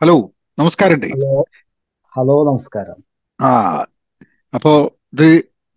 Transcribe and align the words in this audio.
Hello 0.00 0.14
നമസ്കാരം 0.58 0.98
hello 2.12 2.36
നമസ്കാരം. 2.44 2.98
ആ 3.40 3.50
അപ്പോ 4.54 4.72
ഇത് 5.12 5.28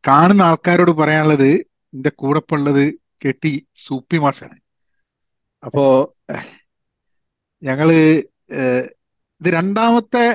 കാണുന്ന 0.03 0.41
ആൾക്കാരോട് 0.41 0.91
പറയാനുള്ളത് 0.91 1.49
എന്റെ 1.93 2.11
കൂടെ 2.15 2.41
ഉള്ളത് 2.53 2.83
കെട്ടി 3.25 3.53
സൂപ്പി 3.85 4.17
മാഷാണ്. 4.17 4.57
അപ്പോ 5.63 5.83
ഞങ്ങൾ 7.63 7.89
ഇത് 9.41 9.49
രണ്ടാമത്തെ 9.53 10.25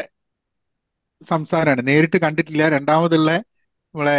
സംസാരമാണ് 1.23 1.89
നേരിട്ട് 1.89 2.17
കണ്ടിട്ടില്ല. 2.17 2.69
രണ്ടാമതുള്ള 2.69 3.31
നമ്മളെ 3.95 4.19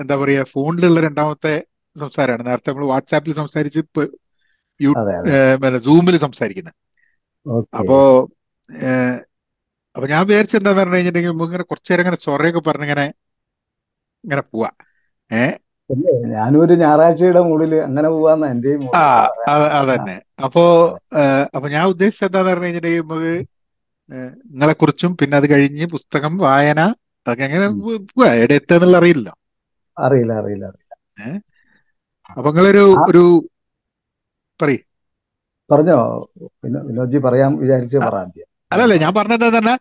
എന്താ 0.00 0.16
പറയാ 0.16 0.44
ഫോണിലുള്ള 0.44 1.00
രണ്ടാമത്തെ 1.00 1.54
സംസാരമാണ് 1.96 2.46
നേരത്തെ 2.46 2.70
നമ്മൾ 2.70 2.86
വാട്സാപ്പിൽ 2.86 3.34
സംസാരിച്ച് 3.34 3.80
സൂമിൽ 5.84 6.16
സംസാരിക്കുന്നത് 6.18 6.76
അപ്പോ 7.78 7.98
അപ്പൊ 9.96 10.06
ഞാൻ 10.06 10.26
വിചാരിച്ചത് 10.26 10.58
എന്താന്ന് 10.58 10.80
പറഞ്ഞു 10.80 10.94
കഴിഞ്ഞിട്ടുണ്ടെങ്കിൽ 10.94 11.32
നമുക്ക് 11.32 11.50
ഇങ്ങനെ 11.50 11.64
കുറച്ചു 11.64 11.92
നേരം 11.92 12.02
ഇങ്ങനെ 12.02 12.16
ചൊറയൊക്കെ 12.16 12.60
പറഞ്ഞിങ്ങനെ 12.60 13.06
ഇങ്ങനെ 14.24 14.42
പോവാ. 14.42 14.70
ഏ? 15.30 15.44
പിന്നെ 15.90 16.12
ഞാനും 16.32 16.60
ഒരു 16.60 16.74
ഞായറാഴ്ചയുടെ 16.74 17.40
മുകളിൽ 17.40 17.74
അങ്ങനെ 17.82 18.08
പോവാന്ന 18.08 18.46
എന്റെയും 18.46 18.80
ആ 18.94 19.02
മൂഡ് 19.02 19.04
എന്ന് 19.06 19.28
പറയാം. 19.30 19.52
അത് 19.52 19.64
ആ, 19.68 19.78
അതന്നെ. 19.80 20.16
അപ്പോ 20.44 20.62
ഏഹ്, 21.16 21.44
അപ്പൊ 21.56 21.68
ഞാൻ 21.68 21.84
ഉദ്ദേശിച്ചത് 21.86 22.26
എന്താന്ന് 22.26 22.50
പറഞ്ഞു 22.50 22.66
കഴിഞ്ഞിട്ടുണ്ടെങ്കിൽ 22.66 23.06
നമുക്ക് 23.06 23.34
നിങ്ങളെ 24.50 24.72
കുറിച്ചും 24.72 25.16
പിന്നെ 25.16 25.36
അത് 25.36 25.50
കഴിഞ്ഞ് 25.50 25.86
പുസ്തകം 25.86 26.36
വായന 26.36 26.80
അതൊക്കെ 27.26 27.44
എങ്ങനെ 27.44 27.66
ഉം. 27.68 27.78
പോവാ. 28.08 28.28
എവിടെ 28.34 28.54
എത്തുക 28.54 28.96
അറിയില്ല 28.96 29.28
അറിയില്ല 29.96 30.32
അറിയില്ല 30.32 30.64
അറിയില്ല. 30.64 30.92
ഏഹ് 31.20 31.38
അപ്പൊ 32.36 32.48
നിങ്ങളൊരു 32.50 32.84
ആ. 32.94 33.04
ഒരു 33.08 33.22
പറയ്. 34.60 34.80
പറഞ്ഞോ? 35.70 35.98
വിനോ 36.62 36.80
വിനോദ്ജി 36.82 37.18
പറയാൻ 37.18 37.52
വിചാരിച്ച് 37.56 37.98
ആ, 37.98 38.06
പറ 38.06 38.14
ആദ്യം. 38.16 38.48
അല്ലല്ല 38.70 38.94
ഞാൻ 39.04 39.12
പറഞ്ഞത് 39.18 39.46
തന്നെ 39.56 39.74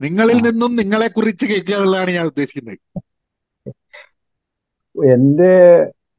നിങ്ങളിൽ 0.00 0.38
നിന്നും 0.46 0.72
നിങ്ങളെ 0.80 1.08
കുറിച്ച് 1.08 1.44
കേൾക്കുക 1.46 1.74
എന്നുള്ളതാണ് 1.74 2.10
ഞാൻ 2.10 2.26
ഉദ്ദേശിക്കുന്നത്. 2.26 2.78
എന്റെ 4.96 5.52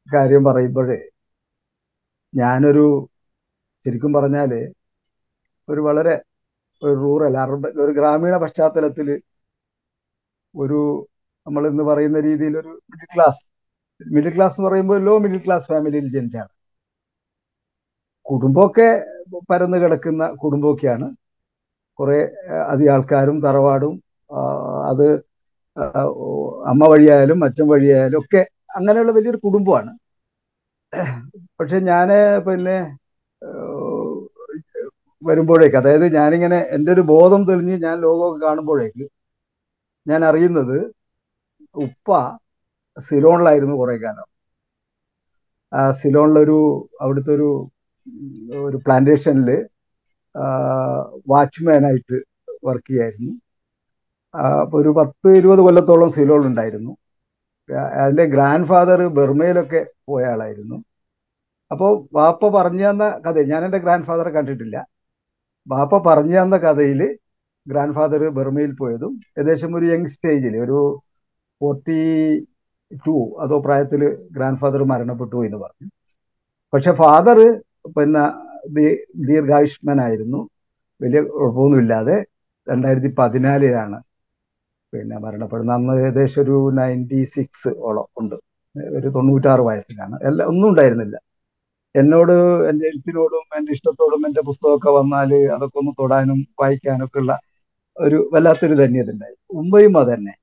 കാര്യം 0.07 0.43
പറയുമ്പോഴേ 0.43 0.99
ഞാനൊരു 2.33 2.85
ശരിക്കും 3.85 4.11
പറഞ്ഞാൽ 4.13 4.51
ഒരു 5.67 5.81
വളരെ 5.87 6.15
ഒരു 6.81 6.93
റൂറൽ 7.03 7.37
അർബൻ 7.43 7.73
ഒരു 7.83 7.91
ഗ്രാമീണ 7.91 8.35
പശ്ചാത്തലത്തിൽ 8.43 9.07
ഒരു 10.53 10.79
നമ്മൾ 11.47 11.63
ഇന്ന് 11.67 11.83
പറയുന്ന 11.83 12.19
രീതിയിൽ 12.19 12.53
ഒരു 12.61 12.71
മിഡിൽ 12.91 13.09
ക്ലാസ് 13.15 13.41
മിഡിൽ 14.01 14.33
ക്ലാസ് 14.35 14.55
എന്ന് 14.59 14.69
പറയുമ്പോൾ 14.69 14.99
ലോ 15.07 15.13
മിഡിൽ 15.23 15.41
ക്ലാസ് 15.45 15.67
ഫാമിലിയിൽ 15.67 16.07
ജനിച്ചാണ്. 16.15 16.51
കുടുംബമൊക്കെ 18.25 18.87
പരന്നു 19.51 19.77
കിടക്കുന്ന 19.77 20.23
കുടുംബമൊക്കെയാണ്. 20.43 21.07
കുറെ 21.99 22.17
അധികം 22.67 22.93
ആൾക്കാരും 22.93 23.37
തറവാടും 23.41 23.93
അത് 24.91 25.07
അമ്മ 26.71 26.83
വഴിയായാലും 26.87 27.39
അച്ഛൻ 27.47 27.67
വഴിയായാലും 27.67 28.19
ഒക്കെ 28.19 28.41
അങ്ങനെയുള്ള 28.77 29.11
വലിയൊരു 29.11 29.39
കുടുംബമാണ്. 29.43 29.91
പക്ഷെ 31.59 31.77
ഞാൻ 31.89 32.09
പിന്നെ 32.47 32.77
വരുമ്പോഴേക്ക് 35.21 35.77
അതായത് 35.77 36.05
ഞാനിങ്ങനെ 36.13 36.59
എന്റെ 36.75 36.91
ഒരു 36.91 37.03
ബോധം 37.11 37.41
തെളിഞ്ഞ് 37.47 37.75
ഞാൻ 37.85 37.95
ലോകമൊക്കെ 38.01 38.39
കാണുമ്പോഴേക്ക് 38.45 39.05
ഞാൻ 40.05 40.21
അറിയുന്നത് 40.25 40.77
ഉപ്പ 41.75 42.09
സിലോണിലായിരുന്നു 42.97 43.75
കുറെ 43.77 43.95
കാലം. 43.97 44.27
സിലോണിലൊരു 45.99 46.57
അവിടുത്തെ 47.01 47.31
ഒരു 47.33 47.49
ഒരു 48.61 48.77
പ്ലാന്റേഷനിൽ 48.85 49.49
വാച്ച്മാനായിട്ട് 51.31 52.17
വർക്ക് 52.67 52.89
ചെയ്യായിരുന്നു. 52.91 53.33
അപ്പോൾ 54.33 54.59
അപ്പൊ 54.63 54.75
ഒരു 54.81 54.91
പത്ത് 54.99 55.29
ഇരുപത് 55.39 55.61
കൊല്ലത്തോളം 55.65 56.09
സിലോളുണ്ടായിരുന്നു 56.17 56.91
അതിന്റെ 58.03 58.25
ഗ്രാൻഡ് 58.33 58.67
ഫാദർ 58.71 58.99
ബർമയിലൊക്കെ 59.17 59.81
പോയ 60.09 60.23
ആളായിരുന്നു. 60.33 60.77
അപ്പോൾ 61.71 61.91
വാപ്പ 62.17 62.43
പറഞ്ഞു 62.57 62.85
തന്ന 62.89 63.05
കഥ 63.25 63.41
ഞാൻ 63.51 63.61
എന്റെ 63.67 63.79
ഗ്രാൻഡ് 63.83 64.07
ഫാദറെ 64.09 64.31
കണ്ടിട്ടില്ല. 64.37 64.77
വാപ്പ 65.67 65.97
പറഞ്ഞു 66.07 66.37
തന്ന 66.41 66.57
കഥയിൽ 66.65 67.01
ഗ്രാൻഡ് 67.67 67.95
ഫാദർ 67.97 68.21
ബർമയിൽ 68.37 68.71
പോയതും 68.81 69.13
ഏകദേശം 69.39 69.71
ഒരു 69.77 69.85
യങ് 69.93 70.11
സ്റ്റേജിൽ 70.13 70.55
ഒരു 70.65 70.79
ഫോർട്ടി 71.61 71.99
ടു 73.05 73.15
അതോ 73.43 73.57
പ്രായത്തിൽ 73.65 74.01
ഗ്രാൻഡ് 74.37 74.59
ഫാദർ 74.61 74.81
മരണപ്പെട്ടു 74.91 75.39
എന്ന് 75.47 75.59
പറഞ്ഞു. 75.65 75.87
പക്ഷെ 76.73 76.91
ഫാദർ 77.01 77.39
പിന്നെ 77.97 78.23
ദീർഘായുഷ്മനായിരുന്നു. 79.29 80.39
വലിയ 81.01 81.21
കുഴപ്പമൊന്നുമില്ലാതെ 81.29 82.17
രണ്ടായിരത്തി 82.67 83.15
പതിനാലിലാണ് 83.19 83.97
പിന്നെ 84.93 85.17
മരണപ്പെടുന്നത്. 85.17 85.75
അന്ന് 85.75 85.93
ഏകദേശം 86.01 86.41
ഒരു 86.41 86.71
നയന്റി 86.79 87.23
സിക്സ് 87.35 87.69
ഓളം 87.79 88.07
ഉണ്ട്. 88.21 88.35
ഒരു 88.97 89.07
തൊണ്ണൂറ്റാറ് 89.09 89.61
വയസ്സിലാണ്. 89.61 90.15
എല്ലാം 90.29 90.47
ഒന്നും 90.49 90.69
ഉണ്ടായിരുന്നില്ല. 90.69 91.15
എന്നോട് 91.95 92.33
എന്റെ 92.69 92.85
എഴുത്തിനോടും 92.87 93.43
എന്റെ 93.57 93.71
ഇഷ്ടത്തോടും 93.73 94.21
എന്റെ 94.27 94.41
പുസ്തകമൊക്കെ 94.41 94.91
വന്നാൽ 94.91 95.31
അതൊക്കെ 95.55 95.77
ഒന്ന് 95.79 95.91
തൊടാനും 96.01 96.47
വായിക്കാനൊക്കെ 96.61 97.19
ഉള്ള 97.19 97.33
ഒരു 97.97 98.29
വല്ലാത്തൊരു 98.33 98.75
ധന്യത 98.75 99.11
ഉണ്ടായി. 99.11 99.35
ഉമ്മയും 99.53 99.97
അത് 99.97 100.13
തന്നെ 100.13 100.33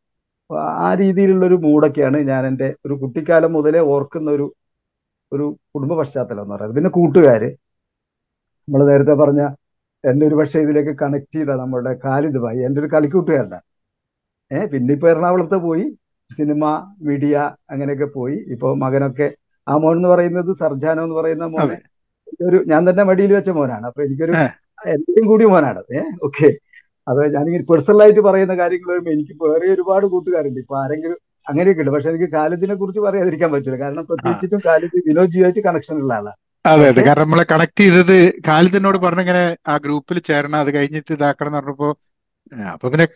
ആ 0.87 0.95
രീതിയിലുള്ള 0.95 1.47
ഒരു 1.47 1.55
മൂടൊക്കെയാണ് 1.55 2.19
ഞാൻ 2.31 2.47
എന്റെ 2.47 2.75
ഒരു 2.87 2.95
കുട്ടിക്കാലം 2.95 3.53
മുതലേ 3.53 3.79
ഓർക്കുന്ന 3.95 4.31
ഒരു 4.31 4.47
ഒരു 5.33 5.47
കുടുംബ 5.75 5.93
പശ്ചാത്തലം 5.95 6.43
എന്ന് 6.43 6.55
പറയുന്നത്. 6.55 6.77
പിന്നെ 6.77 6.91
കൂട്ടുകാര്. 6.91 7.49
നമ്മൾ 8.69 8.83
നേരത്തെ 8.91 9.15
പറഞ്ഞ 9.21 9.43
എന്നെ 10.05 10.25
ഒരു 10.29 10.37
പക്ഷേ 10.41 10.59
ഇതിലേക്ക് 10.65 10.93
കണക്ട് 11.03 11.35
ചെയ്ത 11.37 11.53
നമ്മുടെ 11.61 11.93
ഖാലിദ് 12.05 12.41
ഭായി 12.45 12.61
എന്റെ 12.67 12.79
ഒരു 12.83 12.89
കളിക്കൂട്ടുകാരനാണ് 12.95 13.65
ഏഹ് 14.51 14.67
പിന്നെ 14.73 14.93
ഇപ്പൊ 14.97 15.07
എറണാകുളത്ത് 15.13 15.59
പോയി 15.67 15.85
സിനിമ 16.31 16.65
മീഡിയ 17.07 17.35
അങ്ങനെയൊക്കെ 17.73 18.09
പോയി. 18.17 18.37
ഇപ്പോൾ 18.55 18.73
മകനൊക്കെ 18.85 19.29
ആ 19.67 19.75
മോൻ 19.83 19.97
എന്ന് 19.99 20.09
പറയുന്നത് 20.13 20.51
സർജാനോ 20.63 21.03
എന്ന് 21.07 21.17
പറയുന്ന 21.19 21.47
മോനെ 21.55 21.79
ഒരു 22.49 22.59
ഞാൻ 22.73 22.83
തന്നെ 22.89 23.03
മടിയിൽ 23.11 23.33
വെച്ച 23.37 23.51
മോനാണ്. 23.59 23.85
അപ്പൊ 23.91 24.01
എനിക്കൊരു 24.07 24.35
എല്ലാം 24.35 24.53
എന്റെയും 24.95 25.27
കൂടി 25.31 25.45
മോനാണ് 25.53 25.81
ഏഹ് 25.99 26.13
ഓക്കെ. 26.29 26.49
അത് 27.07 27.21
ഞാനിങ്ങനെ 27.37 27.67
പേഴ്സണലായിട്ട് 27.71 28.23
പറയുന്ന 28.29 28.55
കാര്യങ്ങൾ 28.63 28.91
വരുമ്പോൾ 28.93 29.13
എനിക്ക് 29.17 29.35
വേറെ 29.45 29.67
ഒരുപാട് 29.77 30.07
കൂട്ടുകാരുണ്ട്. 30.15 30.61
ഇപ്പൊ 30.65 30.77
ആരെങ്കിലും 30.83 31.19
അങ്ങനെയൊക്കെ 31.47 31.83
ഉണ്ട്. 31.85 31.93
പക്ഷെ 31.97 32.11
എനിക്ക് 32.13 32.29
കാലത്തിനെ 32.37 32.75
കുറിച്ച് 32.83 33.03
പറയാതിരിക്കാൻ 33.07 33.51
പറ്റില്ല. 33.55 33.79
കാരണം 33.85 34.05
പ്രത്യേകിച്ചിട്ടും 34.11 34.63
ഖാലിദ് 34.69 35.01
വിനോദ്ജിയായിട്ട് 35.09 35.63
കണക്ഷൻ 35.69 35.97
ഉള്ള 36.03 36.13
ആളാണ് 36.21 36.39
അതെ 36.65 36.85
അതെ. 36.91 37.03
കാരണം 37.07 37.25
നമ്മളെ 37.25 37.45
കണക്ട് 37.51 37.83
ചെയ്തത് 37.83 38.17
ഖാലിദിനോട് 38.47 38.99
പറഞ്ഞിങ്ങനെ 38.99 39.43
ആ 39.67 39.77
ഗ്രൂപ്പിൽ 39.85 40.19
ചേരണം 40.29 40.59
അത് 40.59 40.71
കഴിഞ്ഞിട്ട് 40.77 41.11
ഇതാക്കണം 41.17 41.49
എന്ന് 41.49 41.59
പറഞ്ഞപ്പോ 41.61 41.89
അപ്പൊ 42.73 42.87
പിന്നെ 42.93 43.07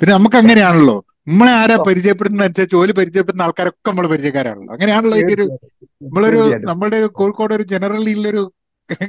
പിന്നെ 0.00 0.12
നമുക്ക് 0.12 0.38
അങ്ങനെയാണല്ലോ. 0.40 0.96
നമ്മളെ 1.28 1.52
ആരാ 1.58 1.76
പരിചയപ്പെടുന്ന 1.88 2.46
അനുസരിച്ച് 2.46 2.74
ജോലി 2.74 2.92
പരിചയപ്പെടുന്ന 2.98 3.46
ആൾക്കാരൊക്കെ 3.46 3.90
നമ്മൾ 3.90 4.06
പരിചയക്കാരാണല്ലോ. 4.12 4.70
അങ്ങനെയാണല്ലോ 4.74 5.16
തീർച്ചയായിട്ടും. 5.18 5.58
നമ്മളൊരു 6.06 6.40
നമ്മളുടെ 6.70 6.96
ഒരു 7.00 7.08
കോഴിക്കോട് 7.18 7.52
ഒരു 7.58 7.64
ജനറൽ 7.72 8.06
ഉള്ളൊരു 8.14 8.42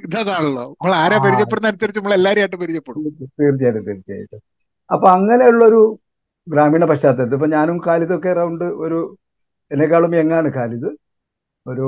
ഇതാണല്ലോ. 0.08 0.66
നമ്മൾ 0.74 0.94
ആരാ 1.00 1.18
പരിചയപ്പെടുന്ന 1.24 1.72
അനുസരിച്ച് 1.72 2.00
നമ്മൾ 2.00 2.16
എല്ലാരെയായിട്ട് 2.18 2.58
പരിചയപ്പെടും. 2.64 3.04
തീർച്ചയായിട്ടും 3.40 3.84
തീർച്ചയായിട്ടും 3.88 4.42
അപ്പൊ 4.90 5.08
അങ്ങനെയുള്ളൊരു 5.16 5.82
ഗ്രാമീണ 6.48 6.84
പശ്ചാത്തലത്തിൽ 6.92 7.38
ഇപ്പൊ 7.38 7.50
ഞാനും 7.56 7.78
കാലിതൊക്കെ 7.86 8.30
അറൗണ്ട് 8.34 8.66
ഒരു 8.86 9.00
എന്നെക്കാളും 9.72 10.14
എങ്ങാണ് 10.22 10.48
ഖാലിദ്. 10.56 10.90
ഒരു 11.66 11.88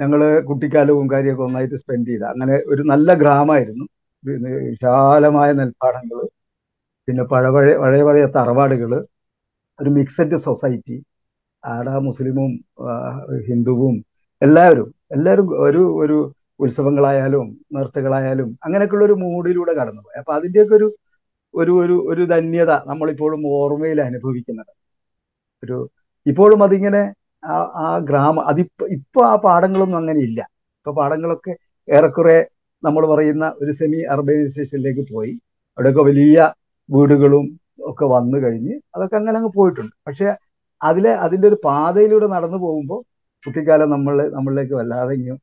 ഞങ്ങൾ 0.00 0.20
കുട്ടിക്കാലവും 0.48 1.06
കാര്യമൊക്കെ 1.12 1.44
ഒന്നായിട്ട് 1.44 1.76
സ്പെൻഡ് 1.82 2.08
ചെയ്ത. 2.10 2.24
അങ്ങനെ 2.32 2.54
ഒരു 2.72 2.82
നല്ല 2.92 3.14
ഗ്രാമമായിരുന്നു 3.22 3.86
പിന്നെ 4.24 4.50
വിശാലമായ 4.68 5.50
നെൽപ്പാടങ്ങൾ 5.52 6.20
പിന്നെ 7.08 7.24
പഴയ 7.32 7.50
പഴയ 7.82 8.02
പഴയ 8.08 8.24
തറവാടുകൾ 8.36 8.92
ഒരു 9.78 9.90
മിക്സഡ് 9.98 10.38
സൊസൈറ്റി 10.46 10.96
ആട 11.64 11.88
മുസ്ലിമും 12.06 12.50
ഹിന്ദുവും 13.46 13.96
എല്ലാവരും 14.42 14.88
എല്ലാവരും 15.16 15.48
ഒരു 15.66 15.82
ഒരു 16.02 16.16
ഉത്സവങ്ങളായാലും 16.60 17.46
നേർച്ചകളായാലും 17.74 18.48
അങ്ങനെയൊക്കെയുള്ള 18.66 19.04
ഒരു 19.08 19.16
മൂഡിലൂടെ 19.24 19.72
കടന്നുപോയി 19.78 20.18
അപ്പൊ 20.20 20.32
അതിന്റെയൊക്കെ 20.38 20.74
ഒരു 20.74 20.88
ഒരു 21.54 21.72
ഒരു 21.82 21.96
ഒരു 22.12 22.22
ധന്യത 22.32 22.72
നമ്മളിപ്പോഴും 22.90 23.42
ഓർമ്മയിൽ 23.58 23.98
അനുഭവിക്കുന്നത്. 24.08 24.72
ഒരു 25.62 25.76
ഇപ്പോഴും 26.26 26.60
അതിങ്ങനെ 26.66 27.02
ആ 27.42 27.54
ആ 27.84 27.88
ഗ്രാമ 28.08 28.36
അതിപ്പോ 28.50 28.84
ഇപ്പൊ 28.96 29.20
ആ 29.30 29.34
പാടങ്ങളൊന്നും 29.44 29.98
അങ്ങനെ 29.98 30.20
ഇല്ല. 30.28 30.40
ഇപ്പൊ 30.78 30.92
പാടങ്ങളൊക്കെ 30.92 31.52
ഏറെക്കുറെ 31.88 32.38
നമ്മൾ 32.82 33.02
പറയുന്ന 33.12 33.44
ഒരു 33.60 33.72
സെമി 33.78 34.00
അർബനൈസേഷനിലേക്ക് 34.14 35.04
പോയി. 35.12 35.32
അവിടെയൊക്കെ 35.78 36.02
വലിയ 36.10 36.38
വീടുകളും 36.88 37.46
ഒക്കെ 37.90 38.06
വന്നു 38.14 38.38
കഴിഞ്ഞ് 38.44 38.74
അതൊക്കെ 38.94 39.16
അങ്ങനെ 39.20 39.36
അങ്ങ് 39.40 39.52
പോയിട്ടുണ്ട്. 39.58 39.94
പക്ഷെ 40.06 40.26
അതിലെ 40.80 41.12
അതിന്റെ 41.26 41.46
ഒരു 41.50 41.58
പാതയിലൂടെ 41.66 42.26
നടന്നു 42.34 42.58
പോകുമ്പോൾ 42.64 43.00
കുട്ടിക്കാലം 43.44 43.88
നമ്മൾ 43.94 44.16
നമ്മളിലേക്ക് 44.36 44.74
വല്ലാതെ 44.80 45.12
ഇങ്ങ് 45.18 45.34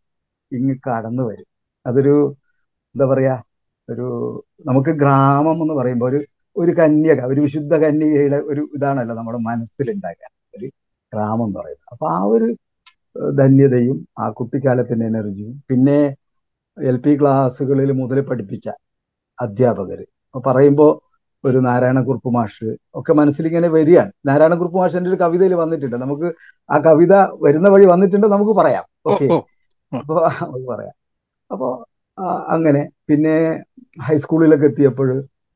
ഇങ്ങ് 0.52 0.76
കടന്നു 0.88 1.24
വരും. 1.30 1.48
അതൊരു 1.86 2.16
എന്താ 2.96 3.06
പറയാ 3.12 3.36
ഒരു 3.90 4.06
നമുക്ക് 4.70 4.92
ഗ്രാമം 5.02 5.58
എന്ന് 5.64 5.76
പറയുമ്പോൾ 5.80 6.08
ഒരു 6.12 6.20
ഒരു 6.56 6.72
കന്യക 6.80 7.22
ഒരു 7.32 7.40
വിശുദ്ധ 7.46 7.74
കന്യകയുടെ 7.84 8.40
ഒരു 8.52 8.62
ഇതാണല്ലോ 8.78 9.16
നമ്മുടെ 9.20 9.40
മനസ്സിലുണ്ടാക്കുക 9.50 10.28
ഒരു 10.58 10.68
ഗ്രാമം 11.14 11.46
എന്ന് 11.48 11.60
പറയുന്നത്. 11.60 11.88
അപ്പൊ 11.92 12.06
ആ 12.16 12.20
ഒരു 12.36 12.48
ധന്യതയും 13.40 13.98
ആ 14.20 14.26
കുട്ടിക്കാലത്തിന്റെ 14.30 15.06
എനർജിയും 15.06 15.56
പിന്നെ 15.70 16.00
എൽ 16.78 16.98
പി 17.06 17.12
ക്ലാസ്സുകളിൽ 17.20 17.92
മുതൽ 18.02 18.20
പഠിപ്പിച്ച 18.30 18.68
അധ്യാപകർ 19.40 20.00
പറയുമ്പോൾ 20.36 20.92
ഒരു 21.44 21.58
നാരായണക്കുറുപ്പ് 21.58 22.30
മാഷ് 22.34 22.70
ഒക്കെ 23.00 23.14
മനസ്സിലിങ്ങനെ 23.14 23.68
വരികയാണ്. 23.68 24.12
നാരായണക്കുറുപ്പ് 24.28 24.78
മാഷ് 24.78 24.96
എന്റെ 25.00 25.10
ഒരു 25.10 25.20
കവിതയിൽ 25.24 25.54
വന്നിട്ടുണ്ട്. 25.54 25.96
നമുക്ക് 25.96 26.28
ആ 26.70 26.78
കവിത 26.78 27.14
വരുന്ന 27.46 27.68
വഴി 27.70 27.86
വന്നിട്ടുണ്ട് 27.86 28.28
നമുക്ക് 28.28 28.52
പറയാം. 28.52 28.86
ഓക്കെ? 29.12 29.28
അപ്പോൾ 29.92 30.20
നമുക്ക് 30.42 30.68
പറയാം. 30.74 30.96
അപ്പോൾ 31.52 31.72
അങ്ങനെ. 32.56 32.82
പിന്നെ 33.08 33.36
ഹൈസ്കൂളിലൊക്കെ 34.08 34.66
എത്തിയപ്പോൾ 34.66 35.10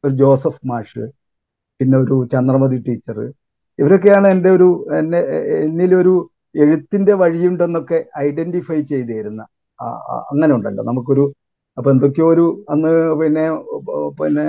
ഒരു 0.04 0.14
ജോസഫ് 0.14 0.64
മാഷ് 0.72 1.06
പിന്നെ 1.80 1.98
ഒരു 1.98 2.16
ചന്ദ്രമതി 2.34 2.78
ടീച്ചർ 2.88 3.20
ഇവരൊക്കെയാണ് 3.80 4.28
എന്റെ 4.34 4.50
ഒരു 4.50 4.68
എന്നെ 5.00 5.20
എന്നിലൊരു 5.60 6.14
എഴുത്തിന്റെ 6.56 7.14
വഴിയുണ്ടെന്നൊക്കെ 7.22 7.98
ഐഡന്റിഫൈ 8.20 8.80
ചെയ്ത് 8.92 9.12
തരുന്ന 9.12 9.42
അങ്ങനെ 10.30 10.52
ഉണ്ടല്ലോ 10.58 10.84
നമുക്കൊരു 10.84 11.26
അപ്പൊ 11.78 11.90
എന്തൊക്കെയോ 11.92 12.28
ഒരു 12.34 12.46
അന്ന് 12.72 12.90
പിന്നെ 13.20 13.44
പിന്നെ 14.20 14.46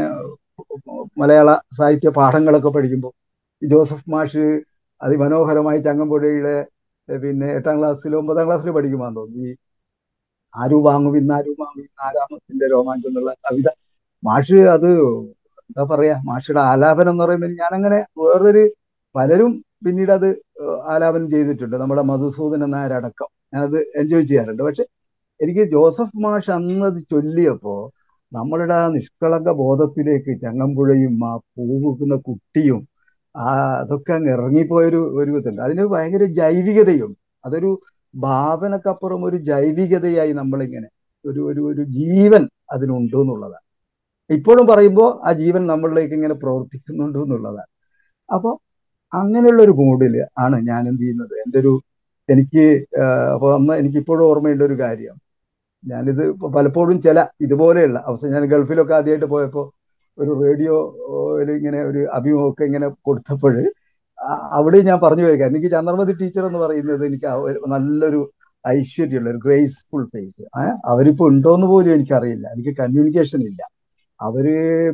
മലയാള 1.20 1.48
സാഹിത്യ 1.78 2.10
പാഠങ്ങളൊക്കെ 2.18 2.70
പഠിക്കുമ്പോൾ 2.70 3.12
ജോസഫ് 3.62 4.10
മാഷ് 4.10 4.44
അതിമനോഹരമായി 5.00 5.80
ചങ്ങമ്പുഴയുടെ 5.86 6.54
പിന്നെ 7.08 7.46
എട്ടാം 7.58 7.76
ക്ലാസ്സിൽ 7.78 8.12
ഒമ്പതാം 8.20 8.46
ക്ലാസ്സിൽ 8.46 8.70
പഠിക്കുമ്പോൾ 8.76 9.12
തോന്നുന്നു. 9.16 9.46
ഈ 9.46 9.54
ആരു 10.54 10.76
വാങ്ങും 10.86 11.14
ആരു 11.36 11.52
വാങ്ങും 11.60 11.86
ആരാമത്തിന്റെ 12.06 12.66
രോമാഞ്ചം 12.72 13.08
എന്നുള്ള 13.10 13.32
കവിത. 13.44 13.68
മാഷ് 14.22 14.58
അത് 14.74 14.90
എന്താ 15.64 15.84
പറയാ 15.90 16.14
മാഷിയുടെ 16.28 16.62
ആലാപനം 16.70 17.12
എന്ന് 17.12 17.24
പറയുമ്പോൾ 17.24 17.52
ഞാനങ്ങനെ 17.62 17.98
വേറൊരു 18.20 18.62
പലരും 19.14 19.52
പിന്നീട് 19.84 20.12
അത് 20.12 20.28
ആലാപനം 20.92 21.30
ചെയ്തിട്ടുണ്ട്. 21.30 21.76
നമ്മുടെ 21.76 22.02
മധുസൂദൻ 22.02 22.62
നായരടക്കം 22.74 23.28
ഞാനത് 23.54 23.78
എൻജോയ് 24.00 24.26
ചെയ്യാറുണ്ട്. 24.30 24.62
പക്ഷെ 24.62 24.84
എനിക്ക് 25.40 25.62
ജോസഫ് 25.74 26.18
മാഷ് 26.24 26.50
അന്നത് 26.50 26.86
അത് 26.90 27.00
ചൊല്ലിയപ്പോ 27.12 27.74
നമ്മളുടെ 28.32 28.74
ആ 28.74 28.88
നിഷ്കളങ്ക 28.96 29.50
ബോധത്തിലേക്ക് 29.62 30.32
ചങ്ങമ്പുഴയും 30.42 31.24
ആ 31.30 31.32
പൂവുക്കുന്ന 31.56 32.16
കുട്ടിയും 32.28 32.80
ആ 33.34 33.48
അതൊക്കെ 33.82 34.12
അങ്ങ് 34.12 34.30
ഇറങ്ങിപ്പോയൊരു 34.36 35.00
ഒരു 35.20 35.30
ഇതുണ്ട്. 35.38 35.60
അതിന് 35.62 35.84
ഭയങ്കര 35.94 36.24
ജൈവികതയുണ്ട്. 36.38 37.18
അതൊരു 37.44 37.70
ഭാവനക്കപ്പുറം 38.14 39.24
ഒരു 39.28 39.36
ജൈവികതയായി 39.50 40.32
നമ്മളിങ്ങനെ 40.40 40.88
ഒരു 41.24 41.40
ഒരു 41.50 41.60
ഒരു 41.70 41.82
ജീവൻ 41.98 42.42
അതിനുണ്ട് 42.74 43.16
എന്നുള്ളതാണ്. 43.22 43.66
ഇപ്പോഴും 44.30 44.66
പറയുമ്പോൾ 44.72 45.10
ആ 45.28 45.32
ജീവൻ 45.42 45.66
നമ്മളിലേക്ക് 45.66 46.14
ഇങ്ങനെ 46.14 46.34
പ്രവർത്തിക്കുന്നുണ്ട് 46.34 47.18
എന്നുള്ളതാണ്. 47.18 47.70
അപ്പോൾ 48.28 48.54
അങ്ങനെയുള്ള 49.12 49.60
ഒരു 49.66 49.74
മൂഡിൽ 49.80 50.14
ആണ് 50.44 50.56
ഞാൻ 50.70 50.82
എന്ത് 50.90 51.02
ചെയ്യുന്നത്. 51.02 51.34
എന്റെ 51.44 51.58
ഒരു 51.62 51.72
എനിക്ക് 52.28 52.64
അപ്പോൾ 53.34 53.50
അന്ന് 53.58 53.74
എനിക്ക് 53.82 53.98
ഇപ്പോഴും 54.02 54.24
ഓർമ്മയുള്ള 54.30 54.64
ഒരു 54.70 54.76
കാര്യം. 54.84 55.14
ഞാനിത് 55.84 56.22
പലപ്പോഴും 56.56 56.96
ചില 57.06 57.18
ഇതുപോലെയുള്ള 57.44 57.98
അവസ്ഥ 58.08 58.32
ഞാൻ 58.34 58.44
ഗൾഫിലൊക്കെ 58.54 58.94
ആദ്യമായിട്ട് 58.98 59.28
പോയപ്പോൾ 59.34 59.66
ഒരു 60.18 60.32
റേഡിയോ 60.44 60.74
ഇങ്ങനെ 61.58 61.80
ഒരു 61.90 62.00
അഭിമുഖമൊക്കെ 62.18 62.64
ഇങ്ങനെ 62.70 62.86
കൊടുത്തപ്പോൾ 63.08 63.54
അവിടെ 64.58 64.78
ഞാൻ 64.88 64.98
പറഞ്ഞു 65.04 65.24
വരിക 65.26 65.44
എനിക്ക് 65.50 65.68
ചന്ദ്രമതി 65.74 66.12
ടീച്ചർ 66.22 66.44
എന്ന് 66.48 66.60
പറയുന്നത് 66.64 67.02
എനിക്ക് 67.08 67.28
നല്ലൊരു 67.74 68.20
ഐശ്വര്യമുള്ള 68.64 69.30
ഒരു 69.34 69.40
ഗ്രേസ്ഫുൾ 69.44 70.02
ഫേസ്. 70.14 70.42
ഉണ്ടോ 71.28 71.52
എന്ന് 71.58 71.68
പോലും 71.72 71.92
എനിക്കറിയില്ല. 71.96 72.46
എനിക്ക് 72.54 72.72
കമ്മ്യൂണിക്കേഷൻ 72.82 73.40
ഇല്ല 73.50 73.62
അവർ 74.20 74.46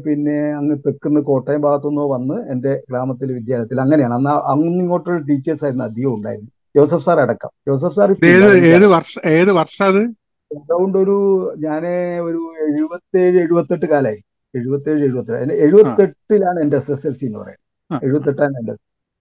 പിന്നെ 0.05 0.37
അങ്ങ് 0.59 0.75
തെക്കുന്ന 0.85 1.21
കോട്ടയം 1.29 1.61
ഭാഗത്തുനിന്നോ 1.61 2.05
വന്ന് 2.13 2.37
എന്റെ 2.53 2.73
ഗ്രാമത്തിലെ 2.91 3.33
വിദ്യാലയത്തിൽ 3.39 3.79
അങ്ങനെയാണ്. 3.85 4.15
അന്ന് 4.19 4.33
അങ്ങ് 4.53 4.69
ഇങ്ങോട്ടുള്ള 4.83 5.19
ടീച്ചേഴ്സ് 5.31 5.65
ആയിരുന്നു 5.67 5.85
അധികം 5.89 6.13
ഉണ്ടായിരുന്നു 6.17 6.51
ജോസഫ് 6.75 7.05
സാർ 7.05 7.19
അടക്കം. 7.25 7.51
ജോസഫ് 7.69 7.97
സാർ 7.99 8.09
ഏത് 8.33 8.47
ഏത് 8.75 8.87
വർഷം 8.95 9.21
ഏത് 9.37 9.53
വർഷം 9.61 9.85
അത്? 9.91 10.03
അറൗണ്ട് 10.51 10.97
ഒരു 10.99 11.17
ഞാൻ 11.65 11.85
ഒരു 12.29 12.41
എഴുപത്തേഴ് 12.67 13.37
എഴുപത്തെട്ട് 13.45 13.87
കാലായി. 13.93 14.21
എഴുപത്തേഴ് 14.55 15.01
എഴുപത്തേഴ് 15.07 15.55
എഴുപത്തെട്ടിലാണ് 15.67 16.59
എന്റെ 16.65 16.77
എസ് 16.83 16.93
എസ് 16.95 17.07
എൽ 17.09 17.15
സി 17.21 17.25
എന്ന് 17.29 17.39
പറയുന്നത്. 17.41 17.63
എഴുപത്തെട്ടാണ് 18.03 18.55
എന്റെ 18.61 18.75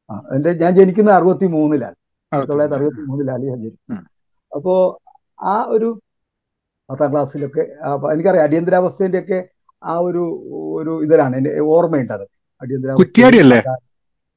ആ 0.10 0.16
എന്റെ 0.36 0.51
ഞാൻ 0.62 0.72
ജനിക്കുന്ന 0.75 1.12
അറുപത്തി 1.12 1.48
മൂന്നിലാണ് 1.56 1.98
ആയിരത്തി 2.31 2.51
തൊള്ളായിരത്തി 2.51 2.78
അറുപത്തി 2.80 3.04
മൂന്നിലാണ് 3.10 3.44
ഞാൻ 3.51 3.60
ജനിക്കുന്നത് 3.60 4.04
അപ്പോ 4.51 4.74
ആ 5.46 5.56
ഒരു 5.75 5.90
പത്താം 6.90 7.10
ക്ലാസ്സിലൊക്കെ 7.12 7.63
എനിക്കറിയാം 8.13 8.46
അടിയന്തരാവസ്ഥേന്റെ 8.48 9.19
ഒക്കെ 9.24 9.40
ആ 9.86 9.96
ഒരു 10.08 10.24
ഒരു 10.80 10.94
ഇതിലാണ് 11.06 11.34
എന്റെ 11.40 11.52
ഓർമ്മയുണ്ട് 11.76 12.14
അത് 12.18 12.26
കുറ്റിയാടിയല്ലേ? 13.00 13.60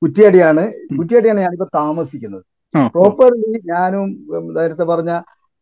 കുറ്റിയാടിയാണ്. 0.03 0.65
കുറ്റിയാടിയാണ് 0.99 1.41
ഞാനിപ്പോ 1.47 1.67
താമസിക്കുന്നത്. 1.79 2.45
പ്രോപ്പർലി 2.95 3.59
ഞാനും 3.73 4.07
നേരത്തെ 4.57 4.85
പറഞ്ഞ 4.93 5.13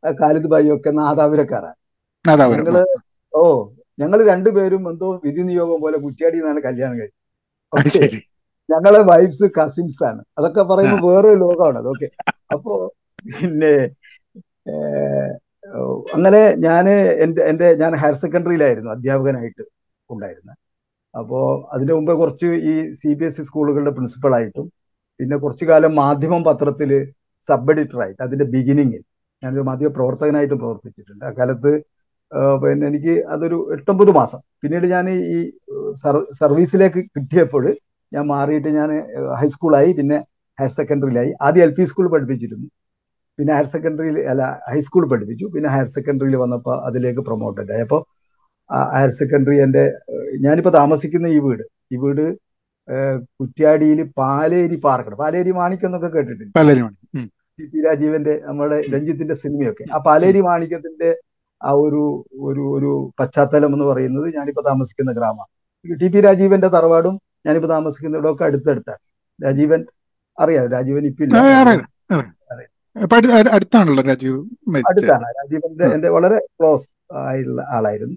ഖാലിദ് 0.05 0.51
ബായി 0.53 0.69
ഒക്കെ 0.77 0.91
നാദാപുരക്കാരാണ്. 0.99 1.79
ഞങ്ങൾ 2.55 2.75
ഓ 3.33 3.43
ഞങ്ങൾ 3.99 4.19
രണ്ടുപേരും 4.31 4.83
എന്തോ 4.91 5.09
വിധി 5.25 5.43
നിയോഗം 5.49 5.79
പോലെ 5.85 5.99
കുറ്റിയാടി 6.05 6.37
നിന്നാണ് 6.39 6.61
കല്യാണം 6.67 6.97
കഴിച്ചത്. 7.01 7.23
ഞങ്ങളെ 8.69 9.01
വൈഫ്സ് 9.11 9.47
കസിൻസ് 9.59 10.03
ആണ്. 10.11 10.21
അതൊക്കെ 10.39 10.63
പറയുമ്പോൾ 10.71 11.01
വേറൊരു 11.09 11.39
ലോകമാണ്. 11.45 11.79
അതൊക്കെ 11.83 12.09
അപ്പോ 12.55 12.73
പിന്നെ 13.39 13.75
അങ്ങനെ 16.17 16.41
ഞാൻ 16.67 16.85
എന്റെ 17.25 17.43
എന്റെ 17.51 17.69
ഞാൻ 17.83 17.93
ഹയർ 18.03 18.15
സെക്കൻഡറിയിലായിരുന്നു 18.25 18.91
അധ്യാപകനായിട്ട്. 18.95 19.63
ഉണ്ടായിരുന്നത് 20.15 20.59
അപ്പോൾ 21.15 21.45
അതിന് 21.75 21.93
മുമ്പ് 21.99 22.13
കുറച്ച് 22.21 22.49
ഈ 22.71 22.75
സി 23.01 23.11
ബി 23.19 23.25
എസ് 23.29 23.41
ഇ 23.43 23.45
സ്കൂളുകളുടെ 23.49 23.93
പ്രിൻസിപ്പളായിട്ടും 23.97 24.67
പിന്നെ 25.21 25.37
കുറച്ചു 25.45 25.65
കാലം 25.71 25.93
മാധ്യമം 26.03 26.43
പത്രത്തിൽ 26.49 26.91
സബ് 27.49 27.73
എഡിറ്ററായിട്ട് 27.73 28.21
അതിന്റെ 28.27 28.47
ബിഗിനിങ്ങിൽ 28.55 29.03
ഞാനൊരു 29.43 29.65
മാധ്യമ 29.69 29.91
പ്രവർത്തകനായിട്ടും 29.99 30.59
പ്രവർത്തിച്ചിട്ടുണ്ട്. 30.63 31.25
അക്കാലത്ത് 31.31 31.73
പിന്നെ 32.63 32.85
എനിക്ക് 32.91 33.15
അതൊരു 33.35 33.59
എട്ടൊമ്പത് 33.75 34.11
മാസം. 34.21 34.41
പിന്നീട് 34.63 34.87
ഞാൻ 34.95 35.07
ഈ 35.37 35.39
സർവീസിലേക്ക് 36.43 37.01
കിട്ടിയപ്പോൾ 37.17 37.65
ഞാൻ 38.13 38.25
മാറിയിട്ട് 38.33 38.71
ഞാൻ 38.79 38.91
ഹൈസ്കൂളായി 39.41 39.91
പിന്നെ 39.99 40.19
ഹയർ 40.59 40.73
സെക്കൻഡറിയിലായി 40.81 41.31
ആദ്യം 41.47 41.65
എൽ 41.67 41.73
പി 41.79 41.85
സ്കൂൾ 41.91 42.07
പഠിപ്പിച്ചിരുന്നു. 42.15 42.69
പിന്നെ 43.39 43.53
ഹയർ 43.57 43.69
സെക്കൻഡറിയിൽ 43.75 44.17
അല്ല 44.33 44.43
ഹൈസ്കൂൾ 44.73 45.05
പഠിപ്പിച്ചു. 45.13 45.47
പിന്നെ 45.55 45.69
ഹയർ 45.75 45.89
സെക്കൻഡറിയിൽ 45.97 46.37
വന്നപ്പോൾ 46.45 46.77
അതിലേക്ക് 46.89 47.23
പ്രൊമോട്ടഡ് 47.29 47.73
ആയി. 47.75 47.85
അപ്പോൾ 47.89 48.01
ഹയർ 48.71 49.11
സെക്കൻഡറി 49.21 49.57
എന്റെ 49.67 49.85
ഞാനിപ്പോൾ 50.45 50.73
താമസിക്കുന്ന 50.81 51.27
ഈ 51.37 51.39
വീട്. 51.47 51.65
ഈ 51.93 51.97
വീട് 52.05 52.25
കുറ്റ്യാടിയിൽ 53.41 54.01
പാലേരി 54.21 54.77
പാർക്കുണ്ട് 54.87 55.19
പാലേരി 55.23 55.53
മാണിക്കെന്നൊക്കെ 55.61 56.11
കേട്ടിട്ടുണ്ട് 56.17 56.53
ടി 57.59 57.67
പി 57.73 57.79
രാജീവന്റെ 57.87 58.35
നമ്മുടെ 58.47 58.79
രഞ്ജിത്തിന്റെ 58.95 59.35
സിനിമയൊക്കെ. 59.43 59.85
ആ 59.95 59.99
പാലേരി 60.09 60.41
മാണിക്യത്തിന്റെ 60.49 61.11
ആ 61.61 61.71
ഒരു 61.85 62.03
ഒരു 62.49 62.63
ഒരു 62.77 62.91
പശ്ചാത്തലം 63.21 63.71
എന്ന് 63.77 63.87
പറയുന്നത് 63.91 64.27
ഞാനിപ്പോൾ 64.37 64.65
താമസിക്കുന്ന 64.71 65.13
ഗ്രാമമാണ്. 65.19 65.51
ടി 65.85 66.09
പി 66.15 66.21
രാജീവന്റെ 66.27 66.69
തറവാടും 66.75 67.15
ഞാനിപ്പോൾ 67.47 67.71
താമസിക്കുന്ന 67.77 68.19
ഇവിടെയൊക്കെ 68.19 68.45
അടുത്തടുത്താണ്. 68.49 69.03
രാജീവൻ 69.41 69.81
അറിയാം 70.39 70.67
രാജീവൻ 70.77 71.05
ഇപ്പില്ല 71.11 71.41
അടുത്താണല്ലോ 73.57 74.03
രാജീവ് 74.11 74.39
അടുത്താണ്. 74.91 75.27
രാജീവന്റെ 75.41 75.87
എന്റെ 75.97 76.09
വളരെ 76.17 76.39
ക്ലോസ് 76.57 76.87
ആയിട്ടുള്ള 77.27 77.63
ആളായിരുന്നു. 77.77 78.17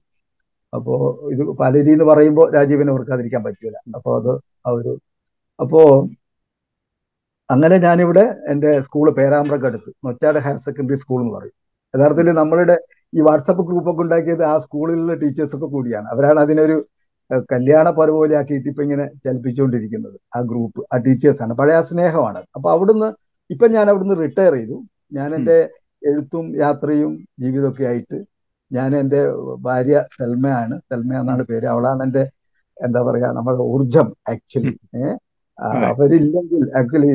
അപ്പോ 0.74 0.94
ഇത് 1.34 1.44
പല 1.62 1.74
എന്ന് 1.94 2.06
പറയുമ്പോൾ 2.12 2.48
രാജീവിനെ 2.58 2.92
ഓർക്കാതിരിക്കാൻ 2.92 3.42
പറ്റൂല. 3.48 3.76
അപ്പോൾ 3.98 4.14
അത് 4.20 4.32
ആ 4.68 4.72
ഒരു 4.72 4.94
അപ്പോ 5.60 5.80
അങ്ങനെ 7.50 7.78
ഞാനിവിടെ 7.78 8.24
എന്റെ 8.52 8.72
സ്കൂൾ 8.86 9.08
പേരാമ്പ്രക്ക് 9.20 9.68
അടുത്ത് 9.70 9.92
നൊച്ചാട് 10.06 10.40
ഹയർ 10.46 10.58
സെക്കൻഡറി 10.68 10.98
സ്കൂൾ 11.04 11.20
എന്ന് 11.22 11.34
പറയും. 11.38 11.56
യഥാർത്ഥത്തിൽ 11.94 12.36
നമ്മളുടെ 12.42 12.76
ഈ 13.14 13.22
വാട്സപ്പ് 13.28 13.64
ഗ്രൂപ്പൊക്കെ 13.68 14.02
ഉണ്ടാക്കിയത് 14.02 14.44
ആ 14.44 14.56
സ്കൂളിലുള്ള 14.58 15.14
ടീച്ചേഴ്സൊക്കെ 15.14 15.66
കൂടിയാണ്. 15.66 16.08
അവരാണ് 16.14 16.40
അതിനൊരു 16.40 16.76
കല്യാണ 17.54 17.88
പര 17.90 18.10
പോലെ 18.10 18.36
ആക്കിയിട്ട് 18.38 18.68
ഇപ്പൊ 18.70 18.82
ഇങ്ങനെ 18.84 19.06
ചലിപ്പിച്ചുകൊണ്ടിരിക്കുന്നത് 19.26 20.18
ആ 20.36 20.40
ഗ്രൂപ്പ് 20.42 20.82
ആ 20.94 20.98
ടീച്ചേഴ്സാണ്. 20.98 21.54
പഴയ 21.54 21.76
ആ 21.76 21.82
സ്നേഹമാണ്. 21.82 22.42
അപ്പൊ 22.56 22.68
അവിടുന്ന് 22.72 23.10
ഇപ്പൊ 23.50 23.68
ഞാൻ 23.68 23.86
അവിടുന്ന് 23.90 24.16
റിട്ടയർ 24.24 24.54
ചെയ്തു. 24.54 24.78
ഞാൻ 25.12 25.30
എന്റെ 25.36 25.58
എഴുത്തും 26.02 26.46
യാത്രയും 26.58 27.12
ജീവിതമൊക്കെ 27.40 27.84
ആയിട്ട് 27.84 28.18
ഞാൻ 28.72 28.90
എന്റെ 28.98 29.20
ഭാര്യ 29.62 29.96
സെൽമയാണ്. 30.16 30.76
സെൽമ 30.90 31.12
എന്നാണ് 31.22 31.44
പേര്. 31.44 31.66
അവളാണ് 31.68 32.02
എന്റെ 32.04 32.24
എന്താ 32.78 33.00
പറയാ 33.08 33.28
നമ്മുടെ 33.38 33.64
ഊർജം 33.72 34.08
ആക്ച്വലി 34.32 34.72
ഏഹ് 35.00 35.16
അവരില്ലെങ്കിൽ 35.90 36.62
ആക്ച്വലി 36.80 37.10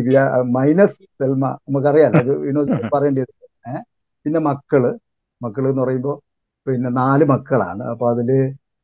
മൈനസ് 0.57 0.99
സെൽമ. 1.21 1.43
നമുക്കറിയാലോ 1.67 2.19
അത് 2.19 2.33
വിനോദ് 2.45 2.67
പറയേണ്ടത് 2.95 3.33
ഏഹ് 3.65 3.83
പിന്നെ 4.27 4.41
മക്കൾ. 4.49 4.83
മക്കൾ 5.41 5.65
എന്ന് 5.71 5.83
പറയുമ്പോൾ 5.83 6.17
പിന്നെ 6.67 6.91
നാല് 6.99 7.25
മക്കളാണ്. 7.33 7.83
അപ്പൊ 7.93 8.05
അതിൽ 8.13 8.31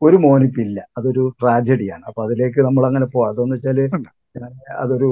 ഒരു 0.03 0.17
മോനിപ്പില്ല. 0.25 0.79
അതൊരു 0.99 1.23
ട്രാജഡിയാണ് 1.41 2.05
അപ്പൊ 2.09 2.21
അതിലേക്ക് 2.27 2.61
നമ്മൾ 2.69 2.85
അങ്ങനെ 2.89 3.07
പോവാം. 3.15 3.31
അതെന്ന് 3.33 3.57
വെച്ചാൽ 3.57 3.81
അതൊരു 4.83 5.09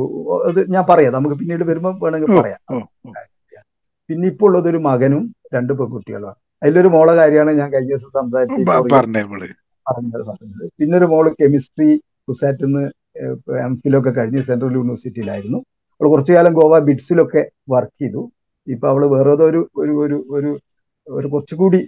അത് 0.49 0.61
ഞാൻ 0.75 0.85
പറയാം. 0.91 1.12
നമുക്ക് 1.17 1.37
പിന്നീട് 1.41 1.65
വരുമ്പോൾ 1.71 1.95
വേണമെങ്കിൽ 2.05 2.31
പറയാം. 2.41 2.61
പിന്നെ 4.11 4.27
ഇപ്പോൾ 4.33 4.47
ഉള്ളതൊരു 4.49 4.79
മകനും 4.87 5.23
രണ്ട് 5.55 5.73
പെൺകുട്ടികളുമാണ് 5.79 6.38
അതിലൊരു 6.62 6.88
മോളെ 6.97 7.15
കാര്യമാണ് 7.21 7.53
ഞാൻ 7.61 7.69
കഴിഞ്ഞ 7.73 7.91
ദിവസം 7.95 8.11
സംസാരിച്ചത്. 8.19 8.62
പറഞ്ഞത് 10.29 10.65
പിന്നെ 10.79 10.95
ഒരു 11.00 11.07
മോൾ 11.12 11.27
കെമിസ്ട്രി 11.41 11.91
കുസാറ്റിന്ന് 12.29 12.83
എം 13.67 13.75
ഫിലൊക്കെ 13.83 14.11
കഴിഞ്ഞ് 14.19 14.41
സെൻട്രൽ 14.49 14.75
യൂണിവേഴ്സിറ്റിയിലായിരുന്നു. 14.79 15.59
അവൾ 16.00 16.09
കുറച്ചു 16.15 16.33
കാലം 16.33 16.53
ഗോവ 16.59 16.75
ബിഡ്സിലൊക്കെ 16.88 17.43
വർക്ക് 17.75 17.99
ചെയ്തു. 18.03 18.23
ഇപ്പൊ 18.67 18.87
അവൾ 18.93 19.03
വേറെ 19.15 19.31
ഒരു 19.50 19.61
ഒരു 19.83 19.93
ഒരു 20.05 20.17
ഒരു 20.37 20.50
ഒരു 21.07 21.27
കുറച്ചുകൂടി 21.33 21.79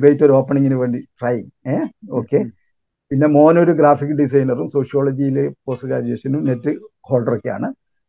ഗ്രേറ്റ് 0.00 0.24
ഒരു 0.26 0.34
ഓപ്പണിങ്ങിന് 0.38 0.76
വേണ്ടി 0.82 1.00
ട്രൈ 1.20 1.36
ഏ 1.72 1.76
ഓക്കെ 2.20 2.38
പിന്നെ 3.10 3.26
മോനൊരു 3.34 3.72
ഗ്രാഫിക് 3.80 4.14
ഡിസൈനറും 4.20 4.68
സോഷ്യോളജിയിൽ 4.74 5.36
പോസ്റ്റ് 5.66 5.88
ഗ്രാജുവേഷനും 5.90 6.40
നെറ്റ് 6.48 6.72
ഹോൾഡറൊക്കെയാണ് 7.08 7.68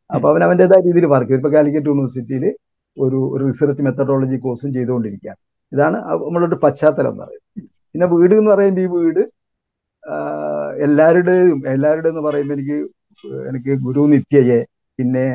അപ്പോൾ 0.09 0.29
അവൻ 0.31 0.41
അവന്റെതായ 0.47 0.81
രീതിയിൽ 0.87 1.05
വർക്ക് 1.13 1.29
ചെയ്തു. 1.29 1.41
ഇപ്പോൾ 1.41 1.53
കാലിക്കറ്റ് 1.55 1.89
യൂണിവേഴ്സിറ്റിയിൽ 1.91 2.45
ഒരു 2.97 3.19
റിസർച്ച് 3.43 3.83
മെത്തഡോളജി 3.87 4.37
കോഴ്സും 4.45 4.69
ചെയ്തുകൊണ്ടിരിക്കുകയാണ്. 4.77 5.39
ഇതാണ് 5.71 5.97
നമ്മളൊരു 6.25 6.57
പശ്ചാത്തലം 6.65 7.11
എന്ന് 7.13 7.23
പറയുന്നത്. 7.23 7.43
പിന്നെ 7.93 8.07
വീട് 8.15 8.33
എന്ന് 8.39 8.51
പറയുമ്പോൾ 8.53 8.83
ഈ 8.85 8.89
വീട് 8.97 9.21
എല്ലാവരുടെയും 10.85 11.57
എല്ലാവരുടെയും 11.73 12.13
എന്ന് 12.13 12.23
പറയുമ്പോൾ 12.27 12.55
എനിക്ക് 12.57 12.77
എനിക്ക് 13.49 13.73
ഗുരു 13.85 14.03
നിത്യയെ 14.13 14.59
പിന്നെ 14.99 15.25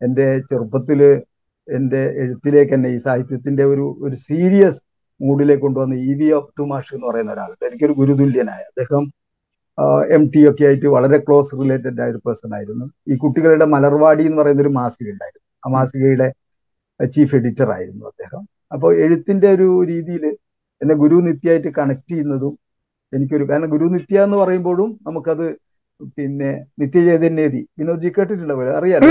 എന്റെ 0.00 0.26
ചെറുപ്പത്തിൽ 0.50 1.00
എന്റെ 1.68 2.00
എഴുത്തിലേക്ക് 2.22 2.72
തന്നെ 2.74 2.88
ഈ 2.96 2.98
സാഹിത്യത്തിന്റെ 3.06 3.64
ഒരു 3.72 3.84
ഒരു 4.06 4.16
സീരിയസ് 4.28 4.80
മൂഡിലേക്ക് 5.20 5.62
കൊണ്ടുവന്ന 5.66 5.94
ഇ 6.10 6.12
വി 6.20 6.28
അബ്ദുമാഷ് 6.38 6.90
എന്ന് 6.96 7.06
പറയുന്ന 7.10 7.30
ഒരാളുണ്ട്. 7.34 7.64
എനിക്കൊരു 7.68 7.94
ഗുരുതുല്യനായ 8.00 8.62
അദ്ദേഹം 8.70 9.04
എം 10.16 10.22
ടി 10.34 10.40
ഒക്കെ 10.50 10.64
ആയിട്ട് 10.68 10.88
വളരെ 10.96 11.18
ക്ലോസ് 11.26 11.58
റിലേറ്റഡ് 11.60 12.00
ആയ 12.02 12.12
ഒരു 12.14 12.20
പേഴ്സൺ 12.26 12.50
ആയിരുന്നു. 12.58 12.86
ഈ 13.12 13.16
കുട്ടികളുടെ 13.24 13.66
മലർവാടി 13.74 14.24
എന്ന് 14.28 14.38
പറയുന്ന 14.42 14.62
ഒരു 14.66 14.72
മാസിക 14.80 15.08
ഉണ്ടായിരുന്നു. 15.14 15.44
ആ 15.64 15.68
മാസികയുടെ 15.76 16.28
ചീഫ് 17.00 17.34
എഡിറ്റർ 17.38 17.68
ആയിരുന്നു 17.76 18.04
അദ്ദേഹം. 18.12 18.42
അപ്പോൾ 18.72 18.90
എഴുത്തിന്റെ 19.04 19.48
ഒരു 19.56 19.68
രീതിയിൽ 19.90 20.24
എന്നെ 20.80 20.94
ഗുരു 21.02 21.16
നിത്യായിട്ട് 21.26 21.70
കണക്ട് 21.78 22.10
ചെയ്യുന്നതും 22.10 22.54
എനിക്കൊരു 23.12 23.44
കാരണം 23.50 23.70
ഗുരു 23.74 23.86
നിത്യ 23.94 24.24
എന്ന് 24.26 24.36
പറയുമ്പോഴും 24.42 24.90
നമുക്കത് 25.06 25.46
പിന്നെ 26.16 26.50
നിത്യചൈതന്യതി 26.80 27.60
വിനോദ് 27.78 28.02
ജി 28.02 28.08
കേട്ടിട്ടുണ്ടാവില്ല 28.16 28.72
അറിയാലോ? 28.80 29.06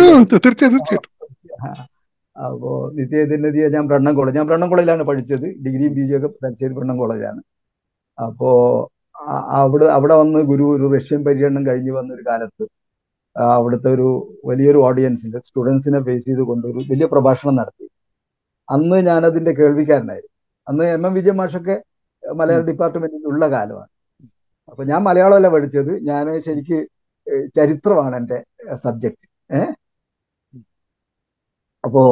അപ്പോ 2.36 2.70
നിത്യചൈതന്യതിയെ 2.98 3.68
ഞാൻ 3.76 3.86
ബ്രണ്ണം 3.92 4.14
കോളേജ് 4.18 4.38
ഞാൻ 4.40 4.48
ബ്രണ്ണം 4.50 4.70
കോളേജിലാണ് 4.72 5.04
പഠിച്ചത്. 5.10 5.48
ഡിഗ്രിയും 5.66 5.94
പി 5.98 6.04
ജിയൊക്കെ 6.10 6.30
പഠിച്ചത് 6.36 6.74
ബ്രണ്ണം 6.78 6.98
കോളേജാണ് 7.02 7.42
അപ്പോ 8.18 8.50
അവിടെ 9.60 9.86
അവിടെ 9.98 10.16
വന്ന് 10.22 10.40
ഗുരു 10.50 10.66
ഒരു 10.76 10.86
റഷ്യൻ 10.96 11.22
പര്യടനം 11.28 11.64
കഴിഞ്ഞ് 11.68 11.92
വന്ന 11.98 12.10
ഒരു 12.18 12.24
കാലത്ത് 12.30 12.64
അവിടുത്തെ 13.36 13.90
ഒരു 13.96 14.08
വലിയൊരു 14.50 14.80
ഓഡിയൻസിന്റെ 14.88 15.40
സ്റ്റുഡൻസിനെ 15.48 16.00
ഫേസ് 16.08 16.26
ചെയ്ത് 16.28 16.42
ഒരു 16.72 16.84
വലിയ 16.92 17.08
പ്രഭാഷണം 17.14 17.56
നടത്തി. 17.60 17.85
അന്ന് 18.70 18.98
ഞാനതിന്റെ 19.08 19.52
കേൾവിക്കാരനായിരുന്നു. 19.52 20.34
അന്ന് 20.68 20.86
എം 20.96 21.04
എം 21.08 21.14
വിജയ 21.14 21.34
മാഷൊക്കെ 21.40 21.76
മലയാളം 22.24 22.66
ഡിപ്പാർട്ട്മെന്റിൽ 22.70 23.26
ഉള്ള 23.32 23.46
കാലമാണ്. 23.52 23.92
അപ്പൊ 24.72 24.84
ഞാൻ 24.84 25.02
മലയാളമല്ല 25.04 25.48
പഠിച്ചത്. 25.56 25.92
ഞാൻ 26.10 26.26
ശരിക്ക് 26.48 26.78
ചരിത്രമാണ് 27.56 28.16
എന്റെ 28.18 28.38
സബ്ജക്റ്റ് 28.84 29.26
ഏഹ് 29.50 29.72
അപ്പോ 31.84 32.04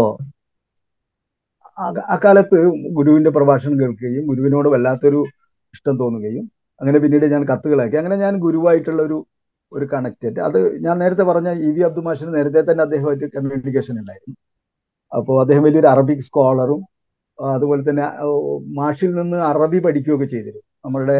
അക്കാലത്ത് 2.13 2.57
ഗുരുവിന്റെ 2.97 3.31
പ്രഭാഷണം 3.35 3.75
കേൾക്കുകയും 3.79 4.25
ഗുരുവിനോട് 4.29 4.67
വല്ലാത്തൊരു 4.73 5.21
ഇഷ്ടം 5.73 5.95
തോന്നുകയും 5.99 6.45
അങ്ങനെ 6.81 6.97
പിന്നീട് 6.99 7.25
ഞാൻ 7.33 7.43
കത്തുകളാക്കി. 7.47 7.95
അങ്ങനെ 7.97 8.17
ഞാൻ 8.17 8.33
ഗുരുവായിട്ടുള്ള 8.39 9.01
ഒരു 9.03 9.17
ഒരു 9.71 9.85
കണക്റ്റഡ്. 9.93 10.39
അത് 10.47 10.57
ഞാൻ 10.81 10.95
നേരത്തെ 10.99 11.23
പറഞ്ഞ 11.23 11.49
ഇ 11.63 11.71
വി 11.75 11.81
അബ്ദുമാഷിന് 11.87 12.31
നേരത്തെ 12.35 12.61
തന്നെ 12.61 12.83
അദ്ദേഹമായിട്ട് 12.83 13.27
കമ്മ്യൂണിക്കേഷൻ 13.35 13.95
ഉണ്ടായിരുന്നു. 14.01 14.35
അപ്പോൾ 15.13 15.35
അദ്ദേഹം 15.43 15.63
വലിയൊരു 15.67 15.89
അറബിക് 15.93 16.25
സ്കോളറും 16.27 16.81
അതുപോലെ 17.39 17.81
തന്നെ 17.89 18.05
മാഷിൽ 18.79 19.11
നിന്ന് 19.19 19.37
അറബി 19.51 19.79
പഠിക്കുകയൊക്കെ 19.85 20.27
ചെയ്തിരുന്നു. 20.33 20.65
നമ്മളുടെ 20.85 21.17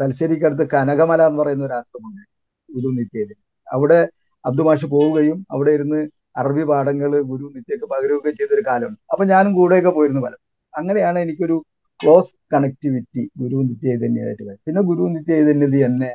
തലശ്ശേരിക്കടുത്ത് 0.00 0.64
കനകമല 0.74 1.20
എന്ന് 1.30 1.40
പറയുന്ന 1.42 1.64
ഒരു 1.68 1.74
ആശ്രമമുണ്ട് 1.78 2.22
ഗുരു 2.68 2.90
നിത്യയിൽ 2.98 3.30
അവിടെ 3.66 3.98
അബ്ദു 4.44 4.62
മാഷ് 4.68 4.86
പോവുകയും 4.94 5.38
അവിടെ 5.54 5.70
ഇരുന്ന് 5.78 6.00
അറബി 6.40 6.64
പാഠങ്ങൾ 6.70 7.12
ഗുരു 7.30 7.46
നിത്യക്ക് 7.56 7.86
പകരുകയൊക്കെ 7.92 8.32
ചെയ്തൊരു 8.40 8.62
കാലമുണ്ട്. 8.68 9.00
അപ്പൊ 9.12 9.24
ഞാനും 9.32 9.52
കൂടെയൊക്കെ 9.58 9.92
പോയിരുന്നു 9.98 10.22
പല 10.26 10.34
അങ്ങനെയാണ് 10.74 11.18
എനിക്കൊരു 11.24 11.56
ക്ലോസ് 12.00 12.32
കണക്ടിവിറ്റി 12.54 13.22
ഗുരു 13.40 13.56
നിത്യ 13.70 13.94
വരും 14.02 14.58
പിന്നെ 14.66 14.82
ഗുരു 14.90 15.04
നിത്യ 15.14 15.32
ചൈതന്യതി 15.38 15.80
എന്നെ 15.88 16.10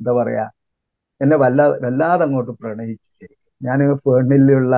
എന്താ 0.00 0.12
പറയാ 0.20 0.44
എന്നെ 1.20 1.36
വല്ലാതെ 1.42 1.76
വല്ലാതെ 1.86 2.22
അങ്ങോട്ട് 2.26 2.52
പ്രണയിച്ചു. 2.62 3.06
ശരിക്കും 3.20 3.52
ഞാൻ 3.60 3.80
ഫേണിലുള്ള 4.04 4.74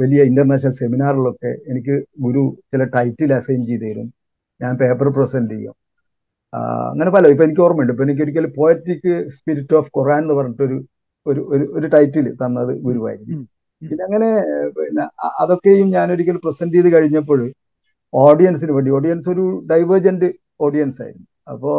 വലിയ 0.00 0.20
ഇന്റർനാഷണൽ 0.30 0.74
സെമിനാറിലൊക്കെ 0.80 1.50
എനിക്ക് 1.70 1.94
ഗുരു 2.24 2.42
ചില 2.72 2.84
ടൈറ്റിൽ 2.96 3.30
അസൈൻ 3.38 3.60
ചെയ്ത് 3.70 3.84
തരും. 3.90 4.08
ഞാൻ 4.60 4.72
പേപ്പർ 4.82 5.08
പ്രസന്റ് 5.16 5.54
ചെയ്യും. 5.54 5.74
അങ്ങനെ 6.92 7.10
പല 7.16 7.28
ഇപ്പൊ 7.32 7.44
എനിക്ക് 7.46 7.62
ഓർമ്മയുണ്ട്. 7.66 7.92
ഇപ്പൊ 7.94 8.04
എനിക്ക് 8.06 8.22
ഒരിക്കലും 8.26 8.52
പോയറ്റിക് 8.60 9.10
സ്പിരിറ്റ് 9.36 9.76
ഓഫ് 9.80 9.90
ഖുറാൻ 9.98 10.22
എന്ന് 10.24 10.34
പറഞ്ഞിട്ടൊരു 10.38 10.78
ഒരു 11.26 11.40
ഒരു 11.76 11.86
ടൈറ്റിൽ 11.94 12.26
തന്നത് 12.42 12.72
ഗുരുവായിരുന്നു. 12.86 13.38
പിന്നെ 13.82 14.02
അങ്ങനെ 14.04 14.28
പിന്നെ 14.76 15.04
അതൊക്കെയും 15.42 15.88
ഞാൻ 15.96 16.12
ഒരിക്കൽ 16.14 16.36
പ്രസന്റ് 16.44 16.76
ചെയ്ത് 16.76 16.90
കഴിഞ്ഞപ്പോൾ 16.94 17.40
ഓഡിയൻസിന് 18.12 18.72
വേണ്ടി 18.76 18.90
ഓഡിയൻസ് 18.98 19.28
ഒരു 19.34 19.44
ഡൈവേർജന്റ് 19.70 20.28
ഓഡിയൻസ് 20.66 21.00
ആയിരുന്നു. 21.02 21.26
അപ്പോൾ 21.52 21.76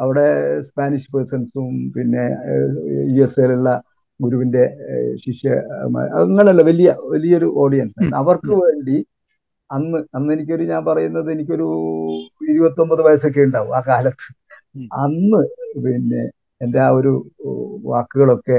അവിടെ 0.00 0.26
സ്പാനിഷ് 0.68 1.10
പേഴ്സൺസും 1.14 1.68
പിന്നെ 1.94 2.24
യു 3.16 3.22
എസ് 3.26 3.38
എയിലുള്ള 3.40 3.70
ഗുരുവിന്റെ 4.20 4.62
ശിഷ്യ 5.24 5.50
അങ്ങനല്ല 6.20 6.62
വലിയ 6.62 6.88
വലിയൊരു 7.12 7.48
ഓഡിയൻസ് 7.56 8.10
അവർക്ക് 8.14 8.52
വേണ്ടി 8.64 8.96
അന്ന് 9.70 9.98
അന്ന് 10.16 10.30
എനിക്കൊരു 10.32 10.64
ഞാൻ 10.64 10.82
പറയുന്നത് 10.84 11.28
എനിക്കൊരു 11.32 11.66
ഇരുപത്തൊമ്പത് 12.48 13.02
വയസ്സൊക്കെ 13.06 13.40
ഉണ്ടാവും 13.40 13.72
ആ 13.76 13.80
കാലത്ത്. 13.88 14.26
അന്ന് 15.02 15.40
പിന്നെ 15.84 16.22
എന്റെ 16.60 16.78
ആ 16.78 16.88
ഒരു 16.90 17.12
വാക്കുകളൊക്കെ 17.84 18.58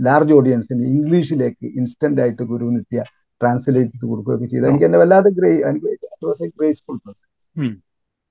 ലാർജ് 0.00 0.32
ഓഡിയൻസിന് 0.32 0.84
ഇംഗ്ലീഷിലേക്ക് 0.92 1.66
ഇൻസ്റ്റന്റ് 1.80 2.20
ആയിട്ട് 2.20 2.42
ഗുരു 2.52 2.66
നിത്യ 2.76 3.00
ട്രാൻസ്ലേറ്റ് 3.40 3.92
ചെയ്ത് 3.92 4.06
കൊടുക്കുകയൊക്കെ 4.06 4.46
ചെയ്തു. 4.46 4.64
എനിക്ക് 4.66 4.86
എന്നെ 4.88 4.98
വല്ലാതെ 4.98 5.30
ഗ്രേ 5.38 5.50
എനിക്ക് 5.70 5.90
ഗ്രേസ്ഫുൾ 6.58 6.98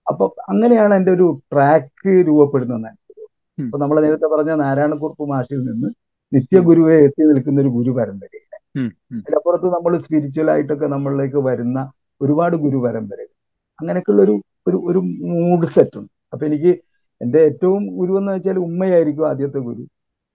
അപ്പൊ 0.08 0.26
അങ്ങനെയാണ് 0.52 0.94
എന്റെ 0.94 1.12
ഒരു 1.12 1.28
ട്രാക്ക് 1.52 2.14
രൂപപ്പെടുന്നത്. 2.30 2.90
അപ്പൊ 3.58 3.78
നമ്മൾ 3.78 3.98
നേരത്തെ 4.06 4.28
പറഞ്ഞ 4.34 4.52
നാരായണക്കുറുപ്പ് 4.62 5.26
മാഷിൽ 5.30 5.60
നിന്ന് 5.64 5.90
നിത്യഗുരുവെ 6.32 6.96
എത്തി 7.08 7.24
നിൽക്കുന്ന 7.30 7.62
ഒരു 7.62 7.72
ഗുരു 7.78 7.92
പരമ്പരയില്ല 8.00 8.54
അതിനപ്പുറത്ത് 9.24 9.68
നമ്മൾ 9.76 9.94
സ്പിരിച്വൽ 10.04 10.50
ആയിട്ടൊക്കെ 10.54 10.88
നമ്മളിലേക്ക് 10.96 11.40
വരുന്ന 11.50 11.80
ഒരുപാട് 12.22 12.56
ഗുരു 12.66 12.80
പരമ്പരകൾ. 12.86 13.34
അങ്ങനെയൊക്കെയുള്ള 13.80 14.22
ഒരു 14.28 14.36
ഒരു 14.68 14.78
ഒരു 14.90 15.00
മൂഡ് 15.32 15.68
സെറ്റ് 15.76 15.98
ഉണ്ട്. 16.00 16.12
അപ്പൊ 16.34 16.44
എനിക്ക് 16.50 16.72
എന്റെ 17.22 17.40
ഏറ്റവും 17.48 17.84
ഗുരു 18.00 18.14
എന്ന് 18.20 18.32
വെച്ചാൽ 18.36 18.58
ഉമ്മയായിരിക്കും 18.68 19.26
ആദ്യത്തെ 19.30 19.60
ഗുരു. 19.68 19.84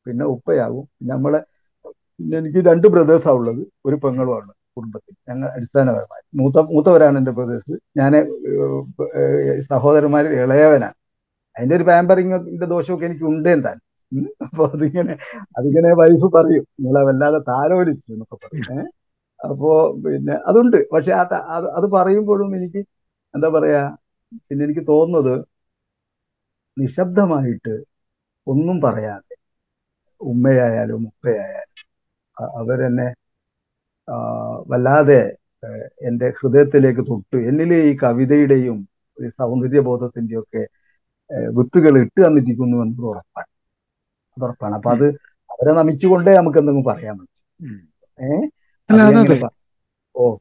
പിന്നെ 0.06 0.24
ഉപ്പയാകും. 0.34 0.84
പിന്നെ 0.98 1.12
നമ്മളെ 1.14 1.40
പിന്നെ 2.18 2.36
എനിക്ക് 2.42 2.60
രണ്ട് 2.68 2.86
ബ്രദേഴ്സാണ് 2.94 3.36
ഉള്ളത്. 3.40 3.62
ഒരു 3.86 3.96
പെങ്ങളുമാണ് 4.04 4.52
കുടുംബത്തിൽ. 4.76 5.14
ഞങ്ങൾ 5.30 5.46
അടിസ്ഥാനപരമായി. 5.56 6.24
മൂത്ത 6.40 6.58
മൂത്തവരാണ് 6.72 7.16
എന്റെ 7.20 7.32
ബ്രദേഴ്സ് 7.38 7.74
ഞാൻ 8.00 8.12
സഹോദരന്മാരിൽ 9.72 10.32
ഇളയവനാണ്. 10.44 10.96
അതിന്റെ 11.56 11.74
ഒരു 11.78 11.84
പാമ്പറിങ്ങിന്റെ 11.90 12.66
ദോഷമൊക്കെ 12.74 13.06
എനിക്ക് 13.10 13.26
ഉണ്ട് 13.32 13.50
താൻ 13.66 13.76
അപ്പൊ 14.46 14.62
അതിങ്ങനെ 14.68 15.14
അതിങ്ങനെ 15.58 15.90
വൈഫ് 16.00 16.28
പറയും. 16.36 16.64
നിങ്ങളെ 16.76 17.02
വല്ലാതെ 17.08 17.40
താലോലിച്ചു 17.50 18.08
എന്നൊക്കെ 18.14 18.36
പറയും. 18.44 18.80
അപ്പോ 19.40 19.70
പിന്നെ 20.04 20.34
അതുണ്ട്. 20.50 20.78
പക്ഷെ 20.94 21.12
അത് 21.22 21.34
അത് 21.78 21.86
പറയുമ്പോഴും 21.96 22.50
എനിക്ക് 22.58 22.80
എന്താ 23.34 23.48
പറയാ 23.56 23.82
പിന്നെ 24.42 24.62
എനിക്ക് 24.66 24.84
തോന്നുന്നത് 24.88 25.34
നിശബ്ദമായിട്ട് 26.76 27.74
ഒന്നും 28.46 28.76
പറയാതെ 28.82 29.34
ഉമ്മയായാലും 30.20 31.02
ഉപ്പയായാലും 31.10 31.72
അവരെന്നെ 32.58 33.08
വല്ലാതെ 34.66 35.20
എന്റെ 36.08 36.26
ഹൃദയത്തിലേക്ക് 36.38 37.02
തൊട്ട് 37.06 37.38
എന്നിലെ 37.50 37.78
ഈ 37.88 37.92
കവിതയുടെയും 38.02 38.78
ഈ 39.18 39.28
സൗന്ദര്യബോധത്തിന്റെയും 39.38 40.42
ഒക്കെ 40.42 40.62
വിത്തുകൾ 41.56 41.94
ഇട്ട് 42.02 42.18
തന്നിരിക്കുന്നു 42.18 42.76
എന്നത് 42.84 43.06
ഉറപ്പാണ്. 43.10 43.50
അത് 44.36 44.44
ഉറപ്പാണ്. 44.44 44.74
അപ്പൊ 44.78 44.90
അത് 44.92 45.06
അവരെ 45.50 45.72
നമിച്ചുകൊണ്ടേ 45.78 46.32
നമുക്ക് 46.38 46.58
എന്തെങ്കിലും 46.60 46.88
പറയാൻ 46.90 47.14
പറ്റും. 47.16 47.34
ഏഹ് 48.20 48.44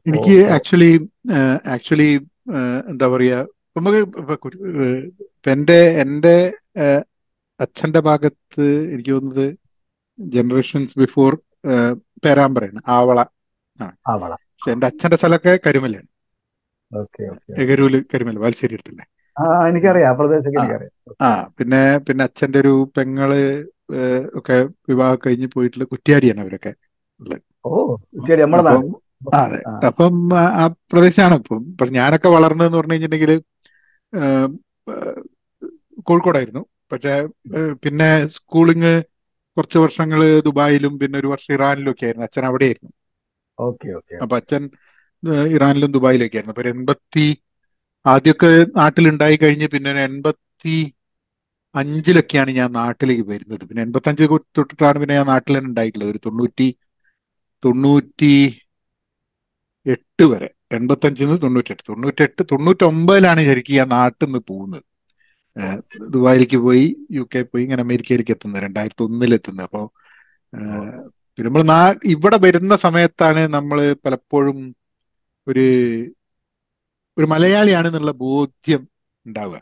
എനിക്ക് 0.06 0.34
ആക്ച്വലി 0.56 0.90
ആക്ച്വലി 1.74 2.10
എന്താ 2.90 3.06
പറയാ 3.14 3.38
നമുക്ക് 3.76 4.00
ഇപ്പൊ 4.22 4.34
എന്റെ 5.50 5.78
എന്റെ 6.02 6.36
അച്ഛന്റെ 7.60 8.00
ഭാഗത്ത് 8.06 8.64
എനിക്ക് 8.92 9.12
തോന്നുന്നത് 9.12 9.46
ജനറേഷൻസ് 10.18 10.98
ബിഫോർ 10.98 11.32
പേരാമ്പ്രയാണ് 12.24 12.80
ആവള 12.96 13.18
ആവള. 14.06 14.32
പക്ഷെ 14.52 14.70
എന്റെ 14.72 14.86
അച്ഛന്റെ 14.90 15.16
സ്ഥലമൊക്കെ 15.16 15.52
കരുമലയാണ്. 15.64 16.08
എകരൂൽ 17.22 17.38
എഗരൂൽ 17.62 17.94
കരുമല 18.06 18.38
വാൽശ്ശേരി 18.38 18.76
അടുത്തല്ലേ? 18.76 19.04
എനിക്കറിയാം 20.52 20.92
ആ 21.22 21.28
പിന്നെ 21.58 21.80
പിന്നെ 22.06 22.22
അച്ഛന്റെ 22.28 22.58
ഒരു 22.62 22.74
പെങ്ങൾ 22.96 23.30
ഒക്കെ 24.38 24.56
വിവാഹം 24.88 25.18
കഴിഞ്ഞ് 25.26 25.48
പോയിട്ടുള്ള 25.54 25.84
കുറ്റ്യാടിയാണ് 25.84 26.40
അവരൊക്കെ 26.40 26.72
അതെ. 29.38 29.58
അപ്പം 29.88 30.14
ആ 30.54 30.64
പ്രദേശമാണ് 30.92 31.34
ഇപ്പം. 31.34 31.60
പക്ഷെ 31.76 31.94
ഞാനൊക്കെ 31.94 32.28
വളർന്നതെന്ന് 32.28 32.78
പറഞ്ഞു 32.78 32.94
കഴിഞ്ഞിട്ടുണ്ടെങ്കിൽ 32.94 33.32
കോഴിക്കോടായിരുന്നു. 36.06 36.62
പക്ഷെ 36.92 37.14
പിന്നെ 37.84 38.08
സ്കൂളിങ് 38.36 38.92
കുറച്ച് 39.56 39.78
വർഷങ്ങൾ 39.78 40.20
ദുബായിലും 40.46 40.98
പിന്നെ 40.98 41.16
ഒരു 41.18 41.26
വർഷം 41.26 41.54
ഇറാനിലും 41.54 41.92
ഒക്കെ 41.92 42.06
ആയിരുന്നു. 42.06 42.26
അച്ഛൻ 42.26 42.44
അവിടെയായിരുന്നു. 42.44 42.92
ആയിരുന്നു 43.98 44.22
അപ്പൊ 44.22 44.36
അച്ഛൻ 44.36 44.62
ഇറാനിലും 45.54 45.92
ദുബായിലും 45.92 46.26
ഒക്കെ 46.26 46.36
ആയിരുന്നു. 46.36 46.54
അപ്പൊ 46.54 46.64
എൺപത്തി 46.70 47.26
ആദ്യമൊക്കെ 48.04 48.50
നാട്ടിലുണ്ടായി 48.76 49.36
കഴിഞ്ഞ് 49.36 49.66
പിന്നെ 49.66 49.90
എൺപത്തി 50.02 50.76
അഞ്ചിലൊക്കെയാണ് 51.80 52.50
ഞാൻ 52.58 52.68
നാട്ടിലേക്ക് 52.80 53.24
വരുന്നത്. 53.32 53.62
പിന്നെ 53.68 53.82
എൺപത്തഞ്ച് 53.86 54.24
തൊട്ടിട്ടാണ് 54.58 54.96
പിന്നെ 55.02 55.14
ഞാൻ 55.18 55.26
നാട്ടിൽ 55.32 55.52
തന്നെ 55.56 55.68
ഉണ്ടായിട്ടുള്ളത്. 55.70 56.10
ഒരു 56.14 56.20
തൊണ്ണൂറ്റി 56.26 56.68
തൊണ്ണൂറ്റി 57.62 58.32
എട്ട് 59.94 60.24
വരെ. 60.32 60.48
എൺപത്തഞ്ചിൽ 60.76 61.24
നിന്ന് 61.26 61.38
തൊണ്ണൂറ്റെട്ട് 61.44 61.82
തൊണ്ണൂറ്റെട്ട് 61.90 62.42
തൊണ്ണൂറ്റൊമ്പതിലാണ് 62.52 63.40
ശരിക്കും 63.48 63.76
ഞാൻ 63.80 63.88
നാട്ടിൽ 63.98 64.26
നിന്ന് 64.26 64.40
പോകുന്നത്. 64.50 64.84
ദുബായിലേക്ക് 66.14 66.58
പോയി 66.66 66.86
യു 67.16 67.22
കെ 67.34 67.40
പോയി 67.50 67.62
ഇങ്ങനെ 67.66 67.82
അമേരിക്കയിലേക്ക് 67.86 68.32
എത്തുന്നത്. 68.36 68.62
രണ്ടായിരത്തി 68.66 69.04
ഒന്നിൽ 69.06 69.32
എത്തുന്നത് 69.38 69.66
അപ്പോൾ 69.68 69.86
നമ്മൾ 71.38 71.62
നാ 71.72 71.78
ഇവിടെ 72.14 72.38
വരുന്ന 72.44 72.74
സമയത്താണ് 72.86 73.42
നമ്മൾ 73.56 73.78
പലപ്പോഴും 74.04 74.58
ഒരു 75.46 75.64
ഒരു 77.16 77.26
മലയാളിയാണെന്നുള്ള 77.32 78.12
ബോധ്യം 78.24 78.82
ഉണ്ടാവുക. 79.26 79.58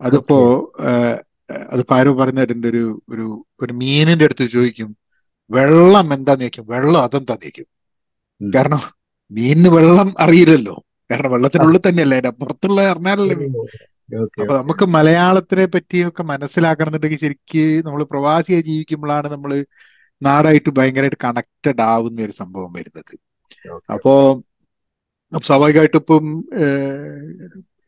അതിപ്പോ 0.00 0.38
ഏഹ്, 1.50 1.66
അതിപ്പോ 1.72 1.94
ആരോ 1.96 2.10
പറഞ്ഞിട്ടുണ്ട് 2.18 2.66
ഒരു 2.72 2.82
ഒരു 3.12 3.26
ഒരു 3.62 3.72
മീനിന്റെ 3.80 4.26
അടുത്ത് 4.28 4.46
ചോദിക്കും 4.54 4.90
വെള്ളം 5.50 6.06
എന്താ 6.16 6.34
നീക്കും? 6.42 6.64
വെള്ളം 6.74 7.00
അതെന്താ 7.06 7.34
നീക്കും? 7.42 7.66
കാരണം 8.40 8.82
മീനിന് 9.30 9.70
വെള്ളം 9.76 10.08
അറിയില്ലല്ലോ. 10.24 10.76
കാരണം 11.10 11.30
വെള്ളത്തിനുള്ളിൽ 11.34 11.80
തന്നെയല്ലേ 11.86 12.16
അതിന്റെ 12.18 12.32
പുറത്തുള്ള 12.40 12.80
അറിഞ്ഞാലല്ലേ 12.92 13.36
മീൻ. 13.40 13.52
അപ്പൊ 14.40 14.52
നമുക്ക് 14.60 14.84
മലയാളത്തിനെ 14.96 15.64
പറ്റിയൊക്കെ 15.74 16.22
മനസ്സിലാക്കണം 16.30 16.90
എന്നുണ്ടെങ്കിൽ 16.90 17.20
ശരിക്ക് 17.24 17.64
നമ്മൾ 17.86 18.02
പ്രവാസിയായി 18.12 18.64
ജീവിക്കുമ്പോഴാണ് 18.68 19.28
നമ്മൾ 19.34 19.52
നാടായിട്ട് 20.22 20.70
ഭയങ്കരമായിട്ട് 20.78 21.20
കണക്റ്റഡ് 21.24 21.82
ആവുന്ന 21.92 22.26
ഒരു 22.26 22.34
സംഭവം 22.40 22.72
വരുന്നത്. 22.78 23.14
അപ്പോ 23.94 24.12
സ്വാഭാവികമായിട്ടും 25.32 26.02
ഇപ്പം 26.02 26.24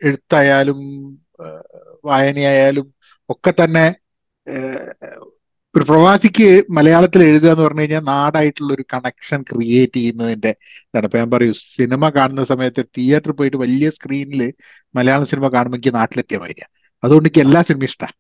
എഴുത്തായാലും 0.03 0.81
വായനയായാലും 2.09 2.87
ഒക്കെ 3.31 3.53
തന്നെ 3.57 3.87
ഒരു 5.75 5.85
പ്രവാസിക്ക് 5.85 6.47
മലയാളത്തിൽ 6.77 7.21
എഴുതുക 7.29 7.51
എന്ന് 7.53 7.65
പറഞ്ഞു 7.65 7.83
കഴിഞ്ഞാൽ 7.83 8.03
നാടായിട്ടുള്ള 8.11 8.71
ഒരു 8.77 8.85
കണക്ഷൻ 8.93 9.41
ക്രിയേറ്റ് 9.49 9.97
ചെയ്യുന്നതിന്റെ 9.97 10.53
ഇതാണ്. 10.89 11.07
ഇപ്പൊ 11.09 11.19
ഞാൻ 11.19 11.31
പറയൂ 11.33 11.53
സിനിമ 11.77 12.09
കാണുന്ന 12.17 12.45
സമയത്ത് 12.53 12.83
തിയേറ്ററിൽ 12.97 13.37
പോയിട്ട് 13.39 13.59
വലിയ 13.65 13.89
സ്ക്രീനിൽ 13.97 14.43
മലയാള 14.95 15.23
സിനിമ 15.33 15.49
കാണുമ്പോൾ 15.55 15.79
എനിക്ക് 15.79 15.95
നാട്ടിലെത്തിയ 15.99 16.39
മാതിരിയാ. 16.45 16.69
അതുകൊണ്ട് 17.03 17.27
എനിക്ക് 17.27 17.43
എല്ലാ 17.47 17.61
സിനിമയും 17.69 17.91
ഇഷ്ടമാണ് 17.91 18.15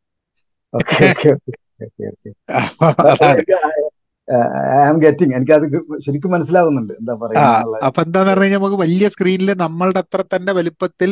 ഗെറ്റിംഗ് 5.02 5.34
എനിക്കത് 5.36 5.64
ശരിക്കും 6.04 6.30
മനസ്സിലാവുന്നുണ്ട് 6.34 6.92
എന്താ 7.00 7.14
പറയാ 7.22 7.42
അപ്പൊ 7.88 8.00
എന്താന്ന് 8.06 8.30
പറഞ്ഞു 8.30 8.44
കഴിഞ്ഞാൽ 8.44 8.60
നമുക്ക് 8.60 8.78
വലിയ 8.84 9.08
സ്ക്രീനിൽ 9.14 9.50
നമ്മളുടെ 9.64 10.00
അത്ര 10.04 10.22
തന്നെ 10.34 10.52
വലുപ്പത്തിൽ 10.58 11.10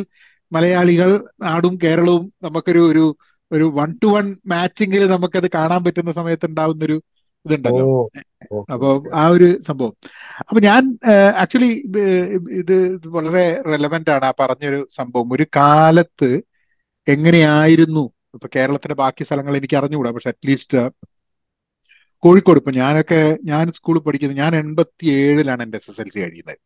മലയാളികൾ 0.52 1.11
നാടും 1.44 1.75
കേരളവും 1.84 2.25
നമുക്കൊരു 2.46 2.82
ഒരു 2.92 3.04
ഒരു 3.52 3.66
വൺ 3.78 3.90
ടു 4.02 4.09
വൺ 4.14 4.26
മാച്ചിങ്ങിൽ 4.47 5.02
നമുക്കത് 5.11 5.49
കാണാൻ 5.54 5.80
പറ്റുന്ന 5.85 6.12
സമയത്ത് 6.12 6.47
ഉണ്ടാവുന്ന 6.47 6.85
ഒരു 6.85 6.97
ഇതുണ്ടല്ലോ 7.44 7.85
അപ്പൊ 8.73 8.88
ആ 9.14 9.25
ഒരു 9.28 9.49
സംഭവം. 9.68 9.92
അപ്പൊ 10.42 10.61
ഞാൻ 10.61 10.82
ആക്ച്വലി 11.42 11.71
ഇത് 12.61 12.75
വളരെ 13.16 13.44
റെലവെന്റ് 13.71 14.11
ആണ് 14.11 14.25
ആ 14.25 14.35
പറഞ്ഞൊരു 14.40 14.80
സംഭവം. 14.99 15.28
ഒരു 15.37 15.47
കാലത്ത് 15.56 16.30
എങ്ങനെയായിരുന്നു 17.06 18.04
ഇപ്പൊ 18.37 18.49
കേരളത്തിന്റെ 18.54 18.94
ബാക്കി 18.94 19.23
സ്ഥലങ്ങൾ 19.25 19.54
എനിക്ക് 19.56 19.76
അറിഞ്ഞുകൂടാ 19.76 20.11
പക്ഷെ 20.11 20.30
അറ്റ്ലീസ്റ്റ് 20.30 20.82
കോഴിക്കോട് 22.23 22.59
ഇപ്പൊ 22.59 22.73
ഞാനൊക്കെ 22.76 23.18
ഞാൻ 23.44 23.64
സ്കൂളിൽ 23.78 24.02
പഠിക്കുന്നത് 24.02 24.40
ഞാൻ 24.40 24.52
എൺപത്തി 24.56 25.06
ഏഴിലാണ് 25.18 25.62
എന്റെ 25.62 25.78
എസ് 25.78 25.90
എസ് 25.90 26.00
എൽ 26.00 26.11
സി 26.11 26.21
കഴിയുന്നത് 26.21 26.59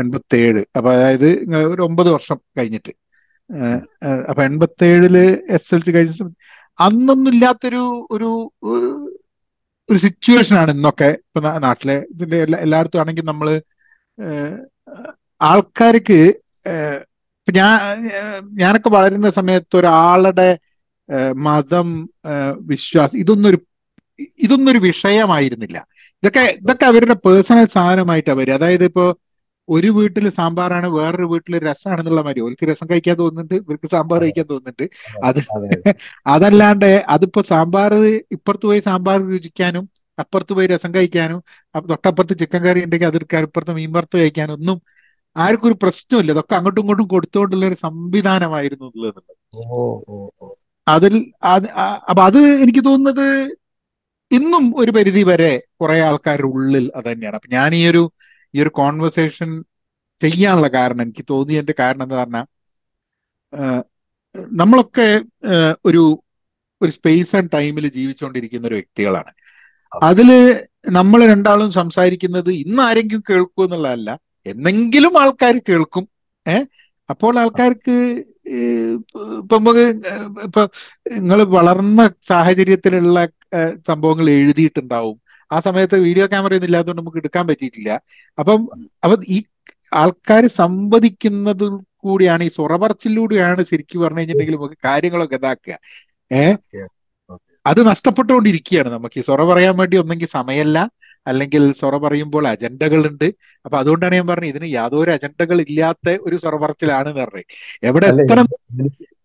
എൺപത്തി 0.00 0.36
ഏഴ് 0.38 0.62
അപ്പൊ 0.78 0.88
അതായത് 0.92 1.28
ഒരു 1.72 1.82
ഒമ്പത് 1.82 2.10
വർഷം 2.10 2.38
കഴിഞ്ഞിട്ട്. 2.58 2.92
അപ്പൊ 4.28 4.42
എൺപത്തി 4.42 4.84
ഏഴിൽ 4.84 5.16
എസ് 5.56 5.74
എൽ 5.74 5.82
സി 5.82 5.90
കഴിഞ്ഞ 5.90 6.28
അന്നൊന്നും 6.78 7.32
ഇല്ലാത്തൊരു 7.34 7.82
ഒരു 8.10 8.30
ഒരു 9.88 9.98
സിറ്റുവേഷൻ 9.98 10.56
ആണ് 10.56 10.70
ഇന്നൊക്കെ 10.70 11.10
ഇപ്പൊ 11.20 11.40
നാട്ടിലെ 11.66 11.96
ഇതിന്റെ 12.14 12.38
എല്ലാ 12.42 12.58
എല്ലായിടത്തും 12.58 13.00
ആണെങ്കിൽ 13.00 13.24
നമ്മൾ 13.24 13.48
ആൾക്കാർക്ക് 15.40 16.20
ഞാൻ 17.48 17.78
ഞാനൊക്കെ 18.60 18.90
വളരുന്ന 18.90 19.28
സമയത്ത് 19.30 19.76
ഒരാളുടെ 19.76 20.48
മതം 21.46 21.88
വിശ്വാസം 22.70 23.18
ഇതൊന്നൊരു 23.18 23.58
ഇതൊന്നൊരു 24.40 24.78
വിഷയമായിരുന്നില്ല. 24.88 25.78
ഇതൊക്കെ 26.22 26.44
ഇതൊക്കെ 26.62 26.84
അവരുടെ 26.84 27.16
പേഴ്സണൽ 27.26 27.66
സാധനമായിട്ടാണ് 27.76 28.38
വരിക. 28.40 28.54
അതായത് 28.54 28.84
ഇപ്പോ 28.84 29.04
ഒരു 29.68 29.88
വീട്ടിൽ 29.96 30.24
സാമ്പാറാണ് 30.38 30.86
വേറൊരു 30.96 31.26
വീട്ടിൽ 31.32 31.54
രസമാണെന്നുള്ള 31.66 32.20
മാതിരി. 32.26 32.42
അവർക്ക് 32.44 32.64
രസം 32.70 32.86
കഴിക്കാൻ 32.90 33.16
തോന്നുന്നുണ്ട് 33.20 33.54
ഇവർക്ക് 33.60 33.88
സാമ്പാർ 33.94 34.20
കഴിക്കാൻ 34.24 34.46
തോന്നുന്നുണ്ട്. 34.48 34.84
അത് 35.22 35.40
അതെ 35.56 35.68
അതല്ലാണ്ട് 36.34 36.86
അതിപ്പോ 37.14 37.40
സാമ്പാർ 37.52 37.92
ഇപ്പുറത്ത് 38.36 38.66
പോയി 38.70 38.80
സാമ്പാർ 38.88 39.18
രുചിക്കാനും 39.28 39.84
അപ്പുറത്ത് 40.18 40.52
പോയി 40.56 40.68
രസം 40.72 40.90
കഴിക്കാനും 40.96 41.38
തൊട്ടപ്പുറത്ത് 41.84 42.34
ചിക്കൻ 42.42 42.60
കറി 42.64 42.80
ഉണ്ടെങ്കിൽ 42.86 43.08
അതെടുക്കാൻ 43.10 43.44
ഇപ്പുറത്ത് 43.48 43.72
മീൻ 43.78 43.90
വറുത്ത് 43.96 44.16
കഴിക്കാനും 44.20 44.54
ഒന്നും 44.58 44.78
ആർക്കും 45.36 45.68
ഒരു 45.68 45.76
പ്രശ്നമില്ല 45.82 46.32
ഇതൊക്കെ 46.34 46.54
അങ്ങോട്ടും 46.58 46.82
ഇങ്ങോട്ടും 46.82 47.06
കൊടുത്തുകൊണ്ടുള്ള 47.12 47.64
ഒരു 47.70 47.78
സംവിധാനമായിരുന്നു 47.84 48.88
ഓ 49.70 49.80
അതിൽ 50.86 51.14
അത് 51.52 51.66
അപ്പൊ 52.10 52.22
അത് 52.28 52.40
എനിക്ക് 52.64 52.82
തോന്നുന്നത് 52.86 53.26
ഇന്നും 54.30 54.64
ഒരു 54.80 54.90
പരിധി 54.96 55.22
വരെ 55.30 55.50
കുറെ 55.80 55.96
ആൾക്കാരുടെ 56.06 56.48
ഉള്ളിൽ 56.52 56.84
അത് 56.98 57.06
തന്നെയാണ്. 57.08 57.36
അപ്പൊ 57.38 57.50
ഞാൻ 57.54 57.70
ഈ 57.74 57.90
ഒരു 57.90 58.02
ഈ 58.54 58.62
ഒരു 58.64 58.70
കോൺവെർസേഷൻ 58.80 59.50
ചെയ്യാനുള്ള 60.20 60.68
കാരണം 60.76 61.02
എനിക്ക് 61.02 61.24
തോന്നിയതിന്റെ 61.30 61.74
കാരണം 61.80 62.04
എന്ന് 62.06 62.18
പറഞ്ഞാൽ 62.20 62.46
നമ്മളൊക്കെ 64.60 65.08
ഒരു 65.88 66.02
ഒരു 66.80 66.90
സ്പേസ് 66.90 67.32
ആൻഡ് 67.38 67.52
ടൈമിൽ 67.52 67.84
ജീവിച്ചുകൊണ്ടിരിക്കുന്ന 67.96 68.68
ഒരു 68.68 68.78
വ്യക്തികളാണ്. 68.80 69.32
അതിൽ 69.92 70.28
നമ്മൾ 70.98 71.20
രണ്ടാളും 71.32 71.70
സംസാരിക്കുന്നത് 71.80 72.50
ഇന്ന് 72.62 72.82
ആരെങ്കിലും 72.82 73.22
കേൾക്കൂ 73.30 73.62
എന്നുള്ളതല്ല 73.66 74.10
എന്നെങ്കിലും 74.46 75.14
ആൾക്കാർ 75.22 75.54
കേൾക്കും. 75.68 76.04
ഏ 76.46 76.56
അപ്പോൾ 77.08 77.34
ആൾക്കാർക്ക് 77.42 77.96
ഇപ്പൊ 79.40 79.56
നമുക്ക് 79.58 79.84
ഇപ്പൊ 80.46 80.62
നിങ്ങൾ 81.18 81.38
വളർന്ന 81.58 82.00
സാഹചര്യത്തിലുള്ള 82.30 83.18
സംഭവങ്ങൾ 83.90 84.26
എഴുതിയിട്ടുണ്ടാവും. 84.38 85.16
ആ 85.52 85.58
സമയത്ത് 85.66 85.96
വീഡിയോ 86.06 86.26
ക്യാമറ 86.32 86.52
ഒന്നും 86.54 86.68
ഇല്ലാത്തതുകൊണ്ട് 86.68 87.02
നമുക്ക് 87.02 87.20
എടുക്കാൻ 87.22 87.44
പറ്റിയിട്ടില്ല. 87.50 87.90
അപ്പം 88.38 88.60
അപ്പൊ 89.04 89.14
ഈ 89.36 89.38
ആൾക്കാർ 90.02 90.42
സംവദിക്കുന്നത് 90.60 91.66
കൂടിയാണ് 92.04 92.42
ഈ 92.44 92.50
സ്വറപറച്ചിലൂടെയാണ് 92.56 93.62
ശരിക്കും 93.70 94.00
പറഞ്ഞു 94.04 94.20
കഴിഞ്ഞിട്ടുണ്ടെങ്കിൽ 94.20 94.58
നമുക്ക് 94.58 94.78
കാര്യങ്ങളൊക്കെ 94.88 95.38
ഇതാക്കുക. 95.40 95.74
ഏഹ് 96.30 96.56
അത് 97.66 97.80
നഷ്ടപ്പെട്ടുകൊണ്ടിരിക്കുകയാണ് 97.90 98.90
നമുക്ക്. 98.90 99.16
ഈ 99.20 99.24
സൊറ 99.28 99.40
പറയാൻ 99.50 99.74
വേണ്ടി 99.80 99.96
ഒന്നെങ്കിൽ 100.02 100.28
സമയമല്ല. 100.38 100.78
അല്ലെങ്കിൽ 101.26 101.62
സൊറ 101.80 101.94
പറയുമ്പോൾ 102.04 102.44
അജണ്ടകളുണ്ട്. 102.48 103.26
അപ്പൊ 103.64 103.76
അതുകൊണ്ടാണ് 103.78 104.14
ഞാൻ 104.18 104.26
പറഞ്ഞത് 104.30 104.52
ഇതിന് 104.52 104.68
യാതൊരു 104.78 105.10
അജണ്ടകൾ 105.10 105.58
ഇല്ലാത്ത 105.66 106.16
ഒരു 106.26 106.36
സൊറ 106.44 106.56
പറച്ചിലാണ് 106.64 107.10
പറഞ്ഞത്. 107.18 107.44
എവിടെ 107.88 108.06
എത്തണം? 108.12 108.48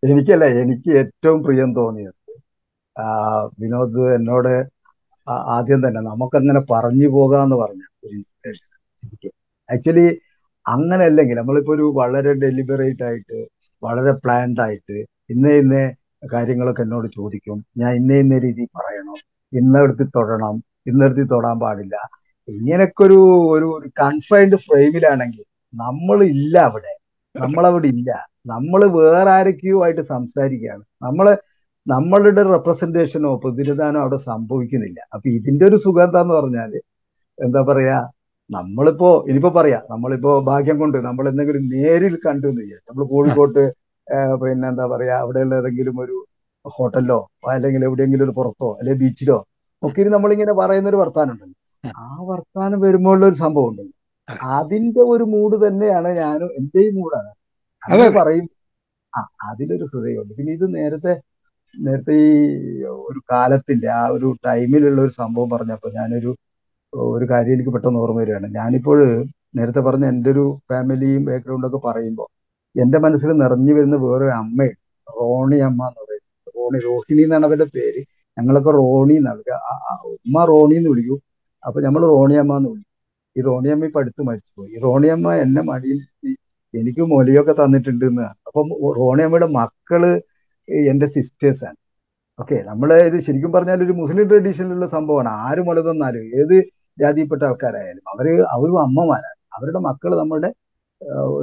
എനിക്കല്ല 0.09 0.45
എനിക്ക് 0.63 0.89
ഏറ്റവും 1.01 1.39
പ്രിയം 1.43 1.69
തോന്നിയത് 1.75 2.13
വിനോദ് 3.61 4.03
എന്നോട് 4.17 4.53
ആദ്യം 5.27 5.87
തന്നെ 5.87 6.01
നമുക്കങ്ങനെ 6.01 6.59
പറഞ്ഞു 6.71 7.07
പോകാന്ന് 7.07 7.55
പറഞ്ഞ 7.55 7.81
ഒരു 8.03 8.13
ഇൻസ്പിറേഷൻ 8.13 8.67
ആക്ച്വലി 9.69 10.05
അങ്ങനെ 10.65 11.05
അല്ലെങ്കിൽ 11.05 11.35
നമ്മളിപ്പോ 11.37 11.73
ഒരു 11.73 11.93
വളരെ 11.95 12.33
ഡെലിബറേറ്റ് 12.33 13.03
ആയിട്ട് 13.03 13.37
വളരെ 13.83 14.11
പ്ലാൻഡ് 14.23 14.61
ആയിട്ട് 14.61 14.97
ഇന്ന 15.29 15.51
ഇന്ന 15.53 15.75
കാര്യങ്ങളൊക്കെ 16.33 16.81
എന്നോട് 16.81 17.07
ചോദിക്കും. 17.15 17.65
ഞാൻ 17.77 17.95
ഇന്ന 17.95 18.13
ഇന്ന 18.13 18.37
രീതി 18.37 18.67
പറയണം. 18.77 19.17
ഇന്നെടുത്ത് 19.53 20.07
തൊടണം. 20.15 20.55
ഇന്നെടുത്ത് 20.87 21.29
തൊടാൻ 21.31 21.59
പാടില്ല. 21.59 21.95
ഇങ്ങനൊക്കെ 22.47 23.03
ഒരു 23.03 23.19
ഒരു 23.55 23.67
കൺഫൈൻഡ് 24.01 24.55
ഫ്രെയിമിലാണെങ്കിൽ 24.55 25.43
നമ്മൾ 25.73 26.23
ഇല്ല 26.23 26.57
അവിടെ. 26.59 26.93
നമ്മളവിടെ 27.35 27.87
ഇല്ല. 27.87 28.09
നമ്മൾ 28.45 28.81
വേറെ 28.91 29.29
ആരൊക്കെയോ 29.29 29.83
ആയിട്ട് 29.83 30.01
സംസാരിക്കുകയാണ്. 30.01 30.83
നമ്മൾ 31.01 31.25
നമ്മളുടെ 31.87 32.43
റെപ്രസെന്റേഷനോ 32.53 33.29
പ്രതിനിധാനോ 33.43 33.97
അവിടെ 34.03 34.19
സംഭവിക്കുന്നില്ല. 34.29 34.99
അപ്പൊ 35.13 35.27
ഇതിന്റെ 35.37 35.63
ഒരു 35.69 35.77
സുഖം 35.85 36.03
എന്താന്ന് 36.07 36.33
പറഞ്ഞാൽ 36.39 36.71
എന്താ 37.37 37.61
പറയാ 37.69 37.97
നമ്മളിപ്പോ 38.49 39.09
ഇനിയിപ്പോ 39.29 39.51
പറയാ 39.57 39.79
നമ്മളിപ്പോ 39.93 40.31
ഭാഗ്യം 40.49 40.77
കൊണ്ട് 40.81 40.97
നമ്മൾ 41.07 41.25
എന്തെങ്കിലും 41.31 41.63
നേരിൽ 41.73 42.15
കണ്ടു 42.25 42.45
എന്ന് 42.51 42.61
വിചാരിച്ചു. 42.65 42.89
നമ്മൾ 42.91 43.05
കോഴിക്കോട്ട് 43.13 43.63
പിന്നെ 44.41 44.67
എന്താ 44.71 44.85
പറയാ 44.93 45.15
അവിടെയുള്ള 45.23 45.53
ഏതെങ്കിലും 45.61 45.95
ഒരു 46.03 46.17
ഹോട്ടലിലോ 46.65 47.19
അല്ലെങ്കിൽ 47.53 47.81
എവിടെയെങ്കിലും 47.87 48.25
ഒരു 48.27 48.33
പുറത്തോ 48.39 48.69
അല്ലെങ്കിൽ 48.79 49.01
ബീച്ചിലോ 49.03 49.37
ഒക്കെ 49.83 49.99
ഇനി 50.03 50.11
നമ്മളിങ്ങനെ 50.15 50.53
പറയുന്ന 50.61 50.87
ഒരു 50.91 50.99
വർത്താനം 51.01 51.31
ഉണ്ടല്ലോ. 51.33 51.55
ആ 52.03 52.07
വർത്താനം 52.29 52.79
വരുമ്പോഴുള്ള 52.85 53.25
ഒരു 53.31 53.37
സംഭവം 53.43 53.67
ഉണ്ടല്ലോ. 53.71 53.93
അതിന്റെ 54.55 55.01
ഒരു 55.13 55.25
മൂഡ് 55.33 55.57
തന്നെയാണ് 55.65 56.09
ഞാനും 56.21 56.49
എന്റെയും 56.59 56.95
മൂഡാണ് 56.99 57.31
അതെ 57.83 58.07
പറയും 58.19 58.45
ആ 59.13 59.19
അതിലൊരു 59.49 59.85
ഹൃദയമുണ്ട്. 59.91 60.33
പിന്നെ 60.39 60.51
ഇത് 60.57 60.65
നേരത്തെ 60.77 61.13
നേരത്തെ 61.75 62.13
ഈ 62.13 62.83
ഒരു 62.83 63.19
കാലത്തിന്റെ 63.31 63.87
ആ 63.89 64.07
ഒരു 64.07 64.35
ടൈമിലുള്ള 64.45 65.01
ഒരു 65.01 65.09
സംഭവം 65.09 65.49
പറഞ്ഞപ്പോൾ 65.49 65.91
ഞാനൊരു 65.93 66.31
ഒരു 66.93 67.25
കാര്യം 67.29 67.53
എനിക്ക് 67.53 67.69
പെട്ടെന്ന് 67.69 67.99
ഓർമ്മ 67.99 68.19
വരികയാണ്. 68.21 68.47
ഞാനിപ്പോൾ 68.55 68.99
നേരത്തെ 69.55 69.79
പറഞ്ഞ 69.79 70.05
എന്റെ 70.05 70.31
ഒരു 70.31 70.59
ഫാമിലിയും 70.69 71.25
ബാക്ക്ഗ്രൗണ്ടും 71.25 71.67
ഒക്കെ 71.67 71.87
പറയുമ്പോൾ 71.87 72.27
എന്റെ 72.81 72.97
മനസ്സിൽ 72.99 73.27
നിറഞ്ഞു 73.27 73.73
വരുന്ന 73.73 73.95
വേറൊരു 73.95 74.31
അമ്മയുണ്ട്. 74.31 74.77
റോണി 75.19 75.57
അമ്മ 75.57 75.83
എന്ന് 75.87 76.01
പറയുന്നത്. 76.01 76.53
റോണി 76.57 76.79
റോഹിണി 76.79 77.21
എന്നാണ് 77.21 77.45
അവരുടെ 77.45 77.65
പേര്. 77.75 78.01
ഞങ്ങളൊക്കെ 78.37 78.71
റോണി 78.71 79.13
എന്നാണ് 79.13 79.39
ഉമ്മ 80.05 80.45
റോണി 80.45 80.75
എന്ന് 80.75 80.89
വിളിക്കും. 80.89 81.21
അപ്പൊ 81.67 81.81
നമ്മൾ 81.81 82.01
റോണിയമ്മ 82.07 82.57
എന്ന് 82.57 82.69
വിളിക്കും. 82.69 82.93
ഈ 83.37 83.41
റോണിയമ്മ 83.41 83.85
ഇപ്പൊ 83.85 83.99
അടുത്ത് 83.99 84.21
മരിച്ചുപോയി. 84.23 84.71
ഈ 84.75 84.79
റോണി 84.79 85.07
അമ്മ 85.07 85.33
എന്നെ 85.33 85.61
മടിയിൽ 85.61 85.99
എനിക്ക് 86.73 87.01
മൊലിയൊക്കെ 87.01 87.51
തന്നിട്ടുണ്ട് 87.51 88.05
എന്ന്. 88.05 88.21
അപ്പം 88.21 88.69
റോണിയമ്മയുടെ 88.97 89.47
മക്കൾ 89.47 90.21
എന്റെ 90.87 91.07
സിസ്റ്റേഴ്സാണ് 91.07 91.77
ഓക്കെ 92.39 92.57
നമ്മൾ 92.63 92.89
ഇത് 93.09 93.17
ശരിക്കും 93.19 93.51
പറഞ്ഞാൽ 93.51 93.79
ഒരു 93.83 93.93
മുസ്ലിം 93.93 94.25
ട്രഡീഷനിലുള്ള 94.29 94.87
സംഭവമാണ്. 94.87 95.29
ആര് 95.45 95.61
മുല 95.61 95.79
ഏത് 96.41 96.55
ജാതിയിൽപ്പെട്ട 96.97 97.43
ആൾക്കാരായാലും 97.43 98.03
അവർ 98.13 98.27
അവരും 98.55 98.77
അമ്മമാരാണ്. 98.81 99.37
അവരുടെ 99.57 99.79
മക്കൾ 99.79 100.11
നമ്മുടെ 100.15 100.49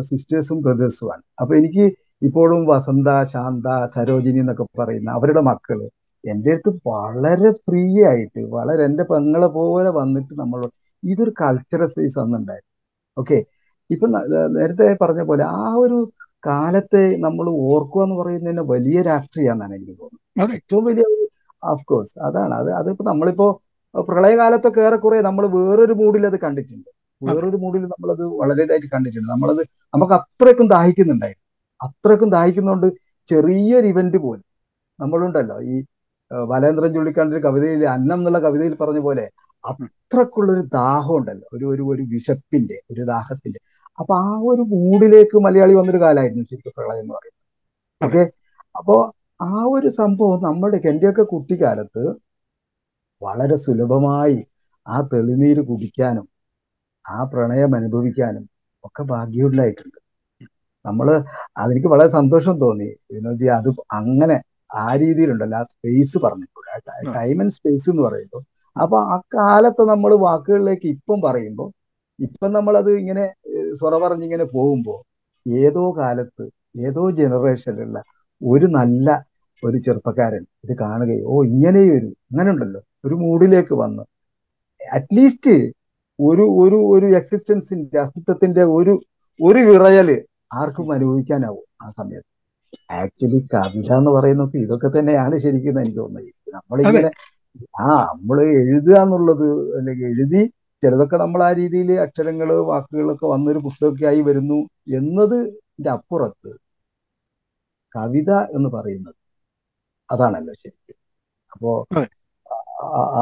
സിസ്റ്റേഴ്സും 0.01 0.59
ബ്രദേഴ്സുമാണ് 0.63 1.23
അപ്പൊ 1.41 1.53
എനിക്ക് 1.57 1.85
ഇപ്പോഴും 2.23 2.63
വസന്ത 2.67 3.09
ശാന്ത 3.25 3.67
സരോജിനി 3.87 4.41
എന്നൊക്കെ 4.41 4.65
പറയുന്ന 4.81 5.11
അവരുടെ 5.11 5.43
മക്കൾ 5.51 5.79
എന്റെ 6.25 6.53
അടുത്ത് 6.53 6.71
വളരെ 6.89 7.51
ഫ്രീ 7.65 7.83
ആയിട്ട് 8.05 8.43
വളരെ 8.55 8.83
എന്റെ 8.85 9.05
പെങ്ങളെ 9.05 9.49
പോലെ 9.49 9.91
വന്നിട്ട് 9.91 10.33
നമ്മൾ 10.39 10.61
ഇതൊരു 11.03 11.33
കൾച്ചറൽ 11.43 11.87
സ്പേസ് 11.87 12.19
അന്നുണ്ടായിരുന്നു 12.19 12.73
ഓക്കെ 13.17 13.39
ഇപ്പൊ 13.91 14.07
നേരത്തെ 14.57 14.87
പറഞ്ഞ 15.03 15.23
പോലെ 15.23 15.45
ആ 15.57 15.65
ഒരു 15.77 15.99
കാലത്തെ 16.47 17.17
നമ്മൾ 17.17 17.51
ഓർക്കുക 17.51 18.03
എന്ന് 18.03 18.17
പറയുന്നതിന് 18.17 18.61
വലിയ 18.61 19.03
രാഷ്ട്രീയമാണെന്നാണ് 19.03 19.75
എനിക്ക് 19.75 19.93
തോന്നുന്നത്. 20.01 20.55
ഏറ്റവും 20.55 20.85
വലിയ 20.85 21.05
ഓഫ് 21.65 21.87
കോഴ്സ് 21.87 22.19
അതാണ്. 22.19 22.55
അത് 22.55 22.71
അതിപ്പോ 22.73 23.05
നമ്മളിപ്പോ 23.05 23.63
പ്രളയകാലത്തൊക്കെ 24.09 24.81
ഏറെക്കുറെ 24.81 25.21
നമ്മൾ 25.21 25.47
വേറൊരു 25.47 25.93
മൂഡിൽ 25.93 26.27
അത് 26.27 26.39
കണ്ടിട്ടുണ്ട്. 26.41 26.91
വേറൊരു 27.23 27.57
മൂഡിൽ 27.57 27.83
നമ്മളത് 27.87 28.25
വളരെ 28.25 28.63
ഇതായിട്ട് 28.63 28.87
കണ്ടിട്ടുണ്ട്. 28.87 29.33
നമ്മളത് 29.33 29.63
നമുക്ക് 29.95 30.13
അത്രയ്ക്കും 30.13 30.69
ദാഹിക്കുന്നുണ്ടായിരുന്നു. 30.69 31.89
അത്രയ്ക്കും 31.89 32.31
ദാഹിക്കുന്നതുകൊണ്ട് 32.31 32.93
ചെറിയൊരു 33.27 33.87
ഇവന്റ് 33.87 34.17
പോലും 34.17 34.45
നമ്മളുണ്ടല്ലോ. 35.01 35.63
ഈ 35.63 35.85
വലേന്ദ്രൻ 36.33 36.49
ബാലേന്ദ്രൻ 36.49 36.93
ചുള്ളിക്കാണ്ടിന്റെ 36.93 37.49
കവിതയിൽ 37.49 37.89
അന്നം 37.89 38.15
എന്നുള്ള 38.15 38.39
കവിതയിൽ 38.39 38.75
പറഞ്ഞ 38.75 38.99
പോലെ 38.99 39.31
അത്രക്കുള്ളൊരു 39.69 40.61
ദാഹം 40.61 41.17
ഉണ്ടല്ലോ. 41.17 41.49
ഒരു 41.57 41.65
ഒരു 41.65 41.83
ഒരു 41.83 42.03
വിശപ്പിന്റെ 42.03 42.81
ഒരു 42.91 43.03
ദാഹത്തിന്റെ. 43.05 43.59
അപ്പൊ 43.99 44.15
ആ 44.17 44.39
ഒരു 44.39 44.63
മൂഡിലേക്ക് 44.63 45.37
മലയാളി 45.39 45.75
വന്നൊരു 45.75 46.01
കാലമായിരുന്നു 46.01 46.45
ശരിക്കും 46.45 46.73
പ്രളയം 46.77 47.01
എന്ന് 47.01 47.15
പറയുന്നത്. 47.15 47.43
ഓക്കെ? 48.05 48.23
അപ്പോ 48.79 49.15
ആ 49.43 49.65
ഒരു 49.65 49.89
സംഭവം 49.89 50.43
നമ്മുടെ 50.43 50.81
എന്റെയൊക്കെ 50.89 51.23
കുട്ടിക്കാലത്ത് 51.23 52.15
വളരെ 53.23 53.57
സുലഭമായി 53.57 54.47
ആ 54.89 55.09
തെളിനീര് 55.13 55.61
കുടിക്കാനും 55.61 56.29
ആ 57.05 57.25
പ്രണയം 57.25 57.77
അനുഭവിക്കാനും 57.77 58.49
ഒക്കെ 58.85 59.03
ഭാഗ്യമുള്ളായിട്ടുണ്ട് 59.03 59.99
നമ്മൾ 60.85 61.25
അതെനിക്ക് 61.57 61.89
വളരെ 61.89 62.09
സന്തോഷം 62.09 62.61
തോന്നി. 62.61 62.95
വിനോദ്ജി 63.13 63.45
അത് 63.45 63.69
അങ്ങനെ 63.93 64.43
ആ 64.75 64.97
രീതിയിലുണ്ടല്ലോ. 64.97 65.59
ആ 65.59 65.63
സ്പേസ് 65.63 66.19
പറഞ്ഞിട്ടുണ്ട്. 66.19 67.15
ടൈം 67.17 67.41
ആൻഡ് 67.41 67.53
സ്പേസ് 67.53 67.91
എന്ന് 67.91 68.03
പറയുമ്പോൾ. 68.03 68.43
അപ്പൊ 68.83 69.01
ആ 69.03 69.17
കാലത്ത് 69.35 69.83
നമ്മൾ 69.89 70.15
വാക്കുകളിലേക്ക് 70.15 70.87
ഇപ്പം 70.87 71.21
പറയുമ്പോൾ 71.21 71.71
ഇപ്പം 72.19 72.51
നമ്മളത് 72.53 72.91
ഇങ്ങനെ 73.01 73.25
സ്വറ 73.79 73.95
പറഞ്ഞിങ്ങനെ 74.03 74.45
പോകുമ്പോൾ 74.55 74.99
ഏതോ 75.47 75.85
കാലത്ത് 75.99 76.45
ഏതോ 76.87 77.05
ജനറേഷനിലുള്ള 77.19 77.99
ഒരു 78.41 78.67
നല്ല 78.77 79.09
ഒരു 79.63 79.79
ചെറുപ്പക്കാരൻ 79.87 80.43
ഇത് 80.65 80.73
കാണുകയും 80.83 81.27
ഓ 81.27 81.37
ഇങ്ങനെയൊരു 81.51 82.09
അങ്ങനെ 82.31 82.49
ഉണ്ടല്ലോ 82.55 82.81
ഒരു 83.05 83.15
മൂഡിലേക്ക് 83.23 83.75
വന്ന്. 83.83 84.03
അറ്റ്ലീസ്റ്റ് 84.81 85.55
ഒരു 86.19 86.45
ഒരു 86.63 86.79
ഒരു 86.95 87.07
എക്സിസ്റ്റൻസിന്റെ 87.19 87.99
അസ്തിത്വത്തിന്റെ 88.05 88.63
ഒരു 88.77 88.93
ഒരു 89.41 89.61
വിറയൽ 89.69 90.09
ആർക്കും 90.61 90.89
അനുഭവിക്കാനാവും 90.97 91.65
ആ 91.83 91.89
സമയത്ത്. 91.99 92.29
ആക്ച്വലി 92.99 93.39
കവിത 93.53 93.91
എന്ന് 93.99 94.11
പറയുന്നത് 94.17 94.57
ഇതൊക്കെ 94.65 94.89
തന്നെയാണ് 94.97 95.35
ശരിക്കും 95.45 95.81
എനിക്ക് 95.81 96.01
തോന്നുന്നത്. 96.01 96.31
നമ്മളിങ്ങനെ 96.57 97.11
ആ 97.81 97.89
നമ്മൾ 98.11 98.39
എഴുതുക 98.61 98.97
എന്നുള്ളത് 99.03 99.47
അല്ലെങ്കിൽ 99.79 100.07
എഴുതി 100.13 100.43
ചിലതൊക്കെ 100.85 101.17
നമ്മൾ 101.17 101.43
ആ 101.43 101.53
രീതിയിൽ 101.53 101.93
അക്ഷരങ്ങൾ 102.01 102.49
വാക്കുകളൊക്കെ 102.71 103.27
വന്നൊരു 103.27 103.59
പുസ്തകമൊക്കെ 103.59 104.07
ആയി 104.07 104.21
വരുന്നു 104.21 104.59
എന്നതിന്റെ 104.97 105.91
അപ്പുറത്ത് 105.91 106.53
കവിത 107.97 108.31
എന്ന് 108.57 108.69
പറയുന്നത്. 108.69 109.15
അതാണല്ലോ 110.11 110.55
ശരിക്കും. 110.55 110.97
അപ്പോ 111.53 111.73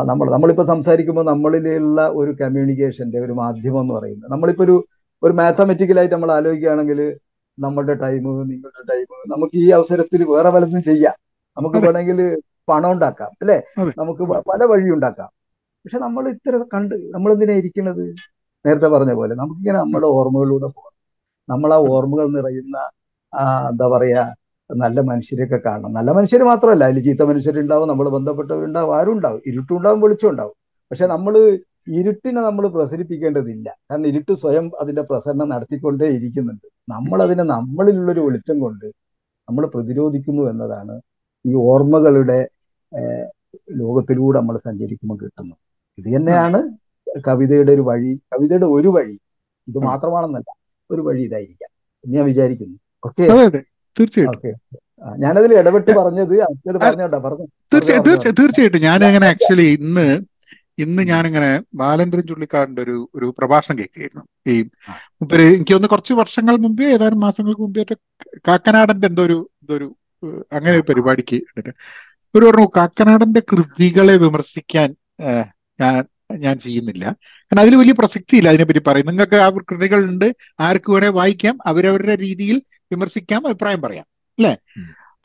നമ്മൾ 0.05 0.31
നമ്മളിപ്പോ 0.31 0.65
സംസാരിക്കുമ്പോൾ 0.65 1.25
നമ്മളിലുള്ള 1.25 2.09
ഒരു 2.09 2.31
കമ്മ്യൂണിക്കേഷന്റെ 2.31 3.19
ഒരു 3.21 3.33
മാധ്യമം 3.33 3.81
എന്ന് 3.81 3.95
പറയുന്നത്. 3.95 4.31
നമ്മളിപ്പോ 4.31 4.65
ഒരു 4.65 4.77
ഒരു 5.23 5.33
മാത്തമെറ്റിക്കലായിട്ട് 5.33 6.15
നമ്മൾ 6.15 6.33
ആലോചിക്കുകയാണെങ്കിൽ 6.33 7.01
നമ്മളുടെ 7.59 7.95
ടൈം 7.95 8.25
നിങ്ങളുടെ 8.49 8.83
ടൈം 8.91 9.07
നമുക്ക് 9.29 9.57
ഈ 9.57 9.71
അവസരത്തിൽ 9.71 10.25
വേറെ 10.25 10.51
പലതും 10.51 10.83
ചെയ്യാം. 10.83 11.17
നമുക്ക് 11.57 11.77
വേണമെങ്കിൽ 11.77 12.19
പണം 12.69 12.91
ഉണ്ടാക്കാം 12.93 13.31
അല്ലെ? 13.41 13.59
നമുക്ക് 13.99 14.23
പല 14.51 14.61
വഴി 14.65 14.91
ഉണ്ടാക്കാം 14.91 15.31
പക്ഷെ 15.85 15.99
നമ്മൾ 16.07 16.25
ഇത്ര 16.35 16.57
കണ്ട് 16.75 16.95
നമ്മൾ 17.15 17.31
എന്തിനാ 17.35 17.55
ഇരിക്കുന്നത് 17.63 18.05
നേരത്തെ 18.65 18.89
പറഞ്ഞ 18.95 19.13
പോലെ 19.21 19.35
നമുക്കിങ്ങനെ 19.41 19.79
നമ്മുടെ 19.85 20.09
ഓർമ്മകളിലൂടെ 20.19 20.69
പോകാം 20.77 20.93
നമ്മൾ 21.49 21.71
ആ 21.77 21.79
ഓർമ്മകൾ 21.95 22.27
നിറയുന്ന 22.37 22.77
എന്താ 23.71 23.87
പറയാ 23.95 24.23
നല്ല 24.71 24.99
മനുഷ്യരെയൊക്കെ 25.11 25.59
കാണണം. 25.67 25.91
നല്ല 25.99 26.11
മനുഷ്യർ 26.19 26.43
മാത്രമല്ല 26.51 26.85
അതിൽ 26.89 27.01
ചീത്ത 27.07 27.23
മനുഷ്യരുണ്ടാവും 27.31 27.89
നമ്മൾ 27.93 28.07
ബന്ധപ്പെട്ടവരുണ്ടാവും 28.17 28.93
ആരും 28.99 29.13
ഉണ്ടാവും. 29.17 29.41
ഇരുട്ടുണ്ടാവും 29.51 30.01
വെളിച്ചം 30.05 30.29
ഉണ്ടാവും. 30.33 30.57
പക്ഷെ 30.91 31.07
നമ്മൾ 31.15 31.35
ഇരുട്ടിനെ 31.99 32.41
നമ്മൾ 32.49 32.65
പ്രസരിപ്പിക്കേണ്ടതില്ല. 32.77 33.69
കാരണം 33.89 34.07
ഇരുട്ട് 34.13 34.35
സ്വയം 34.43 34.67
അതിന്റെ 34.83 35.03
പ്രസരണം 35.11 35.49
നടത്തിക്കൊണ്ടേ 35.55 36.09
ഇരിക്കുന്നുണ്ട്. 36.19 36.67
നമ്മൾ 36.95 37.19
അതിനെ 37.27 37.45
നമ്മളിലുള്ളൊരു 37.55 38.23
വെളിച്ചം 38.29 38.57
കൊണ്ട് 38.65 38.87
നമ്മൾ 39.49 39.65
പ്രതിരോധിക്കുന്നു 39.75 40.43
എന്നതാണ് 40.53 40.95
ഈ 41.45 41.55
ഓർമ്മകളുടെ 41.71 42.39
ലോകത്തിലൂടെ 43.81 44.37
നമ്മൾ 44.41 44.57
സഞ്ചരിക്കുമ്പോൾ 44.69 45.19
കിട്ടുന്നത്. 45.23 45.61
ഇത് 45.99 46.09
തന്നെയാണ് 46.17 46.59
കവിതയുടെ 47.27 47.73
ഒരു 47.77 47.85
വഴി 47.89 48.13
കവിതയുടെ 48.33 48.69
ഒരു 48.77 48.91
വഴി. 48.97 49.17
ഇത് 49.69 49.79
മാത്രമാണെന്നല്ല 49.89 50.51
ഒരു 50.91 51.03
വഴി 51.09 51.23
ഇതായിരിക്കാം 51.29 51.71
എന്ന് 52.05 52.17
ഞാൻ 52.19 52.27
വിചാരിക്കുന്നു. 52.31 52.77
ഓക്കെ 53.07 53.25
തീർച്ചയായിട്ടും. 53.97 54.53
ഞാനതിൽ 55.23 55.53
ഇടപെട്ട് 55.61 55.91
പറഞ്ഞത് 56.01 56.35
പറഞ്ഞോട്ടാ 56.85 57.19
പറഞ്ഞു. 57.25 57.47
തീർച്ചയായിട്ടും 57.73 58.37
തീർച്ചയായിട്ടും. 58.41 58.83
ഞാൻ 58.89 59.01
അങ്ങനെ 59.09 59.27
ആക്ച്വലി 59.33 59.67
ഇന്ന് 59.79 60.07
ഇന്ന്. 60.85 61.03
ഞാനിങ്ങനെ 61.11 61.49
ബാലേന്ദ്രൻ 61.81 62.25
ചുള്ളിക്കാടിന്റെ 62.29 62.83
ഒരു 62.83 62.97
ഒരു 63.17 63.27
പ്രഭാഷണം 63.39 63.77
കേൾക്കുകയായിരുന്നു. 63.81 64.25
ഈ 64.53 64.55
മുപ്പര് 65.21 65.45
എനിക്ക് 65.57 65.73
തോന്നുന്നു 65.73 65.93
കുറച്ച് 65.95 66.15
വർഷങ്ങൾ 66.21 66.55
മുമ്പേ 66.65 66.87
ഏതാനും 66.95 67.21
മാസങ്ങൾക്ക് 67.27 67.63
മുമ്പേ 67.67 67.85
കാക്കനാടന്റെ 68.49 69.09
എന്തോ 69.11 69.25
ഒരു 69.29 69.39
എന്തോ 69.61 69.75
ഒരു 69.79 69.89
അങ്ങനെ 70.53 70.75
ഒരു 70.79 70.85
പരിപാടിക്ക് 70.91 71.39
ഒരു 72.35 72.45
പറഞ്ഞു 72.47 72.67
കാക്കനാടന്റെ 72.77 73.43
കൃതികളെ 73.51 74.15
വിമർശിക്കാൻ 74.17 74.89
ഞാൻ 75.83 76.05
ഞാൻ 76.39 76.59
ചെയ്യുന്നില്ല. 76.59 77.05
കാരണം 77.05 77.61
അതിൽ 77.61 77.77
വലിയ 77.77 77.93
പ്രസക്തി 77.93 78.37
ഇല്ല 78.37 78.49
അതിനെപ്പറ്റി 78.49 78.79
പറയും 78.79 79.07
നിങ്ങൾക്ക് 79.07 79.37
ആ 79.37 79.51
കൃതികളുണ്ട്. 79.51 80.37
ആർക്ക് 80.61 80.91
വേണേ 80.91 81.09
വായിക്കാം. 81.09 81.59
അവരവരുടെ 81.67 82.17
രീതിയിൽ 82.17 82.63
വിമർശിക്കാം 82.77 83.47
അഭിപ്രായം 83.47 83.81
പറയാം. 83.81 84.05
അല്ലേ? 84.29 84.57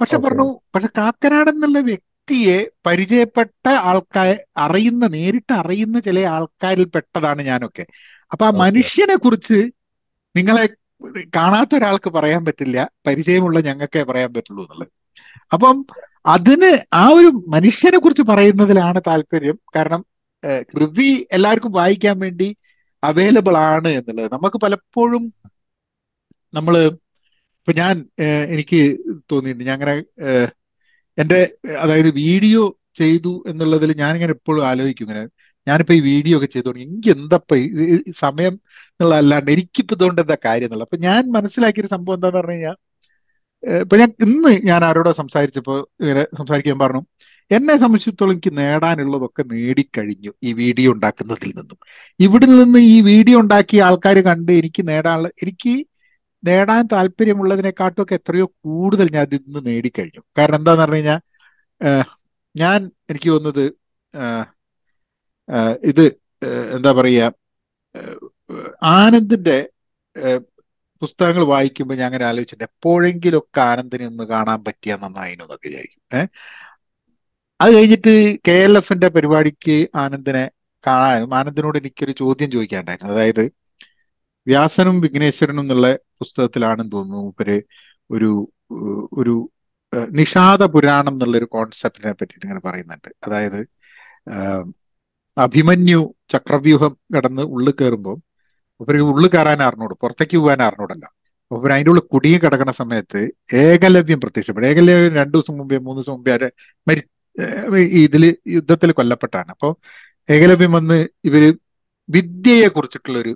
പക്ഷെ 0.01 0.17
പറഞ്ഞു 0.17 0.59
പക്ഷെ 0.75 0.87
കാക്കനാട് 0.97 1.49
എന്നുള്ള 1.49 1.79
വ്യക്തിയെ 1.79 2.69
പരിചയപ്പെട്ട 2.85 3.69
ആൾക്കാർ 3.69 4.39
അറിയുന്ന 4.57 5.07
നേരിട്ട് 5.07 5.53
അറിയുന്ന 5.53 5.99
ചില 5.99 6.19
ആൾക്കാരിൽ 6.19 6.83
പെട്ടതാണ് 6.83 7.41
ഞാനൊക്കെ. 7.41 7.85
അപ്പൊ 8.31 8.45
ആ 8.45 8.49
മനുഷ്യനെ 8.49 9.15
കുറിച്ച് 9.15 9.71
നിങ്ങളെ 10.35 10.69
കാണാത്ത 11.35 11.75
ഒരാൾക്ക് 11.75 12.09
പറയാൻ 12.09 12.45
പറ്റില്ല. 12.45 12.89
പരിചയമുള്ള 13.07 13.59
ഞങ്ങൾക്കേ 13.59 14.03
പറയാൻ 14.03 14.33
പറ്റുള്ളൂ 14.33 14.63
എന്നുള്ളത്. 14.63 14.87
അപ്പം 15.53 15.85
അതിന് 16.25 16.77
ആ 16.93 17.07
ഒരു 17.07 17.45
മനുഷ്യനെ 17.47 17.97
കുറിച്ച് 17.97 18.21
പറയുന്നതിലാണ് 18.21 19.01
താല്പര്യം. 19.07 19.59
കാരണം 19.75 20.05
കൃതി 20.71 21.09
എല്ലാവർക്കും 21.35 21.71
വായിക്കാൻ 21.79 22.15
വേണ്ടി 22.25 22.49
അവൈലബിൾ 23.03 23.55
ആണ് 23.57 23.89
എന്നുള്ളത്. 23.99 24.29
നമുക്ക് 24.35 24.57
പലപ്പോഴും 24.65 25.23
നമ്മൾ 26.57 26.75
ഇപ്പൊ 27.59 27.71
ഞാൻ 27.81 27.95
എനിക്ക് 28.53 28.81
തോന്നിയിട്ടുണ്ട്. 29.31 29.67
ഞാൻ 29.69 29.75
അങ്ങനെ 29.77 29.95
എന്റെ 31.21 31.39
അതായത് 31.83 32.09
വീഡിയോ 32.23 32.63
ചെയ്തു 32.99 33.33
എന്നുള്ളതിൽ 33.49 33.91
ഇങ്ങനെ 33.95 34.33
എപ്പോഴും 34.37 34.63
ആലോചിക്കും 34.69 35.05
ഇങ്ങനെ. 35.07 35.23
ഞാനിപ്പോ 35.67 35.93
ഈ 35.99 36.01
വീഡിയോ 36.11 36.35
ഒക്കെ 36.37 36.49
ചെയ്തോണ്ട് 36.55 36.79
എനിക്ക് 36.85 37.09
എന്തപ്പ 37.15 37.55
സമയം 38.23 38.53
എന്നുള്ള 38.91 39.15
അല്ലാണ്ട് 39.21 39.49
എനിക്കിപ്പോ 39.55 39.95
ഇതുകൊണ്ട് 39.97 40.19
എന്താ 40.23 40.37
കാര്യം 40.45 40.67
എന്നുള്ളത്. 40.67 40.87
അപ്പൊ 40.89 40.99
ഞാൻ 41.07 41.21
മനസ്സിലാക്കിയൊരു 41.37 41.91
സംഭവം 41.95 42.17
എന്താന്ന് 42.17 42.39
പറഞ്ഞു 42.39 42.55
കഴിഞ്ഞാൽ 42.55 42.77
ഇപ്പൊ 43.83 43.95
ഞാൻ 44.01 44.09
ഇന്ന് 44.25 44.51
ഞാൻ 44.69 44.81
ആരോടോ 44.87 45.11
സംസാരിച്ചപ്പോ 45.21 45.75
ഇങ്ങനെ 46.01 46.23
സംസാരിക്കാൻ 46.39 46.79
പറഞ്ഞു 46.83 47.01
എന്നെ 47.55 47.75
സംബന്ധിച്ചിടത്തോളം 47.81 48.33
എനിക്ക് 48.35 48.51
നേടാനുള്ളതൊക്കെ 48.59 49.43
നേടിക്കഴിഞ്ഞു 49.53 50.31
ഈ 50.47 50.49
വീഡിയോ 50.61 50.89
ഉണ്ടാക്കുന്നതിൽ 50.95 51.51
നിന്നും. 51.59 51.77
ഇവിടെ 52.25 52.47
നിന്ന് 52.51 52.79
ഈ 52.93 52.97
വീഡിയോ 53.11 53.37
ഉണ്ടാക്കിയ 53.43 53.85
ആൾക്കാർ 53.87 54.17
കണ്ട് 54.29 54.51
എനിക്ക് 54.61 54.81
നേടാനുള്ള 54.89 55.29
എനിക്ക് 55.43 55.73
നേടാൻ 56.43 56.83
താല്പര്യമുള്ളതിനെക്കാട്ടും 56.93 58.01
ഒക്കെ 58.03 58.15
എത്രയോ 58.19 58.45
കൂടുതൽ 58.65 59.07
ഞാൻ 59.15 59.23
ഇതിൽ 59.29 59.41
നിന്ന് 59.45 59.61
നേടിക്കഴിഞ്ഞു. 59.69 60.21
കാരണം 60.37 60.59
എന്താന്ന് 60.59 60.83
പറഞ്ഞു 60.83 60.99
കഴിഞ്ഞാൽ 60.99 61.19
ഞാൻ 62.55 62.79
എനിക്ക് 63.11 63.29
തോന്നുന്നത് 63.33 63.65
ഇത് 65.91 66.05
എന്താ 66.75 66.91
പറയുക 66.99 67.33
ആനന്ദിന്റെ 68.97 69.57
പുസ്തകങ്ങൾ 71.01 71.43
വായിക്കുമ്പോൾ 71.53 71.95
ഞാൻ 71.99 72.07
അങ്ങനെ 72.09 72.25
ആലോചിച്ചിട്ടുണ്ട്. 72.27 72.69
എപ്പോഴെങ്കിലുമൊക്കെ 72.71 73.61
ആനന്ദിനെ 73.69 74.05
ഒന്ന് 74.11 74.25
കാണാൻ 74.33 74.59
പറ്റിയ 74.67 74.93
നന്നായിരുന്നു 75.03 75.45
എന്നൊക്കെ 75.45 75.67
വിചാരിക്കും. 75.69 76.01
ഏഹ് 76.19 76.29
അത് 77.59 77.75
കഴിഞ്ഞിട്ട് 77.75 78.11
കെ 78.47 78.55
എൽ 78.63 78.77
എഫിന്റെ 78.77 79.07
പരിപാടിക്ക് 79.07 79.89
ആനന്ദിനെ 79.95 80.43
കാണാനും 80.87 81.35
ആനന്ദിനോട് 81.35 81.77
എനിക്കൊരു 81.77 82.11
ചോദ്യം 82.11 82.51
ചോദിക്കാണ്ടായിരുന്നു 82.51 83.13
അതായത് 83.13 83.43
വ്യാസനും 84.47 85.01
വിഘ്നേശ്വരനും 85.01 85.61
എന്നുള്ള 85.61 85.87
പുസ്തകത്തിലാണെന്ന് 86.19 86.91
തോന്നുന്നു 86.91 87.23
മൂപ്പര് 87.23 87.57
ഒരു 88.09 88.31
ഒരു 89.13 89.35
നിഷാദ 90.09 90.63
പുരാണം 90.65 91.13
എന്നുള്ള 91.13 91.37
ഒരു 91.37 91.45
കോൺസെപ്റ്റിനെ 91.45 92.11
പറ്റിയിട്ട് 92.11 92.45
ഇങ്ങനെ 92.45 92.61
പറയുന്നുണ്ട്. 92.65 93.09
അതായത് 93.23 93.59
അഭിമന്യു 95.37 96.01
ചക്രവ്യൂഹം 96.29 96.97
കടന്ന് 97.15 97.41
ഉള്ളിൽ 97.41 97.71
കയറുമ്പോൾ 97.71 98.15
മൂപ്പര് 98.79 98.99
ഉള്ളിൽ 99.01 99.29
കയറാൻ 99.29 99.63
അറിഞ്ഞൂട് 99.63 99.93
പുറത്തേക്ക് 100.01 100.37
പോകാൻ 100.37 100.61
അറിഞ്ഞൂടല്ല 100.61 101.05
മൂപ്പര് 101.51 101.73
അതിന്റെ 101.73 101.91
ഉള്ളിൽ 101.91 102.05
കുടുങ്ങി 102.13 102.37
കിടക്കുന്ന 102.37 102.71
സമയത്ത് 102.71 103.19
ഏകലവ്യം 103.55 104.21
പ്രത്യക്ഷപ്പെടും. 104.21 104.67
ഏകലവ്യം 104.67 105.13
രണ്ടു 105.13 105.37
ദിവസം 105.37 105.57
മുമ്പേ 105.57 105.77
മൂന്ന് 105.77 105.99
ദിവസം 106.01 106.13
മുമ്പേ 106.13 106.31
ആരെ 106.33 106.49
മരി 106.87 107.01
ഇതിൽ 108.03 108.35
യുദ്ധത്തിൽ 108.47 108.91
കൊല്ലപ്പെട്ടാണ്. 108.91 109.49
അപ്പോൾ 109.49 109.71
ഏകലവ്യം 110.29 110.71
വന്ന് 110.71 111.07
ഇവർ 111.25 111.43
വിദ്യയെ 112.09 112.67
കുറിച്ചിട്ടുള്ള 112.67 113.19
ഒരു 113.19 113.33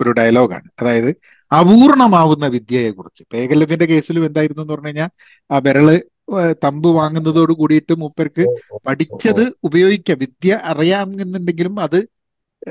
ഒരു 0.00 0.10
ഡയലോഗാണ്. 0.10 0.68
അതായത് 0.80 1.10
അപൂർണമാവുന്ന 1.58 2.46
വിദ്യയെ 2.46 2.90
കുറിച്ച് 2.90 3.22
ഇപ്പൊ 3.22 3.36
ഏകലവ്യന്റെ 3.36 3.84
കേസിലും 3.84 4.26
എന്തായിരുന്നു 4.26 4.62
എന്ന് 4.62 4.74
പറഞ്ഞു 4.74 4.88
കഴിഞ്ഞാൽ 4.88 5.10
ആ 5.50 5.58
വിരൾ 5.58 5.88
തമ്പ് 6.64 6.88
വാങ്ങുന്നതോട് 6.88 7.52
കൂടിയിട്ട് 7.52 7.92
മൂപ്പർക്ക് 7.92 8.44
പഠിച്ചത് 8.86 9.52
ഉപയോഗിക്കാം. 9.64 10.18
വിദ്യ 10.18 10.60
അറിയാമെന്നുണ്ടെങ്കിലും 10.64 11.80
അത് 11.80 11.98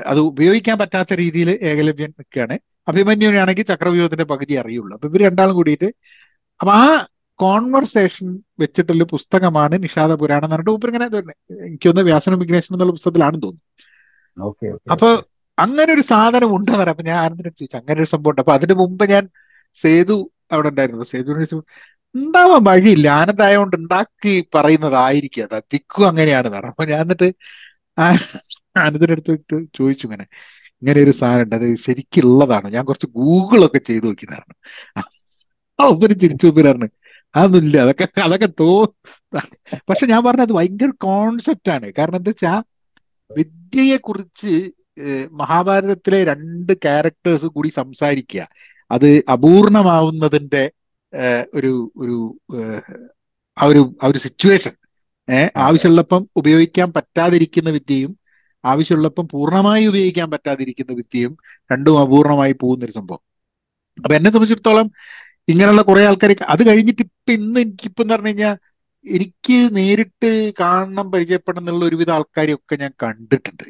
അത് 0.06 0.20
ഉപയോഗിക്കാൻ 0.20 0.78
പറ്റാത്ത 0.78 1.12
രീതിയിൽ 1.12 1.50
ഏകലവ്യൻ 1.62 2.10
നിൽക്കുകയാണ്. 2.18 2.56
അഭിമന്യുവിനാണെങ്കിൽ 2.88 3.64
ചക്രവ്യൂഹത്തിന്റെ 3.64 4.24
പകുതി 4.24 4.54
അറിയുള്ളൂ. 4.54 4.96
അപ്പൊ 4.96 5.08
ഇവർ 5.08 5.20
രണ്ടാളും 5.28 5.54
കൂടിയിട്ട് 5.54 5.88
അപ്പൊ 6.60 6.72
ആ 6.72 6.84
കോൺവെർസേഷൻ 7.40 8.40
വെച്ചിട്ടുള്ള 8.58 9.04
പുസ്തകമാണ് 9.04 9.82
നിഷാദ 9.82 10.12
പുരാണം 10.12 10.44
എന്ന് 10.44 10.56
പറഞ്ഞിട്ട് 10.56 10.86
ഇങ്ങനെ 10.86 11.06
എനിക്കൊന്ന് 11.66 12.02
വ്യാസനം 12.02 12.38
വിഘ്നേശൻ 12.38 12.74
എന്നുള്ള 12.74 12.92
പുസ്തകത്തിലാണെന്ന് 12.92 13.42
തോന്നുന്നു. 13.42 13.66
അപ്പൊ 14.92 15.08
അങ്ങനെ 15.58 15.92
ഒരു 15.92 16.00
സാധനം 16.00 16.56
ഉണ്ടെന്ന് 16.56 16.80
പറയാം 16.80 16.94
അപ്പൊ 16.94 17.04
ഞാൻ 17.04 17.18
ആനന്ദിനെ 17.18 17.48
ചോദിച്ചു 17.48 17.76
അങ്ങനെ 17.76 17.98
ഒരു 18.00 18.08
സംഭവം 18.08 18.30
ഉണ്ട്. 18.30 18.40
അപ്പൊ 18.40 18.52
അതിന് 18.52 18.74
മുമ്പ് 18.74 19.04
ഞാൻ 19.10 19.28
സേതു 19.74 20.16
അവിടെ 20.52 20.68
ഉണ്ടായിരുന്നു. 20.68 21.04
സേതുവിനെ 21.04 21.44
ചോദിച്ചു 21.44 21.58
ഉണ്ടാവാൻ 22.14 22.62
വഴിയില്ല. 22.64 23.08
ആനന്ദായോണ്ട് 23.08 23.76
ഉണ്ടാക്കി 23.76 24.34
പറയുന്നതായിരിക്കും. 24.54 25.48
അത് 25.52 25.62
തിക്കും 25.74 26.06
അങ്ങനെയാണ് 26.08 26.48
പറഞ്ഞു 26.48 26.70
അപ്പൊ 26.70 26.84
ഞാൻ 26.84 27.00
എന്നിട്ട് 27.00 27.28
ആനന്ദിന്റെ 28.78 29.12
അടുത്ത് 29.12 29.32
ചോദിച്ചു 29.78 30.06
ഇങ്ങനെ. 30.06 30.26
ഇങ്ങനെ 30.82 31.00
ഒരു 31.02 31.10
സാധനം 31.10 31.42
ഉണ്ട്. 31.42 31.54
അത് 31.54 31.74
ശരിക്കുള്ളതാണ്. 31.86 32.68
ഞാൻ 32.74 32.84
കുറച്ച് 32.84 33.06
ഗൂഗിളൊക്കെ 33.06 33.78
ചെയ്തു 33.78 34.06
നോക്കിയതാണ് 34.06 34.54
ചിരിച്ചു 36.22 36.46
ഉപരി 36.46 36.66
പറഞ്ഞു 36.68 36.88
അതൊന്നുമില്ല 37.34 37.76
അതൊക്കെ 37.82 38.06
അതൊക്കെ 38.22 38.48
തോ 38.60 38.68
പക്ഷെ 39.88 40.06
ഞാൻ 40.06 40.20
പറഞ്ഞത് 40.24 40.52
ഭയങ്കര 40.52 40.90
കോൺസെപ്റ്റ് 41.04 41.70
ആണ്. 41.70 41.86
കാരണം 41.98 42.16
എന്താ 42.16 42.30
വെച്ചാ 42.30 42.52
വിദ്യയെ 43.30 43.96
കുറിച്ച് 43.98 44.52
മഹാഭാരതത്തിലെ 45.32 46.24
രണ്ട് 46.24 46.72
ക്യാരക്ടേഴ്സ് 46.84 47.46
കൂടി 47.46 47.68
സംസാരിക്കുക. 47.70 48.42
അത് 48.90 49.08
അപൂർണമാവുന്നതിന്റെ 49.32 50.64
ഒരു 51.54 51.72
ഒരു 51.96 52.16
ആ 53.56 53.66
ഒരു 53.66 53.82
ആ 54.02 54.08
ഒരു 54.08 54.18
സിറ്റുവേഷൻ 54.18 54.74
ഏഹ് 55.28 55.50
ആവശ്യമുള്ളപ്പം 55.56 56.28
ഉപയോഗിക്കാൻ 56.36 56.92
പറ്റാതിരിക്കുന്ന 56.92 57.70
വിദ്യയും 57.70 58.12
ആവശ്യമുള്ളപ്പം 58.64 59.28
പൂർണമായി 59.28 59.86
ഉപയോഗിക്കാൻ 59.86 60.30
പറ്റാതിരിക്കുന്ന 60.30 60.92
വിദ്യയും 60.92 61.32
രണ്ടും 61.70 62.00
അപൂർണമായി 62.00 62.52
പോകുന്ന 62.52 62.84
ഒരു 62.84 62.92
സംഭവം. 62.92 63.22
അപ്പൊ 63.98 64.14
എന്നെ 64.14 64.30
സംബന്ധിച്ചിടത്തോളം 64.30 64.86
ഇങ്ങനെയുള്ള 65.50 65.82
കുറെ 65.82 66.02
ആൾക്കാർ 66.06 66.32
അത് 66.48 66.62
കഴിഞ്ഞിട്ട് 66.68 67.02
ഇപ്പൊ 67.02 67.32
ഇന്ന് 67.32 67.60
എനിക്കിപ്പം 67.60 68.02
എന്ന് 68.02 68.14
പറഞ്ഞു 68.14 68.28
കഴിഞ്ഞാൽ 68.28 68.56
എനിക്ക് 69.04 69.56
നേരിട്ട് 69.76 70.30
കാണണം 70.60 71.10
പരിചയപ്പെടണം 71.12 71.60
എന്നുള്ള 71.62 71.84
ഒരുവിധ 71.84 72.10
ആൾക്കാരെയൊക്കെ 72.10 72.76
ഞാൻ 72.76 72.92
കണ്ടിട്ടുണ്ട് 73.02 73.64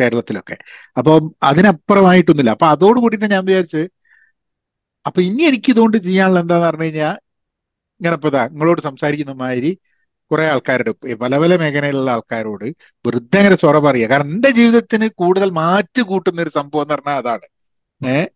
കേരളത്തിലൊക്കെ. 0.00 0.56
അപ്പം 0.98 1.22
അതിനപ്പുറമായിട്ടൊന്നുമില്ല. 1.42 2.50
അപ്പൊ 2.50 2.66
അതോട് 2.66 3.00
കൂടിയിട്ട് 3.00 3.30
ഞാൻ 3.30 3.44
വിചാരിച്ച് 3.44 3.82
അപ്പൊ 5.06 5.20
ഇനി 5.20 5.42
എനിക്ക് 5.42 5.70
ഇതുകൊണ്ട് 5.70 5.96
ചെയ്യാനുള്ള 5.98 6.40
എന്താന്ന് 6.40 6.66
പറഞ്ഞു 6.66 6.82
കഴിഞ്ഞാൽ 6.82 7.14
ഇങ്ങനെ 8.00 8.14
ഇപ്പൊ 8.14 8.30
നിങ്ങളോട് 8.48 8.80
സംസാരിക്കുന്ന 8.80 9.32
മാതിരി 9.42 9.70
കുറെ 10.30 10.44
ആൾക്കാരുടെ 10.50 10.92
പല 11.14 11.32
പല 11.38 11.56
മേഖലയിലുള്ള 11.56 12.10
ആൾക്കാരോട് 12.10 12.64
വെറുതെ 13.04 13.38
അങ്ങനെ 13.38 13.56
സ്വറ 13.56 13.78
പറയുക. 13.78 14.08
കാരണം 14.08 14.30
എന്റെ 14.30 14.50
ജീവിതത്തിന് 14.50 15.08
കൂടുതൽ 15.14 15.50
മാറ്റി 15.60 16.02
കൂട്ടുന്ന 16.02 16.42
ഒരു 16.42 16.50
സംഭവം 16.50 16.82
എന്ന് 16.82 16.94
പറഞ്ഞാൽ 16.94 17.18
അതാണ്. 17.18 17.46
ഏഹ് 18.00 18.26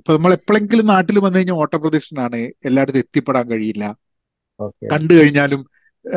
ഇപ്പൊ 0.00 0.12
നമ്മൾ 0.16 0.32
എപ്പോഴെങ്കിലും 0.38 0.86
നാട്ടിൽ 0.92 1.16
വന്നു 1.24 1.38
കഴിഞ്ഞാൽ 1.38 1.58
ഓട്ടപ്രദക്ഷിണാണ്. 1.62 2.40
എല്ലായിടത്തും 2.68 3.02
എത്തിപ്പെടാൻ 3.04 3.46
കഴിയില്ല. 3.52 3.84
കണ്ടു 4.92 5.12
കഴിഞ്ഞാലും 5.14 5.60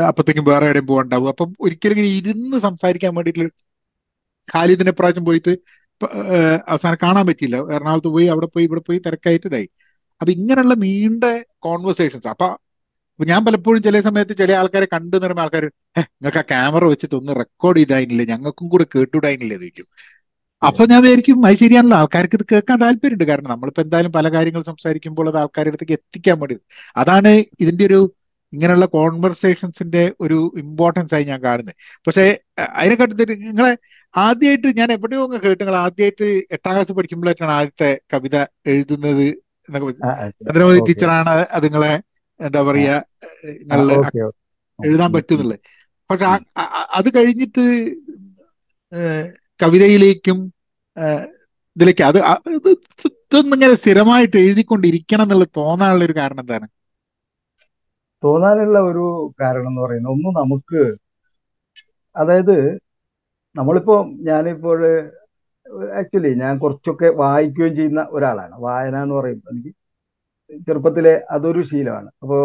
അപ്പത്തേക്കും 0.10 0.46
വേറെ 0.50 0.65
എവിടെയും 0.65 0.88
പോകണ്ടാവും 0.91 1.30
അപ്പം 1.34 1.50
ഒരിക്കലും 1.65 1.96
ഇങ്ങനെ 1.96 2.12
ഇരുന്ന് 2.19 2.58
സംസാരിക്കാൻ 2.67 3.12
വേണ്ടിയിട്ട് 3.17 3.46
ഖാലിദിനെ 4.50 4.91
പ്രാവശ്യം 4.91 5.26
പോയിട്ട് 5.30 5.54
അവസാനം 6.74 6.98
കാണാൻ 7.04 7.26
പറ്റിയില്ല. 7.30 7.58
എറണാകുളത്ത് 7.76 8.12
പോയി 8.15 8.28
അവിടെ 8.34 8.48
പോയി 8.54 8.65
ഇവിടെ 8.69 8.82
പോയി 8.88 9.00
തിരക്കായിട്ട് 9.06 9.48
ഇതായി. 9.50 9.67
അപ്പൊ 10.22 10.32
ഇങ്ങനെയുള്ള 10.38 10.74
നീണ്ട 10.86 11.24
കോൺവെർസേഷൻസ് 11.67 12.30
അപ്പൊ 12.34 12.48
ഞാൻ 13.19 13.41
പലപ്പോഴും 13.46 13.82
ചില 13.88 14.00
സമയത്ത് 14.08 14.34
ചില 14.38 14.52
ആൾക്കാരെ 14.62 14.88
കണ്ടു 14.93 15.15
നിറയുമ്പോൾ 15.24 15.43
ആൾക്കാർ 15.46 15.65
നിങ്ങൾക്ക് 15.98 16.39
ആ 16.43 16.46
ക്യാമറ 16.52 16.84
വെച്ചിട്ട് 16.93 17.15
ഒന്ന് 17.19 17.34
റെക്കോർഡ് 17.41 17.80
ചെയ്തായിരുന്നില്ല. 17.80 18.24
ഞങ്ങൾക്കും 18.34 18.67
കൂടെ 18.74 18.86
കേട്ടുവിടായിരുന്നില്ല 18.96 19.56
ചോദിക്കും 19.60 19.88
അപ്പൊ 20.63 20.84
ഞാൻ 20.86 20.99
വിചാരിക്കും 21.04 21.45
അത് 21.47 21.56
ശരിയാണല്ലോ. 21.62 21.97
ആൾക്കാർക്ക് 22.02 22.36
ഇത് 22.38 22.45
കേൾക്കാൻ 22.52 22.78
താല്പര്യമുണ്ട്. 22.82 23.26
കാരണം 23.30 23.49
നമ്മളിപ്പോ 23.49 23.82
എന്തായാലും 23.82 24.12
പല 24.13 24.28
കാര്യങ്ങൾ 24.36 24.62
സംസാരിക്കുമ്പോൾ 24.69 25.28
അത് 25.32 25.39
ആൾക്കാരുടെ 25.41 25.71
അടുത്തേക്ക് 25.71 25.95
എത്തിക്കാൻ 25.99 26.38
വേണ്ടി. 26.41 26.56
അതാണ് 26.95 27.32
ഇതിന്റെ 27.63 27.86
ഒരു 27.89 27.99
ഇങ്ങനെയുള്ള 28.54 28.86
കോൺവെർസേഷൻസിന്റെ 28.93 30.04
ഒരു 30.21 30.36
ഇമ്പോർട്ടൻസ് 30.62 31.13
ആയി 31.15 31.26
ഞാൻ 31.26 31.39
കാണുന്നത്. 31.43 31.76
പക്ഷേ 32.08 32.26
അതിനെക്കാട്ടി 32.76 33.15
നിങ്ങളെ 33.45 33.71
ആദ്യമായിട്ട് 34.13 34.69
ഞാൻ 34.80 34.89
എവിടെയോ 34.91 35.21
ഒന്ന് 35.26 35.38
കേട്ടു 35.43 35.62
നിങ്ങൾ 35.63 35.78
ആദ്യമായിട്ട് 35.80 36.26
എട്ടാം 36.52 36.71
ക്ലാസ് 36.73 36.93
പഠിക്കുമ്പോഴായിട്ടാണ് 36.97 37.54
ആദ്യത്തെ 37.54 37.91
കവിത 38.13 38.36
എഴുതുന്നത് 38.71 39.26
ചന്ദ്രമതി 39.69 40.80
ടീച്ചറാണ് 40.89 41.30
അത് 41.56 41.65
നിങ്ങളെ 41.67 41.93
എന്താ 42.39 42.62
പറയാ 42.63 42.95
ഉം, 43.69 44.13
എഴുതാൻ 44.80 45.10
പറ്റുന്നുള്ളത് 45.15 45.60
പക്ഷെ 46.10 46.26
അത് 46.93 47.10
കഴിഞ്ഞിട്ട് 47.17 47.63
കവിതയിലേക്കും 49.63 50.39
ഇതിലേക്ക് 51.76 52.04
അത് 52.04 52.17
ഇതൊന്നും 52.73 53.56
ഇങ്ങനെ 53.56 53.76
സ്ഥിരമായിട്ട് 53.76 54.38
എഴുതിക്കൊണ്ടിരിക്കണം 54.38 55.23
എന്നുള്ള 55.23 55.45
തോന്നാനുള്ള 55.58 56.04
ഒരു 56.06 56.15
കാരണം 56.17 56.39
എന്താണ്? 56.39 56.67
തോന്നാനുള്ള 58.23 58.80
ഒരു 58.80 59.06
കാരണം 59.41 59.69
എന്ന് 59.69 59.82
പറയുന്നത് 59.82 60.12
ഒന്ന് 60.12 60.30
നമുക്ക് 60.39 60.82
അതായത് 62.15 62.58
നമ്മളിപ്പോ 63.56 63.95
ഞാനിപ്പോൾ 64.28 64.80
ആക്ച്വലി 65.99 66.32
ഞാൻ 66.34 66.54
കുറച്ചൊക്കെ 66.58 67.10
വായിക്കുകയും 67.21 67.76
ചെയ്യുന്ന 67.76 68.02
ഒരാളാണ്. 68.10 68.56
വായന 68.60 68.95
എന്ന് 69.04 69.15
പറയുമ്പോൾ 69.15 69.52
എനിക്ക് 69.52 69.71
ചെറുപ്പത്തിലെ 70.67 71.13
അതൊരു 71.32 71.62
ശീലമാണ്. 71.63 72.10
അപ്പോൾ 72.21 72.41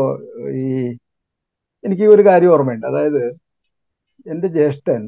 ഈ 0.63 0.67
എനിക്ക് 1.85 2.03
ഒരു 2.15 2.23
കാര്യം 2.27 2.53
ഓർമ്മയുണ്ട്. 2.53 2.87
അതായത് 2.87 3.23
എന്റെ 4.27 4.49
ജ്യേഷ്ഠൻ 4.49 5.03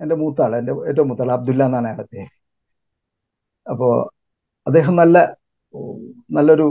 എന്റെ 0.00 0.14
മൂത്താൾ 0.14 0.52
എന്റെ 0.56 0.72
ഏറ്റവും 0.88 1.08
മൂത്താൾ 1.08 1.30
അബ്ദുല്ല 1.32 1.62
എന്നാണ് 1.64 1.88
അയാളുടെ 1.88 2.06
പേര്. 2.12 2.30
അപ്പോൾ 3.66 3.94
അദ്ദേഹം 4.66 4.94
നല്ല 4.96 5.16
നല്ലൊരു 6.30 6.66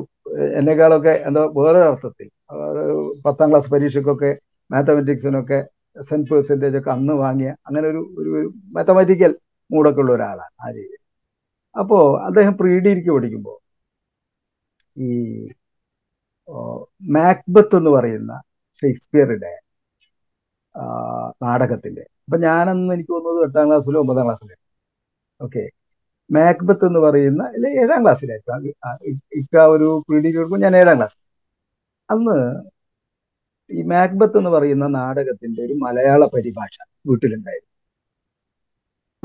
എന്നെക്കാളൊക്കെ 0.57 1.13
എന്താ 1.27 1.41
വേറൊരർത്ഥത്തിൽ 1.57 2.27
പത്താം 3.25 3.49
ക്ലാസ് 3.49 3.71
പരീക്ഷയ്ക്കൊക്കെ 3.71 4.31
മാത്തമെറ്റിക്സിനൊക്കെ 4.69 5.59
സെൻ 6.09 6.21
പെർസെന്റേജ് 6.25 6.77
ഒക്കെ 6.77 6.91
അന്ന് 6.91 7.13
വാങ്ങിയ 7.15 7.49
അങ്ങനെ 7.67 7.85
ഒരു 7.87 8.01
ഒരു 8.21 8.41
മാത്തമാറ്റിക്കൽ 8.71 9.31
മൂടൊക്കെ 9.69 10.01
ഉള്ള 10.01 10.11
ഒരാളാണ് 10.13 10.53
ആ 10.61 10.69
രീതി 10.69 10.97
അപ്പോൾ 11.75 12.03
അദ്ദേഹം 12.27 12.53
പ്രീ 12.59 12.71
ഡിഗ്രിക്ക് 12.79 13.11
പഠിക്കുമ്പോൾ 13.11 13.57
ഈ 14.95 15.09
മാക്ബത്ത് 17.09 17.75
എന്ന് 17.75 17.89
പറയുന്ന 17.89 18.33
ഷേക്സ്പിയറുടെ 18.83 19.53
നാടകത്തിന്റെ 21.43 22.01
അപ്പൊ 22.01 22.37
ഞാനന്ന് 22.37 22.93
എനിക്ക് 22.93 23.11
തോന്നുന്നത് 23.13 23.49
എട്ടാം 23.49 23.67
ക്ലാസ്സിലോ 23.67 24.01
ഒമ്പതാം 24.01 24.25
ക്ലാസ്സിലോ. 24.25 24.55
ഓക്കെ. 25.41 25.69
മാക്ബത്ത് 26.31 26.85
എന്ന് 26.85 26.99
പറയുന്ന 26.99 27.43
അല്ലെ 27.43 27.71
ഏഴാം 27.71 28.03
ഇ- 29.03 29.13
ഇക്ക 29.33 29.57
ഒരു 29.57 30.03
പീഡിയിൽ 30.09 30.23
ഡിഗ്രി 30.23 30.37
കൊടുക്കുമ്പോൾ 30.37 30.65
ഞാൻ 30.65 30.77
ഏഴാം 30.77 30.97
ക്ലാസ് 30.97 31.17
അന്ന് 32.11 32.63
ഈ 33.71 33.81
മാക്ബത്ത് 33.81 34.37
എന്ന് 34.37 34.49
പറയുന്ന 34.49 34.87
നാടകത്തിന്റെ 34.87 35.61
ഒരു 35.63 35.73
മലയാള 35.73 36.25
പരിഭാഷ 36.25 36.77
വീട്ടിലുണ്ടായിരുന്നു. 37.07 37.69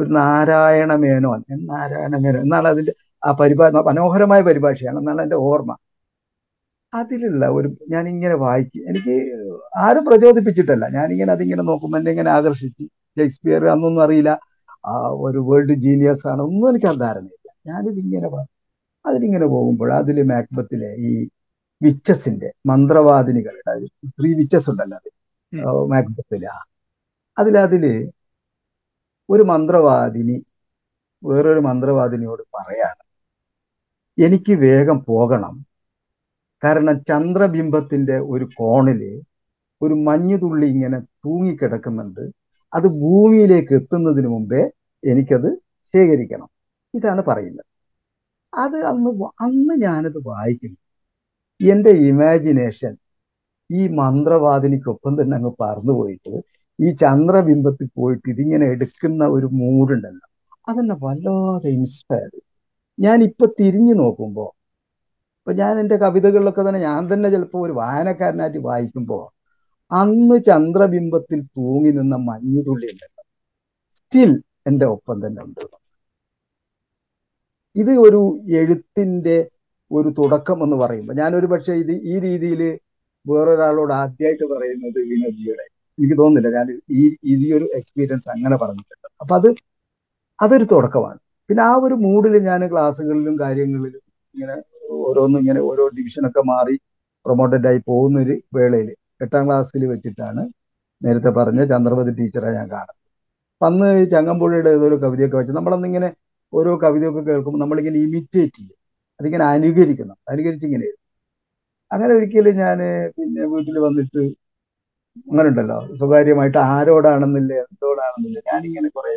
ഒരു 0.04 0.10
നാരായണ 0.10 0.94
മേനോൻ 0.94 1.44
നാരായണ 1.66 2.16
മേനോൻ 2.16 2.42
എന്നാണ് 2.42 2.68
അതിന്റെ 2.68 2.94
ആ 3.24 3.32
പരിഭാഷ 3.32 3.72
മനോഹരമായ 3.72 4.40
പരിഭാഷയാണ് 4.42 4.98
എന്നാണ് 4.98 5.22
എന്റെ 5.22 5.36
ഓർമ്മ. 5.36 5.76
അതിലുള്ള 6.94 7.44
ഒരു 7.56 7.68
ഞാൻ 7.92 8.04
ഇങ്ങനെ 8.08 8.34
വായിക്കും. 8.44 8.82
എനിക്ക് 8.90 9.14
ആരും 9.84 10.04
പ്രചോദിപ്പിച്ചിട്ടല്ല. 10.08 10.84
ഞാനിങ്ങനെ 10.96 11.32
അതിങ്ങനെ 11.32 11.62
നോക്കുമ്പോൾ 11.62 11.98
എന്നെ 11.98 12.10
ഇങ്ങനെ 12.10 12.30
ആകർഷിച്ചു. 12.30 12.84
ഷേക്സ്പിയർ 13.16 13.62
അന്നൊന്നും 13.74 14.02
അറിയില്ല. 14.06 14.30
ആ 14.84 14.94
ഒരു 15.26 15.38
വേൾഡ് 15.48 15.74
ജീനിയസ് 15.84 16.26
ആണ്. 16.32 16.42
ഒന്നും 16.48 16.66
എനിക്ക് 16.70 16.90
ധാരണയില്ല. 17.04 17.40
ഞാനിതിങ്ങനെ 17.70 18.28
അതിലിങ്ങനെ 19.04 19.46
പോകുമ്പോൾ 19.46 19.90
അതിൽ 19.94 20.18
മാക്ബത്തിലെ 20.30 20.90
ഈ 21.08 21.12
വിച്ചസിന്റെ 21.80 22.48
മന്ത്രവാദിനികളുടെ 22.70 23.72
ത്രീ 24.18 24.30
വിച്ചസ് 24.40 24.68
ഉണ്ടല്ലോ 24.72 24.98
അത് 24.98 25.10
മാക്ബത്തില. 25.92 26.44
മാക്ബത്തിലെ 26.46 26.50
അതിലതിൽ 27.36 27.84
ഒരു 29.28 29.42
മന്ത്രവാദിനി 29.50 30.36
വേറൊരു 31.22 31.60
മന്ത്രവാദിനിയോട് 31.60 32.42
പറയാണ് 32.56 33.02
എനിക്ക് 34.18 34.52
വേഗം 34.64 34.98
പോകണം. 35.08 35.54
കാരണം 36.64 36.96
ചന്ദ്രബിംബത്തിന്റെ 37.10 38.16
ഒരു 38.32 38.46
കോണിൽ 38.60 39.02
ഒരു 39.80 39.94
മഞ്ഞുതുള്ളി 40.06 40.66
ഇങ്ങനെ 40.74 40.98
തൂങ്ങിക്കിടക്കുന്നുണ്ട്. 41.24 42.24
അത് 42.72 42.86
ഭൂമിയിലേക്ക് 43.00 43.72
എത്തുന്നതിന് 43.80 44.28
മുമ്പേ 44.28 44.62
എനിക്കത് 45.02 45.48
ശേഖരിക്കണം. 45.94 46.48
ഇതാണ് 46.94 47.22
പറയുന്നത്. 47.30 47.66
അത് 48.52 48.78
അന്ന് 48.90 49.10
അന്ന് 49.46 49.74
ഞാനത് 49.84 50.18
വായിക്കുന്നു. 50.30 50.78
എന്റെ 51.60 51.92
ഇമാജിനേഷൻ 52.10 52.92
ഈ 53.70 53.82
മന്ത്രവാദിനിക്കൊപ്പം 54.00 55.12
തന്നെ 55.20 55.36
അങ്ങ് 55.36 55.52
പറന്നു 55.60 55.92
പോയിട്ട് 55.92 56.32
ഈ 56.78 56.88
ചന്ദ്രബിംബത്തിൽ 57.02 57.88
പോയിട്ട് 57.98 58.26
ഇതിങ്ങനെ 58.30 58.66
എടുക്കുന്ന 58.74 59.24
ഒരു 59.36 59.48
മൂടുണ്ടല്ലോ. 59.60 60.26
അതെന്നെ 60.68 60.96
വല്ലാതെ 61.04 61.70
ഇൻസ്പയർ 61.78 62.30
ഞാൻ 62.98 63.18
ഇപ്പൊ 63.28 63.44
തിരിഞ്ഞു 63.58 63.94
നോക്കുമ്പോൾ 63.94 64.50
ഇപ്പൊ 65.46 65.52
ഞാൻ 65.60 65.74
എന്റെ 65.80 65.96
കവിതകളിലൊക്കെ 66.02 66.62
തന്നെ 66.66 66.80
ഞാൻ 66.80 67.00
തന്നെ 67.12 67.28
ചിലപ്പോൾ 67.34 67.62
ഒരു 67.66 67.74
വായനക്കാരനായിട്ട് 67.80 68.60
വായിക്കുമ്പോൾ 68.68 69.24
അന്ന് 69.90 70.36
ചന്ദ്രബിംബത്തിൽ 70.48 71.40
തൂങ്ങി 71.56 71.90
നിന്ന 71.98 72.16
മഞ്ഞുതുള്ളി 72.28 72.88
സ്റ്റിൽ 73.98 74.32
എന്റെ 74.68 74.86
ഒപ്പം 74.94 75.16
തന്നെ 75.24 75.40
ഉണ്ട്. 75.46 75.64
ഇത് 77.76 77.92
ഒരു 78.06 78.20
എഴുത്തിന്റെ 78.60 79.36
ഒരു 79.90 80.08
തുടക്കം 80.18 80.58
എന്ന് 80.64 80.76
പറയുമ്പോൾ 80.82 81.16
ഞാനൊരു 81.22 81.48
പക്ഷേ 81.52 81.72
ഇത് 81.82 81.94
ഈ 82.12 82.16
രീതിയിൽ 82.26 82.60
വേറൊരാളോട് 83.26 83.92
ആദ്യമായിട്ട് 84.00 84.46
പറയുന്നത് 84.52 84.98
വിനോജിയുടെ 85.10 85.64
എനിക്ക് 85.98 86.16
തോന്നുന്നില്ല. 86.20 86.50
ഞാൻ 86.58 86.68
ഈ 87.00 87.02
ഈ 87.32 87.52
ഒരു 87.58 87.66
എക്സ്പീരിയൻസ് 87.78 88.28
അങ്ങനെ 88.34 88.56
പറഞ്ഞിട്ടുണ്ട്. 88.62 89.08
അപ്പം 89.22 89.36
അത് 89.36 89.48
അതൊരു 90.38 90.66
തുടക്കമാണ്. 90.72 91.18
പിന്നെ 91.50 91.62
ആ 91.62 91.72
ഒരു 91.86 91.96
മൂഡിൽ 92.04 92.34
ഞാൻ 92.50 92.60
ക്ലാസ്സുകളിലും 92.72 93.34
കാര്യങ്ങളിലും 93.40 94.02
ഇങ്ങനെ 94.34 94.56
ഓരോന്നും 95.02 95.40
ഇങ്ങനെ 95.40 95.60
ഓരോ 95.62 95.84
ഡിവിഷനൊക്കെ 95.96 96.42
മാറി 96.46 96.76
പ്രൊമോട്ടഡ് 97.26 97.66
ആയി 97.66 97.80
പോകുന്ന 97.86 98.16
ഒരു 98.20 98.34
വേളയിൽ 98.56 98.88
എട്ടാം 99.24 99.44
ക്ലാസ്സിൽ 99.46 99.82
വെച്ചിട്ടാണ് 99.92 100.42
നേരത്തെ 101.02 101.30
പറഞ്ഞ 101.38 101.60
ചന്ദ്രപതി 101.72 102.12
ടീച്ചറെ 102.18 102.50
ഞാൻ 102.58 102.66
കാണുന്നത്. 102.70 102.98
അന്ന് 103.60 103.88
ഈ 104.00 104.04
ചങ്ങമ്പുഴയുടെ 104.12 104.70
ഏതൊരു 104.70 104.96
കവിതയൊക്കെ 105.04 105.36
വെച്ച് 105.36 105.54
നമ്മളന്നിങ്ങനെ 105.58 106.08
ഓരോ 106.52 106.72
കവിതയൊക്കെ 106.82 107.22
കേൾക്കുമ്പോൾ 107.28 107.60
നമ്മളിങ്ങനെ 107.60 107.98
ഇമിറ്റേറ്റ് 108.06 108.58
ചെയ്യും. 108.58 108.76
അതിങ്ങനെ 109.20 109.44
അനുകരിക്കണം. 109.54 110.16
അനുകരിച്ചിങ്ങനെ 110.32 110.88
അങ്ങനെ 111.90 112.12
ഒരിക്കലും 112.14 112.54
ഞാൻ 112.62 112.78
പിന്നെ 113.16 113.42
വീട്ടിൽ 113.52 113.76
വന്നിട്ട് 113.86 114.22
അങ്ങനെ 115.26 115.48
ഉണ്ടല്ലോ 115.50 115.78
സ്വകാര്യമായിട്ട് 116.00 116.58
ആരോടാണെന്നില്ല 116.74 117.52
എന്തോടാണെന്നില്ല 117.64 118.38
ഞാനിങ്ങനെ 118.50 118.88
കുറെ 118.90 119.12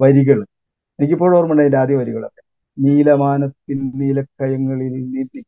വരികൾ 0.00 0.38
എനിക്കിപ്പോഴും 0.98 1.36
ഓർമ്മയുണ്ട് 1.38 1.62
അതിന്റെ 1.64 1.78
ആദ്യ 1.82 1.96
വരികളൊക്കെ. 1.96 2.42
നീലമാനത്തിൻ 2.78 3.80
നീലക്കയങ്ങളിൽ 4.00 4.94
നീന്തി 5.14 5.40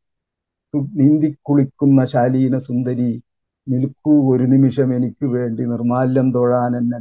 നീന്തി 0.98 1.28
കുളിക്കുന്ന 1.42 2.00
ശാലീന 2.04 2.58
സുന്ദരി 2.58 3.10
നിൽക്കൂ 3.66 4.12
ഒരു 4.32 4.44
നിമിഷം 4.52 4.88
എനിക്ക് 4.96 5.26
വേണ്ടി 5.36 5.62
നിർമാല്യം 5.72 6.28
തൊഴാൻ 6.34 6.72
എന്നെ 6.76 6.98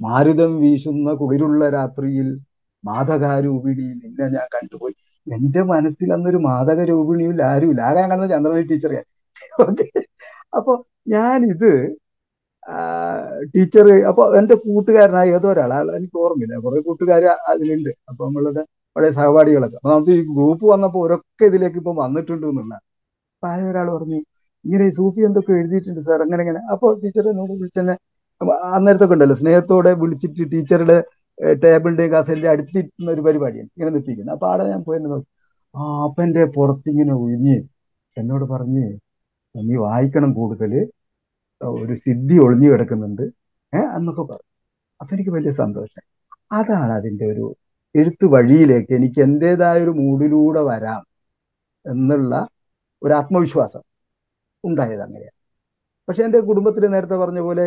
മാരുതം 0.00 0.52
വീശുന്ന 0.60 1.12
കുളിരുള്ള 1.20 1.68
രാത്രിയിൽ 1.70 2.28
മാതകാരൂപിണി 2.84 3.86
നിന്നെ 4.02 4.26
ഞാൻ 4.36 4.46
കണ്ടുപോയി. 4.56 4.94
എന്റെ 5.26 5.62
മനസ്സിൽ 5.72 6.08
അന്നൊരു 6.16 6.36
മാതക 6.48 6.80
ആരും 6.80 7.40
ആരുമില്ല. 7.52 7.82
ആരാ 7.90 8.02
കാണുന്നത് 8.08 8.30
ചന്ദ്രമണി 8.34 8.64
ടീച്ചറെ. 8.72 9.00
ഓക്കെ. 9.64 9.86
അപ്പൊ 10.56 10.72
ഞാനിത് 11.08 11.70
ടീച്ചർ 13.54 13.86
അപ്പൊ 14.10 14.22
എന്റെ 14.38 14.54
കൂട്ടുകാരനായ 14.64 15.34
ഏതോ 15.36 15.48
ഒരാൾ 15.52 15.72
എനിക്ക് 15.98 16.16
ഓർമ്മയില്ല. 16.24 16.56
കുറെ 16.64 16.80
കൂട്ടുകാർ 16.88 17.24
അതിലുണ്ട്. 17.52 17.90
അപ്പൊ 18.10 18.22
നമ്മളുടെ 18.28 18.62
പഴയ 18.96 19.10
സഹപാഠികളൊക്കെ. 19.18 19.76
അപ്പൊ 19.80 19.90
നമുക്ക് 19.94 20.12
ഈ 20.18 20.22
ഗ്രൂപ്പ് 20.36 20.64
വന്നപ്പോൾ 20.72 21.00
ഒരൊക്കെ 21.06 21.44
ഇതിലേക്ക് 21.50 21.78
ഇപ്പൊ 21.82 21.92
വന്നിട്ടുണ്ട് 22.02 22.46
എന്നുള്ള 22.50 22.74
ആരോ 23.42 23.64
ഒരാൾ 23.72 23.88
പറഞ്ഞു 23.96 24.18
ഇങ്ങനെ 24.64 24.84
സൂഫി 24.98 25.20
എന്തൊക്കെ 25.28 25.52
എഴുതിയിട്ടുണ്ട് 25.60 26.00
സാർ 26.08 26.18
അങ്ങനെ 26.26 26.42
ഇങ്ങനെ. 26.44 26.60
അപ്പോൾ 26.74 26.90
ടീച്ചർ 27.02 27.24
എന്നോട് 27.32 27.52
വിളിച്ചെന്നെ 27.60 27.94
അന്നേരത്തൊക്കെ 28.76 29.14
ഉണ്ടല്ലോ 29.16 29.36
സ്നേഹത്തോടെ 29.42 29.92
വിളിച്ചിട്ട് 30.02 30.44
ടീച്ചറുടെ 30.54 30.96
ടേബിളിന്റെയും 31.64 32.10
കസലിന്റെ 32.14 32.48
അടുത്തിരുന്ന 32.54 33.08
ഒരു 33.14 33.22
പരിപാടിയാണ് 33.26 33.68
ഇങ്ങനെ 33.76 33.90
നിർത്തിയിരിക്കുന്നത്. 33.94 34.34
അപ്പൊ 34.36 34.46
ആടെ 34.52 34.64
ഞാൻ 34.72 34.82
പോയി 34.88 34.98
നോക്കി. 35.04 35.26
ആ 35.74 35.80
അപ്പന്റെ 36.06 36.42
പുറത്തിങ്ങനെ 36.56 37.14
ഒഴിഞ്ഞ് 37.22 37.56
എന്നോട് 38.16 38.44
പറഞ്ഞ് 38.54 38.84
നീ 39.54 39.74
വായിക്കണം 39.86 40.30
കൂടുതൽ. 40.38 40.72
ഒരു 41.82 41.94
സിദ്ധി 42.04 42.36
ഒളിഞ്ഞു 42.44 42.68
കിടക്കുന്നുണ്ട് 42.72 43.24
ഏഹ് 43.72 43.90
എന്നൊക്കെ 43.98 44.24
പറഞ്ഞു. 44.30 44.48
അപ്പൊ 45.00 45.10
എനിക്ക് 45.16 45.32
വലിയ 45.36 45.52
സന്തോഷം. 45.62 46.02
അതാണ് 46.58 46.92
അതിന്റെ 46.98 47.24
ഒരു 47.32 47.44
എഴുത്ത് 48.00 48.26
വഴിയിലേക്ക് 48.34 48.92
എനിക്ക് 48.98 49.20
എന്റെതായ 49.26 49.78
ഒരു 49.84 49.92
മൂഡിലൂടെ 50.00 50.62
വരാം 50.70 51.02
എന്നുള്ള 51.84 52.32
ഒരു 53.02 53.12
ആത്മവിശ്വാസം 53.20 53.82
ഉണ്ടായത് 54.64 55.02
അങ്ങനെയാണ്. 55.06 55.34
പക്ഷെ 56.08 56.22
എന്റെ 56.26 56.40
കുടുംബത്തിൽ 56.48 56.82
നേരത്തെ 56.94 57.16
പറഞ്ഞ 57.22 57.40
പോലെ 57.46 57.66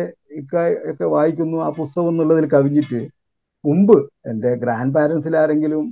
ഒക്കെ 0.92 1.06
വായിക്കുന്നു 1.14 1.58
ആ 1.66 1.68
പുസ്തകം 1.78 2.08
എന്നുള്ളതിൽ 2.10 2.46
കവിഞ്ഞിട്ട് 2.54 3.00
മുമ്പ് 3.64 3.96
എന്റെ 4.30 4.50
ഗ്രാൻഡ് 4.62 4.94
പാരൻസിൽ 4.96 5.34
ആരെങ്കിലും 5.42 5.84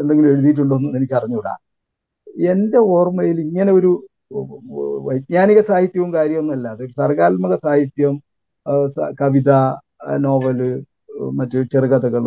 എന്തെങ്കിലും 0.00 0.30
എഴുതിയിട്ടുണ്ടോ 0.32 0.76
എന്ന് 0.78 0.98
എനിക്ക് 0.98 1.16
അറിഞ്ഞൂടാ. 1.18 1.54
എന്റെ 2.52 2.78
ഓർമ്മയിൽ 2.94 3.38
ഇങ്ങനെ 3.46 3.72
ഒരു 3.78 3.90
വൈജ്ഞാനിക 5.06 5.60
സാഹിത്യവും 5.70 6.10
കാര്യമൊന്നുമല്ല. 6.14 6.66
അതൊരു 6.74 6.92
സർഗാത്മക 7.00 7.54
സാഹിത്യം 7.66 8.14
കവിത 9.20 9.50
നോവൽ 10.26 10.60
മറ്റു 11.38 11.58
ചെറുകഥകൾ 11.72 12.24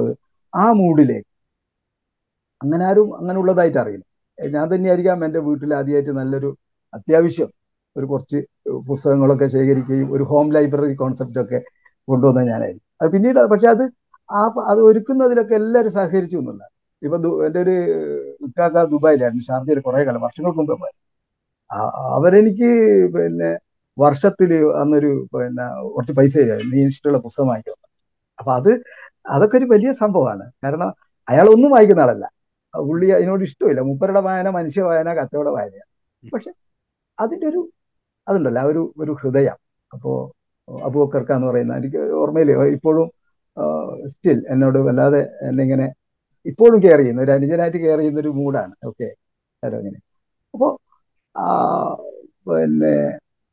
ആ 0.53 0.65
മൂഡിലേക്ക് 0.81 1.29
അങ്ങനെ 2.61 2.83
ആരും 2.89 3.09
അങ്ങനെ 3.19 3.37
ഉള്ളതായിട്ട് 3.41 3.79
അറിയില്ല 3.83 4.05
ഞാൻ 4.39 4.65
തന്നെയായിരിക്കാം 4.73 5.23
എന്റെ 5.27 5.39
വീട്ടിൽ 5.47 5.71
ആദ്യമായിട്ട് 5.79 6.13
നല്ലൊരു 6.19 6.49
അത്യാവശ്യം 6.93 7.49
ഒരു 7.95 8.05
കുറച്ച് 8.11 8.39
പുസ്തകങ്ങളൊക്കെ 8.87 9.47
ശേഖരിക്കുകയും 9.55 10.09
ഒരു 10.15 10.23
ഹോം 10.31 10.47
ലൈബ്രറി 10.55 10.95
കോൺസെപ്റ്റ് 11.01 11.39
ഒക്കെ 11.43 11.59
കൊണ്ടുവന്ന 12.07 12.41
ഞാനായിരുന്നു. 12.51 12.83
അത് 13.01 13.09
പിന്നീട് 13.15 13.39
പക്ഷെ 13.53 13.67
അത് 13.75 13.83
ആ 14.29 14.41
അത് 14.71 14.79
ഒരുക്കുന്നതിലൊക്കെ 14.89 15.55
എല്ലാവരും 15.61 15.93
സഹകരിച്ചു 15.97 16.37
എന്നുള്ള 16.41 16.63
ഇപ്പൊ 17.01 17.17
എന്റെ 17.47 17.59
ഒരു 17.65 17.75
ഇക്കാക്ക 18.47 18.83
ദുബായിലായിരുന്നു. 18.93 19.43
ഷാർജയിൽ 19.49 19.79
കുറെ 19.87 20.03
കാലം 20.07 20.23
വർഷങ്ങൾക്ക് 20.27 20.59
മുമ്പ് 20.61 20.75
പോയി 20.83 20.93
അവരെനിക്ക് 22.17 22.69
പിന്നെ 23.15 23.49
വർഷത്തിൽ 23.97 24.51
അന്നൊരു 24.81 25.11
പിന്നെ 25.33 25.65
കുറച്ച് 25.93 26.13
പൈസ 26.19 26.33
തരുമായിരുന്നു. 26.37 26.73
നീ 26.75 26.81
ഇഷ്ടമുള്ള 26.91 27.19
പുസ്തകം 27.27 27.47
വാങ്ങിക്കുന്നു 27.51 27.83
അപ്പൊ 28.39 28.51
അത് 28.59 28.71
അതൊക്കെ 29.35 29.55
ഒരു 29.59 29.67
വലിയ 29.73 29.91
സംഭവമാണ്. 30.01 30.45
കാരണം 30.63 30.89
അയാൾ 31.27 31.45
ഒന്നും 31.55 31.69
വായിക്കുന്ന 31.75 32.05
ആളല്ല. 32.05 32.25
പുള്ളി 32.87 33.07
അതിനോട് 33.17 33.43
ഇഷ്ടമില്ല. 33.47 33.81
മൂപ്പരുടെ 33.89 34.21
വായന 34.27 34.49
മനുഷ്യ 34.57 34.81
വായന 34.89 35.09
കച്ചവട 35.19 35.49
വായനയാണ് 35.57 35.91
പക്ഷെ 36.33 36.51
അതിന്റെ 37.17 37.45
ഒരു 37.51 37.61
അതുണ്ടല്ലോ 38.27 38.61
ആ 38.63 38.65
ഒരു 38.71 38.81
ഒരു 39.01 39.11
ഹൃദയം. 39.21 39.57
അപ്പോൾ 39.91 40.17
അബൂബക്കർക്ക 40.67 41.31
എന്ന് 41.37 41.47
പറയുന്ന 41.49 41.77
എനിക്ക് 41.81 41.99
ഓർമ്മയില്ല. 42.21 42.53
ഇപ്പോഴും 42.77 43.07
സ്റ്റിൽ 44.13 44.39
എന്നോട് 44.53 44.79
വല്ലാതെ 44.87 45.21
എന്നെ 45.47 45.61
ഇങ്ങനെ 45.67 45.87
ഇപ്പോഴും 46.45 46.79
കെയർ 46.83 46.99
ചെയ്യുന്ന 46.99 47.21
ഒരു 47.25 47.33
അനുജനായിട്ട് 47.37 47.79
കെയർ 47.85 47.97
ചെയ്യുന്ന 47.99 48.19
ഒരു 48.25 48.31
മൂഡാണ്. 48.39 48.73
ഓക്കെ 48.89 49.07
ഹലോ 49.63 49.77
അങ്ങനെ. 49.81 49.99
അപ്പോൾ 50.53 50.71
പിന്നെ 52.49 52.93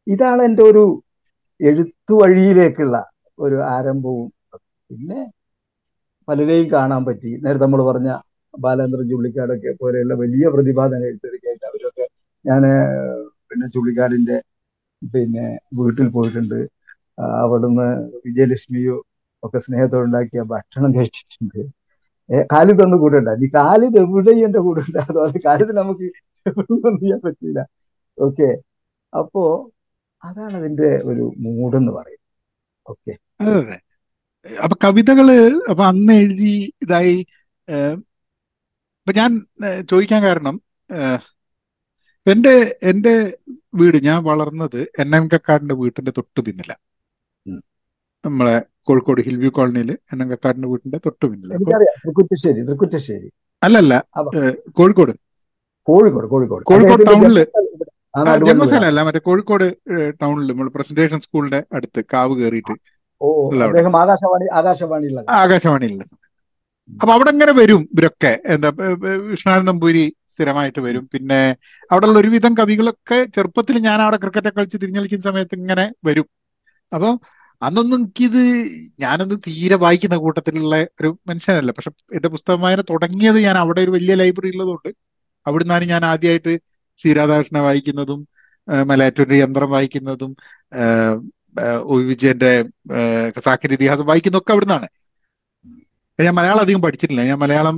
ഇതാണ് 0.07 0.43
എന്റെ 0.49 0.63
ഒരു 0.71 0.85
എഴുത്തു 1.61 2.15
വഴിയിലേക്കുള്ള 2.23 2.97
ഒരു 3.45 3.57
ആരംഭവും. 3.75 4.29
പിന്നെ 4.91 5.21
പലരെയും 6.29 6.67
കാണാൻ 6.75 7.03
പറ്റി. 7.09 7.31
നേരത്തെ 7.45 7.65
നമ്മൾ 7.65 7.83
പറഞ്ഞ 7.91 8.11
ബാലേന്ദ്രൻ 8.65 9.07
ചുള്ളിക്കാടൊക്കെ 9.13 9.71
പോലെയുള്ള 9.83 10.15
വലിയ 10.15 10.49
പ്രതിഭാധന 10.55 11.01
എഴുത്തരക്കായിട്ട് 11.11 11.67
അവരൊക്കെ 11.71 12.07
ഞാൻ 12.45 12.63
പിന്നെ 13.49 13.67
ചുള്ളിക്കാടിന്റെ 13.75 14.37
പിന്നെ 15.15 15.47
വീട്ടിൽ 15.79 16.09
പോയിട്ടുണ്ട്. 16.09 16.59
അവിടുന്ന് 17.43 17.89
വിജയലക്ഷ്മിയോ 18.27 18.97
ഒക്കെ 19.43 19.59
സ്നേഹത്തോടുണ്ടാക്കിയ 19.59 20.43
ഭക്ഷണം 20.53 20.91
കഴിച്ചിട്ടുണ്ട്. 20.97 21.61
കാലിദ് 22.53 22.83
ഒന്ന് 22.83 22.97
കൂടെ 23.03 23.17
ഉണ്ടായി 23.21 23.47
ഈ 23.47 23.51
കാലിദ് 23.57 23.99
എവിടെയും 24.05 24.45
എന്റെ 24.47 24.61
കൂടെ 24.67 24.81
ഉണ്ട്. 24.87 24.99
അതുപോലെ 25.05 25.41
കാലിദ് 25.47 25.73
നമുക്ക് 25.81 26.07
ഒന്നും 26.61 26.97
ചെയ്യാൻ 27.03 27.21
പറ്റില്ല. 27.27 27.61
ഓക്കെ. 28.19 28.49
അപ്പോ 29.13 29.43
അതാണ് 30.25 30.55
അതിന്റെ 30.61 30.91
ഒരു 31.11 31.25
മൂഡ് 31.45 31.77
എന്ന് 31.81 31.93
പറയുന്നത്. 31.93 32.21
ഓക്കെ. 32.87 33.13
അപ്പൊ 34.65 34.77
കവിതകൾ 34.85 35.29
അപ്പൊ 35.71 35.83
അന്ന് 35.85 36.13
എഴുതി 36.23 36.55
ഇതായി 36.83 37.15
ഇപ്പൊ 39.07 39.13
ഞാൻ 39.17 39.33
ചോദിക്കാൻ 39.91 40.21
കാരണം 40.23 40.55
എന്റെ 42.27 42.53
എന്റെ 42.83 43.13
വീട് 43.75 43.97
ഞാൻ 44.07 44.19
വളർന്നത് 44.25 44.79
എൻ 45.03 45.11
എം 45.17 45.25
കക്കാടിന്റെ 45.33 45.75
വീട്ടിന്റെ 45.75 46.13
തൊട്ട് 46.19 46.41
പിന്നില. 46.47 46.71
നമ്മളെ 48.25 48.55
കോഴിക്കോട് 48.89 49.21
ഹിൽവ്യൂ 49.21 49.51
കോളനിയിൽ 49.51 49.91
എൻ 50.13 50.23
എം 50.23 50.29
കക്കാടിന്റെ 50.31 50.69
വീട്ടിന്റെ 50.69 50.99
തൊട്ട് 51.07 51.25
പിന്നില. 51.27 51.53
തൃക്കുറ്റശ്ശേരി 52.05 52.63
തൃക്കുറ്റശ്ശേരി. 52.63 53.29
അല്ലല്ല 53.63 53.95
കോഴിക്കോട്. 54.79 55.13
കോഴിക്കോട് 55.89 56.27
കോഴിക്കോട്. 56.33 56.65
കോഴിക്കോട് 56.71 57.05
ടൗണിൽ. 57.11 57.39
ജന്മസ്ഥല 58.49 58.85
അല്ല 58.91 59.01
മറ്റേ 59.07 59.21
കോഴിക്കോട് 59.29 59.67
ടൗണിൽ 60.21 60.49
നമ്മൾ 60.51 60.69
പ്രസന്റേഷൻ 60.77 61.21
സ്കൂളിന്റെ 61.27 61.61
അടുത്ത് 61.77 62.01
കാവ് 62.15 62.35
കയറിയിട്ട് 62.41 62.75
ആകാശവാണി 64.03 64.47
ആകാശവാണിയില്ല 65.39 66.03
അപ്പൊ 66.91 67.13
അവിടെ 67.17 67.31
ഇങ്ങനെ 67.35 67.53
വരും 67.61 67.83
ഇവരൊക്കെ? 67.95 68.33
എന്താ 68.55 68.69
വിഷ്ണാനന്ദ 69.31 69.69
നമ്പൂരി 69.71 70.05
സ്ഥിരമായിട്ട് 70.35 70.81
വരും. 70.87 71.05
പിന്നെ 71.15 71.41
അവിടെയുള്ള 71.91 72.19
ഒരുവിധം 72.23 72.53
കവികളൊക്കെ 72.61 73.19
ചെറുപ്പത്തിൽ 73.37 73.77
ഞാൻ 73.89 73.99
അവിടെ 74.05 74.19
ക്രിക്കറ്റ് 74.23 74.51
കളിച്ച് 74.57 74.79
തിരിഞ്ഞളിക്കുന്ന 74.83 75.25
സമയത്ത് 75.31 75.57
ഇങ്ങനെ 75.61 75.87
വരും. 76.09 76.27
അപ്പൊ 76.93 77.09
അന്നൊന്നും 77.63 77.99
എനിക്കിത് 78.01 78.41
ഞാനൊന്നും 79.05 79.39
തീരെ 79.47 79.77
വായിക്കുന്ന 79.85 80.17
കൂട്ടത്തിലുള്ള 80.25 80.75
ഒരു 81.01 81.11
മനുഷ്യനല്ല. 81.31 81.73
പക്ഷെ 81.77 81.91
എന്റെ 82.17 82.29
പുസ്തകം 82.35 82.61
വായന 82.65 82.83
തുടങ്ങിയത് 82.93 83.39
ഞാൻ 83.47 83.57
അവിടെ 83.63 83.81
ഒരു 83.87 83.93
വലിയ 83.97 84.15
ലൈബ്രറി 84.23 84.51
ഉള്ളതുകൊണ്ട് 84.55 84.91
അവിടുന്നാണ് 85.47 85.85
ഞാൻ 85.93 86.03
ആദ്യമായിട്ട് 86.13 86.53
സി 87.01 87.09
രാധാകൃഷ്ണ 87.19 87.59
വായിക്കുന്നതും 87.67 88.21
മലയാറ്റൂരിന്റെ 88.91 89.39
യന്ത്രം 89.45 89.71
വായിക്കുന്നതും 89.77 90.31
ഒ 91.93 91.97
വിജയന്റെ 92.11 92.53
സാക്കിന്റെ 93.47 93.75
ഇതിഹാസം 93.79 94.07
വായിക്കുന്നതൊക്കെ 94.11 94.53
അവിടുന്നാണ്. 94.55 94.87
ഞാൻ 96.19 96.35
മലയാളം 96.35 96.61
അധികം 96.61 96.83
പഠിച്ചിട്ടില്ല. 96.83 97.23
ഞാൻ 97.25 97.39
മലയാളം 97.39 97.77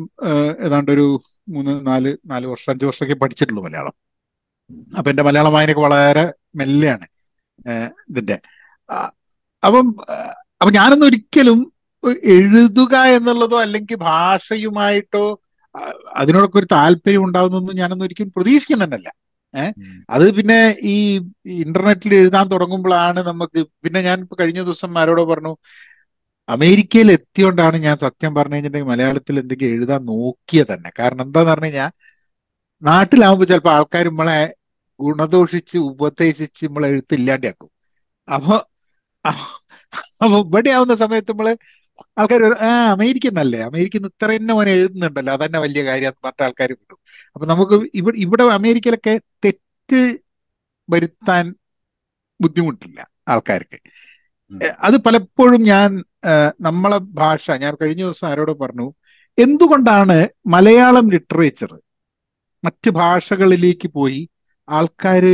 ഏതാണ്ട് 0.66 0.91
ഒരു 0.91 1.07
മൂന്ന് 1.49 1.72
നാല് 1.87 2.11
നാല് 2.24 2.47
വർഷം 2.47 2.70
അഞ്ച് 2.72 2.84
വർഷമൊക്കെ 2.84 3.16
പഠിച്ചിട്ടുള്ളൂ 3.16 3.62
മലയാളം. 3.66 3.95
അപ്പൊ 4.93 5.09
എന്റെ 5.11 5.22
മലയാളം 5.22 5.53
വായനയൊക്കെ 5.53 5.82
വളരെ 5.87 6.24
മെല്ലെയാണ് 6.61 7.07
ഇതിന്റെ 8.09 8.37
അപ്പം 9.62 9.87
അപ്പൊ 10.61 10.70
ഞാനൊന്നും 10.74 11.07
ഒരിക്കലും 11.07 11.59
എഴുതുക 12.34 12.97
എന്നുള്ളതോ 13.16 13.57
അല്ലെങ്കിൽ 13.59 13.97
ഭാഷയുമായിട്ടോ 14.05 15.24
അതിനോടൊക്കെ 16.16 16.59
ഒരു 16.59 16.68
താല്പര്യം 16.72 17.24
ഉണ്ടാവുന്നൊന്നും 17.24 17.76
ഞാനൊന്നും 17.76 18.07
ഒരിക്കലും 18.07 18.30
പ്രതീക്ഷിക്കുന്നുണ്ടല്ല. 18.37 19.09
ഏഹ് 19.55 19.72
അത് 20.11 20.24
പിന്നെ 20.37 20.59
ഈ 20.87 20.97
ഇന്റർനെറ്റിൽ 21.59 22.12
എഴുതാൻ 22.14 22.47
തുടങ്ങുമ്പോഴാണ് 22.51 23.20
നമുക്ക് 23.28 23.61
പിന്നെ 23.84 24.01
ഞാൻ 24.01 24.18
ഇപ്പൊ 24.24 24.37
കഴിഞ്ഞ 24.41 24.61
ദിവസം 24.62 24.99
ആരോടോ 24.99 25.24
പറഞ്ഞു 25.24 25.53
അമേരിക്കയിൽ 26.49 27.09
എത്തിയോണ്ടാണ് 27.16 27.76
ഞാൻ 27.86 27.97
സത്യം 28.05 28.32
പറഞ്ഞു 28.34 28.55
കഴിഞ്ഞിട്ടുണ്ടെങ്കിൽ 28.55 28.92
മലയാളത്തിൽ 28.92 29.40
എന്തെങ്കിലും 29.42 29.72
എഴുതാൻ 29.76 30.01
നോക്കിയത് 30.11 30.70
തന്നെ. 30.72 30.90
കാരണം 30.99 31.22
എന്താന്ന് 31.26 31.51
പറഞ്ഞു 31.53 31.68
കഴിഞ്ഞാൽ 31.68 31.90
നാട്ടിലാവുമ്പോൾ 32.82 33.47
ചിലപ്പോൾ 33.51 33.74
ആൾക്കാർ 33.76 34.05
നമ്മളെ 34.07 34.38
ഗുണദോഷിച്ച് 35.01 35.76
ഉപദേശിച്ച് 35.90 36.64
നമ്മളെ 36.68 36.88
എഴുത്തില്ലാണ്ടാക്കും 36.94 37.70
അപ്പൊ 38.28 38.57
അപ്പൊ 40.22 40.36
ഇവിടെ 40.47 40.70
ആവുന്ന 40.76 40.94
സമയത്ത് 41.05 41.32
നമ്മൾ 41.32 41.49
ആൾക്കാർ 42.20 42.42
ആ 42.68 42.70
അമേരിക്ക 42.94 43.26
നല്ലേ? 43.38 43.61
അമേരിക്ക 43.68 43.97
ഇത്ര 44.11 44.28
തന്നെ 44.36 44.55
മോനെ 44.55 44.72
എഴുതുന്നുണ്ടല്ലോ. 44.78 45.32
അതന്നെ 45.36 45.59
വലിയ 45.64 45.82
കാര്യം. 45.88 46.14
പറഞ്ഞ 46.24 46.44
ആൾക്കാർ 46.47 46.70
വിടും. 46.78 46.99
അപ്പൊ 47.34 47.47
നമുക്ക് 47.53 47.76
ഇവിടെ 48.01 48.16
ഇവിടെ 48.26 48.44
അമേരിക്കയിലൊക്കെ 48.59 49.14
തെറ്റ് 49.44 50.01
വരുത്താൻ 50.88 51.44
ബുദ്ധിമുട്ടില്ല 52.40 52.99
ആൾക്കാർക്ക്. 53.28 53.78
അത് 54.80 54.97
പലപ്പോഴും 55.01 55.62
ഞാൻ 55.62 55.90
നമ്മളെ 56.61 56.99
ഭാഷ 57.14 57.44
ഞാൻ 57.61 57.72
കഴിഞ്ഞ 57.74 58.03
ദിവസം 58.03 58.26
ആരോട് 58.28 58.53
പറഞ്ഞു 58.61 58.86
എന്തുകൊണ്ടാണ് 59.38 60.18
മലയാളം 60.47 61.07
ലിറ്ററേച്ചർ 61.11 61.72
മറ്റ് 62.64 62.90
ഭാഷകളിലേക്ക് 62.90 63.88
പോയി 63.94 64.20
ആൾക്കാർ 64.68 65.24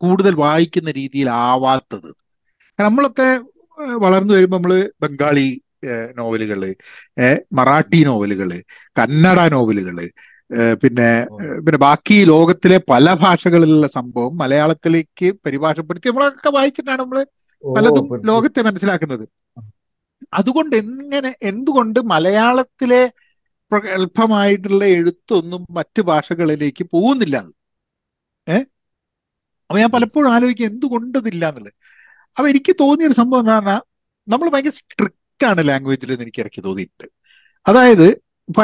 കൂടുതൽ 0.00 0.34
വായിക്കുന്ന 0.36 0.90
രീതിയിൽ 0.90 1.28
ആവാത്തത് 1.42 2.10
നമ്മളൊക്കെ 2.78 3.28
വളർന്നു 4.00 4.32
വരുമ്പോൾ 4.34 4.56
നമ്മൾ 4.56 4.72
ബംഗാളി 5.00 5.48
നോവലുകൾ 6.16 6.62
മറാഠി 7.52 8.00
നോവലുകൾ 8.04 8.50
കന്നഡ 8.96 9.40
നോവലുകൾ 9.52 9.98
പിന്നെ 10.82 11.10
പിന്നെ 11.64 11.78
ബാക്കി 11.78 12.16
ലോകത്തിലെ 12.24 12.78
പല 12.88 13.06
ഭാഷകളിലുള്ള 13.14 13.86
സംഭവം 13.88 14.32
മലയാളത്തിലേക്ക് 14.36 15.28
പരിഭാഷപ്പെടുത്തി 15.44 16.08
നമ്മളൊക്കെ 16.08 16.50
വായിച്ചിട്ടാണ് 16.50 17.00
നമ്മൾ 17.02 17.18
പലതും 17.64 18.06
ലോകത്തെ 18.30 18.60
മനസ്സിലാക്കുന്നത്. 18.62 19.24
അതുകൊണ്ട് 20.38 20.74
എങ്ങനെ 20.76 21.30
എന്തുകൊണ്ട് 21.42 21.98
മലയാളത്തിലെ 22.12 23.02
പ്രഗത്ഭമായിട്ടുള്ള 23.72 24.84
എഴുത്തൊന്നും 24.96 25.62
മറ്റു 25.70 26.00
ഭാഷകളിലേക്ക് 26.00 26.84
പോകുന്നില്ല? 26.94 27.36
ഏഹ് 28.46 28.64
അപ്പൊ 29.70 29.78
ഞാൻ 29.80 29.90
പലപ്പോഴും 29.90 30.30
ആലോചിക്കും 30.34 30.66
എന്തുകൊണ്ട് 30.66 31.16
ഇതില്ല 31.18 31.44
എന്നുള്ളത് 31.48 31.74
അപ്പൊ 32.36 32.46
എനിക്ക് 32.48 32.72
തോന്നിയൊരു 32.80 33.16
സംഭവം 33.20 33.42
എന്ന് 33.42 33.52
പറഞ്ഞാൽ 33.52 33.80
നമ്മൾ 34.28 34.48
ഭയങ്കര 34.50 34.74
സ്ട്രിക്റ്റ് 34.78 35.46
ആണ് 35.46 35.62
ലാംഗ്വേജിൽ 35.68 36.12
എന്ന് 36.12 36.24
എനിക്ക് 36.24 36.40
ഇടയ്ക്ക് 36.42 36.62
തോന്നിയിട്ടുണ്ട്. 36.64 37.06
അതായത് 37.66 38.08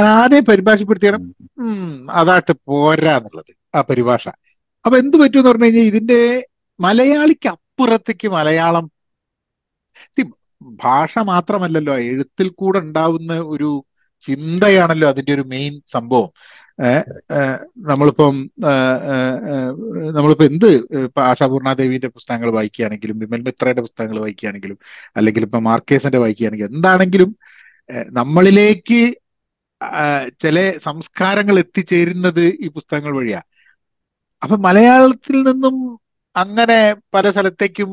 ആരെ 0.03 0.39
പരിഭാഷപ്പെടുത്തിയാണ് 0.41 1.19
അതാട്ട് 2.11 2.53
പോരാ 2.69 3.17
എന്നുള്ളത് 3.17 3.53
ആ 3.75 3.81
പരിഭാഷ. 3.81 4.25
അപ്പൊ 4.85 4.97
എന്ത് 4.99 5.17
പറ്റുമെന്ന് 5.21 5.51
പറഞ്ഞു 5.51 5.65
കഴിഞ്ഞാൽ 5.65 5.87
ഇതിന്റെ 5.91 6.21
മലയാളിക്ക് 6.81 7.49
അപ്പുറത്തേക്ക് 7.79 8.29
മലയാളം. 8.35 8.85
ഭാഷ 10.83 11.13
മാത്രമല്ലല്ലോ 11.31 11.95
എഴുത്തിൽ 12.11 12.49
കൂടെ 12.61 12.79
ഉണ്ടാവുന്ന 12.79 13.33
ഒരു 13.55 13.71
ചിന്തയാണല്ലോ 14.25 15.07
അതിന്റെ 15.09 15.33
ഒരു 15.35 15.45
മെയിൻ 15.53 15.73
സംഭവം. 15.87 16.29
നമ്മളിപ്പം 17.91 18.37
നമ്മളിപ്പോ 20.17 20.45
എന്ത് 20.45 20.69
ഇപ്പൊ 21.07 21.21
ആശാപൂർണാദേവിന്റെ 21.23 22.09
പുസ്തകങ്ങൾ 22.09 22.51
വായിക്കുകയാണെങ്കിലും 22.57 23.19
വിമൽ 23.23 23.43
മിത്രയുടെ 23.49 23.83
പുസ്തകങ്ങൾ 23.87 24.19
വായിക്കുകയാണെങ്കിലും 24.25 24.79
അല്ലെങ്കിൽ 25.17 25.43
ഇപ്പൊ 25.49 25.61
മാർക്കേസിന്റെ 25.69 26.19
വായിക്കുകയാണെങ്കിലും 26.19 26.73
എന്താണെങ്കിലും 26.77 27.31
നമ്മളിലേക്ക് 28.19 29.01
ചില 30.43 30.57
സംസ്കാരങ്ങൾ 30.79 31.57
എത്തിച്ചേരുന്നത് 31.59 32.45
ഈ 32.65 32.69
പുസ്തകങ്ങൾ 32.69 33.13
വഴിയാ. 33.19 33.41
അപ്പൊ 34.43 34.57
മലയാളത്തിൽ 34.67 35.37
നിന്നും 35.43 35.77
അങ്ങനെ 36.37 36.79
പല 37.15 37.31
സ്ഥലത്തേക്കും 37.31 37.91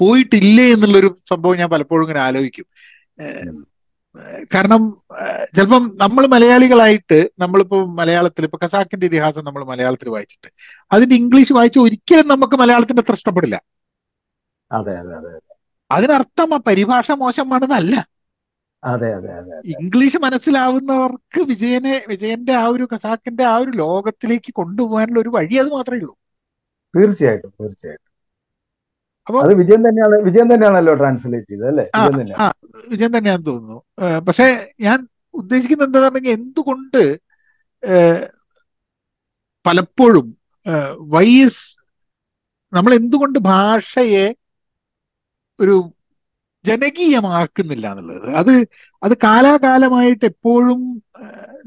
പോയിട്ടില്ലേ 0.00 0.66
എന്നുള്ളൊരു 0.74 1.08
സംഭവം 1.30 1.58
ഞാൻ 1.58 1.68
പലപ്പോഴും 1.70 2.04
ഇങ്ങനെ 2.04 2.22
ആലോചിക്കും. 2.26 2.66
കാരണം 4.54 4.82
ചിലപ്പം 5.54 5.84
നമ്മൾ 6.00 6.24
മലയാളികളായിട്ട് 6.26 7.18
നമ്മളിപ്പോ 7.38 7.76
മലയാളത്തിൽ 8.00 8.44
ഇപ്പൊ 8.44 8.58
ഖസാക്കിന്റെ 8.64 9.06
ഇതിഹാസം 9.06 9.44
നമ്മൾ 9.44 9.62
മലയാളത്തിൽ 9.64 10.08
വായിച്ചിട്ട്. 10.08 10.48
അതിന്റെ 10.90 11.14
ഇംഗ്ലീഷ് 11.20 11.54
വായിച്ച് 11.58 11.78
ഒരിക്കലും 11.78 12.26
നമുക്ക് 12.28 12.56
മലയാളത്തിന്റെ 12.62 13.04
അത്ര 13.04 13.16
ഇഷ്ടപ്പെടില്ല. 13.20 13.56
അതെ 14.70 14.94
അതെ 15.00 15.14
അതെ 15.20 15.32
അതിനർത്ഥം 15.90 16.50
ആ 16.54 16.60
പരിഭാഷ 16.68 17.08
മോശമാണെന്നല്ല 17.22 17.94
അതെ 18.82 19.08
അതെ 19.16 19.30
അതെ. 19.38 19.56
ഇംഗ്ലീഷ് 19.74 20.18
മനസ്സിലാവുന്നവർക്ക് 20.24 21.40
വിജയനെ 21.50 21.94
വിജയന്റെ 22.10 22.54
ആ 22.60 22.66
ഒരു 22.74 22.84
ഖസാക്കിന്റെ 22.92 23.44
ആ 23.50 23.56
ഒരു 23.62 23.72
ലോകത്തിലേക്ക് 23.82 24.52
കൊണ്ടുപോകാനുള്ള 24.60 25.20
ഒരു 25.20 25.30
വഴി 25.36 25.54
അത് 25.62 25.70
മാത്രമേ 25.76 26.00
ഉള്ളൂ. 26.00 26.14
തീർച്ചയായിട്ടും 26.94 27.50
തീർച്ചയായിട്ടും. 27.60 28.08
അത് 29.26 29.52
വിജയൻ 29.60 29.80
തന്നെയാണ് 29.86 30.16
വിജയം 30.28 30.48
തന്നെയാണല്ലോ 30.52 30.94
ട്രാൻസ്ലേറ്റ് 31.00 31.48
ചെയ്തത് 31.50 31.68
അല്ലേ? 31.72 31.84
തന്നെയാണ്. 32.20 32.54
വിജയൻ 32.92 33.10
തന്നെയാന്ന് 33.16 33.46
തോന്നുന്നു. 33.46 33.78
പക്ഷെ 34.28 34.46
ഞാൻ 34.80 34.98
ഉദ്ദേശിക്കുന്നത് 35.34 35.88
എന്താ 35.88 36.00
പറഞ്ഞെങ്കിൽ 36.04 36.36
എന്തുകൊണ്ട് 36.38 37.02
പലപ്പോഴും 39.64 40.26
വൈസ് 41.14 41.62
നമ്മൾ 42.72 42.92
എന്തുകൊണ്ട് 42.94 43.38
ഭാഷയെ 43.50 44.26
ഒരു 45.60 45.74
ജനകീയമാക്കുന്നില്ല 46.64 47.86
എന്നുള്ളത് 47.92 48.28
അത് 48.40 48.52
അത് 49.02 49.14
കാലാകാലമായിട്ട് 49.24 50.24
എപ്പോഴും 50.32 50.80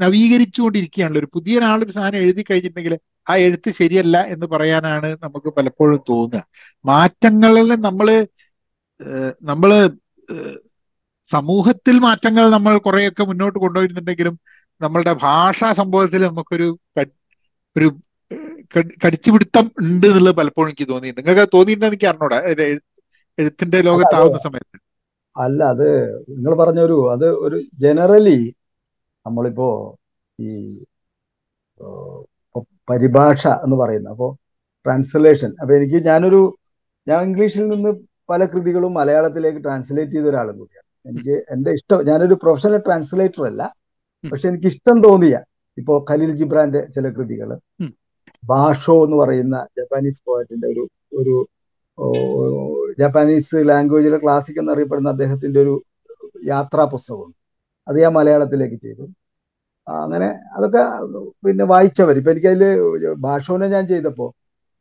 നവീകരിച്ചുകൊണ്ടിരിക്കുകയാണല്ലോ. 0.03 1.19
ഒരു 1.23 1.29
പുതിയ 1.35 1.57
ഒരാളൊരു 1.59 1.93
സാധനം 1.97 2.21
എഴുതി 2.25 2.43
കഴിഞ്ഞിട്ടുണ്ടെങ്കിൽ 2.49 2.95
ആ 3.27 3.35
എഴുത്ത് 3.45 3.69
ശരിയല്ല 3.79 4.17
എന്ന് 4.33 4.47
പറയാനാണ് 4.53 5.09
നമുക്ക് 5.25 5.49
പലപ്പോഴും 5.57 5.99
തോന്നുക. 6.09 6.41
മാറ്റങ്ങളിൽ 6.85 7.69
നമ്മൾ 7.87 8.07
നമ്മൾ 8.09 8.09
നമ്മൾ 9.51 9.71
സമൂഹത്തിൽ 11.29 11.95
മാറ്റങ്ങൾ 12.07 12.45
നമ്മൾ 12.55 12.73
കുറെയൊക്കെ 12.87 13.23
മുന്നോട്ട് 13.23 13.57
കൊണ്ടുവരുന്നുണ്ടെങ്കിലും 13.59 14.35
നമ്മളുടെ 14.81 15.13
ഭാഷാ 15.25 15.69
സംഭവത്തിൽ 15.79 16.21
നമുക്കൊരു 16.29 16.67
ഒരു 17.75 17.87
കടിച്ചുപിടുത്തം 19.03 19.65
ഉണ്ട് 19.81 20.05
എന്നുള്ളത് 20.07 20.35
പലപ്പോഴും 20.39 20.69
എനിക്ക് 20.69 20.85
തോന്നിയിട്ടുണ്ട്. 20.91 21.21
നിങ്ങൾക്ക് 21.21 21.53
തോന്നിയിട്ടുണ്ടെന്ന് 21.55 21.93
എനിക്ക് 21.93 22.09
അറിഞ്ഞൂടാ. 22.11 22.37
എഴുത്തിന്റെ 23.37 23.79
ലോകത്താവുന്ന 23.87 24.37
സമയത്ത്. 24.45 24.77
അല്ല 25.35 25.59
അത് 25.73 25.87
നിങ്ങൾ 26.35 26.53
പറഞ്ഞൊരു 26.55 26.97
അത് 27.13 27.27
ഒരു 27.45 27.57
ജനറലി 27.79 28.39
നമ്മളിപ്പോ 29.25 29.69
ഈ 30.39 30.49
പരിഭാഷ 32.87 33.43
എന്ന് 33.65 33.75
പറയുന്ന 33.75 34.09
അപ്പോൾ 34.09 34.31
ട്രാൻസ്ലേഷൻ 34.85 35.51
അപ്പൊ 35.61 35.73
എനിക്ക് 35.75 35.99
ഞാനൊരു 36.09 36.41
ഞാൻ 37.07 37.21
ഇംഗ്ലീഷിൽ 37.27 37.63
നിന്ന് 37.67 37.91
പല 38.29 38.41
കൃതികളും 38.45 38.93
മലയാളത്തിലേക്ക് 38.93 39.59
ട്രാൻസ്ലേറ്റ് 39.63 40.11
ചെയ്ത 40.11 40.27
ഒരാളും 40.31 40.55
കൂടിയാണ്. 40.59 40.87
എനിക്ക് 41.05 41.35
എന്റെ 41.53 41.71
ഇഷ്ടം 41.77 41.99
ഞാനൊരു 42.07 42.35
പ്രൊഫഷണൽ 42.43 42.79
ട്രാൻസ്ലേറ്റർ 42.85 43.43
അല്ല 43.45 43.63
പക്ഷെ 44.23 44.47
എനിക്ക് 44.47 44.67
ഇഷ്ടം 44.71 44.97
തോന്നിയ 45.03 45.35
ഇപ്പോ 45.77 45.93
ഖലീൽ 46.09 46.31
ജിബ്രാന്റെ 46.39 46.81
ചില 46.95 47.07
കൃതികൾ 47.15 47.49
ഭാഷോ 47.51 47.89
ബാഷോ 48.43 48.95
എന്ന് 49.05 49.17
പറയുന്ന 49.21 49.55
ജപ്പാനീസ് 49.77 50.21
പോയറ്റിന്റെ 50.27 50.67
ഒരു 50.73 50.83
ഒരു 51.19 51.35
ജപ്പാനീസ് 52.99 53.57
ലാംഗ്വേജിലെ 53.69 54.17
ക്ലാസിക് 54.23 54.59
എന്നറിയപ്പെടുന്ന 54.61 55.09
അദ്ദേഹത്തിന്റെ 55.09 55.59
ഒരു 55.65 55.73
യാത്രാ 56.45 56.83
പുസ്തകമുണ്ട് 56.93 57.37
അത് 57.87 57.97
ഞാൻ 58.03 58.13
മലയാളത്തിലേക്ക് 58.13 58.77
ചെയ്തു. 58.85 59.03
അങ്ങനെ 59.87 60.27
അതൊക്കെ 60.55 60.83
പിന്നെ 61.45 61.65
വായിച്ചവർ 61.73 62.15
ഇപ്പം 62.19 62.31
എനിക്കതിൽ 62.31 62.63
ഭാഷോനെ 63.25 63.67
ഞാൻ 63.75 63.83
ചെയ്തപ്പോൾ 63.91 64.29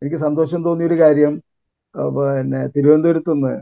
എനിക്ക് 0.03 0.19
സന്തോഷം 0.27 0.61
തോന്നിയ 0.67 0.89
ഒരു 0.91 0.97
കാര്യം 1.03 1.35
പിന്നെ 2.17 2.61
തിരുവനന്തപുരത്ത് 2.75 3.33
നിന്ന് 3.35 3.53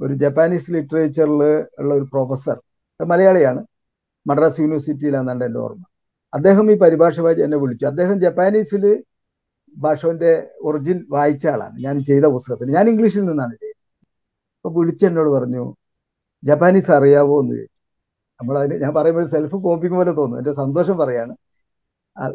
ഒരു 0.00 0.14
ജപ്പാനീസ് 0.22 0.72
ലിറ്ററേച്ചറിൽ 0.74 1.40
ഉള്ള 1.80 1.92
ഒരു 1.98 2.06
പ്രൊഫസർ 2.12 2.56
മലയാളിയാണ് 3.00 3.60
മദ്രാസ് 4.26 4.60
യൂണിവേഴ്സിറ്റിയിലാണെന്നാണ് 4.62 5.44
എന്റെ 5.46 5.60
ഓർമ്മ. 5.64 5.82
അദ്ദേഹം 6.32 6.66
ഈ 6.72 6.76
പരിഭാഷ 6.82 7.16
വായിച്ച് 7.24 7.44
എന്നെ 7.46 7.58
വിളിച്ചു. 7.62 7.84
അദ്ദേഹം 7.90 8.16
ജപ്പാനീസിൽ 8.24 8.84
ഭാഷവന്റെ 9.76 10.50
ഒറിജിൻ 10.60 11.04
വായിച്ച 11.10 11.46
ആളാണ്. 11.46 11.78
ഞാൻ 11.80 12.02
ചെയ്ത 12.02 12.24
പുസ്തകത്തിന് 12.24 12.74
ഞാൻ 12.74 12.88
ഇംഗ്ലീഷിൽ 12.88 13.24
നിന്നാണ് 13.24 13.52
ചെയ്തത്. 13.52 13.76
അപ്പൊ 14.64 14.80
വിളിച്ച് 14.80 15.06
എന്നോട് 15.06 15.28
പറഞ്ഞു 15.28 15.74
ജപ്പാനീസ് 16.44 16.90
അറിയാവോ? 16.90 17.40
എന്ന് 17.40 17.52
ചോദിച്ചു. 17.52 17.72
നമ്മളതിന് 18.40 18.82
ഞാൻ 18.82 18.94
പറയുമ്പോൾ 18.94 19.26
സെൽഫ് 19.26 19.56
കോപ്പിങ് 19.56 19.94
പോലെ 19.94 20.12
തോന്നും. 20.12 20.38
എന്റെ 20.38 20.52
സന്തോഷം 20.52 20.96
പറയാണ്. 20.98 21.34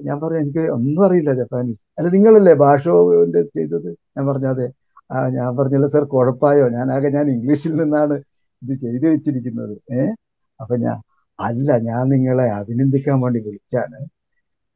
ഞാൻ 0.03 0.21
പറഞ്ഞു 0.21 0.37
എനിക്ക് 0.37 0.59
ഒന്നും 0.59 1.05
അറിയില്ല 1.05 1.33
ജപ്പാനീസ്. 1.33 1.79
അല്ല 1.97 2.09
നിങ്ങളല്ലേ 2.09 2.53
ഭാഷവിന്റെ 2.53 3.41
ചെയ്തത്? 3.41 3.89
ഞാൻ 4.17 4.27
പറഞ്ഞു 4.27 4.47
അതെ. 4.47 4.67
ആ 5.11 5.29
ഞാൻ 5.29 5.57
പറഞ്ഞല്ലോ 5.57 5.87
സാർ 5.87 6.03
കുഴപ്പമായോ? 6.03 6.69
ഞാനാകെ 6.69 7.09
ഞാൻ 7.09 7.29
ഇംഗ്ലീഷിൽ 7.29 7.75
നിന്നാണ് 7.75 8.13
ഇത് 8.61 8.79
ചെയ്തു 8.79 9.05
വെച്ചിരിക്കുന്നത്. 9.05 9.93
ഏഹ് 9.93 10.13
അപ്പൊ 10.61 10.75
ഞാൻ 10.77 10.97
അല്ല 11.39 11.77
ഞാൻ 11.77 12.09
നിങ്ങളെ 12.09 12.49
അഭിനന്ദിക്കാൻ 12.51 13.21
വേണ്ടി 13.21 13.39
വിളിച്ചാണ്. 13.39 13.99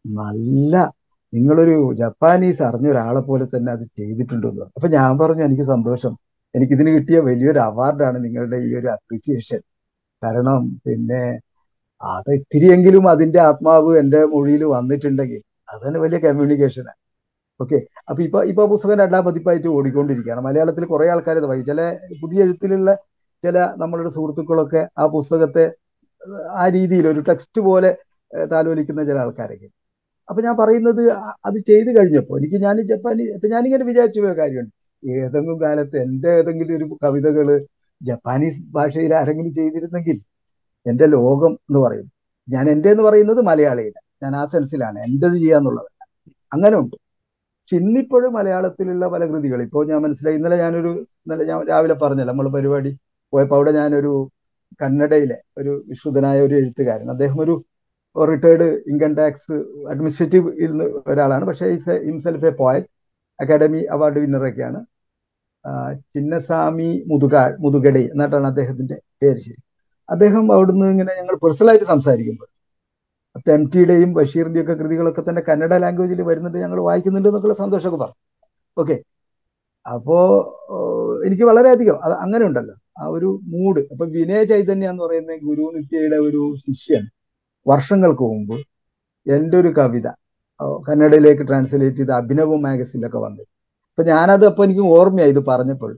നല്ല 0.05 0.91
നിങ്ങളൊരു 1.33 1.75
ജപ്പാനീസ് 1.99 2.61
അറിഞ്ഞ 2.69 2.87
ഒരാളെ 2.89 3.21
പോലെ 3.21 3.45
തന്നെ 3.53 3.71
അത് 3.71 3.83
ചെയ്തിട്ടുണ്ടെന്ന്. 3.99 4.65
അപ്പൊ 4.77 4.87
ഞാൻ 4.97 5.11
പറഞ്ഞു 5.21 5.43
എനിക്ക് 5.49 5.65
സന്തോഷം. 5.73 6.13
എനിക്കിതിന് 6.55 6.91
കിട്ടിയ 6.95 7.17
വലിയൊരു 7.27 7.59
അവാർഡാണ് 7.59 8.17
നിങ്ങളുടെ 8.25 8.57
ഈ 8.67 8.71
ഒരു 8.79 8.87
അപ്രീസിയേഷൻ 8.95 9.61
കാരണം 10.21 10.57
പിന്നെ 10.85 11.21
അത് 12.01 12.29
ഇത്തിരിയെങ്കിലും 12.37 13.05
അതിന്റെ 13.13 13.39
ആത്മാവ് 13.41 13.91
എന്റെ 13.97 14.19
മൊഴിയിൽ 14.33 14.63
വന്നിട്ടുണ്ടെങ്കിൽ 14.75 15.41
അത് 15.69 15.79
തന്നെ 15.85 15.99
വലിയ 15.99 16.19
കമ്മ്യൂണിക്കേഷനാണ് 16.25 16.99
ഓക്കെ 17.59 17.77
അപ്പൊ 18.09 18.21
ഇപ്പൊ 18.23 18.39
ഇപ്പൊ 18.43 18.63
പുസ്തകം 18.65 18.97
രണ്ടാം 18.99 19.23
പതിപ്പായിട്ട് 19.25 19.67
ഓടിക്കൊണ്ടിരിക്കുകയാണ്. 19.67 20.41
മലയാളത്തിൽ 20.41 20.83
കുറെ 20.85 21.05
ആൾക്കാർ 21.13 21.35
ഇത് 21.37 21.47
വായിക്കും. 21.49 21.69
ചില 21.71 21.81
പുതിയ 22.21 22.45
എഴുത്തിലുള്ള 22.45 22.89
ചില 23.43 23.57
നമ്മളുടെ 23.77 24.09
സുഹൃത്തുക്കളൊക്കെ 24.09 24.81
ആ 24.97 25.05
പുസ്തകത്തെ 25.07 25.65
ആ 26.55 26.65
രീതിയിൽ 26.69 27.05
ഒരു 27.07 27.21
ടെക്സ്റ്റ് 27.29 27.61
പോലെ 27.61 27.91
താലോലിക്കുന്ന 28.51 29.01
ചില 29.03 29.17
ആൾക്കാരൊക്കെ. 29.17 29.69
അപ്പൊ 30.31 30.43
ഞാൻ 30.43 30.55
പറയുന്നത് 30.57 31.11
അത് 31.45 31.57
ചെയ്തു 31.67 31.89
കഴിഞ്ഞപ്പോൾ 31.97 32.37
എനിക്ക് 32.39 32.55
ഞാൻ 32.55 32.81
ജപ്പാനി 32.81 33.23
ഇപ്പൊ 33.23 33.47
ഞാനിങ്ങനെ 33.47 33.85
വിചാരിച്ചു 33.85 34.19
പോയ 34.21 34.33
കാര്യമുണ്ട്. 34.33 34.73
ഏതെങ്കിലും 35.03 35.61
കാലത്ത് 35.61 35.97
എന്റെ 35.97 36.29
ഏതെങ്കിലും 36.29 36.77
ഒരു 36.77 36.97
കവിതകൾ 37.03 37.47
ജപ്പാനീസ് 38.01 38.61
ഭാഷയിൽ 38.71 39.15
ആരെങ്കിലും 39.15 39.53
ചെയ്തിരുന്നെങ്കിൽ 39.53 40.17
എന്റെ 40.85 41.05
ലോകം 41.05 41.53
എന്ന് 41.53 41.79
പറയും. 41.79 42.07
ഞാൻ 42.49 42.69
എന്റെ 42.69 42.89
എന്ന് 42.91 43.03
പറയുന്നത് 43.03 43.41
മലയാളിയില്ല 43.41 43.99
ഞാൻ 44.23 44.35
ആ 44.35 44.45
സെൻസിലാണ്. 44.45 44.99
എന്റെത് 44.99 45.33
ചെയ്യാന്നുള്ളതല്ല. 45.33 46.05
അങ്ങനെ 46.53 46.77
ഉണ്ട്. 46.77 46.95
പക്ഷെ 47.61 47.77
ഇന്നിപ്പോഴും 47.77 48.33
മലയാളത്തിലുള്ള 48.33 49.07
പല 49.07 49.25
കൃതികൾ 49.25 49.61
ഇപ്പോൾ 49.61 49.87
ഞാൻ 49.87 50.01
മനസ്സിലായി. 50.01 50.37
ഇന്നലെ 50.37 50.57
ഞാനൊരു 50.57 50.91
ഇന്നലെ 51.25 51.45
ഞാൻ 51.45 51.67
രാവിലെ 51.69 51.93
പറഞ്ഞല്ലോ 51.93 52.33
നമ്മൾ 52.33 52.49
പരിപാടി 52.49 52.97
പോയപ്പോൾ 53.33 53.55
അവിടെ 53.55 53.71
ഞാനൊരു 53.71 54.31
കന്നഡയിലെ 54.81 55.37
ഒരു 55.57 55.83
വിശുദ്ധനായ 55.87 56.41
ഒരു 56.41 56.55
എഴുത്തുകാരൻ. 56.55 57.09
അദ്ദേഹം 57.09 57.39
ഒരു 57.41 57.63
റിട്ടയർഡ് 58.15 58.67
ഇൻകം 58.91 59.11
ടാക്സ് 59.19 59.55
അഡ്മിനിസ്ട്രേറ്റീവ് 59.91 60.47
ഒരാളാണ്. 61.11 61.43
പക്ഷേ 61.49 61.67
is 61.75 61.95
himself 62.07 62.47
a 62.51 62.53
poet 62.61 62.89
academy 63.39 63.81
award 63.95 64.19
വിന്നറൊക്കെയാണ് 64.23 64.79
Chinnaswamy 66.13 66.89
മുതുകാ 67.11 67.41
മുതുകടി 67.63 68.03
എന്നിട്ടാണ് 68.13 68.47
അദ്ദേഹത്തിന്റെ 68.51 68.95
പേര് 69.21 69.39
ശരി. 69.47 69.59
അദ്ദേഹം 70.09 70.45
അവിടുന്ന് 70.55 70.85
ഇങ്ങനെ 70.93 71.11
ഞങ്ങൾ 71.19 71.35
പേഴ്സണലായിട്ട് 71.43 71.87
സംസാരിക്കുമ്പോൾ 71.93 72.47
അപ്പൊ 73.35 73.49
എം 73.55 73.63
ടിയുടെയും 73.73 74.09
ബഷീറിന്റെയും 74.17 74.65
ഒക്കെ 74.65 74.75
കൃതികളൊക്കെ 74.81 75.21
തന്നെ 75.27 75.41
കന്നഡ 75.49 75.73
ലാംഗ്വേജിൽ 75.83 76.21
വരുന്നുണ്ട് 76.29 76.57
ഞങ്ങൾ 76.63 76.79
വായിക്കുന്നുണ്ട് 76.87 77.29
എന്നൊക്കെയുള്ള 77.29 77.57
സന്തോഷമൊക്കെ 77.63 77.99
പറഞ്ഞു. 78.03 78.19
ഓക്കെ 78.77 78.97
അപ്പോ 79.85 80.17
എനിക്ക് 81.27 81.45
വളരെയധികം 81.51 81.97
അത് 82.05 82.13
അങ്ങനെ 82.23 82.43
ഉണ്ടല്ലോ. 82.49 82.75
ആ 82.99 83.03
ഒരു 83.15 83.29
മൂഡ് 83.53 83.81
അപ്പൊ 83.93 84.05
വിനയ 84.15 84.41
ചൈതന്യ 84.51 84.91
എന്ന് 84.93 85.03
പറയുന്ന 85.05 85.37
ഗുരു 85.47 85.65
നിത്യയുടെ 85.77 86.17
ഒരു 86.27 86.41
ശിഷ്യൻ 86.65 87.03
വർഷങ്ങൾക്ക് 87.65 88.25
മുമ്പ് 88.33 88.57
എന്റെ 89.25 89.55
ഒരു 89.61 89.71
കവിത 89.79 90.07
കന്നഡയിലേക്ക് 90.87 91.43
ട്രാൻസ്ലേറ്റ് 91.49 91.99
ചെയ്ത് 91.99 92.13
അഭിനവ് 92.19 92.55
മാഗസിനിലൊക്കെ 92.65 93.19
വന്നു. 93.25 93.43
അപ്പൊ 93.91 94.03
ഞാനത് 94.11 94.45
അപ്പോൾ 94.49 94.63
എനിക്ക് 94.67 94.83
ഓർമ്മയായി 94.97 95.31
ഇത് 95.35 95.41
പറഞ്ഞപ്പോൾ. 95.51 95.91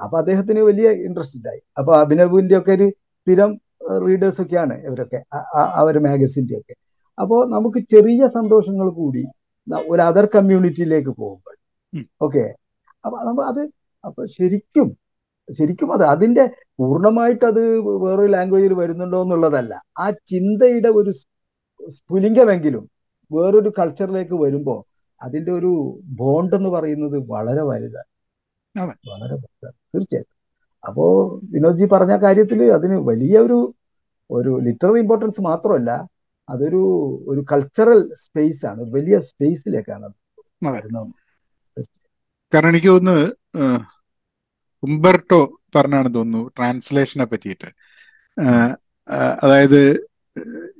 അപ്പൊ 0.00 0.16
അദ്ദേഹത്തിന് 0.20 0.60
വലിയ 0.68 0.88
ഇൻട്രസ്റ്റഡ് 1.06 1.48
ആയി 1.52 1.60
അപ്പൊ 1.78 1.92
അഭിനവിന്റെ 2.02 2.56
ഒക്കെ 2.60 2.72
ഒരു 2.78 2.86
സ്ഥിരം 3.20 3.50
റീഡേഴ്സൊക്കെയാണ് 4.06 4.74
ഇവരൊക്കെ 4.86 5.18
ആ 5.60 5.80
ഒരു 5.90 6.00
മാഗസിന്റെ 6.06 6.54
ഒക്കെ. 6.60 6.74
അപ്പോൾ 7.18 7.40
നമുക്ക് 7.54 7.80
ചെറിയ 7.94 8.26
സന്തോഷങ്ങൾ 8.38 8.88
കൂടി 9.00 9.24
ഒരു 9.92 10.02
അതർ 10.08 10.26
കമ്മ്യൂണിറ്റിയിലേക്ക് 10.36 11.12
പോകുമ്പോൾ. 11.20 11.56
ഓക്കെ 12.26 12.44
അപ്പൊ 13.04 13.16
നമ്മൾ 13.28 13.44
അത് 13.52 13.62
അപ്പൊ 14.04 14.22
ശരിക്കും 14.36 14.88
ശരിക്കും 15.52 15.92
അത് 15.92 16.04
അതിന്റെ 16.04 16.50
പൂർണമായിട്ട് 16.78 17.44
അത് 17.44 17.80
വേറൊരു 17.80 18.30
ലാംഗ്വേജിൽ 18.30 18.74
വരുന്നുണ്ടോ 18.74 19.22
എന്നുള്ളതല്ല. 19.22 19.82
ആ 19.98 20.10
ചിന്തയുടെ 20.10 20.88
ഒരു 20.88 21.12
സ്ഫുലിംഗമെങ്കിലും 21.88 22.90
വേറൊരു 23.32 23.72
കൾച്ചറിലേക്ക് 23.78 24.34
വരുമ്പോൾ 24.34 24.84
അതിന്റെ 25.22 25.52
ഒരു 25.52 26.00
ബോണ്ട് 26.04 26.56
എന്ന് 26.56 26.68
പറയുന്നത് 26.68 27.18
വളരെ 27.18 27.62
വലുതാണ്. 27.62 28.04
വളരെ 29.08 29.34
വലുതാണ്. 29.34 29.74
തീർച്ചയായിട്ടും. 29.94 30.36
അപ്പോ 30.86 31.38
വിനോദ്ജി 31.50 31.84
പറഞ്ഞ 31.84 32.16
കാര്യത്തിൽ 32.16 32.72
അതിന് 32.72 32.94
വലിയ 32.94 33.38
ഒരു 33.38 33.74
ഒരു 34.30 34.60
ലിറ്റററി 34.60 34.98
ഇമ്പോർട്ടൻസ് 34.98 35.40
മാത്രമല്ല 35.40 36.08
അതൊരു 36.48 36.82
ഒരു 37.28 37.44
കൾച്ചറൽ 37.52 38.14
സ്പേസ് 38.14 38.66
ആണ്. 38.66 38.82
വലിയ 38.82 39.20
സ്പേസിലേക്കാണ് 39.20 40.14
കാരണം 40.64 41.14
എനിക്ക് 42.52 42.88
തോന്നുന്നു 42.88 43.32
ഉംബർട്ടോ 44.86 45.40
പറഞ്ഞാണ് 45.76 46.08
തോന്നുന്നു 46.16 46.42
ട്രാൻസ്ലേഷനെ 46.58 47.26
പറ്റിയിട്ട്. 47.32 47.68
അതായത് 49.44 49.80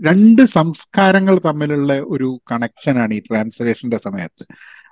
രണ്ട് 0.07 0.43
സംസ്കാരങ്ങൾ 0.57 1.35
തമ്മിലുള്ള 1.47 1.93
ഒരു 2.15 2.29
കണക്ഷനാണ് 2.51 3.15
ഈ 3.19 3.21
ട്രാൻസ്ലേഷന്റെ 3.29 3.99
സമയത്ത്. 4.07 4.45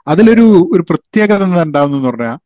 അതിലൊരു 0.07 0.47
ഒരു 0.75 0.83
പ്രത്യേകത 0.91 1.43
എന്താണെന്ന് 1.67 2.01
പറഞ്ഞാൽ 2.09 2.39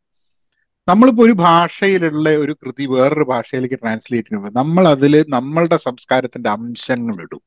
നമ്മളിപ്പോ 0.89 1.23
ഒരു 1.25 1.35
ഭാഷയിലുള്ള 1.47 2.29
ഒരു 2.43 2.53
കൃതി 2.63 2.85
വേറൊരു 2.95 3.27
ഭാഷയിലേക്ക് 3.33 3.79
ട്രാൻസ്ലേറ്റ് 3.83 4.29
ചെയ്യുമ്പോൾ 4.29 4.53
നമ്മൾ 4.61 4.85
അതിൽ 4.95 5.15
നമ്മളുടെ 5.37 5.79
സംസ്കാരത്തിന്റെ 5.87 6.51
അംശങ്ങൾ 6.57 7.17
ഇടും. 7.25 7.43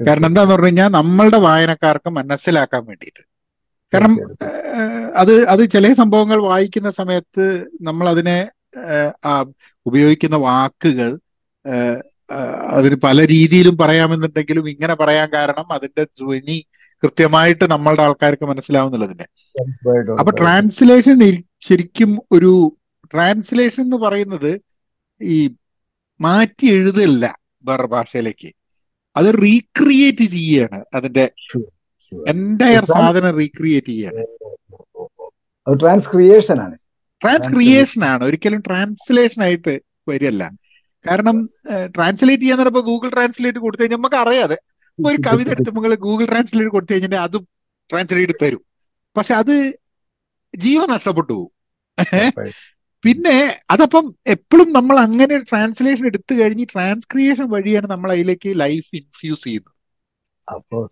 കാരണം 0.00 0.28
എന്താന്ന് 0.30 0.52
പറഞ്ഞു 0.54 0.68
കഴിഞ്ഞാൽ 0.68 0.90
നമ്മളുടെ 0.98 1.38
വായനക്കാർക്ക് 1.46 2.10
മനസ്സിലാക്കാൻ 2.18 2.82
വേണ്ടിയിട്ട്. 2.90 3.22
കാരണം 3.92 4.14
അത് 5.14 5.46
അത് 5.46 5.70
ചില 5.70 5.92
സംഭവങ്ങൾ 5.94 6.42
വായിക്കുന്ന 6.42 6.90
സമയത്ത് 6.90 7.44
നമ്മൾ 7.80 8.08
അതിനെ 8.08 8.38
ഉപയോഗിക്കുന്ന 9.86 10.36
വാക്കുകൾ 10.36 11.10
അതിന് 12.70 12.96
പല 12.96 13.26
രീതിയിലും 13.26 13.76
പറയാമെന്നുണ്ടെങ്കിലും 13.78 14.68
ഇങ്ങനെ 14.68 14.94
പറയാൻ 14.94 15.32
കാരണം 15.32 15.66
അതിന്റെ 15.68 16.04
ധ്വനി 16.18 16.58
കൃത്യമായിട്ട് 17.02 17.64
നമ്മളുടെ 17.70 18.02
ആൾക്കാർക്ക് 18.02 18.46
മനസ്സിലാവുന്നുള്ളതിന്റെ 18.46 19.26
അപ്പൊ 20.20 20.30
ട്രാൻസ്ലേഷൻ 20.30 21.18
ശരിക്കും 21.60 22.22
ഒരു 22.32 22.52
ട്രാൻസ്ലേഷൻ 23.14 23.82
എന്ന് 23.82 23.96
പറയുന്നത് 23.96 24.50
ഈ 25.20 25.38
മാറ്റി 26.20 26.66
എഴുതല്ല 26.66 27.24
വേറെ 27.64 27.86
ഭാഷയിലേക്ക്. 27.86 28.50
അത് 29.16 29.34
റീക്രിയേറ്റ് 29.42 30.24
ചെയ്യാണ് 30.30 30.84
അതിന്റെ 30.94 31.24
എന്റയർ 32.32 32.84
സാധനം 32.94 33.32
റീക്രിയേറ്റ് 33.40 33.92
ചെയ്യാണ്. 33.94 34.22
ട്രാൻസ്ക്രിയേഷൻ 35.66 36.58
ആണ്. 36.66 36.76
ട്രാൻസ്ക്രിയേഷൻ 37.22 38.02
ആണ്. 38.12 38.22
ഒരിക്കലും 38.28 38.60
ട്രാൻസ്ലേഷൻ 38.68 39.40
ആയിട്ട് 39.46 39.74
വരില്ല 40.10 40.42
കാരണം 41.04 41.36
ട്രാൻസ്ലേറ്റ് 41.96 42.42
ചെയ്യാന്ന് 42.42 42.64
പറയുമ്പോൾ 42.64 42.84
ഗൂഗിൾ 42.90 43.08
ട്രാൻസ്ലേറ്റ് 43.16 43.60
കൊടുത്തു 43.64 43.82
കഴിഞ്ഞാൽ 43.82 44.00
നമുക്ക് 44.00 44.18
അറിയാതെ 44.22 44.56
ഒരു 44.98 45.18
കവിത 45.26 45.48
എടുത്ത് 45.54 45.74
നിങ്ങൾ 45.76 45.92
ഗൂഗിൾ 46.06 46.26
ട്രാൻസ്ലേറ്റ് 46.30 46.72
കൊടുത്തു 46.76 46.92
കഴിഞ്ഞാൽ 46.92 47.22
അതും 47.26 47.44
ട്രാൻസ്ലേറ്റ് 47.90 48.34
തരും. 48.42 48.62
പക്ഷെ 49.16 49.34
അത് 49.42 49.54
ജീവൻ 50.54 50.88
നഷ്ടപ്പെട്ടു 50.94 51.32
പോകും 51.32 51.52
പിന്നെ 53.04 53.36
അതപ്പം 53.72 54.04
എപ്പോഴും 54.34 54.68
നമ്മൾ 54.76 54.96
അങ്ങനെ 55.04 55.32
ഒരു 55.38 55.44
ട്രാൻസ്ലേഷൻ 55.50 56.04
എടുത്തു 56.10 56.32
കഴിഞ്ഞ് 56.40 56.64
ട്രാൻസ്ക്രിയേഷൻ 56.72 57.46
വഴിയാണ് 57.54 57.86
നമ്മൾ 57.92 58.08
അതിലേക്ക് 58.14 58.50
ലൈഫ് 58.62 58.90
ഇൻഫ്യൂസ് 59.00 59.44
ചെയ്യുന്നത്. 59.44 59.74
അതിൽ 60.48 60.86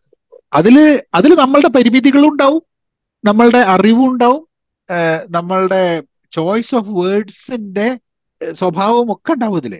അതിൽ 0.53 1.35
നമ്മളുടെ 1.35 1.69
പരിമിതികളും 1.69 2.29
ഉണ്ടാവും. 2.29 2.63
നമ്മളുടെ 3.25 3.59
അറിവും 3.59 4.13
ഉണ്ടാവും. 4.13 4.43
നമ്മളുടെ 5.31 6.03
ചോയ്സ് 6.33 6.75
ഓഫ് 6.75 6.91
വേർഡ്സിന്റെ 6.91 7.99
സ്വഭാവവും 8.53 9.13
ഒക്കെ 9.13 9.33
ഉണ്ടാവും 9.33 9.57
ഇതിൽ. 9.57 9.75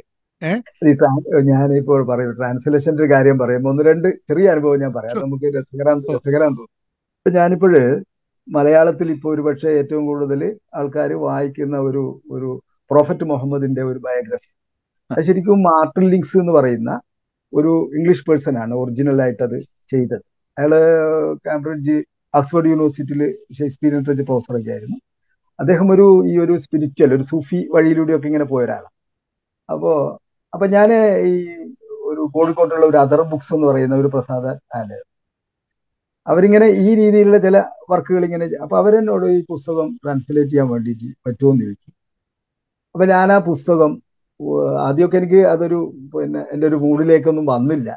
ഞാനിപ്പോൾ 1.43 2.07
പറയും 2.07 2.33
ട്രാൻസ്ലേഷന്റെ 2.33 3.03
ഒരു 3.03 3.13
കാര്യം 3.13 3.39
പറയുമ്പോൾ 3.39 3.71
ഒന്ന് 3.71 3.83
രണ്ട് 3.83 4.09
ചെറിയ 4.09 4.51
അനുഭവം 4.51 4.81
ഞാൻ 4.81 4.93
പറയാം. 4.93 5.17
നമുക്ക് 5.23 5.45
രസകരം 5.45 6.01
രസകരം 6.01 6.49
തോന്നും 6.49 6.73
ഇപ്പൊ 7.19 7.31
ഞാനിപ്പോഴ് 7.31 8.01
മലയാളത്തിൽ 8.49 9.11
ഇപ്പോൾ 9.11 9.35
ഒരു 9.35 9.43
പക്ഷേ 9.43 9.69
ഏറ്റവും 9.69 10.07
കൂടുതൽ 10.07 10.57
ആൾക്കാർ 10.75 11.13
വായിക്കുന്ന 11.13 11.79
ഒരു 11.79 12.23
ഒരു 12.31 12.63
പ്രൊഫറ്റ് 12.91 13.25
മുഹമ്മദിന്റെ 13.25 13.83
ഒരു 13.83 13.99
ബയോഗ്രഫി 13.99 14.51
അത് 15.11 15.25
ശരിക്കും 15.25 15.63
മാർട്ടിൻ 15.63 16.11
ലിങ്സ് 16.11 16.37
എന്ന് 16.39 16.53
പറയുന്ന 16.53 17.01
ഒരു 17.53 17.91
ഇംഗ്ലീഷ് 17.97 18.25
പേഴ്സൺ 18.31 18.59
ആണ് 18.59 18.75
ഒറിജിനൽ 18.75 19.23
ആയിട്ട് 19.23 19.43
അത് 19.43 19.61
ചെയ്തത്. 19.91 20.36
അയാൾ 20.57 20.73
കാംബ്രിഡ്ജ് 21.47 21.97
ഓക്സ്ഫോർഡ് 22.35 22.71
യൂണിവേഴ്സിറ്റിയിൽ 22.73 23.23
ഷേക്സ്പിയർ 23.59 23.93
ലിറ്ററേച്ചർ 23.97 24.27
പ്രൊഫസറൊക്കെ 24.31 24.71
ആയിരുന്നു. 24.77 24.99
അദ്ദേഹം 25.59 25.89
ഒരു 25.95 26.07
ഈ 26.31 26.35
ഒരു 26.45 26.55
സ്പിരിച്വൽ 26.65 27.11
ഒരു 27.17 27.25
സൂഫി 27.33 27.59
വഴിയിലൂടെയൊക്കെ 27.75 28.29
ഇങ്ങനെ 28.31 28.47
പോയ 28.53 28.63
ഒരാളാണ് 28.67 28.95
അപ്പോൾ 29.69 29.97
അപ്പൊ 30.53 30.67
ഞാൻ 30.77 30.89
ഈ 31.31 31.35
ഒരു 32.11 32.23
കോഴിക്കോട്ടുള്ള 32.35 32.85
ഒരു 32.93 32.99
അതർ 33.05 33.21
ബുക്സ് 33.33 33.53
എന്ന് 33.57 33.67
പറയുന്ന 33.71 33.95
ഒരു 34.03 34.11
പ്രസാദ 34.15 34.47
ആൽ 34.79 34.91
അവരിങ്ങനെ 36.27 36.67
ഈ 36.85 36.89
രീതിയിലുള്ള 37.01 37.39
ചില 37.47 37.57
വർക്കുകൾ 37.91 38.23
ഇങ്ങനെ 38.29 38.47
അപ്പൊ 38.65 38.77
അവരെന്നോട് 38.83 39.27
ഈ 39.37 39.41
പുസ്തകം 39.53 39.89
ട്രാൻസ്ലേറ്റ് 40.03 40.51
ചെയ്യാൻ 40.53 40.69
വേണ്ടിയിട്ട് 40.73 41.09
പറ്റുമോ 41.27 41.51
എന്ന് 41.53 41.65
ചോദിച്ചു. 41.67 41.91
അപ്പൊ 42.95 43.05
ഞാൻ 43.15 43.29
ആ 43.35 43.39
പുസ്തകം 43.51 43.93
ആദ്യമൊക്കെ 44.87 45.19
എനിക്ക് 45.21 45.41
അതൊരു 45.53 45.79
പിന്നെ 46.15 46.41
എന്റെ 46.55 46.67
ഒരു 46.71 46.79
മൂഡിലേക്കൊന്നും 46.85 47.47
വന്നില്ല. 47.55 47.89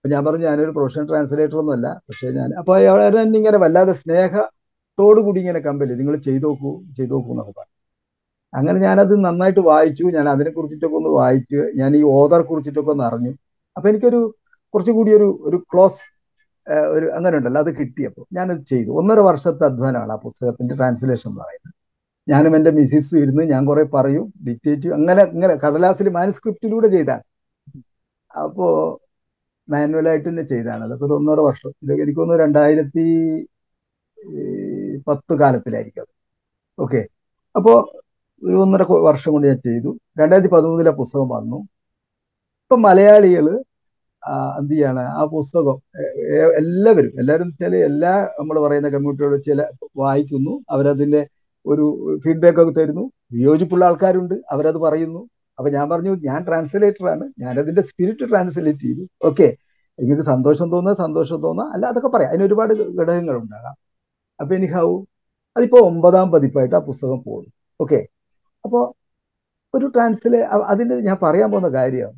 അപ്പൊ 0.00 0.08
ഞാൻ 0.14 0.22
പറഞ്ഞു 0.26 0.44
ഞാനൊരു 0.48 0.72
പ്രൊഫഷണൽ 0.76 1.06
ട്രാൻസ്ലേറ്റർ 1.08 1.56
ഒന്നുമല്ല. 1.62 1.88
പക്ഷേ 2.08 2.26
ഞാൻ 2.36 2.50
അപ്പൊ 2.60 2.72
അവരെ 2.92 3.22
ഇങ്ങനെ 3.40 3.58
വല്ലാതെ 3.64 3.92
സ്നേഹത്തോടു 4.02 5.20
കൂടി 5.26 5.38
ഇങ്ങനെ 5.42 5.60
കമ്പൽ 5.66 5.90
നിങ്ങൾ 5.98 6.14
ചെയ്തു 6.26 6.46
നോക്കൂ 6.46 6.70
ചെയ്തു 6.98 7.12
നോക്കൂ 7.14 7.30
എന്നൊക്കെ 7.34 7.52
പറഞ്ഞു. 7.58 7.74
അങ്ങനെ 8.52 8.78
ഞാനത് 8.86 9.12
നന്നായിട്ട് 9.26 9.62
വായിച്ചു. 9.70 10.04
ഞാൻ 10.16 10.26
അതിനെ 10.34 10.50
കുറിച്ചിട്ടൊക്കെ 10.56 10.96
ഒന്ന് 11.00 11.10
വായിച്ചു 11.18 11.58
ഞാൻ 11.80 11.90
ഈ 11.98 12.02
ഓദർ 12.18 12.40
കുറിച്ചിട്ടൊക്കെ 12.50 12.92
ഒന്ന് 12.94 13.04
അറിഞ്ഞു. 13.08 13.32
അപ്പൊ 13.76 13.86
എനിക്കൊരു 13.92 14.20
കുറച്ചുകൂടി 14.74 15.10
ഒരു 15.18 15.28
ഒരു 15.48 15.58
ക്ലോസ് 15.72 16.00
ഒരു 16.94 17.06
അങ്ങനെ 17.18 17.34
ഉണ്ടല്ലോ 17.38 17.60
അത് 17.64 17.70
കിട്ടിയപ്പോൾ 17.80 18.24
ഞാനത് 18.38 18.62
ചെയ്തു. 18.72 18.90
ഒന്നര 19.00 19.20
വർഷത്തെ 19.28 19.64
അധ്വാനമാണ് 19.70 20.12
ആ 20.16 20.18
പുസ്തകത്തിന്റെ 20.26 20.74
ട്രാൻസ്ലേഷൻ 20.80 21.32
പറയുന്നത്. 21.40 21.74
ഞാനും 22.28 22.54
എന്റെ 22.58 22.70
മിസ്സിസും 22.78 23.18
ഇരുന്ന് 23.22 23.44
ഞാൻ 23.52 23.62
കുറെ 23.70 23.84
പറയും 23.96 24.24
ഡിക്റ്റേറ്റ് 24.48 24.88
അങ്ങനെ 24.98 25.22
ഇങ്ങനെ 25.36 25.54
കടലാസിൽ 25.64 26.08
മാനുസ്ക്രിപ്റ്റിലൂടെ 26.18 26.88
ചെയ്താണ്. 26.96 27.24
അപ്പോ 28.34 28.66
മാനുവലായിട്ട് 29.70 30.28
തന്നെ 30.28 30.42
ചെയ്താണ് 30.52 30.82
അതൊക്കെ 30.84 31.04
ഒരു 31.04 31.14
ഒന്നര 31.18 31.40
വർഷം 31.48 31.70
ഇതൊക്കെ 31.84 32.04
തോന്നുന്നു 32.18 32.42
രണ്ടായിരത്തി 32.42 33.04
പത്ത് 35.08 35.34
കാലത്തിലായിരിക്കും 35.40 36.02
അത്. 36.04 36.12
ഓക്കെ. 36.78 37.00
അപ്പോൾ 37.56 37.76
ഒരു 38.42 38.56
ഒന്നര 38.64 38.82
വർഷം 39.08 39.32
കൊണ്ട് 39.32 39.46
ഞാൻ 39.48 39.58
ചെയ്തു. 39.68 39.90
രണ്ടായിരത്തി 40.20 40.52
പതിമൂന്നിലെ 40.54 40.92
പുസ്തകം 41.00 41.28
വന്നു. 41.28 41.58
ഇപ്പൊ 42.64 42.76
മലയാളികൾ 42.88 43.46
എന്ത് 44.58 44.72
ചെയ്യാണ് 44.72 45.02
ആ 45.20 45.24
പുസ്തകം 45.34 45.76
എല്ലാവരും 46.60 47.12
എല്ലാവരും 47.20 47.48
വെച്ചാൽ 47.48 47.74
എല്ലാ 47.90 48.12
നമ്മൾ 48.38 48.56
പറയുന്ന 48.66 48.88
കമ്മ്യൂണിറ്റിയോട് 48.94 49.44
ചില 49.48 49.60
വായിക്കുന്നു. 49.96 50.54
അവരതിന്റെ 50.70 51.22
ഒരു 51.66 51.84
ഫീഡ്ബാക്ക് 52.24 52.60
ഒക്കെ 52.62 52.74
തരുന്നു. 52.80 53.04
വിയോജിപ്പുള്ള 53.32 53.84
ആൾക്കാരുണ്ട്. 53.84 54.34
അവരത് 54.50 54.78
പറയുന്നു. 54.86 55.22
അപ്പൊ 55.60 55.70
ഞാൻ 55.70 55.90
പറഞ്ഞു 55.90 56.12
ഞാൻ 56.28 56.44
ട്രാൻസ്ലേറ്റർ 56.46 57.08
ആണ്. 57.08 57.24
ഞാൻ 57.38 57.58
അതിന്റെ 57.60 57.82
സ്പിരിറ്റ് 57.82 58.30
ട്രാൻസ്ലേറ്റ് 58.30 58.80
ചെയ്തു. 58.80 59.04
ഓക്കെ 59.24 59.48
എനിക്ക് 59.98 60.22
സന്തോഷം 60.22 60.70
തോന്നുക 60.70 60.94
സന്തോഷം 60.94 61.42
തോന്നുക. 61.42 61.72
അല്ല 61.72 61.86
അതൊക്കെ 61.86 62.08
പറയാം. 62.08 62.30
അതിന് 62.30 62.44
ഒരുപാട് 62.44 62.72
ഘടകങ്ങൾ 63.00 63.36
ഉണ്ടാകാം. 63.36 63.74
അപ്പൊ 64.40 64.54
എനിക്കാവൂ 64.54 65.04
അതിപ്പോ 65.56 65.78
ഒമ്പതാം 65.80 66.30
പതിപ്പായിട്ട് 66.32 66.76
ആ 66.76 66.78
പുസ്തകം 66.78 67.22
പോകുന്നു. 67.22 67.50
ഓക്കെ 67.80 68.00
അപ്പോൾ 68.64 68.94
ഒരു 69.74 69.86
ട്രാൻസ്ലേ 69.86 70.40
അതിന് 70.42 70.94
ഞാൻ 71.00 71.16
പറയാൻ 71.22 71.50
പോകുന്ന 71.50 71.68
കാര്യം 71.78 72.12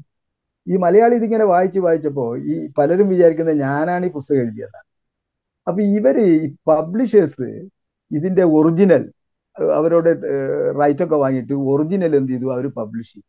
ഈ 0.66 0.76
മലയാളി 0.76 1.14
ഇതിങ്ങനെ 1.14 1.45
വായിച്ച് 1.45 1.80
വായിച്ചപ്പോൾ 1.80 2.38
ഈ 2.45 2.55
പലരും 2.78 3.09
വിചാരിക്കുന്നത് 3.09 3.57
ഞാനാണ് 3.61 4.07
ഈ 4.07 4.09
പുസ്തകം 4.09 4.40
എഴുതിയതാണ് 4.40 4.86
അപ്പൊ 5.68 5.82
ഇവർ 5.82 6.20
ഈ 6.20 6.55
പബ്ലിഷേഴ്സ് 6.68 7.49
ഇതിന്റെ 8.11 8.45
ഒറിജിനൽ 8.45 9.12
അവരോട് 9.78 10.11
റൈറ്റ് 10.80 11.03
ഒക്കെ 11.07 11.16
വാങ്ങിയിട്ട് 11.24 11.55
ഒറിജിനൽ 11.72 12.12
എന്ത് 12.20 12.32
ചെയ്തു? 12.32 12.46
അവർ 12.55 12.66
പബ്ലിഷ് 12.78 13.12
ചെയ്തു. 13.14 13.28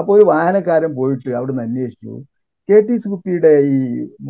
അപ്പോൾ 0.00 0.12
ഒരു 0.18 0.24
വായനക്കാരൻ 0.30 0.90
പോയിട്ട് 1.00 1.30
അവിടെ 1.38 1.52
നിന്ന് 1.52 1.64
അന്വേഷിച്ചു. 1.68 2.12
കെ 2.68 2.78
ടി 2.88 2.96
സുപ്പിയുടെ 3.04 3.52
ഈ 3.74 3.78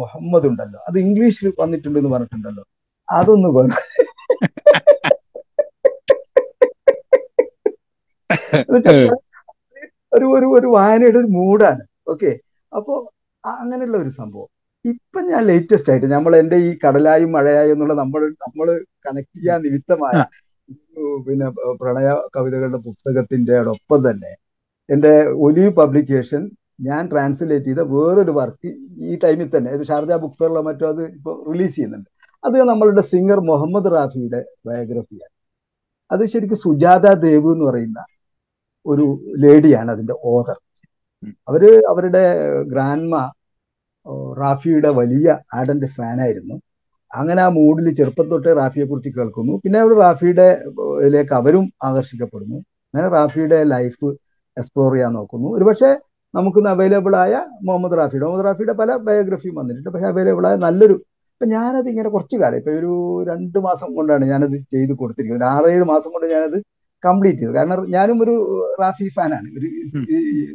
മുഹമ്മദ് 0.00 0.46
ഉണ്ടല്ലോ 0.50 0.80
അത് 0.88 0.96
ഇംഗ്ലീഷിൽ 1.04 1.46
വന്നിട്ടുണ്ടെന്ന് 1.62 2.10
പറഞ്ഞിട്ടുണ്ടല്ലോ 2.14 2.64
അതൊന്ന് 3.08 3.48
വേണം. 3.58 3.80
ഒരു 10.16 10.26
ഒരു 10.36 10.46
ഒരു 10.58 10.68
വായനയുടെ 10.76 11.18
ഒരു 11.22 11.30
മൂഡാണ്. 11.38 11.82
ഓക്കെ. 12.12 12.30
അപ്പോ 12.72 12.94
അങ്ങനെയുള്ള 13.44 13.96
ഒരു 14.04 14.12
സംഭവം. 14.20 14.48
ഇപ്പൊ 14.84 15.18
ഞാൻ 15.30 15.42
ലേറ്റസ്റ്റ് 15.50 15.90
ആയിട്ട് 15.92 16.08
നമ്മൾ 16.14 16.32
എന്റെ 16.40 16.56
ഈ 16.66 16.70
കടലായും 16.84 17.30
മഴയായും 17.36 17.74
എന്നുള്ള 17.74 17.94
നമ്മൾ 18.02 18.20
നമ്മൾ 18.44 18.68
കണക്ട് 19.06 19.36
ചെയ്യാൻ 19.38 19.58
നിമിത്തമായ 19.66 20.16
പിന്നെ 21.26 21.46
പ്രണയ 21.80 22.08
കവിതകളുടെ 22.36 22.78
പുസ്തകത്തിന്റെ 22.86 23.56
ഒപ്പം 23.74 24.00
തന്നെ 24.10 24.32
എന്റെ 24.88 25.12
ഒലിവ് 25.46 25.72
പബ്ലിക്കേഷൻ 25.78 26.42
ഞാൻ 26.88 27.02
ട്രാൻസ്ലേറ്റ് 27.12 27.68
ചെയ്ത 27.68 27.82
വേറൊരു 27.94 28.30
വർക്ക് 28.30 28.68
ഈ 29.10 29.16
ടൈമിൽ 29.24 29.48
തന്നെ. 29.56 29.70
ഷാർജ 29.90 30.12
ബുക്ക് 30.22 30.36
ഫെയറിലോ 30.40 30.62
മറ്റോ 30.62 30.86
അത് 30.94 31.02
ഇപ്പോൾ 31.16 31.34
റിലീസ് 31.50 31.74
ചെയ്യുന്നുണ്ട്. 31.76 32.08
അത് 32.44 32.56
നമ്മളുടെ 32.70 33.02
സിംഗർ 33.12 33.38
മുഹമ്മദ് 33.50 33.92
റാഫിയുടെ 33.96 34.40
ബയോഗ്രഫിയാണ്. 34.66 35.32
അത് 36.10 36.22
ശരിക്കും 36.32 36.58
സുജാത 36.66 37.06
ദേവ് 37.26 37.48
എന്ന് 37.54 37.64
പറയുന്ന 37.70 38.00
ഒരു 38.86 39.06
ലേഡിയാണ് 39.44 39.90
അതിന്റെ 39.94 40.14
ഓതർ. 40.32 40.56
അവർ 41.48 41.62
അവരുടെ 41.92 42.24
ഗ്രാൻഡ്മ 42.72 43.14
റാഫിയുടെ 44.42 44.90
വലിയ 45.00 45.28
ആഡന്റ് 45.58 45.86
ഫാനായിരുന്നു. 45.96 46.56
അങ്ങനെ 47.20 47.40
ആ 47.46 47.48
മൂഡിൽ 47.58 47.86
ചെറുപ്പം 47.98 48.26
തൊട്ട് 48.32 48.50
റാഫിയെ 48.60 48.84
കുറിച്ച് 48.90 49.10
കേൾക്കുന്നു. 49.16 49.54
പിന്നെ 49.64 49.78
അവർ 49.84 49.92
റാഫിയുടെ 50.04 50.46
ഇതിലേക്ക് 51.04 51.34
അവരും 51.40 51.64
ആകർഷിക്കപ്പെടുന്നു. 51.88 52.58
അങ്ങനെ 52.94 53.08
റാഫിയുടെ 53.16 53.58
ലൈഫ് 53.74 54.08
എക്സ്പ്ലോർ 54.56 54.90
ചെയ്യാൻ 54.94 55.12
നോക്കുന്നു. 55.18 55.48
ഒരുപക്ഷെ 55.56 55.90
നമുക്കിന്ന് 56.34 56.70
അവൈലബിൾ 56.74 57.14
ആയ 57.24 57.34
മുഹമ്മദ് 57.66 57.96
റാഫി. 58.00 58.16
മുഹമ്മദ് 58.24 58.46
റാഫിയുടെ 58.48 58.74
പല 58.80 58.90
ബയോഗ്രഫിയും 59.08 59.54
വന്നിട്ടുണ്ട്. 59.60 59.90
പക്ഷെ 59.94 60.08
അവൈലബിൾ 60.12 60.46
ആയ 60.50 60.56
നല്ലൊരു 60.66 60.96
ഇപ്പൊ 61.34 61.46
ഞാനത് 61.54 61.88
ഇങ്ങനെ 61.92 62.08
കുറച്ച് 62.14 62.36
കാലം 62.42 62.58
ഇപ്പൊ 62.60 62.72
ഒരു 62.80 62.92
രണ്ട് 63.30 63.58
മാസം 63.66 63.88
കൊണ്ടാണ് 63.96 64.24
ഞാനത് 64.32 64.56
ചെയ്ത് 64.74 64.92
കൊടുത്തിരിക്കുന്നത്. 65.00 65.42
ഒരു 65.42 65.48
ആറേഴ് 65.54 65.84
മാസം 65.92 66.10
കൊണ്ട് 66.14 66.26
ഞാനത് 66.34 66.58
കംപ്ലീറ്റ് 67.02 67.40
ചെയ്തു. 67.40 67.52
കാരണം 67.56 67.90
ഞാനും 67.96 68.18
ഒരു 68.24 68.34
റാഫി 68.82 69.06
ഫാനാണ് 69.16 69.48
ഒരു 69.58 69.68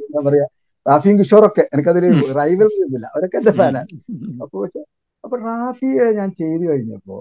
എന്താ 0.08 0.22
പറയാ 0.28 0.46
റാഫിയും 0.86 1.18
കിഷോറൊക്കെ. 1.22 1.64
എനിക്കതിൽ 1.74 2.06
റൈവൽ 2.40 2.68
ഒന്നുമില്ല. 2.72 3.06
അവരൊക്കെ 3.14 3.38
എന്റെ 3.42 3.54
ഫാനാണ് 3.60 3.90
അപ്പൊ 4.44 4.56
പക്ഷെ 4.64 4.82
അപ്പൊ 5.24 5.36
റാഫിയെ 5.48 6.06
ഞാൻ 6.20 6.30
ചെയ്തു 6.42 6.64
കഴിഞ്ഞപ്പോ 6.70 7.18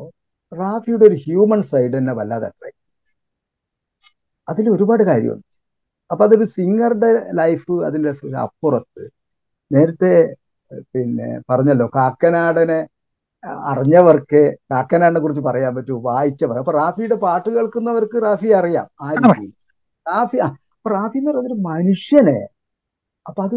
റാഫിയുടെ 0.53 1.05
ഒരു 1.11 1.16
ഹ്യൂമൻ 1.24 1.61
സൈഡ് 1.70 1.96
എന്നെ 2.01 2.12
വല്ലാതെ 2.18 2.46
അട്രാക്ട് 2.51 2.78
അതിൽ 4.48 4.66
ഒരുപാട് 4.74 5.03
കാര്യമുണ്ട്. 5.11 5.46
അപ്പൊ 6.11 6.22
അതൊരു 6.26 6.46
സിംഗറുടെ 6.55 7.11
ലൈഫ് 7.40 7.74
അതിന്റെ 7.88 8.12
അപ്പുറത്ത് 8.46 9.05
നേരത്തെ 9.70 10.12
പിന്നെ 10.92 11.28
പറഞ്ഞല്ലോ 11.51 11.86
കാക്കനാടനെ 11.98 12.80
അറിഞ്ഞവർക്ക് 13.72 14.40
കാക്കനാടിനെ 14.72 15.20
കുറിച്ച് 15.20 15.42
പറയാൻ 15.48 15.72
പറ്റൂ 15.76 15.94
വായിച്ചവർ. 16.09 16.57
അപ്പൊ 16.62 16.72
റാഫിയുടെ 16.80 17.16
പാട്ട് 17.24 17.48
കേൾക്കുന്നവർക്ക് 17.57 18.18
റാഫി 18.26 18.48
അറിയാം 18.61 18.86
ആ 19.05 19.09
രീതിയിൽ. 19.22 19.53
റാഫി 20.07 20.38
അപ്പൊ 20.48 20.90
റാഫി 20.96 21.18
എന്ന് 21.20 21.30
പറയുന്നൊരു 21.30 21.61
മനുഷ്യനെ 21.70 22.38
അപ്പൊ 23.26 23.40
അത് 23.46 23.57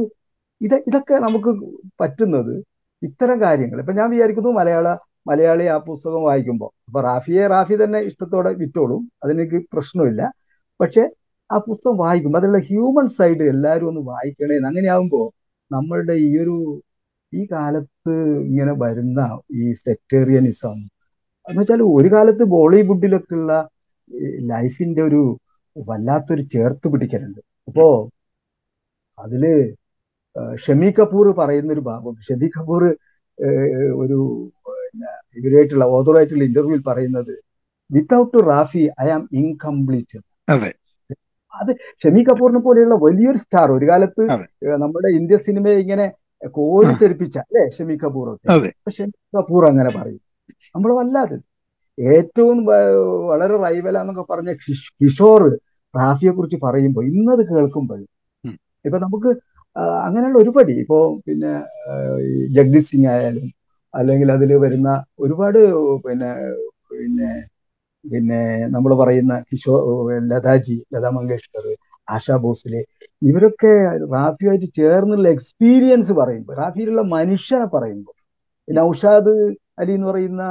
ഇത് 0.62 0.76
ഇതൊക്കെ 0.90 1.16
നമുക്ക് 1.26 1.52
പറ്റുന്നത് 2.02 2.54
ഇത്തരം 3.04 3.42
കാര്യങ്ങൾ. 3.42 3.80
ഇപ്പൊ 3.80 3.94
ഞാൻ 3.94 4.10
വിചാരിക്കുന്നു 4.10 4.50
മലയാള 4.50 4.88
മലയാളി 5.28 5.64
ആ 5.64 5.78
പുസ്തകം 5.78 6.24
വായിക്കുമ്പോൾ 6.24 6.72
അപ്പൊ 6.88 7.02
റാഫിയെ 7.02 7.48
റാഫി 7.48 7.84
തന്നെ 7.84 8.00
ഇഷ്ടത്തോടെ 8.00 8.52
വിറ്റോളും. 8.54 9.12
അതിനെനിക്ക് 9.24 9.66
പ്രശ്നമില്ല. 9.74 10.22
പക്ഷേ 10.80 11.04
ആ 11.52 11.58
പുസ്തകം 11.58 11.98
വായിക്കുമ്പോൾ 11.98 12.40
അതിലുള്ള 12.40 12.58
ഹ്യൂമൻ 12.58 13.08
സൈഡ് 13.08 13.44
എല്ലാവരും 13.44 13.88
ഒന്ന് 13.88 14.02
വായിക്കണേ 14.02 14.58
അങ്ങനെയാകുമ്പോൾ 14.68 15.26
നമ്മളുടെ 15.72 16.14
ഈ 16.14 16.38
ഒരു 16.38 16.82
ഈ 17.34 17.48
കാലത്ത് 17.52 18.14
ഇങ്ങനെ 18.48 18.74
വരുന്ന 18.74 19.40
ഈ 19.54 19.72
സെക്ടേറിയനിസം 19.72 20.76
എന്ന് 21.50 21.60
വെച്ചാൽ 21.62 21.82
ഒരു 21.82 22.10
കാലത്ത് 22.14 22.44
ബോളിവുഡിലൊക്കെ 22.44 23.36
ഉള്ള 23.36 23.54
ലൈഫിന്റെ 24.42 25.02
ഒരു 25.02 25.22
വല്ലാത്തൊരു 25.78 26.42
ചേർത്ത് 26.42 26.88
പിടിക്കലുണ്ട്. 26.92 27.40
അപ്പോ 27.68 28.10
അതിൽ 29.20 29.44
ഷമി 30.58 30.90
കപൂർ 30.98 31.28
പറയുന്ന 31.40 31.72
ഒരു 31.74 31.84
ഭാഗം 31.88 32.14
ഷമി 32.28 32.48
കപൂർ 32.54 32.84
ഒരു 34.04 34.20
ഇവരായിട്ടുള്ള 35.40 35.86
ഓതറായിട്ടുള്ള 35.96 36.44
ഇന്റർവ്യൂവിൽ 36.50 36.82
പറയുന്നത് 36.90 37.34
without 37.90 38.40
Rafi 38.50 38.84
I 39.02 39.10
am 39.10 39.24
incomplete 39.40 40.18
അതെ. 40.48 40.72
അത് 41.54 41.72
ഷമി 42.04 42.22
കപൂറിനെ 42.28 42.62
പോലെയുള്ള 42.62 42.96
വലിയൊരു 43.04 43.40
സ്റ്റാർ 43.44 43.68
ഒരു 43.74 43.86
കാലത്ത് 43.90 44.24
നമ്മുടെ 44.84 45.10
ഇന്ത്യ 45.18 45.38
സിനിമയെ 45.46 45.78
ഇങ്ങനെ 45.84 46.06
കോരിത്തെരിപ്പിച്ച 46.54 47.36
അല്ലേ 47.44 47.64
ഷമി 47.76 47.96
കപൂർ 48.00 48.28
ഒക്കെ 48.32 48.48
ഷമി 48.92 49.12
കപൂർ 49.36 49.64
അങ്ങനെ 49.70 49.92
പറയും. 49.98 50.22
നമ്മൾ 50.76 50.92
വല്ലാതെ 50.98 51.38
ഏറ്റവും 51.98 52.58
വളരെ 53.30 53.56
റൈവലാന്നൊക്കെ 53.64 54.26
പറഞ്ഞ 54.32 54.52
കിഷോർ 55.02 55.42
റാഫിയെ 55.94 56.32
കുറിച്ച് 56.34 56.58
പറയുമ്പോൾ 56.64 57.04
ഇന്നത് 57.12 57.44
കേൾക്കുമ്പോൾ 57.50 58.00
ഇപ്പൊ 58.86 58.98
നമുക്ക് 59.04 59.30
അങ്ങനെയുള്ള 59.76 60.38
ഒരുപടി. 60.38 60.74
ഇപ്പോ 60.84 60.98
പിന്നെ 61.26 61.52
ജഗ്ദീഷ് 62.50 62.90
സിംഗ് 62.90 63.08
ആയാലും 63.08 63.48
അല്ലെങ്കിൽ 63.94 64.30
അതിൽ 64.32 64.52
വരുന്ന 64.58 64.90
ഒരുപാട് 65.20 65.60
പിന്നെ 66.06 66.30
പിന്നെ 66.92 67.32
പിന്നെ 68.06 68.40
നമ്മൾ 68.72 68.92
പറയുന്ന 68.96 69.34
കിഷോർ 69.50 69.82
ലതാജി 70.28 70.78
ലതാ 70.94 71.10
മങ്കേഷ്കർ 71.10 71.66
ആശാ 72.08 72.36
ഭോസ്ലെ 72.36 72.82
ഇവരൊക്കെ 73.22 73.72
റാഫിയുമായിട്ട് 74.14 74.70
ചേർന്നുള്ള 74.76 75.28
എക്സ്പീരിയൻസ് 75.30 76.14
പറയുമ്പോൾ 76.14 76.56
റാഫിയിലുള്ള 76.56 77.02
മനുഷ്യനെ 77.14 77.68
പറയുമ്പോൾ 77.76 78.16
നൌഷാദ് 78.68 79.34
അലി 79.80 79.94
എന്ന് 79.94 80.08
പറയുന്ന 80.08 80.44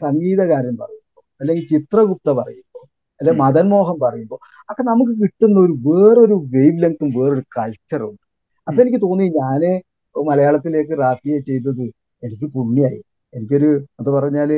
സംഗീതകാരൻ 0.00 0.74
പറയുമ്പോൾ 0.76 1.22
അല്ലെങ്കിൽ 1.40 1.64
ചിത്രഗുപ്ത 1.68 2.28
പറയുമ്പോൾ 2.32 2.82
അല്ലെങ്കിൽ 3.20 3.42
മദൻമോഹൻ 3.42 3.52
മദൻ 3.52 3.68
മോഹൻ 3.68 3.96
പറയുമ്പോൾ 3.98 4.38
ഒക്കെ 4.68 4.82
നമുക്ക് 4.82 5.14
കിട്ടുന്ന 5.22 5.58
ഒരു 5.60 5.74
വേറൊരു 5.86 6.36
വേവ് 6.54 6.82
ലെങ്ത്തും 6.82 7.10
വേറൊരു 7.18 7.44
കൾച്ചറും 7.56 8.14
അപ്പൊ 8.66 8.78
എനിക്ക് 8.84 9.00
തോന്നി 9.06 9.26
ഞാൻ 9.40 9.62
മലയാളത്തിലേക്ക് 10.16 10.94
റാപ്പിയെ 11.02 11.38
ചെയ്തത് 11.48 11.84
എനിക്ക് 12.22 12.46
പുണ്യായി. 12.56 13.00
എനിക്കൊരു 13.34 13.70
എന്താ 13.98 14.10
പറഞ്ഞാൽ 14.16 14.50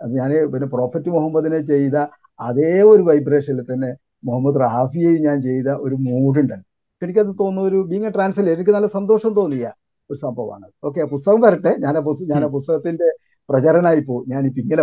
ഞാൻ 0.00 0.30
പിന്നെ 0.52 0.66
പ്രോഫറ്റ് 0.74 1.08
മുഹമ്മദിനെ 1.16 1.60
ചെയ്ത 1.72 1.96
അതേ 2.40 2.72
ഒരു 2.92 3.02
വൈബ്രേഷനിൽ 3.08 3.64
തന്നെ 3.70 3.90
മുഹമ്മദ് 4.26 4.60
റാഫിയെ 4.64 5.12
ഞാൻ 5.26 5.36
ചെയ്ത 5.46 5.68
ഒരു 5.84 5.96
മൂഡുണ്ടല്ലോ 6.06 6.66
എനിക്കത് 7.02 7.30
തോന്നുന്ന 7.40 7.68
ഒരു 7.70 7.78
ബീങ് 7.90 8.08
എ 8.10 8.12
ട്രാൻസ്ലേറ്റ് 8.16 8.56
എനിക്ക് 8.56 8.74
നല്ല 8.76 8.88
സന്തോഷം 8.96 9.32
തോന്നിയ 9.38 9.66
ഒരു 10.10 10.18
സംഭവമാണ്. 10.24 10.66
ഓക്കെ 10.86 11.00
പുസ്തകം 11.12 11.40
വരട്ടെ. 11.46 11.72
ഞാൻ 11.84 11.94
ആ 11.98 12.02
പുസ്തകം 12.08 12.28
ഞാൻ 12.32 12.42
ആ 12.46 12.50
പുസ്തകത്തിന്റെ 12.56 13.08
പ്രചരണമായി 13.48 14.02
പോകും 14.08 14.24
ഞാൻ 14.32 14.42
ഇപ്പൊ 14.48 14.60
ഇങ്ങനെ 14.62 14.82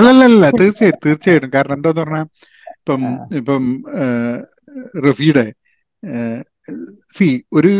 അല്ലല്ല 0.00 0.44
തീർച്ചയായിട്ടും 0.60 1.02
തീർച്ചയായിട്ടും. 1.06 1.50
കാരണം 1.56 1.76
എന്താന്ന് 1.78 2.02
പറഞ്ഞാൽ 2.02 2.26
ഇപ്പം 2.80 3.02
ഇപ്പം 3.40 3.64
റഫീയുടെ 5.08 5.44
സി 7.16 7.28
ഒരു 7.58 7.74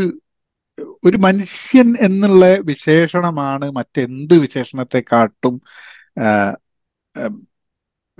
ഒരു 0.78 1.16
മനുഷ്യൻ 1.16 1.96
എന്നുള്ള 2.00 2.56
വിശേഷണമാണ് 2.58 3.70
മറ്റെന്ത് 3.70 4.34
വിശേഷണത്തെക്കാട്ടും 4.34 5.60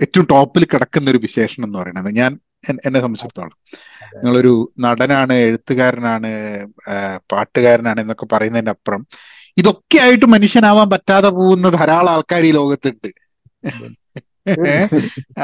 ഏറ്റവും 0.01 0.25
ടോപ്പിൽ 0.25 0.65
കിടക്കുന്ന 0.65 1.09
ഒരു 1.09 1.17
വിശേഷണം 1.17 1.67
എന്ന് 1.67 1.79
പറയുന്നത്. 1.79 2.15
ഞാൻ 2.15 2.39
എന്നെ 2.69 2.99
സംബന്ധിച്ചിടത്തോളം. 2.99 3.57
നിങ്ങളൊരു 4.15 4.71
നടനാണ് 4.79 5.33
എഴുത്തുകാരനാണ് 5.33 6.31
പാട്ടുകാരനാണ് 7.31 8.01
എന്നൊക്കെ 8.01 8.25
പറയുന്നതിന്റെ 8.25 8.71
അപ്പുറം 8.71 9.05
ഇതൊക്കെ 9.57 9.97
ആയിട്ട് 9.97 10.25
മനുഷ്യനാവാൻ 10.25 10.89
പറ്റാതെ 10.89 11.29
പോകുന്ന 11.29 11.69
ധാരാളം 11.69 12.09
ആൾക്കാർ 12.09 12.45
ഈ 12.45 12.51
ലോകത്തുണ്ട്. 12.51 13.09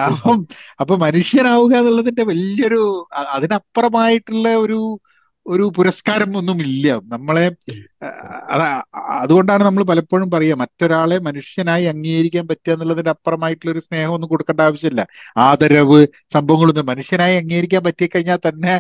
അപ്പം 0.08 0.48
അപ്പൊ 0.80 0.96
മനുഷ്യനാവുക 0.96 1.74
എന്നുള്ളതിന്റെ 1.76 2.24
വലിയൊരു 2.24 3.08
അതിനപ്പുറമായിട്ടുള്ള 3.30 4.56
ഒരു 4.56 5.00
ഒരു 5.52 5.72
പുരസ്കാരം 5.78 6.38
ഒന്നുമില്ല. 6.38 6.88
നമ്മളെ 7.14 7.46
അതുകൊണ്ടാണ് 9.22 9.64
നമ്മൾ 9.64 9.84
പലപ്പോഴും 9.84 10.32
പറയുക 10.32 10.56
മറ്റൊരാളെ 10.56 11.18
മനുഷ്യനായി 11.20 11.86
അംഗീകരിക്കാൻ 11.86 12.48
പറ്റുക 12.48 12.74
എന്നുള്ളതിന്റെ 12.74 13.10
അപ്പുറമായിട്ടുള്ള 13.10 13.72
ഒരു 13.72 13.80
സ്നേഹം 13.80 14.14
ഒന്നും 14.14 14.30
കൊടുക്കേണ്ട 14.30 14.62
ആവശ്യമില്ല. 14.62 15.04
ആദരവ് 15.38 16.00
സംഭവങ്ങളൊന്നും 16.34 16.86
മനുഷ്യനായി 16.86 17.38
അംഗീകരിക്കാൻ 17.38 17.84
പറ്റിക്കഴിഞ്ഞാൽ 17.84 18.40
തന്നെ 18.48 18.76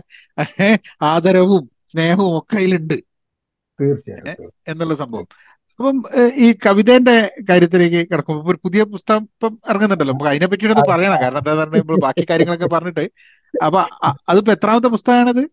ആദരവും 1.01 1.63
സ്നേഹവും 1.91 2.33
ഒക്കെ 2.37 2.55
അതിലുണ്ട്. 2.55 2.97
എന്നുള്ള 4.67 4.95
സംഭവം. 4.95 5.27
അപ്പം 5.79 5.97
ഈ 6.35 6.47
കവിതേന്റെ 6.65 7.15
കാര്യത്തിലേക്ക് 7.49 7.99
കിടക്കുമ്പോൾ 8.09 8.49
ഒരു 8.51 8.59
പുതിയ 8.63 8.81
പുസ്തകം 8.83 9.21
ഇപ്പം 9.21 9.53
ഇറങ്ങുന്നുണ്ടല്ലോ. 9.69 10.13
നമുക്ക് 10.13 10.29
അതിനെ 10.29 10.47
പറ്റിയിട്ടൊന്ന് 10.47 10.87
പറയണം. 10.91 11.21
കാരണം 11.21 11.37
എന്താ 11.37 11.53
പറഞ്ഞാൽ 11.53 11.79
നമ്മൾ 11.79 11.97
ബാക്കി 12.03 12.25
കാര്യങ്ങളൊക്കെ 12.29 12.67
പറഞ്ഞിട്ട്. 12.75 13.05
അപ്പൊ 13.65 13.79
അതിപ്പോ 14.29 14.51
എത്രാമത്തെ 14.51 14.87
പുസ്തകമാണത്? 14.87 15.43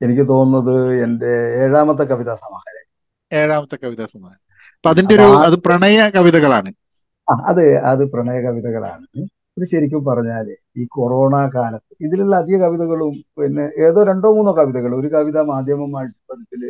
എനിക്ക് 0.00 0.24
തോന്നുന്നത് 0.28 0.76
എന്റെ 1.06 1.32
ഏഴാമത്തെ 1.62 2.04
കവിതാ 2.12 2.34
സമാഹാരം. 2.44 2.84
ഏഴാമത്തെ 3.32 3.76
കവിതാ 3.84 4.06
സമാഹാരം. 4.14 4.42
അപ്പൊ 4.76 4.88
അതിന്റെ 4.92 5.14
ഒരു 5.18 5.28
അത് 5.46 5.56
പ്രണയ 5.66 5.98
കവിതകളാണ്. 6.16 6.70
അതെ 7.50 7.66
അത് 7.90 8.02
പ്രണയ 8.12 8.38
കവിതകളാണ്. 8.46 9.04
ഇത് 9.56 9.64
ശരിക്കും 9.72 10.02
പറഞ്ഞാൽ 10.04 10.46
ഈ 10.80 10.82
കൊറോണ 10.96 11.34
കാലത്ത് 11.54 11.92
ഇതിലുള്ള 12.06 12.34
അധിക 12.42 12.56
കവിതകളും 12.64 13.14
പിന്നെ 13.38 13.64
ഏതോ 13.86 14.00
രണ്ടോ 14.10 14.28
മൂന്നോ 14.36 14.52
കവിതകൾ 14.60 14.90
ഒരു 15.00 15.08
കവിത 15.14 15.38
മാധ്യമമായിട്ട് 15.52 16.16
മത്സരത്തിൽ 16.30 16.62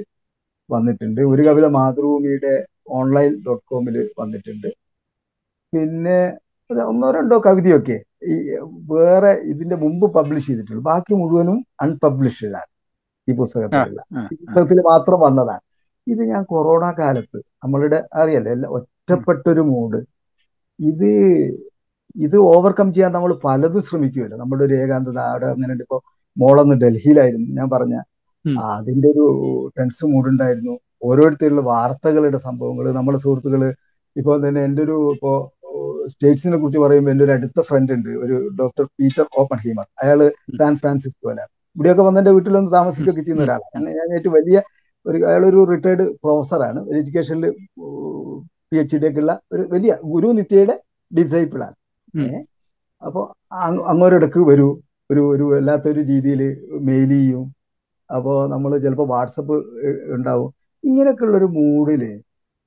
വന്നിട്ടുണ്ട് 0.71 1.21
ഒരു 1.33 1.43
കവിത 1.49 1.67
മാതൃഭൂമിയുടെ 1.77 2.53
ഓൺലൈൻ 2.99 3.33
ഡോട്ട് 3.47 3.65
കോമിൽ 3.71 3.97
വന്നിട്ടുണ്ട്. 4.21 4.69
പിന്നെ 5.73 6.19
ഒന്നോ 6.93 7.09
രണ്ടോ 7.19 7.37
കവിതയൊക്കെ 7.47 7.97
ഈ 8.33 8.35
വേറെ 8.93 9.33
ഇതിന്റെ 9.53 9.77
മുമ്പ് 9.77 10.07
പബ്ലിഷ് 10.17 10.47
ചെയ്തിട്ടുള്ളൂ. 10.47 10.83
ബാക്കി 10.91 11.15
മുഴുവനും 11.21 11.59
അൺപബ്ലിഷ്ഡാണ്. 11.85 12.70
ഈ 13.31 13.35
പുസ്തകത്തിലുള്ള 13.41 14.01
ഈ 14.33 14.37
പുസ്തകത്തിൽ 14.43 14.79
മാത്രം 14.93 15.19
വന്നതാണ് 15.27 15.65
ഇത് 16.07 16.23
ഞാൻ 16.33 16.43
കൊറോണ 16.53 16.85
കാലത്ത് 17.01 17.39
നമ്മളുടെ 17.63 17.99
അറിയല്ലേ 18.21 18.53
എല്ലാം 18.57 18.71
ഒറ്റപ്പെട്ടൊരു 18.77 19.63
മൂഡ്. 19.73 20.01
ഇത് 20.79 21.11
ഇത് 22.17 22.37
ഓവർകം 22.53 22.89
ചെയ്യാൻ 22.95 23.11
നമ്മൾ 23.17 23.33
പലതും 23.45 23.83
ശ്രമിക്കുമല്ലോ 23.89 24.37
നമ്മുടെ 24.43 24.63
ഒരു 24.67 24.75
ഏകാന്തത 24.85 25.19
അവിടെ 25.33 25.47
അങ്ങനെ 25.55 25.75
ഇപ്പൊ 25.85 25.99
മോളൊന്ന് 26.37 26.77
ഡൽഹിയിലായിരുന്നു. 26.83 27.49
ഞാൻ 27.59 27.69
പറഞ്ഞ 27.75 27.95
അതിന്റെ 28.75 29.09
ഒരു 29.15 29.25
ടെൻസ് 29.77 30.05
മൂഡുണ്ടായിരുന്നു 30.13 30.75
ഓരോരുത്തരുള്ള 31.09 31.63
വാർത്തകളുടെ 31.73 32.39
സംഭവങ്ങൾ 32.49 32.87
നമ്മുടെ 32.99 33.19
സുഹൃത്തുക്കൾ 33.25 33.63
ഇപ്പോൾ 34.17 34.37
തന്നെ 34.45 34.61
എന്റെ 34.69 34.83
ഒരു 34.87 34.97
ഇപ്പോ 35.15 35.33
സ്റ്റേറ്റ്സിനെ 36.13 36.57
കുറിച്ച് 36.61 36.81
പറയുമ്പോൾ 36.85 37.13
എന്റെ 37.13 37.25
ഒരു 37.27 37.35
അടുത്ത 37.37 37.61
ഫ്രണ്ട് 37.69 37.93
ഉണ്ട് 37.97 38.11
ഒരു 38.25 38.37
ഡോക്ടർ 38.61 38.85
പീറ്റർ 38.99 39.25
ഓപ്പൺ 39.41 39.59
ഹീമർ 39.65 39.87
അയാൾ 40.03 40.21
സാൻ 40.61 40.75
ഫ്രാൻസിസ്കോയിലാണ്. 40.83 41.53
ഇവിടെയൊക്കെ 41.77 42.03
വന്ന് 42.03 42.21
എന്റെ 42.21 42.33
വീട്ടിൽ 42.37 42.53
വന്ന് 42.57 42.73
താമസിക്കുകയൊക്കെ 42.73 43.23
ചെയ്യുന്ന 43.23 43.45
ഒരാൾ 43.45 43.61
ഒരാളാണ് 43.61 43.89
ഞാൻ 43.89 43.97
ഞാൻ 44.01 44.17
ഏറ്റവും 44.19 44.35
വലിയ 44.39 44.59
ഒരു 45.07 45.19
അയാളൊരു 45.27 45.61
റിട്ടയർഡ് 45.73 46.05
പ്രൊഫസറാണ് 46.25 46.81
ഒരു 46.89 46.97
എഡ്യൂക്കേഷനിൽ 46.99 47.45
പി 48.71 48.79
എച്ച് 48.79 48.97
ഡി 48.97 49.07
ഒക്കെ 49.09 49.21
ഉള്ള 49.21 49.33
ഒരു 49.53 49.63
വലിയ 49.73 49.93
ഗുരു 50.13 50.29
നിത്യയുടെ 50.39 50.75
ഡിസൈപ്പിളാണ് 51.11 51.77
അപ്പോൾ 53.03 53.25
അങ്ങോരിടക്ക് 53.91 54.41
വരൂ. 54.51 54.69
ഒരു 55.11 55.23
ഒരു 55.35 55.45
വല്ലാത്തൊരു 55.53 56.01
രീതിയിൽ 56.11 56.41
മെയിൽ 56.89 57.11
ചെയ്യും. 57.11 57.45
അപ്പോൾ 58.11 58.37
നമ്മൾ 58.51 58.71
ചിലപ്പോൾ 58.79 59.09
വാട്സപ്പ് 59.15 59.57
ഉണ്ടാവും. 60.17 60.51
ഇങ്ങനെയൊക്കെ 60.85 61.25
ഉള്ളൊരു 61.25 61.49
മൂഡിൽ 61.59 62.03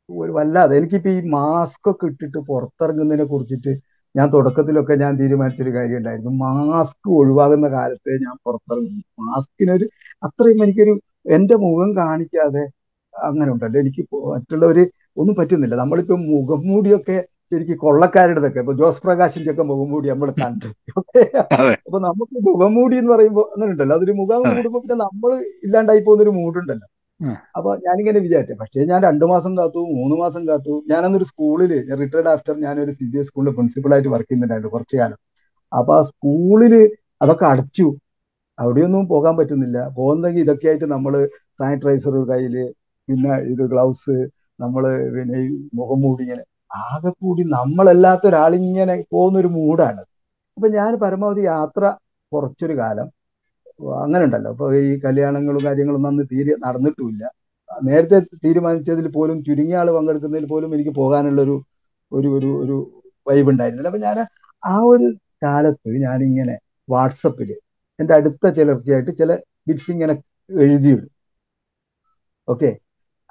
ഒരു 0.09 0.31
വല്ലാതെ 0.37 0.73
എനിക്കിപ്പോൾ 0.79 1.09
ഈ 1.09 1.19
മാസ്ക് 1.35 1.87
ഒക്കെ 1.91 2.05
ഇട്ടിട്ട് 2.05 2.39
പുറത്തിറങ്ങുന്നതിനെ 2.49 3.25
കുറിച്ചിട്ട് 3.25 3.73
ഞാൻ 4.15 4.27
തുടക്കത്തിലൊക്കെ 4.33 4.93
ഞാൻ 5.03 5.13
തീരുമാനിച്ചൊരു 5.19 5.71
കാര്യം 5.75 5.97
ഉണ്ടായിരുന്നു 5.97 6.31
മാസ്ക് 6.43 7.09
ഒഴിവാകുന്ന 7.19 7.67
കാലത്തെ 7.69 8.13
ഞാൻ 8.25 8.35
പുറത്തിറങ്ങി. 8.45 9.01
മാസ്കിനൊരു 9.29 9.85
അത്രയും 10.23 10.63
എനിക്കൊരു 10.65 10.93
എന്റെ 11.35 11.55
മുഖം 11.65 11.89
കാണിക്കാതെ 12.01 12.63
അങ്ങനെ 13.13 13.49
ഉണ്ടല്ലോ. 13.51 13.77
എനിക്ക് 13.83 14.03
മറ്റുള്ളവർ 14.33 14.79
ഒന്നും 15.21 15.35
പറ്റുന്നില്ല. 15.39 15.75
നമ്മളിപ്പോ 15.83 16.15
മുഖം 16.31 16.61
മൂടിയൊക്കെ 16.69 17.17
ശരിക്കും 17.51 17.77
കൊള്ളക്കാരുടെതൊക്കെ. 17.77 18.59
ഇപ്പൊ 18.63 18.73
ജോസ് 18.73 19.01
പ്രകാശിന്റെ 19.05 19.51
ഒക്കെ 19.53 19.63
മുഖം 19.71 19.89
മൂടി 19.91 20.07
നമ്മൾ 20.13 20.29
കണ്ടു. 20.43 20.69
അപ്പൊ 21.85 21.99
നമുക്ക് 22.07 22.35
മുഖം 22.49 22.71
മൂടി 22.77 22.95
എന്ന് 23.01 23.11
പറയുമ്പോൾ 23.13 23.45
അങ്ങനെ 23.53 23.71
ഉണ്ടല്ലോ 23.73 23.95
അതൊരു 23.97 24.15
മുഖം 24.21 24.43
മൂടുമ്പോൾ 24.55 24.81
പിന്നെ 24.85 24.97
നമ്മൾ 25.05 25.31
ഇല്ലാണ്ടായി 25.65 26.01
പോകുന്ന 26.07 26.23
ഒരു 26.23 26.33
മൂടുണ്ടല്ലോ 26.39 26.87
അപ്പൊ 27.55 27.69
ഞാനിങ്ങനെ 27.77 28.19
വിചാരിച്ചു. 28.19 28.55
പക്ഷേ 28.61 28.83
ഞാൻ 28.83 28.99
രണ്ടു 29.03 29.25
മാസം 29.25 29.51
കാത്തു 29.57 29.81
മൂന്ന് 29.97 30.15
മാസം 30.15 30.43
കാത്തു. 30.47 30.73
ഞാനന്നൊരു 30.87 31.27
സ്കൂളിൽ 31.31 31.71
റിട്ടയർഡ് 32.01 32.29
ആഫ്റ്റർ 32.29 32.55
ഞാനൊരു 32.59 32.91
സി 32.91 33.05
ബി 33.11 33.17
എസ് 33.17 33.27
സ്കൂളിൽ 33.27 33.51
പ്രിൻസിപ്പളായിട്ട് 33.57 34.09
വർക്ക് 34.09 34.27
ചെയ്യുന്നുണ്ടായിരുന്നു 34.27 34.71
കുറച്ചു 34.71 34.95
കാലം. 34.97 35.19
അപ്പൊ 35.71 35.93
ആ 35.97 36.03
സ്കൂളിൽ 36.09 36.73
അതൊക്കെ 37.21 37.45
അടച്ചു. 37.45 37.87
അവിടെയൊന്നും 38.57 39.03
പോകാൻ 39.07 39.33
പറ്റുന്നില്ല. 39.37 39.77
പോകുന്നെങ്കിൽ 39.97 40.41
ഇതൊക്കെ 40.41 40.67
ആയിട്ട് 40.67 40.87
നമ്മൾ 40.95 41.13
സാനിറ്റൈസർ 41.59 42.15
കയ്യിൽ 42.31 42.55
പിന്നെ 43.07 43.33
ഇത് 43.53 43.63
ഗ്ലൗസ് 43.67 44.15
നമ്മൾ 44.59 44.83
പിന്നെ 45.15 45.39
മുഖം 45.73 45.99
മൂടി 46.01 46.23
ഇങ്ങനെ. 46.23 46.43
ആകെ 46.83 47.11
കൂടി 47.15 47.43
നമ്മളല്ലാത്ത 47.55 48.23
ഒരാളിങ്ങനെ 48.27 48.95
പോകുന്ന 49.11 49.37
ഒരു 49.39 49.49
മൂഡാണ് 49.57 50.01
അപ്പൊ 50.57 50.67
ഞാൻ 50.69 50.91
പരമാവധി 50.95 51.41
യാത്ര 51.47 51.83
കുറച്ചൊരു 52.31 52.75
കാലം 52.77 53.07
അങ്ങനെ 54.03 54.23
ഉണ്ടല്ലോ 54.25 54.49
അപ്പൊ 54.49 54.65
ഈ 54.81 54.99
കല്യാണങ്ങളും 55.05 55.63
കാര്യങ്ങളും 55.65 56.07
അന്ന് 56.07 56.23
തീരെ 56.31 56.55
നടന്നിട്ടുമില്ല. 56.65 57.23
നേരത്തെ 57.69 58.17
തീരുമാനിച്ചതിൽ 58.45 59.07
പോലും 59.07 59.43
ചുരുങ്ങിയ 59.43 59.77
ആൾ 59.77 59.91
പങ്കെടുക്കുന്നതിൽ 59.91 60.45
പോലും 60.45 60.73
എനിക്ക് 60.75 60.93
പോകാനുള്ള 60.95 61.41
ഒരു 61.41 61.55
ഒരു 62.11 62.29
ഒരു 62.63 62.75
വൈബ് 63.27 63.49
ഉണ്ടായിരുന്നില്ല. 63.49 63.87
അപ്പൊ 63.87 63.99
ഞാൻ 63.99 64.17
ആ 64.63 64.75
ഒരു 64.83 65.07
കാലത്ത് 65.43 65.89
ഞാനിങ്ങനെ 66.05 66.55
വാട്സപ്പിൽ 66.89 67.49
എന്റെ 67.99 68.13
അടുത്ത 68.13 68.47
ചിലർക്കായിട്ട് 68.49 69.11
ചില 69.17 69.31
ബിറ്റ്സ് 69.67 69.91
ഇങ്ങനെ 69.91 70.13
എഴുതിയിടും. 70.49 71.09
ഓക്കെ? 72.47 72.69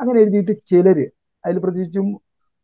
അങ്ങനെ 0.01 0.20
എഴുതിയിട്ട് 0.20 0.53
ചിലര് 0.66 1.07
അതിൽ 1.45 1.59
പ്രത്യേകിച്ചും 1.59 2.07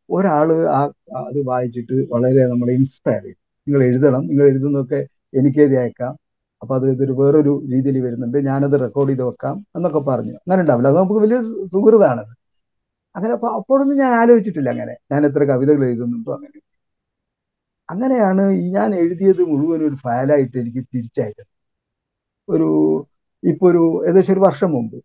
ഒരാൾ 0.08 0.48
ആ 0.68 0.80
അത് 1.26 1.38
വായിച്ചിട്ട് 1.46 1.96
വളരെ 2.12 2.42
നമ്മളെ 2.46 2.72
ഇൻസ്പയർ 2.72 3.22
ചെയ്യും. 3.22 3.38
നിങ്ങൾ 3.66 3.82
എഴുതണം. 3.82 4.22
നിങ്ങൾ 4.28 4.44
എഴുതുന്നതൊക്കെ 4.46 5.00
എനിക്കേത് 5.34 5.78
അയക്കാം. 5.80 6.14
അപ്പൊ 6.62 6.72
അത് 6.78 6.86
ഇതൊരു 6.92 7.14
വേറൊരു 7.20 7.52
രീതിയിൽ 7.72 7.96
വരുന്നുണ്ട്. 8.06 8.38
ഞാനത് 8.48 8.76
റെക്കോർഡ് 8.84 9.10
ചെയ്ത് 9.10 9.24
വെക്കാം 9.28 9.56
എന്നൊക്കെ 9.76 10.00
പറഞ്ഞു. 10.10 10.34
അങ്ങനെ 10.42 10.60
ഉണ്ടാവില്ല. 10.64 10.88
അത് 10.92 10.98
നമുക്ക് 11.00 11.22
വലിയ 11.26 11.38
സുഹൃതാണ് 11.74 12.22
അങ്ങനെ 13.14 13.32
അപ്പൊ 13.36 13.48
അപ്പോഴൊന്നും 13.58 13.96
ഞാൻ 14.02 14.12
ആലോചിച്ചിട്ടില്ല 14.20 14.70
അങ്ങനെ. 14.74 14.94
ഞാൻ 15.12 15.22
എത്ര 15.28 15.42
കവിതകൾ 15.52 15.82
എഴുതുന്നുണ്ടോ 15.90 16.32
അങ്ങനെ. 16.38 16.58
അങ്ങനെയാണ് 17.88 18.42
ഞാൻ 18.76 18.90
എഴുതിയത് 19.02 19.42
മുഴുവൻ 19.50 19.80
ഒരു 19.88 19.96
ഫയലായിട്ട് 20.04 20.56
എനിക്ക് 20.62 20.82
തിരിച്ചയച്ചത്. 20.94 21.50
ഒരു 22.48 22.68
ഇപ്പൊ 23.42 23.64
ഒരു 23.70 23.82
ഏകദേശം 24.08 24.32
ഒരു 24.36 24.42
വർഷം 24.46 24.70
മുമ്പ്. 24.76 24.98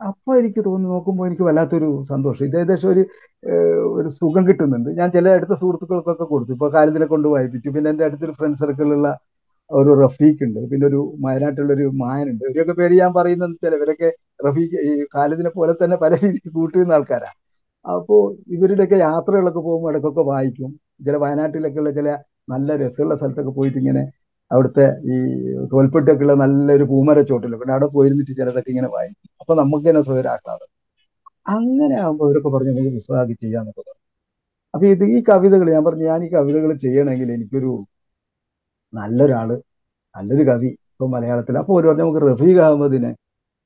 അപ്പൊ 0.00 0.30
എനിക്ക് 0.40 0.60
തോന്നി 0.66 0.86
നോക്കുമ്പോൾ 0.86 1.26
എനിക്ക് 1.28 1.44
വല്ലാത്തൊരു 1.48 1.88
സന്തോഷം. 2.10 2.44
ഇത് 2.48 2.56
ഏകദേശം 2.60 2.88
ഒരു 2.94 3.02
ഒരു 3.98 4.08
സുഖം 4.18 4.42
കിട്ടുന്നുണ്ട്. 4.48 4.90
ഞാൻ 4.98 5.08
ചില 5.16 5.28
അടുത്ത 5.38 5.54
സുഹൃത്തുക്കൾക്കൊക്കെ 5.62 6.26
കൊടുത്തു. 6.32 6.52
ഇപ്പൊ 6.56 6.68
കാര്യത്തിലെ 6.76 7.06
കൊണ്ട് 7.12 7.28
വായിപ്പിച്ചു. 7.34 7.68
പിന്നെ 7.76 7.90
എന്റെ 7.92 8.04
അടുത്തൊരു 8.08 8.34
ഫ്രണ്ട് 8.40 8.58
സർക്കിളിലുള്ള 8.62 9.08
ഒരു 9.70 9.90
റഫീഖ് 10.02 10.42
ഉണ്ട്. 10.46 10.60
പിന്നെ 10.70 10.84
ഒരു 10.86 11.00
വയനാട്ടിലുള്ള 11.24 11.72
ഒരു 11.78 11.86
മായനുണ്ട്. 12.02 12.44
ഇവരൊക്കെ 12.50 12.74
പേര് 12.80 12.94
ഞാൻ 13.02 13.12
പറയുന്നത് 13.18 13.54
ചില 13.64 13.74
ഇവരൊക്കെ 13.74 14.08
റഫീഖ് 14.46 14.78
ഈ 14.88 14.92
കാലത്തിനെ 15.14 15.50
പോലെ 15.50 15.72
തന്നെ 15.82 15.96
പല 16.04 16.12
രീതിയിൽ 16.24 16.52
കൂട്ടുന്ന 16.58 16.96
ആൾക്കാരാണ് 16.98 17.36
അപ്പോൾ 17.84 18.20
ഇവരുടെയൊക്കെ 18.54 18.98
യാത്രകളൊക്കെ 19.06 19.60
പോകുമ്പോൾ 19.60 19.90
ഇടയ്ക്കൊക്കെ 19.92 20.24
വായിക്കും. 20.30 20.70
ചില 21.06 21.16
വയനാട്ടിലൊക്കെ 21.16 21.78
ഉള്ള 21.78 21.90
ചില 21.90 22.08
നല്ല 22.48 22.76
രസമുള്ള 22.76 23.14
സ്ഥലത്തൊക്കെ 23.16 23.52
പോയിട്ട് 23.58 23.78
ഇങ്ങനെ 23.78 24.02
അവിടുത്തെ 24.50 24.84
ഈ 25.04 25.16
തോൽപ്പെട്ടിയൊക്കെ 25.72 26.24
ഉള്ള 26.24 26.34
നല്ലൊരു 26.42 26.84
പൂമര 26.84 27.20
ചോട്ടിലൊക്കെ 27.30 27.64
ഉണ്ട്. 27.64 27.74
അവിടെ 27.76 27.88
പോയിരുന്നിട്ട് 27.96 28.32
ചിലതൊക്കെ 28.40 28.70
ഇങ്ങനെ 28.70 28.90
വായിക്കും. 28.96 29.30
അപ്പൊ 29.40 29.52
നമുക്ക് 29.54 29.86
തന്നെ 29.88 30.02
സ്വയരാക്കാതെ 30.02 30.66
അങ്ങനെ 31.46 31.94
ആകുമ്പോൾ 31.96 32.26
അവരൊക്കെ 32.28 32.48
പറഞ്ഞു 32.48 32.72
നമുക്ക് 32.72 32.92
വിശ്വാസം 32.94 33.34
ചെയ്യാന്നൊക്കെ 33.42 33.80
പറഞ്ഞു. 33.80 34.02
അപ്പൊ 34.74 34.86
ഇത് 34.86 35.04
ഈ 35.16 35.18
കവിതകൾ 35.30 35.66
ഞാൻ 35.74 35.84
പറഞ്ഞു 35.84 36.06
ഞാൻ 36.12 36.20
ഈ 36.26 36.28
കവിതകൾ 36.36 36.70
ചെയ്യണമെങ്കിൽ 36.84 37.28
എനിക്കൊരു 37.36 37.70
നല്ലൊരാൾ 38.92 39.48
നല്ലൊരു 40.14 40.44
കവി 40.50 40.70
ഇപ്പൊ 40.92 41.06
മലയാളത്തിൽ 41.14 41.54
അപ്പൊ 41.60 41.72
ഒരു 41.78 41.86
പറഞ്ഞ 41.88 42.02
നമുക്ക് 42.04 42.22
റഫീഖ് 42.28 42.60
അഹമ്മദിനെ 42.66 43.10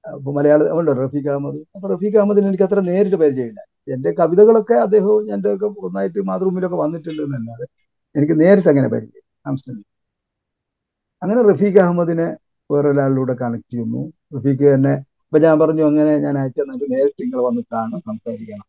അപ്പൊ 0.05 0.31
മലയാളം 0.37 0.79
ഉണ്ട് 0.81 0.91
റഫീഖ് 1.05 1.29
അഹമ്മദ്? 1.33 1.59
അപ്പൊ 1.77 1.87
റഫീഖ് 1.95 2.17
അഹമ്മദിനെ 2.19 2.47
എനിക്ക് 2.51 2.67
അത്ര 2.67 2.81
നേരിട്ട് 2.91 3.19
പരിചയമില്ല. 3.23 3.61
എന്റെ 3.89 4.11
കവിതകളൊക്കെ 4.21 4.77
അദ്ദേഹവും 4.87 5.25
എന്റെ 5.35 5.49
ഒക്കെ 5.55 5.67
ഒന്നായിട്ട് 5.89 6.21
മാതൃഭൂമിയിലൊക്കെ 6.31 6.79
വന്നിട്ടുണ്ട് 6.85 7.23
എന്നല്ലാതെ 7.27 7.67
എനിക്ക് 8.15 8.35
നേരിട്ട് 8.43 8.71
അങ്ങനെ 8.73 8.89
പരിചയം 8.95 9.25
ആംസ്റ്റർഡാം. 9.49 9.85
അങ്ങനെ 11.23 11.41
റഫീഖ് 11.51 11.81
അഹമ്മദിനെ 11.85 12.29
വേറൊരാളിലൂടെ 12.71 13.35
കണക്ട് 13.43 13.71
ചെയ്യുന്നു. 13.73 14.03
റഫീഖ് 14.37 14.65
തന്നെ 14.75 14.95
ഇപ്പൊ 15.27 15.39
ഞാൻ 15.47 15.57
പറഞ്ഞു 15.63 15.83
അങ്ങനെ 15.91 16.13
ഞാൻ 16.27 16.35
അയച്ചു 16.41 16.61
തന്നിട്ട് 16.63 16.87
നേരിട്ട് 16.95 17.21
നിങ്ങൾ 17.23 17.41
വന്ന് 17.49 17.63
കാണും 17.75 18.01
സംസാരിക്കണം. 18.09 18.67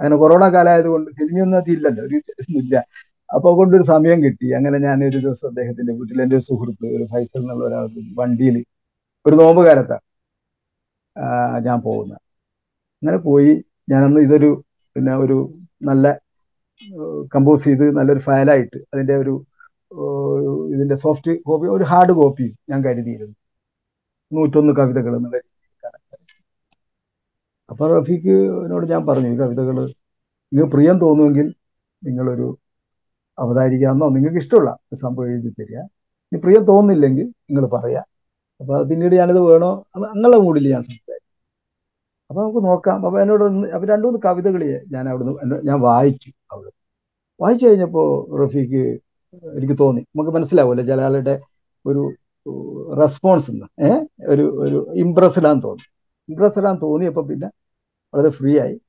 അങ്ങനെ 0.00 0.16
കൊറോണ 0.22 0.44
കാലമായത് 0.54 0.88
കൊണ്ട് 0.94 1.08
സിനിമയൊന്നും 1.18 1.58
അതില്ലല്ലോ 1.60 2.02
ഒരു 2.08 2.16
ഇല്ല 2.62 2.74
അപ്പൊ 3.28 3.48
കൊണ്ടൊരു 3.58 3.84
സമയം 3.90 4.18
കിട്ടി. 4.24 4.46
അങ്ങനെ 4.58 4.78
ഞാൻ 4.84 4.98
ഒരു 5.08 5.18
ദിവസം 5.18 5.48
അദ്ദേഹത്തിന്റെ 5.50 5.92
വീട്ടിൽ 5.98 6.18
എന്റെ 6.22 6.36
ഒരു 6.36 6.44
സുഹൃത്ത് 6.48 6.86
ഒരു 6.96 7.04
ഫൈസൽ 7.12 7.40
എന്നുള്ള 7.40 7.64
ഒരാൾ 7.68 7.86
വണ്ടിയിൽ 8.18 8.56
ഒരു 9.26 9.36
നോമ്പ് 9.36 9.62
ഞാൻ 11.66 11.78
പോകുന്നത്. 11.82 12.20
അങ്ങനെ 13.02 13.18
പോയി. 13.26 13.52
ഞാനന്ന് 13.92 14.20
ഇതൊരു 14.26 14.50
പിന്നെ 14.96 15.14
ഒരു 15.24 15.36
നല്ല 15.88 16.06
കമ്പോസ് 17.32 17.64
ചെയ്ത് 17.64 17.84
നല്ലൊരു 17.98 18.22
ഫയലായിട്ട് 18.26 18.78
അതിന്റെ 18.92 19.14
ഒരു 19.16 19.34
ഇതിന്റെ 20.74 20.96
സോഫ്റ്റ് 21.04 21.32
കോപ്പി 21.46 21.66
ഒരു 21.76 21.84
ഹാർഡ് 21.90 22.14
കോപ്പി 22.18 22.46
ഞാൻ 22.70 22.80
കരുതിയിരുന്നു. 22.86 23.36
നൂറ്റൊന്ന് 24.32 24.72
കവിതകൾ 24.78 25.12
എന്നുള്ള 25.18 25.38
അപ്പൊ 27.68 27.84
റഫീഖിനോട് 27.92 28.86
ഞാൻ 28.92 29.02
പറഞ്ഞു 29.06 29.28
ഈ 29.32 29.38
കവിതകൾ 29.40 29.76
നിങ്ങൾ 30.52 30.66
പ്രിയം 30.74 30.96
തോന്നുമെങ്കിൽ 31.02 31.46
നിങ്ങളൊരു 32.02 32.46
അവതാരിക്കാന്നോ 33.38 34.08
നിങ്ങൾക്ക് 34.08 34.38
ഇഷ്ടമുള്ള 34.38 34.76
സംഭവം 34.94 35.30
എഴുതി 35.30 35.48
തരിക. 35.48 35.78
ഇനി 36.32 36.40
പ്രിയം 36.40 36.64
തോന്നില്ലെങ്കിൽ 36.64 37.26
നിങ്ങൾ 37.26 37.66
പറയാം. 37.66 38.06
അപ്പൊ 38.60 38.82
പിന്നീട് 38.84 39.14
ഞാനിത് 39.14 39.40
വേണോ 39.40 39.86
അങ്ങനെയുള്ള 39.96 40.36
മൂഡിൽ 40.36 40.72
ഞാൻ 40.72 40.82
സംസാരിക്കും. 40.82 41.22
അപ്പൊ 42.30 42.42
നമുക്ക് 42.42 42.64
നോക്കാം. 42.66 43.06
അപ്പൊ 43.06 43.20
എന്നോട് 43.20 43.44
അപ്പൊ 43.44 43.86
രണ്ടു 43.86 44.06
മൂന്ന് 44.06 44.20
കവിതകൾ 44.24 44.62
ഞാൻ 44.92 45.08
അവിടുന്ന് 45.08 45.60
ഞാൻ 45.68 45.80
വായിച്ചു 45.80 46.30
അവിടെ. 46.52 46.70
വായിച്ചു 47.40 47.66
കഴിഞ്ഞപ്പോൾ 47.66 48.36
റഫീക്ക് 48.44 48.82
എനിക്ക് 49.58 49.76
തോന്നി. 49.78 50.00
നമുക്ക് 50.00 50.30
മനസ്സിലാവുമല്ലോ 50.30 50.84
ജലാലയുടെ 50.84 51.40
ഒരു 51.86 52.02
റെസ്പോൺസ് 53.00 53.50
എന്ന്. 53.50 53.66
ഏഹ് 53.80 54.06
ഒരു 54.28 54.44
ഒരു 54.62 54.92
ഇമ്പ്രസ് 54.94 55.38
ഇടാൻ 55.38 55.60
തോന്നി. 55.64 55.84
ഇമ്പ്രസ് 56.28 56.58
ഇടാൻ 56.58 56.78
തോന്നിയപ്പോൾ 56.82 57.26
പിന്നെ 57.26 57.48
വളരെ 58.14 58.28
ഫ്രീ 58.28 58.58
ആയി. 58.58 58.80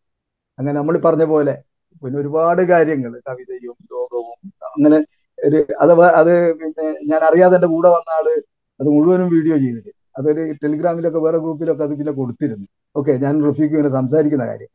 അങ്ങനെ 0.60 0.78
നമ്മൾ 0.78 0.98
പറഞ്ഞ 0.98 1.24
പോലെ 1.24 1.64
പിന്നെ 2.02 2.18
ഒരുപാട് 2.22 2.62
കാര്യങ്ങൾ 2.72 3.12
കവിതയും 3.28 3.62
ലോകവും 3.94 4.36
അങ്ങനെ 4.70 4.98
ഒരു 5.38 5.60
അത് 5.84 5.92
അത് 6.20 6.32
പിന്നെ 6.62 6.86
ഞാൻ 7.12 7.22
അറിയാതെ 7.30 7.58
എന്റെ 7.58 7.70
കൂടെ 7.74 7.90
വന്ന 7.96 8.10
ആൾ 8.18 8.28
അത് 8.80 8.88
മുഴുവനും 8.90 9.28
വീഡിയോ 9.36 9.56
ചെയ്തിട്ട് 9.58 9.92
അതൊരു 10.20 10.44
ടെലിഗ്രാമിലൊക്കെ 10.64 11.20
വേറെ 11.26 11.38
ഗ്രൂപ്പിലൊക്കെ 11.44 11.84
അത് 11.84 11.94
പിന്നെ 12.00 12.14
കൊടുത്തിരുന്നു. 12.20 12.68
ഓക്കെ 12.96 13.14
ഞാൻ 13.24 13.36
റഫീഖ് 13.48 13.74
ഇങ്ങനെ 13.74 13.92
സംസാരിക്കുന്ന 13.98 14.46
കാര്യം 14.48 14.72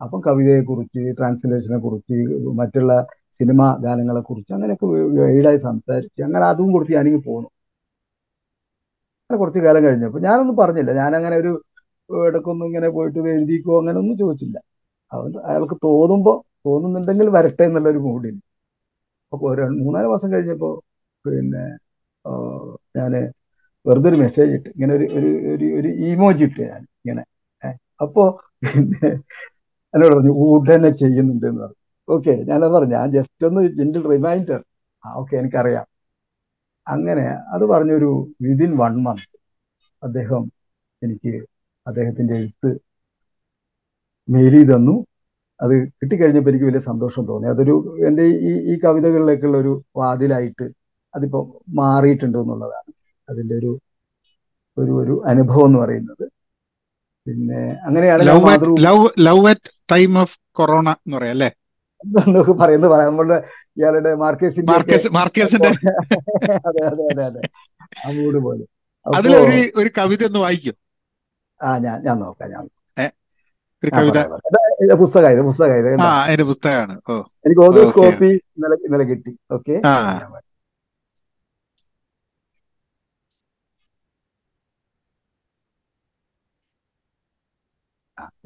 അപ്പം 0.00 0.20
കവിതയെക്കുറിച്ച് 0.26 1.02
ട്രാൻസ്ലേഷനെ 1.18 1.78
കുറിച്ച് 1.82 2.16
മറ്റുള്ള 2.60 2.92
സിനിമ 3.40 3.62
ഗാനങ്ങളെ 3.84 4.22
കുറിച്ച് 4.24 4.52
അങ്ങനെയൊക്കെ 4.56 4.86
ഗൈഡായി 5.20 5.58
സംസാരിച്ച് 5.66 6.20
അങ്ങനെ 6.26 6.44
അതും 6.50 6.68
കുറിച്ച് 6.74 6.94
ഞാനിങ്ങ് 6.98 7.20
പോന്നു. 7.26 7.48
അങ്ങനെ 9.30 9.38
കുറച്ച് 9.40 9.60
കാലം 9.64 9.82
കഴിഞ്ഞപ്പോൾ 9.84 10.22
ഞാനൊന്നും 10.26 10.56
പറഞ്ഞില്ല. 10.60 10.92
ഞാനങ്ങനെ 11.00 11.36
ഒരു 11.42 11.52
ഇടക്കൊന്നും 12.10 12.66
ഇങ്ങനെ 12.66 12.88
പോയിട്ട് 12.96 13.18
എഴുതിക്കോ 13.32 13.74
അങ്ങനെ 13.80 13.98
ഒന്നും 14.02 14.16
ചോദിച്ചില്ല. 14.22 14.56
അവൻ 15.12 15.30
അയാൾക്ക് 15.48 15.76
തോന്നുമ്പോൾ 15.86 16.36
തോന്നുന്നുണ്ടെങ്കിൽ 16.66 17.28
വരട്ടെ 17.36 17.64
എന്നുള്ള 17.64 17.88
ഒരു 17.88 18.00
മൂഡിൽ 18.06 18.36
അപ്പോൾ 19.32 19.46
ഒരു 19.52 19.64
മൂന്നാൽ 19.80 20.06
മാസം 20.12 20.28
കഴിഞ്ഞപ്പോൾ 20.34 20.74
പിന്നെ 21.24 21.64
ഞാൻ 22.96 23.12
വെറുതെ 23.86 24.08
ഒരു 24.10 24.18
മെസ്സേജ് 24.22 24.52
ഇട്ട് 24.56 24.68
ഇങ്ങനെ 24.74 24.92
ഒരു 24.96 25.06
ഒരു 25.18 25.30
ഒരു 25.52 25.66
ഒരു 25.78 25.90
ഇമോജി 26.08 26.44
ഇട്ട് 26.48 26.62
ഞാൻ 26.64 26.82
ഇങ്ങനെ 27.00 27.22
അപ്പോൾ 28.00 28.26
പിന്നെ 28.64 29.08
എന്നോട് 29.94 30.12
പറഞ്ഞു 30.12 30.32
ഉടനെ 30.46 30.90
ചെയ്യുന്നുണ്ട് 31.00 31.46
എന്ന് 31.50 31.62
പറഞ്ഞു. 31.62 31.78
ഓക്കെ 32.08 32.32
ഞാനത് 32.48 32.72
പറഞ്ഞു 32.74 32.94
ഞാൻ 32.96 33.08
ജസ്റ്റ് 33.16 33.46
ഒന്ന് 33.48 33.62
ജെന്റിൽ 33.78 34.02
റിമൈൻഡർ 34.12 34.60
ആ 35.04 35.14
ഓക്കെ 35.20 35.34
എനിക്കറിയാം. 35.40 35.86
അങ്ങനെ 36.86 37.24
അത് 37.54 37.64
പറഞ്ഞൊരു 37.72 38.10
വിതിൻ 38.44 38.72
വൺ 38.80 38.94
മന്ത് 39.04 39.26
അദ്ദേഹം 40.02 40.42
എനിക്ക് 41.02 41.32
അദ്ദേഹത്തിന്റെ 41.86 42.34
എഴുത്ത് 42.40 42.70
മെയിൽ 44.34 44.54
ചെയ്ത് 44.56 44.72
തന്നു. 44.74 44.94
അത് 45.60 45.72
കിട്ടിക്കഴിഞ്ഞപ്പോൾ 45.98 46.50
എനിക്ക് 46.52 46.66
വലിയ 46.68 46.82
സന്തോഷം 46.90 47.22
തോന്നി. 47.30 47.46
അതൊരു 47.52 47.74
എന്റെ 48.08 48.24
ഈ 48.48 48.52
ഈ 48.72 48.74
കവിതകളിലേക്കുള്ള 48.84 49.56
ഒരു 49.62 49.72
വാതിലായിട്ട് 50.00 50.66
അതിപ്പോൾ 51.14 51.42
മാറിയിട്ടുണ്ട് 51.80 52.38
എന്നുള്ളതാണ്. 52.42 52.90
അതിന്റെ 53.28 53.54
ഒരു 53.60 53.72
ഒരു 54.76 54.92
ഒരു 55.02 55.14
അനുഭവം 55.30 55.66
എന്ന് 55.68 55.78
പറയുന്നത്. 55.82 56.24
പിന്നെ 57.26 57.62
അങ്ങനെയാണ് 57.86 58.22
love 58.86 59.06
love 59.28 59.46
at 59.52 59.70
time 59.92 60.12
of 60.22 60.36
corona 60.58 60.88
എന്ന് 61.04 61.16
പറയാം 61.16 61.34
അല്ലേ? 61.36 61.50
എന്നൊക്കെ 62.22 62.54
പറയുന്നത് 62.60 62.90
പറയാം. 62.92 63.08
നമ്മളുടെ 63.12 63.38
ഇയാളുടെ 63.78 64.12
മാർക്കേസിന്റെ 64.14 64.72
അതെ 66.68 66.82
അതെ 66.90 67.04
അതെ 67.10 67.24
അതെ 67.28 67.40
ആ 68.06 68.10
മൂഡ് 68.18 68.38
പോലെ. 68.46 68.64
അതിലൊരു 69.06 69.58
ഒരു 69.80 69.90
കവിത 69.98 70.22
ഒന്ന് 70.28 70.40
വായിക്കും. 70.44 70.76
ആ 71.60 71.70
ഞാൻ 71.86 71.96
ഞാൻ 72.06 72.16
നോക്കാം 72.24 72.50
ഞാൻ 72.54 72.62
ഒരു 72.66 72.79
പുസ്തകമാണ്. 73.84 74.40
എനിക്ക് 77.46 77.60
ഓതേഴ്സ് 77.60 77.94
കോപ്പി 77.94 78.26
ഇന്നലെ 78.26 78.74
ഇന്നലെ 78.74 79.04
കിട്ടി. 79.04 79.38
ഓക്കെ? 79.50 79.72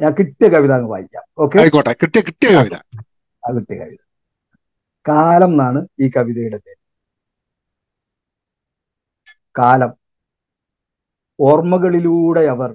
ഞാൻ 0.01 0.13
കിട്ടിയ 0.13 0.49
കവിത 0.49 0.73
അങ്ങ് 0.73 0.91
വായിക്കാം. 0.91 1.23
ഓക്കെ? 1.39 1.59
ആയിക്കോട്ടെ. 1.59 1.93
കിട്ടിയ 1.93 2.21
കിട്ടിയ 2.21 2.57
കവിത. 2.57 2.75
ആ 3.49 3.53
കിട്ടിയ 3.53 3.79
കവിത. 3.79 3.97
കാലം 5.09 5.51
എന്നാണ് 5.51 5.87
ഈ 6.01 6.11
കവിതയുടെ 6.17 6.57
പേര്. 6.57 6.77
കാലം. 9.59 9.95
ഓർമ്മകളിലൂടെ 11.41 12.41
അവർ 12.41 12.73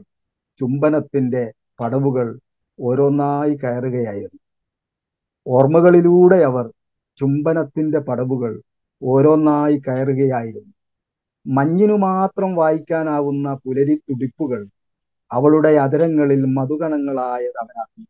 ചുംബനത്തിന്റെ 0.59 1.53
പടവുകൾ 1.79 2.39
ഓരോന്നായി 2.79 3.53
കയറുകയായിരുന്നു. 3.63 4.41
ഓർമ്മകളിലൂടെ 5.45 6.39
അവർ 6.49 6.65
ചുംബനത്തിന്റെ 7.19 7.99
പടവുകൾ 7.99 8.51
ഓരോന്നായി 9.01 9.77
കയറുകയായിരുന്നു. 9.87 10.71
മഞ്ഞിനു 11.45 11.95
മാത്രം 12.05 12.51
വായിക്കാനാവുന്ന 12.55 13.47
പുലരി 13.63 13.95
തുടിപ്പുകൾ 14.01 14.61
അവളുടെ 15.31 15.71
അതരങ്ങളിൽ 15.77 16.41
മധുഗണങ്ങളായത് 16.57 17.57
അവനറിഞ്ഞു 17.61 18.05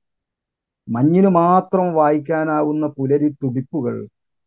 മഞ്ഞിനു 0.87 1.29
മാത്രം 1.39 1.87
വായിക്കാനാവുന്ന 1.93 2.85
പുലരി 2.97 3.29
തുടിപ്പുകൾ 3.41 3.95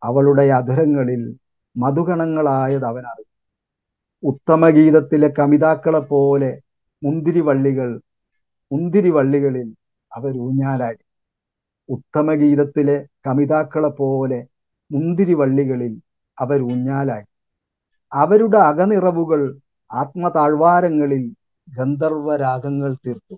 അവളുടെ 0.02 0.44
അധരങ്ങളിൽ 0.58 1.22
മധുഗണങ്ങളായത് 1.76 2.86
അവനറിഞ്ഞു 2.90 3.30
ഉത്തമഗീതത്തിലെ 4.22 5.28
കമിതാക്കളെ 5.38 6.00
പോലെ 6.08 6.50
മുന്തിരിവള്ളികൾ 7.02 7.88
മുന്തിരിവള്ളികളിൽ 8.70 9.68
അവരൂഞ്ഞാലാടി 10.16 11.04
ഉത്തമഗീതത്തിലെ 11.88 13.06
കവിതാക്കളെ 13.26 13.88
പോലെ 13.88 14.46
മുന്തിരിവള്ളികളിൽ 14.90 16.00
അവരൂഞ്ഞാലാടി 16.40 17.26
അവരുടെ 18.12 18.58
അകനിറവുകൾ 18.58 19.58
ആത്മതാഴ്വാരങ്ങളിൽ 19.92 21.34
ഗന്ധർവരാഗങ്ങൾ 21.68 22.94
തീർത്തു. 22.94 23.34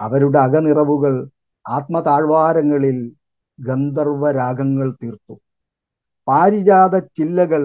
അവരുടെ 0.00 0.38
അകനിറവുകൾ 0.38 1.28
ആത്മതാഴ്വാരങ്ങളിൽ 1.68 3.12
ഗന്ധർവരാഗങ്ങൾ 3.58 4.92
തീർത്തു. 4.92 5.40
പാരിജാത 6.26 6.98
ചില്ലകൾ 6.98 7.62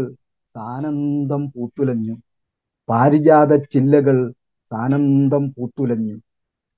സാനന്ദം 0.55 1.51
പൂത്തുലഞ്ഞു. 1.55 2.16
പാരിജാത 2.89 3.55
ചില്ലകൾ 3.55 4.32
സാനന്ദം 4.72 5.53
പൂത്തുലഞ്ഞു. 5.57 6.18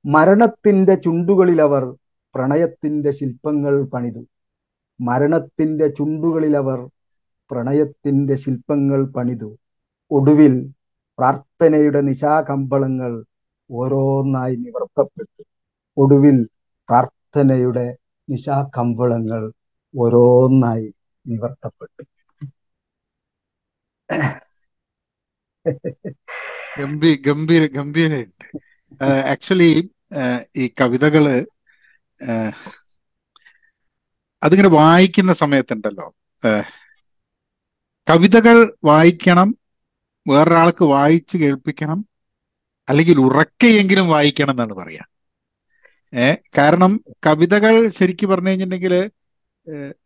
മരണത്തിന്റെ 0.06 0.96
ചുണ്ടുകളിൽ 1.06 1.62
അവർ 1.68 1.84
പ്രണയത്തിന്റെ 2.36 3.12
ശില്പങ്ങൾ 3.12 3.76
പണിതു. 3.94 4.22
മരണത്തിന്റെ 5.00 5.88
ചുണ്ടുകളിൽ 5.98 6.56
അവർ 6.62 6.80
പ്രണയത്തിന്റെ 7.52 8.36
ശില്പങ്ങൾ 8.44 9.02
പണിതു. 9.16 9.50
ഒടുവിൽ 10.12 10.54
പ്രാർത്ഥനയുടെ 11.20 12.02
നിശാകമ്പളങ്ങൾ 12.02 13.12
ഓരോന്നായി 13.70 14.56
നിവർത്തപ്പെട്ടു. 14.64 15.42
ഒടുവിൽ 15.98 16.38
പ്രാർത്ഥനയുടെ 16.90 17.86
നിശാകമ്പളങ്ങൾ 18.28 19.42
ഓരോന്നായി 19.94 20.88
നിവർത്തപ്പെട്ടു. 21.26 22.04
ഗംഭീര 26.80 27.16
ഗംഭീര 27.28 27.64
ഗംഭീരമുണ്ട് 27.78 28.46
ആക്ച്വലി 29.32 29.72
ഈ 30.56 30.68
കവിതകൾ 30.82 31.26
ഏഹ്, 32.22 32.54
അതിങ്ങനെ 34.42 34.70
വായിക്കുന്ന 34.74 35.34
സമയത്തുണ്ടല്ലോ. 35.34 36.08
കവിതകൾ 38.08 38.58
വായിക്കണം 38.84 39.50
വേറൊരാൾക്ക് 40.26 40.84
വായിച്ച് 40.94 41.38
കേൾപ്പിക്കണം 41.38 42.00
അല്ലെങ്കിൽ 42.88 43.20
ഉറക്കെയെങ്കിലും 43.20 44.08
വായിക്കണം 44.08 44.52
എന്നാണ് 44.52 44.74
പറയാ. 44.74 45.04
ഏ 46.14 46.26
കാരണം 46.58 46.92
കവിതകൾ 47.28 47.74
ശരിക്കും 47.90 48.30
പറഞ്ഞു 48.30 48.50
കഴിഞ്ഞിട്ടുണ്ടെങ്കിൽ 48.50 48.96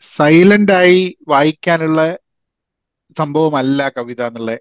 സൈലന്റ് 0.10 0.72
ആയി 0.72 1.00
വായിക്കാനുള്ള 1.28 2.02
സംഭവമല്ല 3.16 3.90
കവിത 3.98 4.22
എന്നുള്ള 4.28 4.52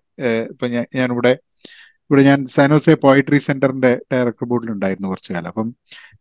ഇപ്പൊ 0.51 0.67
ഞാൻ 0.67 0.87
ഞാനിവിടെ 0.95 1.33
ഇവിടെ 2.11 2.23
ഞാൻ 2.23 2.41
സാനോസെ 2.53 2.95
പോയട്രി 3.03 3.39
സെന്ററിന്റെ 3.45 3.93
ഡയറക്ടർ 4.11 4.47
ബോർഡിൽ 4.47 4.71
ഉണ്ടായിരുന്നു 4.75 5.09
കുറച്ചു 5.09 5.31
കാലം 5.33 5.51
അപ്പം 5.53 5.69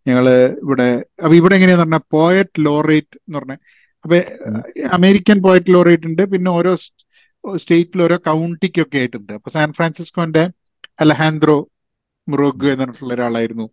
ഞങ്ങൾ 0.05 0.25
ഇവിടെ 0.63 0.87
അപ്പൊ 1.23 1.33
ഇവിടെ 1.39 1.55
എങ്ങനെയാന്ന് 1.57 1.85
പറഞ്ഞാൽ 1.85 2.03
പോയറ്റ് 2.15 2.61
ലോറേറ്റ് 2.65 3.17
എന്ന് 3.19 3.37
പറഞ്ഞ 3.39 3.55
അപ്പൊ 4.05 4.17
അമേരിക്കൻ 4.95 5.37
പോയറ്റ് 5.43 5.73
ലോറേറ്റ് 5.75 6.07
ഉണ്ട് 6.09 6.23
പിന്നെ 6.31 6.51
ഓരോ 6.53 6.71
സ്റ്റേറ്റിൽ 7.43 7.99
ഓരോ 8.03 8.17
കൗണ്ടിക്കൊക്കെ 8.27 8.97
ആയിട്ടുണ്ട്. 8.99 9.31
അപ്പൊ 9.37 9.49
സാൻ 9.51 9.69
ഫ്രാൻസിസ്കോന്റെ 9.77 10.43
അലഹാൻദ്രോ 10.99 11.57
മുറോഗ് 12.27 12.67
എന്ന് 12.67 12.83
പറഞ്ഞിട്ടുള്ള 12.83 13.13
ഒരാളായിരുന്നു 13.15 13.65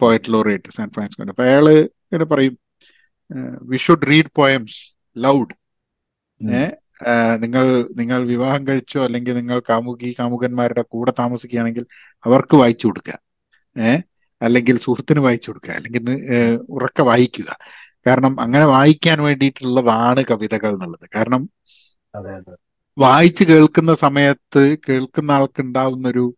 പോയറ്റ് 0.00 0.30
ലോറേറ്റ് 0.32 0.74
സാൻ 0.76 0.88
ഫ്രാൻസിസ്കോന്റെ 0.94 1.34
അപ്പൊ 1.34 1.44
അയാൾ 1.46 1.66
ഇങ്ങനെ 2.04 2.26
പറയും 2.32 2.54
we 3.70 3.78
should 3.84 4.06
read 4.08 4.32
poems 4.36 4.76
loud 5.16 5.54
ഉം. 6.40 6.50
നിങ്ങൾ 7.40 7.88
നിങ്ങൾ 7.96 8.26
വിവാഹം 8.26 8.66
കഴിച്ചോ 8.66 9.04
അല്ലെങ്കിൽ 9.04 9.34
നിങ്ങൾ 9.34 9.62
കാമുകി 9.70 10.14
കാമുകന്മാരുടെ 10.18 10.82
കൂടെ 10.82 11.12
താമസിക്കുകയാണെങ്കിൽ 11.18 11.86
അവർക്ക് 12.24 12.56
വായിച്ചു 12.56 12.86
കൊടുക്കുക. 12.86 13.18
ഏഹ് 13.78 14.02
അല്ലെങ്കിൽ 14.42 14.78
സുഹൃത്തിന് 14.78 15.20
വായിച്ചു 15.20 15.50
കൊടുക്കുക 15.50 15.74
അല്ലെങ്കിൽ 15.74 16.04
ഉറക്ക 16.68 17.00
വായിക്കുക. 17.00 17.56
കാരണം 18.06 18.40
അങ്ങനെ 18.40 18.66
വായിക്കാൻ 18.66 19.22
വേണ്ടിയിട്ടുള്ളതാണ് 19.22 20.24
കവിതകൾ 20.30 20.72
എന്നുള്ളത്. 20.72 21.08
കാരണം 21.14 21.48
വായിച്ചു 22.98 23.44
കേൾക്കുന്ന 23.44 23.94
സമയത്ത് 23.94 24.76
കേൾക്കുന്ന 24.88 25.30
ആൾക്ക് 25.30 25.60
ഉണ്ടാവുന്ന 25.60 26.08
ഒരു 26.08 26.34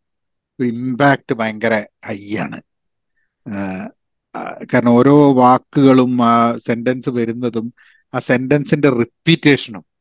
ഇമ്പാക്ട് 0.64 1.34
ഭയങ്കര 1.34 1.84
ഹൈ 2.06 2.36
ആണ്. 2.36 2.60
കാരണം 4.74 4.88
ഓരോ 4.88 5.32
വാക്കുകളും 5.32 6.24
ആ 6.24 6.58
സെന്റൻസ് 6.58 7.10
വരുന്നതും 7.10 7.74
ആ 8.14 8.18
സെന്റൻസിന്റെ 8.18 8.88
റിപ്പീറ്റേഷനും 8.88 9.93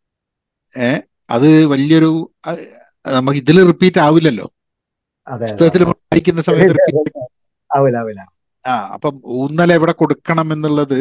ഏ? 0.76 0.90
അത് 1.30 1.48
വലിയൊരു 1.74 2.10
നമുക്ക് 3.06 3.40
ഇതിൽ 3.40 3.58
റിപ്പീറ്റ് 3.70 4.00
ആവില്ലല്ലോ. 4.00 4.48
പുസ്തകത്തിൽ 5.28 5.82
വായിക്കുന്ന 5.86 6.42
സമയത്ത് 6.50 6.74
റിപ്പീറ്റ് 6.78 7.22
ആവില്ല 7.72 7.98
ആവില്ല. 7.98 8.22
ആ 8.66 8.74
അപ്പം 8.96 9.14
ഊന്നൽ 9.38 9.70
എവിടെ 9.76 9.94
കൊടുക്കണം 10.02 10.48
എന്നുള്ളത് 10.54 11.00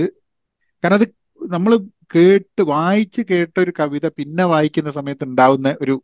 കാരണം 0.85 0.97
അത് 0.99 1.07
നമ്മൾ 1.41 1.73
കേട്ട് 2.15 2.63
വായിച്ച് 2.71 3.21
കേട്ട 3.31 3.55
ഒരു 3.65 3.73
കവിത 3.79 4.07
പിന്നെ 4.19 4.45
വായിക്കുന്ന 4.53 4.91
സമയത്ത് 4.99 5.25
ഉണ്ടാവുന്ന 5.29 5.69
ഒരു 5.83 5.95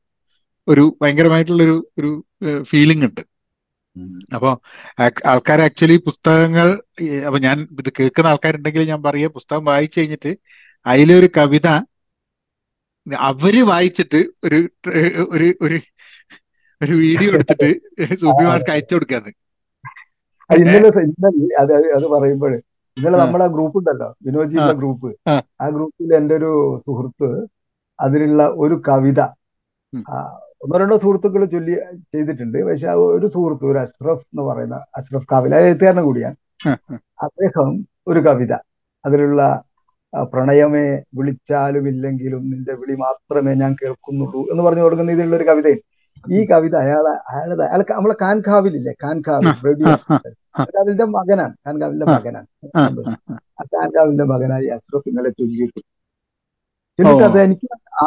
ഒരു 0.68 0.84
ഭയങ്കരമായിട്ടുള്ള 1.00 1.62
ഒരു 1.66 1.76
ഒരു 1.98 2.10
ഫീലിംഗ് 2.70 3.06
ഉണ്ട്. 3.08 3.22
അപ്പോൾ 4.36 4.52
ആൾക്കാർ 5.30 5.60
ആക്ച്വലി 5.66 5.96
പുസ്തകങ്ങൾ 6.08 6.68
അപ്പൊ 7.26 7.38
ഞാൻ 7.46 7.56
ഇത് 7.74 7.90
കേൾക്കുന്ന 7.98 8.32
ആൾക്കാരുണ്ടെങ്കിൽ 8.32 8.82
ഞാൻ 8.92 9.00
പറയുക 9.06 9.30
പുസ്തകം 9.38 9.64
വായിച്ചു 9.70 9.98
കഴിഞ്ഞിട്ട് 10.00 10.32
അതിലൊരു 10.86 11.28
കവിത 11.36 11.68
അവർ 13.28 13.54
വായിച്ചിട്ട് 13.68 14.20
ഒരു 14.44 14.58
ഒരു 14.90 15.48
ഒരു 15.60 15.78
ഒരു 16.80 16.94
വീഡിയോ 17.02 17.30
എടുത്തിട്ട് 17.34 17.68
സുബിമാർക്ക് 18.22 18.70
അയച്ചു 18.70 18.94
കൊടുക്കാന്ന്. 18.94 19.32
അത് 20.50 20.60
ഇന്നലെ 20.60 20.88
അത് 21.94 22.06
പറയുമ്പോൾ 22.14 22.52
ഇന്നലെ 22.96 23.16
ആ, 23.16 23.22
നമ്മളെ 23.22 23.46
ഗ്രൂപ്പ് 23.48 23.78
ഉണ്ടല്ലോ 23.80 24.08
ആ, 24.60 24.72
ഗ്രൂപ്പ്. 24.72 25.10
ആ, 25.60 25.66
ഗ്രൂപ്പിൽ 25.68 26.14
എന്റെ 26.16 26.34
ഒരു 26.34 26.52
സുഹൃത്ത് 26.86 27.28
അതിലുള്ള 27.98 28.42
ഒരു 28.56 28.74
കവിത 28.88 29.20
ഒന്നോ 30.62 30.76
രണ്ടോ 30.78 30.96
സുഹൃത്തുക്കൾ 30.96 31.42
ചൊല്ലി 31.46 31.74
ചെയ്തിട്ടുണ്ട്. 32.12 32.58
പക്ഷെ 32.68 32.86
ആ 32.86 32.94
ഒരു 33.16 33.26
സുഹൃത്ത് 33.34 33.64
ഒരു 33.64 33.78
അഷ്റഫ് 33.78 34.24
എന്ന് 34.32 34.44
പറയുന്ന 34.48 34.76
അഷ്റഫ് 34.98 35.26
കാവിൽ 35.32 35.54
ആ 35.54 35.60
എഴുത്തുകാരനും 35.60 36.06
കൂടിയാണ്. 36.06 36.36
അദ്ദേഹം 37.18 37.68
ഒരു 38.06 38.20
കവിത 38.26 38.52
അതിലുള്ള 39.04 39.40
പ്രണയമേ 40.12 40.84
വിളിച്ചാലും 41.14 41.88
ഇല്ലെങ്കിലും 41.88 42.42
നിന്റെ 42.50 42.74
വിളി 42.74 42.94
മാത്രമേ 43.02 43.52
ഞാൻ 43.54 43.72
കേൾക്കുന്നുള്ളൂ 43.80 44.40
എന്ന് 44.50 44.62
പറഞ്ഞു 44.62 44.82
കൊടുക്കുന്ന 44.82 45.12
ഇതിലുള്ള 45.12 45.36
ഒരു 45.36 45.46
കവിതയും 45.50 45.80
ഈ 46.24 46.38
കവിത 46.50 46.74
അയാളെ 46.76 47.12
അയാളുടെ 47.30 47.64
അയാൾക്ക് 47.64 47.92
നമ്മളെ 47.92 48.16
കാൻകാവിലില്ലേ? 48.22 48.92
കാൻകാവിൽ 49.02 49.48
കാൻകാവിന്റെ 50.58 51.04
മകനാണ് 51.16 51.54
കാൻകാവിന്റെ 51.66 52.06
മകനാണ്. 52.12 52.46
ആ, 53.58 53.64
കാൻകാവിന്റെ 53.74 54.24
മകനായി 54.32 54.66
അഷ്റഫ് 54.76 55.08
ഇന്നലെ 55.10 55.30
ചൊല്ലിയിട്ടു 55.38 55.80
ചൊല്ലിട്ട് 56.98 57.24
അത് 57.28 57.38
എനിക്ക് 57.46 57.66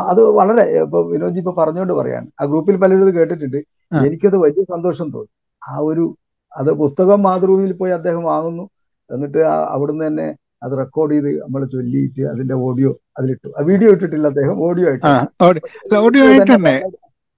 അത് 0.10 0.22
വളരെ 0.40 0.64
ഇപ്പൊ 0.82 1.00
വിനോദ് 1.12 1.38
ഇപ്പൊ 1.38 1.54
പറഞ്ഞുകൊണ്ട് 1.60 1.94
പറയാണ്. 1.94 2.28
ആ 2.40 2.46
ഗ്രൂപ്പിൽ 2.46 2.76
പലരും 2.84 3.04
ഇത് 3.06 3.14
കേട്ടിട്ടുണ്ട്. 3.18 3.60
എനിക്കത് 4.06 4.38
വലിയ 4.38 4.64
സന്തോഷം 4.74 5.08
തോന്നി. 5.16 5.32
ആ 5.62 5.76
ഒരു 5.90 6.06
അത് 6.52 6.72
പുസ്തകം 6.82 7.20
മാതൃഭൂമിയിൽ 7.24 7.74
പോയി 7.82 7.92
അദ്ദേഹം 8.00 8.24
വാങ്ങുന്നു. 8.24 8.66
എന്നിട്ട് 9.10 9.42
അവിടുന്ന് 9.76 10.04
തന്നെ 10.08 10.28
അത് 10.62 10.74
റെക്കോർഡ് 10.82 11.14
ചെയ്ത് 11.16 11.30
നമ്മൾ 11.44 11.62
ചൊല്ലിയിട്ട് 11.74 12.24
അതിന്റെ 12.32 12.56
ഓഡിയോ 12.68 12.90
അതിലിട്ടു. 13.18 13.48
ആ 13.58 13.62
വീഡിയോ 13.70 13.90
ഇട്ടിട്ടില്ല 13.96 14.28
അദ്ദേഹം 14.34 14.56
ഓഡിയോ 14.68 14.88
ഓഡിയോ 16.02 16.24
ആയിട്ട് 16.28 16.58
വളരെ 16.58 16.82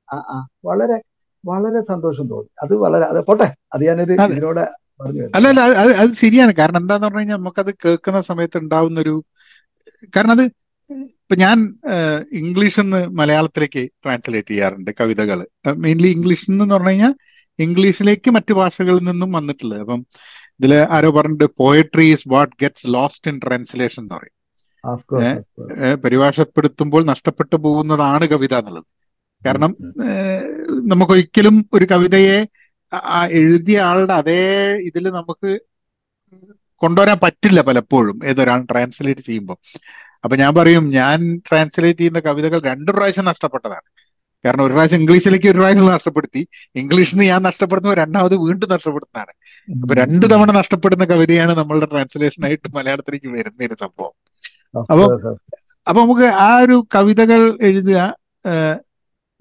ആ 0.10 0.18
ആ 0.34 0.38
വളരെ 0.70 0.98
വളരെ 1.44 1.80
സന്തോഷം 1.92 2.26
തോന്നി. 2.32 2.50
അത് 2.64 2.74
വളരെ 2.84 3.06
അത് 3.12 3.20
പോട്ടെ 3.30 3.48
അത് 3.74 3.82
ഞാനൊരു 3.90 4.14
ഇതിനോട് 4.28 4.64
പറഞ്ഞു 5.02 5.24
അല്ല 5.38 5.48
അല്ല 5.52 5.62
അത് 6.02 6.12
ശരിയാണ്. 6.24 6.52
കാരണം 6.60 6.82
എന്താന്ന് 6.84 7.06
പറഞ്ഞു 7.08 7.22
കഴിഞ്ഞാൽ 7.22 7.40
നമുക്കത് 7.42 7.72
കേൾക്കുന്ന 7.84 8.20
സമയത്ത് 8.30 8.58
ഉണ്ടാവുന്ന 8.64 9.00
ഒരു 9.06 9.16
കാരണം 10.14 10.34
അത് 10.38 10.46
ഇപ്പൊ 11.20 11.36
ഞാൻ 11.44 11.58
ഇംഗ്ലീഷിൽ 12.42 12.84
നിന്ന് 12.84 13.02
മലയാളത്തിലേക്ക് 13.20 13.84
ട്രാൻസ്ലേറ്റ് 14.04 14.52
ചെയ്യാറുണ്ട് 14.54 14.92
കവിതകൾ 15.00 15.40
മെയിൻലി 15.86 16.10
ഇംഗ്ലീഷിൽ 16.18 16.52
നിന്ന് 16.54 16.66
പറഞ്ഞു 16.74 16.92
കഴിഞ്ഞാൽ 16.92 17.14
ഇംഗ്ലീഷിലേക്ക് 17.60 18.32
മറ്റു 18.32 18.54
ഭാഷകളിൽ 18.54 19.04
നിന്നും 19.04 19.32
വന്നിട്ടുള്ളത്. 19.32 19.80
അപ്പം 19.80 20.06
ഇതിൽ 20.60 20.76
ആരോ 20.76 21.12
പറഞ്ഞിട്ട് 21.12 21.44
poetry 21.58 22.06
is 22.06 22.28
what 22.28 22.56
gets 22.62 22.88
lost 22.88 23.32
in 23.32 23.40
translation 23.46 24.04
എന്ന് 24.04 24.16
പറയും. 24.16 24.36
പരിഭാഷപ്പെടുത്തുമ്പോൾ 26.04 27.06
നഷ്ടപ്പെട്ടു 27.06 27.56
പോകുന്നതാണ് 27.56 28.26
കവിത 28.26 28.54
എന്നുള്ളത്. 28.54 28.86
കാരണം 29.46 29.76
നമുക്കൊരിക്കലും 30.88 31.70
ഒരു 31.74 31.86
കവിതയെ 31.92 32.48
ആ 32.94 33.28
എഴുതിയ 33.32 33.82
ആളുടെ 33.82 34.14
അതേ 34.14 34.74
ഇതിൽ 34.74 35.04
നമുക്ക് 35.10 35.60
കൊണ്ടുവരാൻ 36.76 37.18
പറ്റില്ല 37.24 37.62
പലപ്പോഴും 37.62 38.20
ഏതൊരാൾ 38.26 38.62
ട്രാൻസ്ലേറ്റ് 38.72 39.22
ചെയ്യുമ്പോൾ 39.22 39.58
അപ്പൊ 40.24 40.38
ഞാൻ 40.38 40.56
പറയും 40.56 40.90
ഞാൻ 40.90 41.42
ട്രാൻസ്ലേറ്റ് 41.50 42.00
ചെയ്യുന്ന 42.00 42.20
കവിതകൾ 42.20 42.62
രണ്ടു 42.62 42.92
പ്രാവശ്യം 42.92 43.26
നഷ്ടപ്പെട്ടതാണ്. 43.26 43.88
കാരണം 44.46 44.64
ഒരു 44.64 44.74
പ്രാവശ്യം 44.74 45.00
ഇംഗ്ലീഷിലേക്ക് 45.00 45.48
ഒരു 45.48 45.58
പ്രാവശ്യം 45.58 45.88
നഷ്ടപ്പെടുത്തി. 45.88 46.42
ഇംഗ്ലീഷിൽ 46.76 47.16
നിന്ന് 47.16 47.30
ഞാൻ 47.32 47.42
നഷ്ടപ്പെടുന്നു 47.44 47.94
രണ്ടാമത് 47.94 48.36
വീണ്ടും 48.36 48.70
നഷ്ടപ്പെടുന്നതാണ്. 48.72 49.34
അപ്പൊ 49.82 49.96
രണ്ടു 49.96 50.26
തവണ 50.26 50.52
നഷ്ടപ്പെടുന്ന 50.52 51.06
കവിതയാണ് 51.06 51.52
നമ്മളുടെ 51.52 51.86
ട്രാൻസ്ലേഷൻ 51.86 52.46
ആയിട്ട് 52.46 52.76
മലയാളത്തിലേക്ക് 52.76 53.28
വരുന്ന 53.28 53.66
ഒരു 53.66 53.78
സംഭവം. 53.80 54.14
അപ്പൊ 54.92 55.06
അപ്പൊ 55.88 56.00
നമുക്ക് 56.02 56.28
ആ 56.48 56.50
ഒരു 56.58 56.88
കവിതകൾ 56.96 57.42
എഴുതുക. 57.62 58.00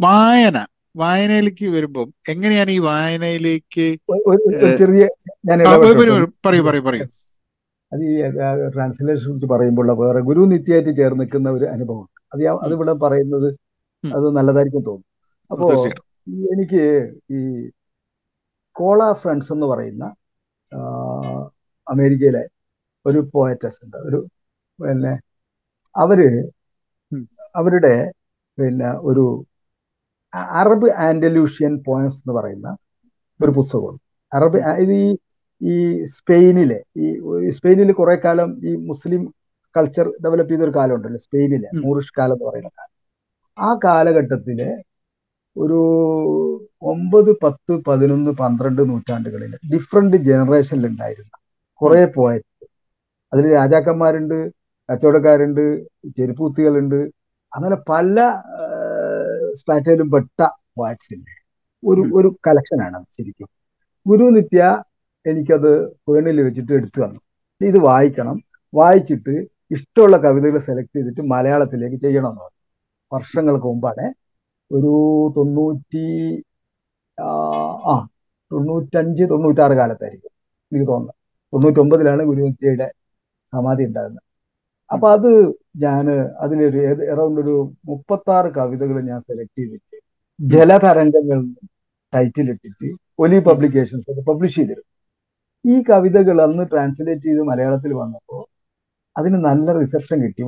വായന. 0.01 0.67
വായനയിലേക്ക് 0.97 1.67
വരുമ്പം 1.67 2.09
എങ്ങനെയാണ് 2.29 2.71
ഈ 2.71 2.79
വായനയിലേക്ക് 2.79 3.85
പറയൂ 6.47 6.63
പറയൂ 6.65 6.83
പറയൂ 6.83 7.05
അത് 7.93 8.03
ഈ 8.05 8.15
ട്രാൻസ്ലേഷനെ 8.75 9.29
കുറിച്ച് 9.29 9.47
പറയുമ്പോൾ 9.47 9.89
വേറെ 10.03 10.21
ഗുരു 10.21 10.41
നിത്യമായിട്ട് 10.41 10.93
ചേർന്ന് 10.97 11.21
നിൽക്കുന്ന 11.21 11.51
ഒരു 11.51 11.65
അനുഭവം. 11.65 12.07
അത് 12.35 12.43
അതിവിടെ 12.47 12.93
പറയുന്നത് 12.93 13.49
അത് 14.05 14.27
നല്ലതായിരിക്കും 14.37 14.83
തോന്നും 14.83 15.09
അപ്പോ 15.51 15.67
എനിക്ക് 16.53 16.83
ഈ 17.31 17.41
കോള 18.77 19.13
ഫ്രണ്ട്സ് 19.13 19.53
എന്ന് 19.53 19.67
പറയുന്ന 19.67 20.05
അമേരിക്കയിലെ 21.87 22.43
ഒരു 23.07 23.21
പോയറ്റസ് 23.35 23.81
ഉണ്ട്. 23.85 23.97
ഒരു 24.09 24.19
പിന്നെ 24.79 25.13
അവർ 25.95 26.21
അവരുടെ 27.55 27.95
പിന്നെ 28.59 28.91
ഒരു 29.03 29.25
അറബ് 30.55 30.89
ആൻഡലൂഷ്യൻ 31.07 31.73
പോയംസ് 31.87 32.21
എന്ന് 32.23 32.35
പറയുന്ന 32.39 32.69
ഒരു 33.41 33.51
പുസ്തകമുണ്ട്. 33.51 33.99
പുസ്തകമാണ് 33.99 33.99
അറബ് 34.33 34.59
ഇത് 34.85 34.93
ഈ 35.01 35.07
ഈ 35.61 35.75
സ്പെയിനിലെ 36.15 36.79
ഈ 36.97 37.09
ഈ 37.47 37.51
സ്പെയിനിൽ 37.51 37.93
കുറെ 37.93 38.17
കാലം 38.25 38.51
ഈ 38.69 38.73
മുസ്ലിം 38.87 39.23
കൾച്ചർ 39.75 40.07
ഡെവലപ്പ് 40.25 40.53
ചെയ്തൊരു 40.53 40.75
കാലം 40.77 40.95
ഉണ്ടല്ലോ 40.95 41.19
സ്പെയിനിലെ 41.19 41.71
മൂറിഷ് 41.83 42.15
കാലം 42.19 42.37
എന്ന് 42.37 42.47
പറയുന്ന 42.49 42.71
കാലം. 42.71 42.92
ആ 43.59 43.71
കാലഘട്ടത്തിലെ 43.85 44.71
ഒരു 45.57 45.81
ഒമ്പത് 46.93 47.31
പത്ത് 47.43 47.73
പതിനൊന്ന് 47.89 48.31
പന്ത്രണ്ട് 48.33 48.83
നൂറ്റാണ്ടുകളിൽ 48.91 49.53
ഡിഫറെന്റ് 49.73 50.19
ജനറേഷനിൽ 50.29 50.87
ഉണ്ടായിരുന്ന 50.87 51.35
കുറേ 51.81 52.03
പോയറ്റ് 52.17 52.67
അതിൽ 53.33 53.45
രാജാക്കന്മാരുണ്ട് 53.53 54.39
കച്ചവടക്കാരുണ്ട് 54.89 55.65
ചെരുപ്പൂത്തികളുണ്ട് 56.17 56.99
അങ്ങനെ 57.53 57.77
പല 57.89 58.17
സ്ട്രാറ്റയിലും 59.61 60.09
പെട്ട 60.15 60.39
പോയറ്റ്സിന്റെ 60.79 61.35
ഒരു 61.83 62.03
ഒരു 62.19 62.29
കളക്ഷനാണ് 62.47 62.97
അത് 62.99 63.07
ശരിക്കും. 63.19 63.49
ഗുരു 64.07 64.27
നിത്യ 64.37 64.61
എനിക്കത് 65.27 65.73
പേണിൽ 66.07 66.39
വെച്ചിട്ട് 66.47 66.73
എടുത്തു 66.73 66.99
തന്നു. 67.03 67.21
ഇത് 67.61 67.79
വായിക്കണം. 67.89 68.37
വായിച്ചിട്ട് 68.73 69.35
ഇഷ്ടമുള്ള 69.71 70.17
കവിതകൾ 70.25 70.59
സെലക്ട് 70.69 70.97
ചെയ്തിട്ട് 70.97 71.23
മലയാളത്തിലേക്ക് 71.35 71.99
ചെയ്യണമെന്ന് 72.05 72.43
പറഞ്ഞു. 72.45 72.59
വർഷങ്ങൾക്ക് 73.15 73.67
മുമ്പാണ്. 73.73 74.07
ഒരു 74.71 74.93
തൊണ്ണൂറ്റി 75.37 76.05
ആ 77.93 77.95
തൊണ്ണൂറ്റഞ്ച് 78.51 79.25
തൊണ്ണൂറ്റാറ് 79.33 79.75
കാലത്തായിരിക്കും 79.81 80.33
എനിക്ക് 80.73 80.87
തോന്നുന്നത്. 80.93 81.17
തൊണ്ണൂറ്റൊമ്പതിലാണ് 81.53 82.23
ഗുരുവിദ്യയുടെ 82.31 82.89
സമാധി 83.53 83.83
ഉണ്ടാകുന്നത് 83.89 84.25
അപ്പൊ 84.91 85.07
അത് 85.17 85.31
ഞാൻ 85.85 86.07
അതിലൊരു 86.45 86.81
അറൗണ്ട് 87.13 87.39
ഒരു 87.45 87.55
മുപ്പത്താറ് 87.91 88.49
കവിതകൾ 88.59 88.97
ഞാൻ 89.11 89.21
സെലക്ട് 89.29 89.59
ചെയ്തിട്ട് 89.61 89.97
ജലതരംഗങ്ങൾ 90.41 91.41
ടൈറ്റിൽ 92.13 92.49
ഇട്ടിട്ട് 92.55 92.89
ഒലി 93.25 93.39
പബ്ലിക്കേഷൻസ് 93.49 94.25
പബ്ലിഷ് 94.31 94.57
ചെയ്തിരുന്നു. 94.61 94.89
ഈ 95.65 95.75
കവിതകൾ 95.91 96.37
അന്ന് 96.47 96.65
ട്രാൻസ്ലേറ്റ് 96.73 97.27
ചെയ്ത് 97.29 97.43
മലയാളത്തിൽ 97.51 97.93
വന്നപ്പോൾ 98.03 98.43
അതിന് 99.17 99.39
നല്ല 99.49 99.73
റിസപ്ഷൻ 99.83 100.19
കിട്ടി. 100.25 100.43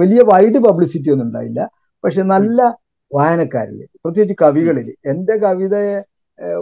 വലിയ 0.00 0.20
വൈഡ് 0.32 0.58
പബ്ലിസിറ്റി 0.66 1.08
ഒന്നും 1.14 1.26
ഉണ്ടായില്ല. 1.28 1.60
പക്ഷെ 2.06 2.22
നല്ല 2.22 2.78
വായനക്കാരിൽ 3.14 3.86
പ്രത്യേകിച്ച് 4.04 4.44
കവികളിൽ 4.44 4.94
എന്റെ 5.06 5.36
കവിതയെ 5.36 6.00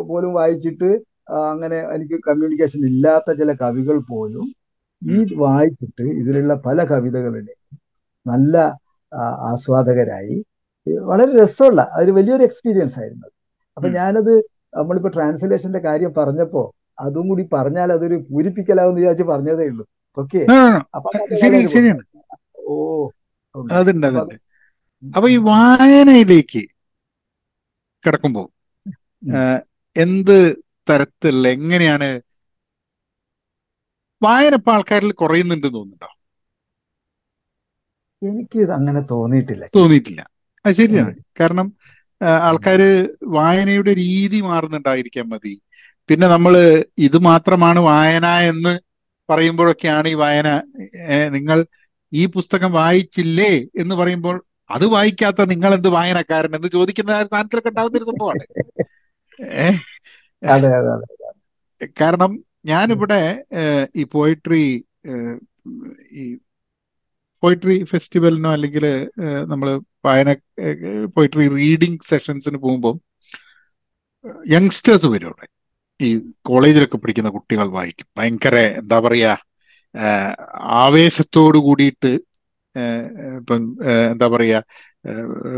പോലും 0.00 0.34
വായിച്ചിട്ട് 0.34 1.00
അങ്ങനെ 1.30 1.80
എനിക്ക് 1.80 2.20
കമ്മ്യൂണിക്കേഷൻ 2.28 2.86
ഇല്ലാത്ത 2.86 3.32
ചില 3.32 3.52
കവികൾ 3.52 3.98
പോലും 3.98 4.54
ഈ 5.10 5.34
വായിച്ചിട്ട് 5.34 6.02
ഇതിലുള്ള 6.02 6.54
പല 6.54 6.84
കവിതകളുടെ 6.84 7.54
നല്ല 8.26 8.78
ആസ്വാദകരായി. 9.42 10.44
വളരെ 10.98 11.42
രസമുള്ള 11.42 11.90
അതൊരു 11.92 12.10
വലിയൊരു 12.10 12.42
എക്സ്പീരിയൻസ് 12.42 12.98
ആയിരുന്നു 12.98 13.26
അത്. 13.26 13.32
അപ്പൊ. 13.76 13.88
ഞാനത് 13.94 14.38
നമ്മളിപ്പോ 14.74 15.08
ട്രാൻസ്ലേഷന്റെ 15.08 15.78
കാര്യം 15.78 16.14
പറഞ്ഞപ്പോ 16.14 16.72
അതും 17.00 17.28
കൂടി 17.28 17.48
പറഞ്ഞാൽ 17.52 17.92
അതൊരു 17.92 18.14
പൂരിപ്പിക്കലാവെന്ന് 18.14 19.00
വിചാരിച്ച് 19.00 19.24
പറഞ്ഞതേ 19.24 19.66
ഉള്ളൂ. 19.68 19.86
ഓക്കെ? 20.18 20.46
ഓ. 22.68 23.08
അതുണ്ട്. 23.56 24.43
അപ്പൊ 25.04 25.28
ഈ 25.28 25.36
വായനയിലേക്ക് 25.36 26.62
കിടക്കുമ്പോ. 28.04 28.42
എന്ത് 29.96 30.38
തരത്തിൽ 30.90 31.48
എങ്ങനെയാണ് 31.48 32.08
വായന 34.22 34.54
ഇപ്പൊ 34.54 34.72
ആൾക്കാരിൽ 34.72 35.12
കുറയുന്നുണ്ട് 35.12 35.66
തോന്നുന്നുണ്ടോ? 35.66 36.10
എനിക്ക് 38.22 38.60
അങ്ങനെ 38.72 39.00
തോന്നിയിട്ടില്ല. 39.00 39.64
തോന്നിയിട്ടില്ല. 39.76 40.20
അത് 40.64 40.74
ശരിയാണ്. 40.74 41.14
കാരണം 41.40 41.66
ആൾക്കാര് 42.48 42.88
വായനയുടെ 43.36 43.94
രീതി 43.94 44.40
മാറുന്നുണ്ടായിരിക്കാൻ 44.40 45.28
മതി. 45.28 45.54
പിന്നെ 46.08 46.26
നമ്മൾ 46.28 46.54
ഇത് 46.98 47.18
മാത്രമാണ് 47.18 47.80
വായന 47.80 48.26
എന്ന് 48.26 48.72
പറയുമ്പോഴൊക്കെയാണ് 49.28 50.08
ഈ 50.08 50.14
വായന 50.14 50.48
നിങ്ങൾ 51.28 51.58
ഈ 52.12 52.26
പുസ്തകം 52.26 52.72
വായിച്ചില്ലേ 52.72 53.52
എന്ന് 53.80 53.94
പറയുമ്പോൾ 53.94 54.36
അത് 54.70 54.86
വായിക്കാത്ത 54.86 55.44
നിങ്ങൾ 55.44 55.74
എന്ത് 55.74 55.88
വായനക്കാരൻ 55.88 56.56
എന്ന് 56.56 56.68
ചോദിക്കുന്ന 56.68 57.22
സ്ഥാനത്തിലൊക്കെ 57.22 57.68
ഉണ്ടാവുന്ന 57.68 57.98
ഒരു 57.98 58.08
സംഭവമാണ് 58.10 58.44
കാരണം 62.00 62.32
ഞാനിവിടെ 62.64 63.20
ഈ 63.96 64.04
പോയിട്രി 64.04 64.62
ഈ 66.12 66.24
പോയിട്രി 67.42 67.84
ഫെസ്റ്റിവലിനോ 67.84 68.52
അല്ലെങ്കിൽ 68.52 68.84
നമ്മൾ 69.44 69.68
വായന 70.04 70.30
പോയിട്രി 71.16 71.48
റീഡിംഗ് 71.56 72.08
സെഷൻസിന് 72.10 72.58
പോകുമ്പോൾ 72.58 72.94
യങ്സ്റ്റേഴ്സ് 74.50 75.06
വരും 75.06 75.26
അവിടെ. 75.26 75.46
ഈ 76.00 76.08
കോളേജിലൊക്കെ 76.42 76.96
പഠിക്കുന്ന 76.96 77.30
കുട്ടികൾ 77.30 77.66
വായിക്കും. 77.70 78.06
ഭയങ്കര 78.18 78.56
എന്താ 78.80 79.00
പറയാ 79.00 79.32
ആവേശത്തോടു 80.82 81.58
കൂടിയിട്ട് 81.58 82.12
ഇപ്പം 83.38 83.62
എന്താ 84.12 84.26
പറയുക 84.28 84.60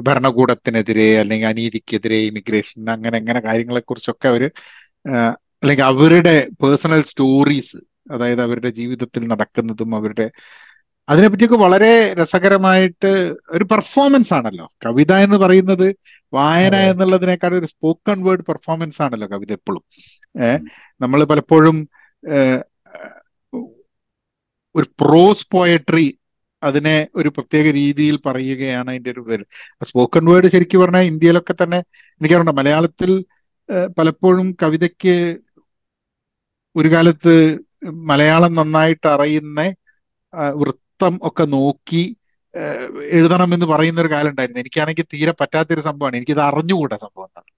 ഭരണകൂടത്തിനെതിരെ 0.00 1.08
അല്ലെങ്കിൽ 1.20 1.48
അനീതിക്കെതിരെ 1.48 2.18
ഇമിഗ്രേഷൻ 2.26 2.90
അങ്ങനെ 2.94 3.16
അങ്ങനെ 3.18 3.40
കാര്യങ്ങളെ 3.40 3.80
കുറിച്ചൊക്കെ 3.80 4.28
അവർ 4.28 4.42
അല്ലെങ്കിൽ 5.62 5.84
അവരുടെ 5.84 6.34
പേഴ്സണൽ 6.62 7.02
സ്റ്റോറീസ് 7.04 7.78
അതായത് 8.10 8.42
അവരുടെ 8.42 8.70
ജീവിതത്തിൽ 8.78 9.22
നടക്കുന്നതും 9.28 9.90
അവരുടെ 9.96 10.26
അതിനെപ്പറ്റിയൊക്കെ 11.08 11.56
വളരെ 11.56 11.90
രസകരമായിട്ട് 12.20 13.10
ഒരു 13.50 13.64
പെർഫോമൻസ് 13.64 14.32
ആണല്ലോ. 14.34 14.66
കവിത 14.84 15.12
എന്ന് 15.24 15.36
പറയുന്നത് 15.36 15.86
വായന 16.32 16.76
എന്നുള്ളതിനേക്കാൾ 16.90 17.52
ഒരു 17.54 17.66
സ്പോക്കൺ 17.66 18.18
വേർഡ് 18.24 18.44
പെർഫോമൻസ് 18.44 19.02
ആണല്ലോ 19.02 19.28
കവിത 19.28 19.52
എപ്പോഴും 19.52 19.82
ഏഹ് 20.40 20.58
നമ്മൾ 21.00 21.20
പലപ്പോഴും 21.24 21.76
ഒരു 24.74 24.86
പ്രോസ് 25.00 25.46
പോയട്രി 25.50 26.06
അതിനെ 26.66 27.08
ഒരു 27.14 27.28
പ്രത്യേക 27.28 27.72
രീതിയിൽ 27.72 28.18
പറയുകയാണ് 28.26 28.90
അതിന്റെ 28.90 29.10
ഒരു 29.10 29.20
പേര് 29.20 29.44
സ്പോക്കൺ 29.84 30.24
വേർഡ് 30.24 30.46
ശരിക്കും 30.46 30.80
പറഞ്ഞാൽ 30.80 31.02
ഇന്ത്യയിലൊക്കെ 31.02 31.54
തന്നെ 31.62 31.78
എനിക്കറിയണ്ട 32.10 32.48
മലയാളത്തിൽ 32.48 33.24
പലപ്പോഴും 33.98 34.56
കവിതയ്ക്ക് 34.62 35.36
ഒരു 36.76 36.88
കാലത്ത് 36.88 37.58
മലയാളം 37.84 38.54
നന്നായിട്ട് 38.54 39.08
അറിയുന്ന 39.08 39.74
വൃത്തം 40.54 41.20
ഒക്കെ 41.22 41.44
നോക്കി 41.44 42.16
എഴുതണം 43.10 43.54
എന്ന് 43.54 43.66
പറയുന്ന 43.66 44.00
ഒരു 44.00 44.10
കാലം 44.10 44.30
ഉണ്ടായിരുന്നു. 44.30 44.60
എനിക്കാണെങ്കിൽ 44.60 45.04
തീരെ 45.14 45.32
പറ്റാത്തൊരു 45.32 45.80
സംഭവമാണ്. 45.80 46.16
എനിക്കിത് 46.16 46.40
അറിഞ്ഞുകൂടാ 46.40 46.96
സംഭവം 46.96 47.24
എന്നാണ്. 47.24 47.52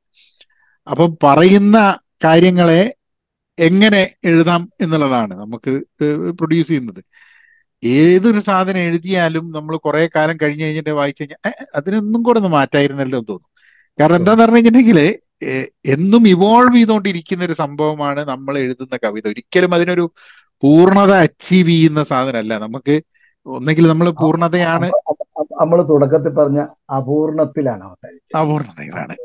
അപ്പം 0.91 1.19
പറയുന്ന 1.23 1.99
കാര്യങ്ങളെ 2.25 2.95
എങ്ങനെ 3.59 4.15
എഴുതാം 4.25 4.73
എന്നുള്ളതാണ് 4.81 5.35
നമുക്ക് 5.35 5.71
പ്രൊഡ്യൂസ് 6.31 6.69
ചെയ്യുന്നത്. 6.69 7.05
ഏതൊരു 7.85 8.41
സാധനം 8.41 8.79
എഴുതിയാലും 8.79 9.51
നമ്മൾ 9.51 9.77
കുറെ 9.77 10.11
കാലം 10.17 10.37
കഴിഞ്ഞ് 10.43 10.65
കഴിഞ്ഞിട്ട് 10.65 10.91
വായിച്ചു 10.91 11.23
കഴിഞ്ഞാൽ 11.23 11.53
അതിനൊന്നും 11.75 12.23
കൂടെ 12.23 12.39
ഒന്ന് 12.39 12.49
മാറ്റായിരുന്നല്ലോ 12.49 13.19
എന്ന് 13.19 13.29
തോന്നും. 13.29 13.51
കാരണം 14.01 14.17
എന്താന്ന് 14.17 14.43
പറഞ്ഞു 14.43 14.57
കഴിഞ്ഞിട്ടുണ്ടെങ്കിൽ 14.57 15.19
എന്നും 15.87 16.29
ഇവോൾവ് 16.29 16.77
ചെയ്തുകൊണ്ടിരിക്കുന്ന 16.77 17.45
ഒരു 17.45 17.53
സംഭവമാണ് 17.53 18.21
നമ്മൾ 18.29 18.59
എഴുതുന്ന 18.59 18.97
കവിത. 18.97 19.29
ഒരിക്കലും 19.29 19.75
അതിനൊരു 19.75 20.11
പൂർണത 20.63 21.13
അച്ചീവ് 21.15 21.69
ചെയ്യുന്ന 21.69 22.03
സാധനമല്ല. 22.03 22.59
നമുക്ക് 22.59 23.03
ഒന്നെങ്കിൽ 23.47 23.89
നമ്മൾ 23.89 24.11
പൂർണതയാണ്. 24.11 24.91
നമ്മൾ 25.61 25.83
തുടക്കത്തിൽ 25.83 26.29
പറഞ്ഞ 26.29 26.67
അപൂർണത്തിലാണ് 26.97 27.85
അപൂർണതയിലാണ്. 28.39 29.17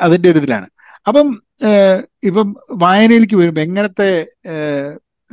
അതിന്റെ 0.00 0.30
ഒരു 0.30 0.38
ഇതിലാണ് 0.38 0.66
അപ്പം 1.06 1.42
ഇപ്പം 2.22 2.56
വായനയിലേക്ക് 2.70 3.36
വരുമ്പോ 3.36 3.62
എങ്ങനത്തെ 3.62 4.10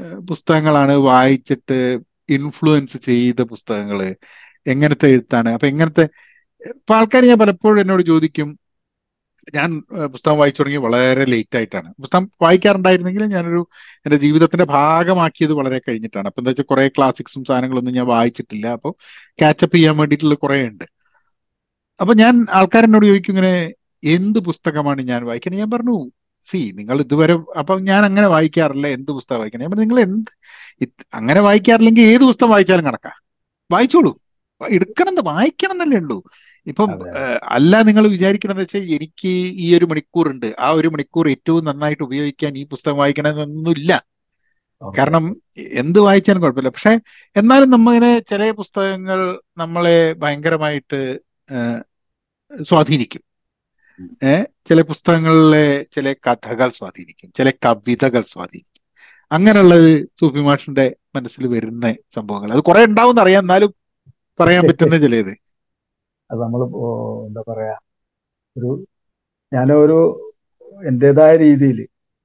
പുസ്തകങ്ങളാണ് 0.01 0.91
വായിച്ചിട്ട് 0.91 1.99
ഇൻഫ്ലുവൻസ് 2.29 2.97
ചെയ്ത 2.97 3.41
പുസ്തകങ്ങൾ 3.41 4.15
എങ്ങനത്തെ 4.67 5.07
എഴുത്താണ്? 5.07 5.49
അപ്പൊ 5.49 5.67
എങ്ങനത്തെ 5.67 6.09
ഇപ്പൊ 6.67 6.95
ആൾക്കാർ 6.95 7.23
ഞാൻ 7.25 7.39
പലപ്പോഴും 7.39 7.81
എന്നോട് 7.81 8.03
ചോദിക്കും 8.03 8.57
ഞാൻ 9.55 9.81
പുസ്തകം 10.05 10.37
വായിച്ചു 10.37 10.61
തുടങ്ങി 10.61 10.77
വളരെ 10.77 11.25
ലേറ്റ് 11.25 11.57
ആയിട്ടാണ്. 11.57 11.93
പുസ്തകം 12.01 12.31
വായിക്കാറുണ്ടായിരുന്നെങ്കിൽ 12.41 13.23
ഞാനൊരു 13.23 13.67
എന്റെ 14.05 14.17
ജീവിതത്തിന്റെ 14.17 14.65
ഭാഗമാക്കിയത് 14.65 15.53
വളരെ 15.53 15.81
കഴിഞ്ഞിട്ടാണ്. 15.87 16.27
അപ്പൊ 16.27 16.41
എന്താ 16.41 16.49
വെച്ചാൽ 16.49 16.63
കുറെ 16.63 16.87
ക്ലാസിക്സും 16.87 17.45
സാധനങ്ങളൊന്നും 17.45 17.93
ഞാൻ 17.93 18.05
വായിച്ചിട്ടില്ല. 18.05 18.67
അപ്പോൾ 18.67 18.93
കാച്ചപ്പ് 19.41 19.75
ചെയ്യാൻ 19.75 19.97
വേണ്ടിയിട്ടുള്ള 19.97 20.35
കുറെ 20.35 20.67
ഉണ്ട്. 20.67 20.85
അപ്പൊ 22.01 22.13
ഞാൻ 22.13 22.45
ആൾക്കാരെന്നോട് 22.49 23.05
ചോദിക്കും 23.05 23.33
ഇങ്ങനെ 23.33 23.73
എന്ത് 24.03 24.39
പുസ്തകമാണ് 24.39 25.01
ഞാൻ 25.01 25.25
വായിക്കുന്നത് 25.25 25.61
ഞാൻ 25.61 25.71
പറഞ്ഞു 25.71 26.11
സി 26.47 26.59
നിങ്ങൾ 26.75 26.97
ഇതുവരെ 27.01 27.35
അപ്പൊ 27.59 27.73
ഞാൻ 27.89 28.01
അങ്ങനെ 28.05 28.27
വായിക്കാറില്ല 28.27 28.87
എന്ത് 28.97 29.11
പുസ്തകം 29.11 29.39
വായിക്കണം. 29.39 29.63
ഞാൻ 29.65 29.71
നിങ്ങൾ 29.83 29.99
എന്ത് 29.99 30.31
അങ്ങനെ 31.13 31.41
വായിക്കാറില്ലെങ്കിൽ 31.41 32.03
ഏത് 32.13 32.23
പുസ്തകം 32.29 32.49
വായിച്ചാലും 32.49 32.85
കണക്കാ. 32.85 33.11
വായിച്ചോളൂ. 33.71 34.11
എടുക്കണം 34.61 35.15
വായിക്കണം 35.23 35.75
എന്നല്ലേ 35.75 35.97
ഉള്ളൂ. 35.97 36.17
ഇപ്പം 36.67 36.89
അല്ല 37.55 37.81
നിങ്ങൾ 37.81 38.07
വിചാരിക്കണമെന്ന് 38.07 38.63
വെച്ചാൽ 38.63 38.83
എനിക്ക് 38.95 39.31
ഈ 39.65 39.67
ഒരു 39.77 39.85
മണിക്കൂർ 39.85 40.25
ഉണ്ട്. 40.29 40.55
ആ 40.59 40.69
ഒരു 40.79 40.87
മണിക്കൂർ 40.87 41.25
ഏറ്റവും 41.29 41.65
നന്നായിട്ട് 41.65 42.03
ഉപയോഗിക്കാൻ 42.03 42.57
ഈ 42.57 42.63
പുസ്തകം 42.73 42.97
വായിക്കണമെന്നൊന്നുമില്ല 42.97 43.93
കാരണം 44.81 45.25
എന്ത് 45.81 45.99
വായിച്ചാലും 45.99 46.41
കുഴപ്പമില്ല. 46.41 46.69
പക്ഷെ 46.69 46.93
എന്നാലും 47.35 47.69
നമ്മളിങ്ങനെ 47.69 48.19
ചില 48.19 48.51
പുസ്തകങ്ങൾ 48.51 49.19
നമ്മളെ 49.57 49.97
ഭയങ്കരമായിട്ട് 50.13 50.99
സ്വാധീനിക്കും. 52.51 53.23
ചില 54.67 54.81
പുസ്തകങ്ങളിലെ 54.81 55.85
ചില 55.91 56.13
കഥകൾ 56.27 56.69
സ്വാധീനിക്കും 56.69 57.31
ചില 57.35 57.49
കവിതകൾ 57.65 58.23
സ്വാധീനിക്കും. 58.33 58.67
അങ്ങനെയുള്ളത് 59.31 59.91
സൂഫി 60.19 60.39
മാഷിന്റെ 60.39 60.85
മനസ്സിൽ 61.15 61.47
വരുന്ന 61.47 61.95
സംഭവങ്ങൾ. 62.13 62.51
അത് 62.51 62.61
കുറെ 62.61 62.85
ഉണ്ടാവും 62.85 63.21
അറിയാം. 63.21 63.41
എന്നാലും 63.41 63.71
പറയാൻ 64.39 64.63
പറ്റുന്ന 64.63 64.97
ചിലത്. 64.97 65.33
അത് 66.29 66.39
നമ്മൾ 66.41 66.61
എന്താ 67.27 67.41
പറയാ 67.49 67.75
ഒരു 68.55 68.69
ഞാനൊരു 69.51 69.99
എന്റെതായ 70.87 71.35
രീതിയിൽ 71.37 71.79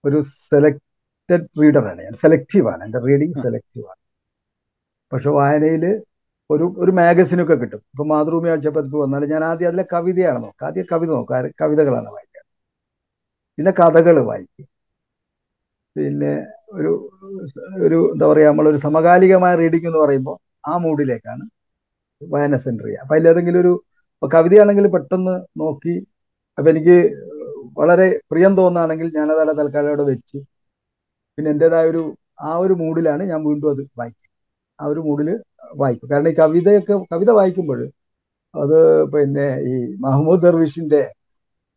ഒരു 0.04 0.20
സെലക്റ്റഡ് 0.20 1.46
റീഡറാണ് 1.60 2.02
ഞാൻ 2.02 2.14
സെലക്റ്റീവാണ് 2.14 2.84
എന്റെ 2.84 2.98
റീഡിങ് 2.98 3.42
സെലക്റ്റീവാണ് 3.42 4.00
പക്ഷെ 5.12 5.30
വായനയിൽ 5.30 5.84
ഒരു 6.50 6.66
ഒരു 6.76 6.92
മാഗസിനൊക്കെ 6.98 7.54
കിട്ടും. 7.54 7.80
ഇപ്പൊ 7.92 8.04
മാതൃഭൂമി 8.10 8.48
ആഴ്ചപ്പതിപ്പ് 8.52 8.98
വന്നാൽ 9.04 9.24
ഞാൻ 9.32 9.42
ആദ്യം 9.44 9.68
അതിലെ 9.70 9.84
കവിതയാണ് 9.94 10.38
നോക്കുക. 10.44 10.66
ആദ്യം 10.68 10.86
കവിത 10.92 11.10
നോക്കുക. 11.16 11.28
കവിതകളാണ് 11.62 12.10
വായിക്കുക. 12.16 12.42
പിന്നെ 13.58 13.72
കഥകൾ 13.80 14.16
വായിക്കും 14.28 14.66
പിന്നെ 15.96 16.32
ഒരു 16.72 16.90
ഒരു 17.86 17.98
എന്താ 18.12 18.26
പറയുക 18.26 18.48
നമ്മളൊരു 18.48 18.80
സമകാലികമായ 18.86 19.52
റീഡിംഗ് 19.62 19.88
എന്ന് 19.90 20.00
പറയുമ്പോൾ 20.04 20.36
ആ 20.70 20.74
മൂഡിലേക്കാണ് 20.84 21.44
വായന 22.22 22.56
സെന്റർ 22.64 22.86
ചെയ്യുക. 22.86 23.02
അപ്പം 23.02 23.14
അതിലേതെങ്കിലും 23.16 23.60
ഒരു 23.64 23.72
കവിതയാണെങ്കിൽ 24.22 24.86
പെട്ടെന്ന് 24.94 25.34
നോക്കി 25.62 25.94
അപ്പം 26.58 26.70
എനിക്ക് 26.70 26.96
വളരെ 27.78 28.06
പ്രിയം 28.30 28.52
തോന്നുകയാണെങ്കിൽ 28.58 29.08
ഞാനത് 29.16 29.40
അവിടെ 29.42 29.54
തൽക്കാലം 29.60 29.88
അവിടെ 29.88 30.04
വെച്ച് 30.10 30.38
പിന്നെ 31.38 31.50
എന്റെതായ 31.54 31.86
ഒരു 31.92 32.02
ആ 32.42 32.52
ഒരു 32.64 32.74
മൂഡിലാണ് 32.82 33.22
ഞാൻ 33.32 33.40
വീണ്ടും 33.48 33.70
അത് 33.74 33.82
വായിക്കും 33.98 34.25
ആ 34.78 34.86
ഒരു 34.92 35.00
മൂഡിൽ 35.06 35.28
വായിക്കും. 35.82 36.08
കാരണം 36.10 36.30
ഈ 36.32 36.34
കവിതയൊക്കെ 36.40 36.94
കവിത 37.12 37.30
വായിക്കുമ്പോൾ 37.38 37.80
അത് 38.54 38.78
പിന്നെ 39.14 39.46
ഈ 39.70 39.74
മഹമ്മൂദ് 40.04 40.44
ദർവിഷിന്റെ 40.46 41.02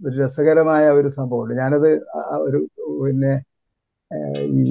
ഒരു 0.02 0.16
രസകരമായ 0.24 0.84
ഒരു 1.00 1.10
സംഭവമുണ്ട്. 1.18 1.54
ഞാനത് 1.62 1.90
ഒരു 2.48 2.60
പിന്നെ 3.04 3.34
ഈ 4.60 4.64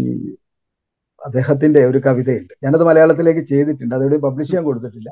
അദ്ദേഹത്തിന്റെ 1.27 1.81
ഒരു 1.91 1.99
കവിതയുണ്ട്. 2.07 2.53
ഞാനത് 2.65 2.85
മലയാളത്തിലേക്ക് 2.89 3.43
ചെയ്തിട്ടുണ്ട്. 3.53 3.95
അതെവിടെ 3.95 4.19
പബ്ലിഷ് 4.27 4.49
ചെയ്യാൻ 4.51 4.65
കൊടുത്തിട്ടില്ല. 4.69 5.11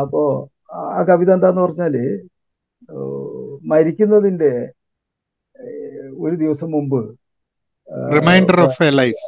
അപ്പോ 0.00 0.22
ആ 0.98 1.00
കവിത 1.08 1.30
എന്താന്ന് 1.36 1.62
പറഞ്ഞാൽ 1.66 1.94
മരിക്കുന്നതിന്റെ 3.72 4.52
മരിക്കുന്നതിന്റെ 4.52 4.52
ഒരു 6.24 6.34
ദിവസം 6.42 6.68
മുമ്പ് 6.74 7.00
റിമൈൻഡർ 8.16 8.58
ഓഫ് 8.66 8.82
എ 8.88 8.90
ലൈഫ് 9.00 9.24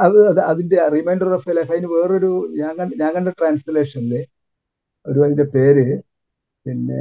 അത് 0.00 0.18
അത് 0.30 0.40
അതിന്റെ 0.50 0.76
റിമൈൻഡർ 0.94 1.28
ഓഫ് 1.36 1.56
ലൈഫ് 1.56 1.70
അതിന് 1.72 1.88
വേറൊരു 1.94 2.30
ഞാൻ 2.60 2.72
കണ്ട 2.78 2.92
ഞാൻ 3.02 3.10
കണ്ട 3.16 3.30
ട്രാൻസ്ലേഷനിൽ 3.38 4.14
ഒരു 5.06 5.18
അതിന്റെ 5.24 5.46
പേര് 5.54 5.84
പിന്നെ 6.66 7.00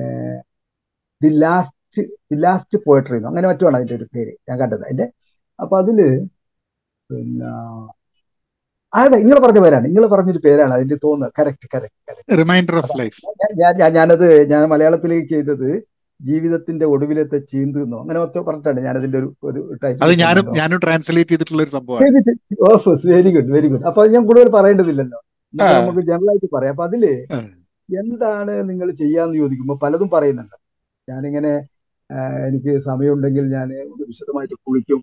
the 1.21 1.29
last 1.43 2.01
the 2.29 2.37
last 2.41 2.77
poetry 2.85 3.17
അങ്ങനെ 3.29 3.47
മറ്റുമാണ് 3.51 3.77
അതിന്റെ 3.79 3.95
ഒരു 3.99 4.07
പേര് 4.13 4.33
ഞാൻ 4.47 4.57
കണ്ടത്. 4.61 4.83
അതിന്റെ 4.87 5.07
അപ്പൊ 5.59 5.75
അതിൽ 5.81 5.99
പിന്നെ 7.09 7.49
അതെ 8.93 9.17
നിങ്ങൾ 9.21 9.37
പറഞ്ഞ 9.39 9.59
പേരാണ്. 9.63 9.85
നിങ്ങൾ 9.87 10.03
പറഞ്ഞൊരു 10.11 10.41
പേരാണ് 10.45 10.73
അതിന്റെ 10.77 10.97
തോന്നുന്നത് 11.03 11.33
correct 11.39 11.67
correct 11.73 12.37
reminder 12.39 12.75
of 12.81 12.95
life 12.99 13.17
ഞാൻ 13.61 13.93
ഞാനത് 13.95 14.23
ഞാൻ 14.51 14.63
മലയാളത്തിലേക്ക് 14.73 15.29
ചെയ്തത് 15.33 15.69
ജീവിതത്തിന്റെ 16.19 16.85
ഒടുവിലത്തെ 16.85 17.37
ചീന്ത് 17.37 17.79
എന്നോ 17.83 17.97
അങ്ങനെ 18.01 18.19
പറഞ്ഞിട്ടുണ്ട് 18.19 18.47
പറഞ്ഞിട്ടാണ് 18.49 18.81
ഞാനതിന്റെ 18.87 19.17
ഒരു 19.17 19.29
ഒരു 19.43 19.59
ഞാനും 20.57 20.79
ട്രാൻസ്ലേറ്റ് 20.83 21.29
ചെയ്തിട്ടുള്ള 21.29 21.63
ഒരു 21.63 21.71
വെരി 23.13 23.31
ഗുഡ് 23.35 23.51
വെരി 23.55 23.67
ഗുഡ് 23.67 23.85
അപ്പൊ 23.89 24.07
ഞാൻ 24.07 24.23
കൂടുതൽ 24.27 24.49
പറയേണ്ടതില്ലല്ലോ. 24.57 25.19
നമുക്ക് 25.53 25.99
ജനറൽ 25.99 26.29
ആയിട്ട് 26.31 26.49
പറയാം. 26.55 26.73
അപ്പൊ 26.73 26.83
അതിൽ 26.83 27.03
എന്താണ് 27.89 28.69
നിങ്ങൾ 28.69 28.91
ചെയ്യാന്ന് 28.91 29.35
ചോദിക്കുമ്പോൾ 29.41 29.77
പലതും 29.83 30.09
പറയുന്നുണ്ട്. 30.09 30.55
ഞാനിങ്ങനെ 31.09 31.51
എനിക്ക് 32.47 32.71
സമയമുണ്ടെങ്കിൽ 32.79 33.45
ഞാൻ 33.55 33.67
വിശദമായിട്ട് 34.07 34.55
കുളിക്കും. 34.67 34.99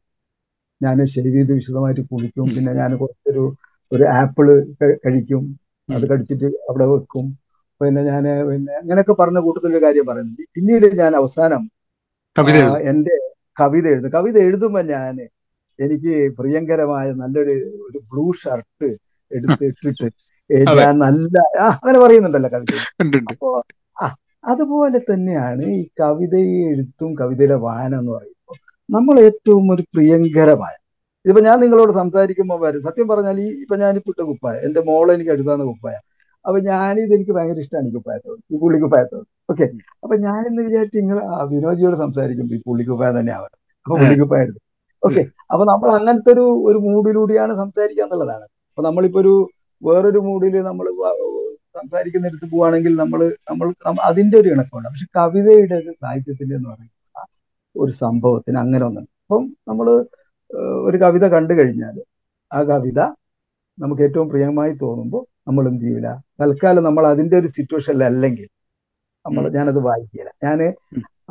ഞാൻ 0.83 1.05
ഷേവ് 1.05 1.33
ചെയ്ത് 1.35 1.53
വിശദമായിട്ട് 1.53 2.01
കുളിക്കും. 2.01 2.47
പിന്നെ 2.55 2.73
ഞാൻ 2.73 2.97
കുറച്ചൊരു 2.97 3.45
ഒരു 3.93 4.05
ആപ്പിൾ 4.05 4.47
കഴിക്കും. 4.83 5.59
അത് 5.89 6.05
കടിച്ചിട്ട് 6.11 6.45
അവിടെ 6.45 6.87
വെക്കും. 6.87 7.27
പിന്നെ 7.83 8.03
ഞാൻ 8.11 8.25
പിന്നെ 8.49 8.73
അങ്ങനെയൊക്കെ 8.81 9.15
പറഞ്ഞ 9.21 9.39
കൂട്ടത്തിലൊരു 9.47 9.83
കാര്യം 9.85 10.07
പറയുന്നുണ്ട്. 10.09 10.43
പിന്നീട് 10.57 10.87
ഞാൻ 11.03 11.13
അവസാനം 11.21 11.63
എന്റെ 12.37 12.37
കവിത 12.37 12.57
എഴുതും. 12.61 12.83
എന്റെ 12.91 13.15
കവിത 13.59 13.87
എഴുതും. 13.93 14.11
കവിത 14.17 14.37
എഴുതുമ്പോൾ 14.45 14.85
ഞാൻ 14.93 15.15
എനിക്ക് 15.79 16.15
പ്രിയങ്കരമായ 16.39 17.07
നല്ലൊരു 17.21 17.55
ഒരു 17.87 17.99
ബ്ലൂ 18.11 18.27
ഷർട്ട് 18.43 18.89
എടുത്ത് 19.31 19.65
ഇട്ടിട്ട് 19.71 20.09
ഞാൻ 20.79 20.95
നല്ല 21.05 21.35
ആ 21.61 21.67
അങ്ങനെ 21.77 21.99
പറയുന്നുണ്ടല്ലോ 22.05 22.51
കവിത 22.55 22.79
അപ്പോ 23.31 23.49
ആ 23.97 24.07
അതുപോലെ 24.45 24.99
തന്നെയാണ് 25.11 25.65
ഈ 25.77 25.83
കവിതയെ 26.01 26.61
എഴുത്തും 26.73 27.11
കവിതയിലെ 27.21 27.57
വായന 27.67 27.95
എന്ന് 28.01 28.13
പറയുമ്പോൾ 28.13 28.57
നമ്മൾ 28.89 29.17
ഏറ്റവും 29.27 29.67
ഒരു 29.75 29.83
പ്രിയങ്കരമായ. 29.93 30.75
ഇതിപ്പോ 31.25 31.43
ഞാൻ 31.43 31.57
നിങ്ങളോട് 31.65 31.93
സംസാരിക്കുമ്പോൾ 31.93 32.59
വരും. 32.65 32.81
സത്യം 32.87 33.07
പറഞ്ഞാൽ 33.09 33.37
ഈ 33.41 33.49
ഇപ്പൊ 33.63 33.77
ഞാനിപ്പോ 33.77 34.11
ഇട്ട 34.15 34.23
കുപ്പായ 34.31 34.57
എന്റെ 34.67 34.81
മോളെ 34.89 35.13
എനിക്ക് 35.17 35.33
എടുത്താന്ന് 35.35 35.67
കുപ്പായ. 35.71 35.97
അപ്പൊ 36.45 36.61
ഞാനിത് 36.61 37.15
എനിക്ക് 37.15 37.31
ഭയങ്കര 37.31 37.59
ഇഷ്ടമാണ് 37.59 37.89
ഈ 37.89 37.93
കുപ്പായത്തോട് 37.93 38.41
ഈ 38.55 38.59
പുള്ളിക്കുപ്പായത്തോട്. 38.63 39.27
ഓക്കെ. 39.51 39.67
അപ്പൊ 40.05 40.17
ഞാനിന്ന് 40.27 40.63
വിചാരിച്ചു 40.63 40.99
നിങ്ങൾ 40.99 41.19
ആ 41.35 41.43
വിനോജിയോട് 41.53 41.97
സംസാരിക്കുമ്പോൾ 41.97 42.55
ഈ 42.55 42.63
പുള്ളിക്കുപ്പായ 42.67 43.11
തന്നെ 43.19 43.33
ആവണം 43.33 43.59
അപ്പൊ 43.87 43.97
പുള്ളിക്കുപ്പായത് 43.97 44.55
ഓക്കെ 45.03 45.23
അപ്പൊ 45.53 45.65
നമ്മൾ 45.65 45.89
അങ്ങനത്തെ 45.97 46.33
ഒരു 46.33 46.45
ഒരു 46.69 46.79
മൂഡിലൂടെയാണ് 46.87 47.55
സംസാരിക്കുക 47.57 48.05
എന്നുള്ളതാണ്. 48.05 48.45
അപ്പൊ 48.71 48.83
നമ്മളിപ്പോ 48.83 49.21
ഒരു 49.21 49.33
വേറൊരു 49.83 50.19
മൂഡിൽ 50.19 50.57
നമ്മൾ 50.71 50.87
സംസാരിക്കുന്നിടത്ത് 51.77 52.51
പോവാണെങ്കിൽ 52.53 52.97
നമ്മൾ 52.97 53.21
നമ്മൾ 53.51 53.69
നമ്മ- 53.87 54.03
അതിന്റെ 54.09 54.37
ഒരു 54.39 54.49
ഇണക്കമുണ്ട്. 54.49 54.89
പക്ഷെ 54.89 55.07
കവിതയുടെ 55.17 55.79
സാഹിത്യത്തിന്റെ 56.03 56.55
എന്ന് 56.57 56.69
പറയുന്ന 56.69 57.25
ഒരു 57.77 57.93
സംഭവത്തിന് 58.03 58.59
അങ്ങനെ 58.59 58.85
ഒന്നുണ്ട്. 58.87 59.11
അപ്പം 59.25 59.45
നമ്മൾ 59.69 59.87
ഒരു 60.89 60.97
കവിത 61.03 61.25
കണ്ടു 61.35 61.55
കഴിഞ്ഞാൽ 61.55 61.97
ആ 62.51 62.63
കവിത 62.63 63.01
നമുക്ക് 63.79 64.03
ഏറ്റവും 64.03 64.29
പ്രിയമായി 64.29 64.73
തോന്നുമ്പോൾ 64.83 65.23
നമ്മൾ 65.47 65.65
എന്ത് 65.71 65.85
ചെയ്യില്ല 65.85 66.09
തൽക്കാലം 66.41 66.85
നമ്മൾ 66.89 67.05
അതിന്റെ 67.13 67.37
ഒരു 67.41 67.49
സിറ്റുവേഷനിൽ 67.57 68.03
അല്ലെങ്കിൽ 68.11 68.49
നമ്മൾ 69.25 69.45
ഞാനത് 69.57 69.81
വായിക്കില്ല. 69.87 70.31
ഞാൻ 70.45 70.59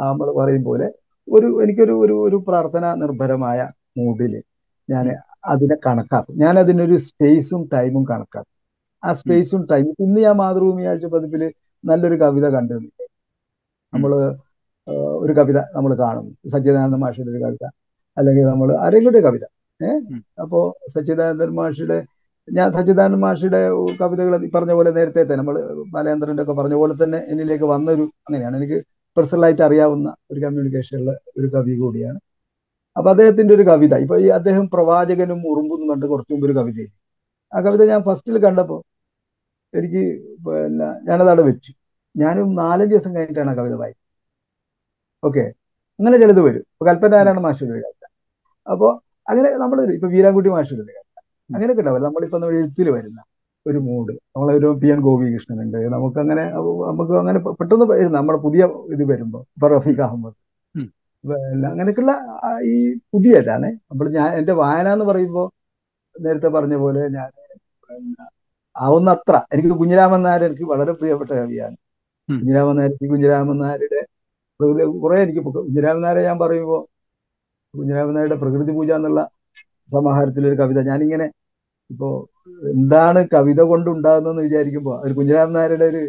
നമ്മൾ 0.01 0.27
പറയും 0.39 0.63
പോലെ 0.69 0.87
ഒരു 1.27 1.47
എനിക്കൊരു 1.63 1.93
ഒരു 2.03 2.15
ഒരു 2.25 2.37
പ്രാർത്ഥന 2.47 2.85
നിർഭരമായ 3.01 3.59
മൂഡിൽ 3.99 4.33
ഞാൻ 4.89 5.05
അതിനെ 5.51 5.75
കണക്കാക്കും. 5.85 6.35
ഞാൻ 6.43 6.55
അതിനൊരു 6.63 6.95
സ്പേസും 7.07 7.61
ടൈമും 7.73 8.03
കണക്കാക്കും. 8.11 8.55
ആ 9.03 9.11
സ്പേസും 9.19 9.61
ടൈമും 9.71 9.95
ഇന്ന് 10.05 10.19
ഞാൻ 10.25 10.35
മാതൃഭൂമി 10.41 10.83
ആഴ്ച 10.91 11.05
പതിപ്പിൽ 11.13 11.43
നല്ലൊരു 11.83 12.17
കവിത 12.23 12.45
കണ്ടു 12.55 12.73
ഉം, 12.79 12.85
നമ്മൾ 13.93 14.11
ഒരു 15.23 15.33
കവിത 15.39 15.59
നമ്മൾ 15.75 15.91
കാണുന്നു. 16.03 16.31
സച്ചിദാനന്ദ 16.53 16.97
മാഷിയുടെ 17.03 17.31
ഒരു 17.33 17.41
കവിത. 17.45 17.63
അല്ലെങ്കിൽ 18.17 18.45
നമ്മൾ 18.51 18.69
ആരെങ്കിലും 18.85 19.23
കവിത. 19.27 19.43
ഏഹ് 19.79 19.99
അപ്പോ 20.43 20.59
സച്ചിദാനന്ദൻ 20.93 21.51
മാഷിയുടെ 21.59 21.97
ഞാൻ 22.47 22.67
സച്ചിദാനന്ദ 22.75 23.17
മാഷിയുടെ 23.25 23.59
കവിതകൾ 24.01 24.33
പറഞ്ഞ 24.55 24.73
പോലെ 24.77 24.91
നേരത്തെ 24.97 25.21
തന്നെ 25.23 25.37
നമ്മൾ 25.41 25.55
ബാലേന്ദ്രന്റെ 25.93 26.43
ഒക്കെ 26.45 26.55
പറഞ്ഞ 26.59 26.75
പോലെ 26.81 26.93
തന്നെ 27.03 27.19
എന്നിലേക്ക് 27.31 27.67
വന്നൊരു 27.73 28.05
അങ്ങനെയാണ്. 28.27 28.55
എനിക്ക് 28.61 28.77
പേഴ്സണലായിട്ട് 29.17 29.63
അറിയാവുന്ന 29.67 30.09
ഒരു 30.31 30.39
കമ്മ്യൂണിക്കേഷനുള്ള 30.45 31.11
ഒരു 31.39 31.47
കവി 31.55 31.73
കൂടിയാണ്. 31.81 32.19
അപ്പൊ 32.95 33.09
അദ്ദേഹത്തിന്റെ 33.13 33.53
ഒരു 33.57 33.65
കവിത 33.71 33.93
ഇപ്പൊ 34.05 34.15
ഈ 34.25 34.27
അദ്ദേഹം 34.39 34.65
പ്രവാചകനും 34.73 35.41
ഉറുമ്പും 35.51 35.81
കണ്ട് 35.91 36.05
കുറച്ചു 36.11 36.33
മുമ്പ് 36.33 36.47
ഒരു 36.49 36.55
കവിത 36.59 36.79
ആ 37.53 37.59
കവിത 37.65 37.83
ഞാൻ 37.91 38.01
ഫസ്റ്റിൽ 38.09 38.37
കണ്ടപ്പോൾ 38.45 38.81
എനിക്ക് 39.73 40.01
പിന്നെ 40.45 40.87
ഞാനത് 41.07 41.29
അവിടെ 41.33 41.43
വെച്ചു. 41.49 41.71
ഞാനും 42.15 42.47
നാലഞ്ച് 42.61 42.93
ദിവസം 42.93 43.11
കഴിഞ്ഞിട്ടാണ് 43.15 43.51
ആ 43.53 43.55
കവിത 43.59 43.75
വായിച്ചത്. 43.81 44.01
ഓക്കെ 45.23 45.43
അങ്ങനെ 45.99 46.17
ചിലത് 46.23 46.41
വരും. 46.47 46.63
ഇപ്പൊ 46.73 46.85
കൽപ്പനാരായണ 46.89 47.39
മാഷിയുടെ 47.47 47.73
ഒരു 47.75 47.81
കവിത. 47.85 48.03
അപ്പോ 48.67 48.87
അങ്ങനെ 49.27 49.49
നമ്മൾ 49.63 49.77
ഇപ്പൊ 49.97 50.07
വീരാൻകുട്ടി 50.15 50.49
മാഷിയുടെ 50.57 50.83
കവിത. 50.89 51.10
അങ്ങനെയൊക്കെ 51.53 51.83
ഉണ്ടാവില്ല 51.83 52.07
നമ്മളിപ്പോ 52.07 52.49
എഴുത്തിൽ 52.59 52.87
വരുന്ന 52.97 53.19
ഒരു 53.65 53.79
മൂഡ്. 53.87 54.13
നമ്മളൊരു 54.35 54.69
പി 54.81 54.87
എൻ 54.93 54.99
ഗോപികൃഷ്ണൻ 55.07 55.57
ഉണ്ട് 55.63 55.77
നമുക്ക് 55.95 56.19
അങ്ങനെ 56.23 56.43
നമുക്ക് 56.89 57.13
അങ്ങനെ 57.21 57.39
പെട്ടെന്ന് 57.59 57.85
വരുന്ന 57.91 58.15
നമ്മുടെ 58.17 58.39
പുതിയ 58.45 58.63
ഇത് 58.95 59.03
വരുമ്പോ 59.11 59.39
ഇപ്പൊ 59.55 59.67
റഫീഖ് 59.73 60.03
അഹമ്മദ് 60.07 60.37
അങ്ങനെയൊക്കെയുള്ള 61.71 62.13
ഈ 62.71 62.75
പുതിയതാണ്. 63.13 63.67
നമ്മൾ 63.91 64.05
ഞാൻ 64.17 64.29
എന്റെ 64.39 64.53
വായന 64.61 64.87
എന്ന് 64.95 65.05
പറയുമ്പോൾ 65.09 65.47
നേരത്തെ 66.15 66.49
പറഞ്ഞ 66.55 66.75
പോലെ 66.83 67.01
ഞാൻ 67.17 67.29
ആവുന്നത്ര. 68.75 69.35
എനിക്ക് 69.53 69.71
കുഞ്ഞിരാമൻ 69.81 70.21
നായർ 70.25 70.43
എനിക്ക് 70.47 70.65
വളരെ 70.71 70.93
പ്രിയപ്പെട്ട 70.99 71.31
കവിയാണ്. 71.31 71.75
കുഞ്ഞിരാമൻ 72.29 72.75
നായർ 72.77 72.93
കുഞ്ഞിരാമൻ 73.11 73.57
നായരുടെ 73.63 74.01
പ്രകൃതി 74.59 74.83
കുറെ 75.03 75.17
എനിക്ക് 75.25 75.41
കുഞ്ഞിരാമൻ 75.45 76.01
നായരെ 76.05 76.21
ഞാൻ 76.29 76.37
പറയുമ്പോൾ 76.43 76.81
കുഞ്ഞിരാമൻ 77.73 78.13
നായരുടെ 78.15 78.37
പ്രകൃതി 78.43 78.71
പൂജ 78.77 78.91
എന്നുള്ള 78.99 79.21
സമാഹാരത്തിലൊരു 79.89 80.57
കവിത 80.61 80.79
ഞാനിങ്ങനെ 80.89 81.27
ഇപ്പോ 81.91 82.09
എന്താണ് 82.73 83.27
കവിത 83.33 83.61
കൊണ്ടുണ്ടാകുന്നതെന്ന് 83.61 84.41
വിചാരിക്കുമ്പോൾ 84.41 84.97
ഒരു 85.05 85.13
കുഞ്ഞിരാം 85.13 85.53
നായരുടെ 85.53 85.85
ഒരു 85.85 86.03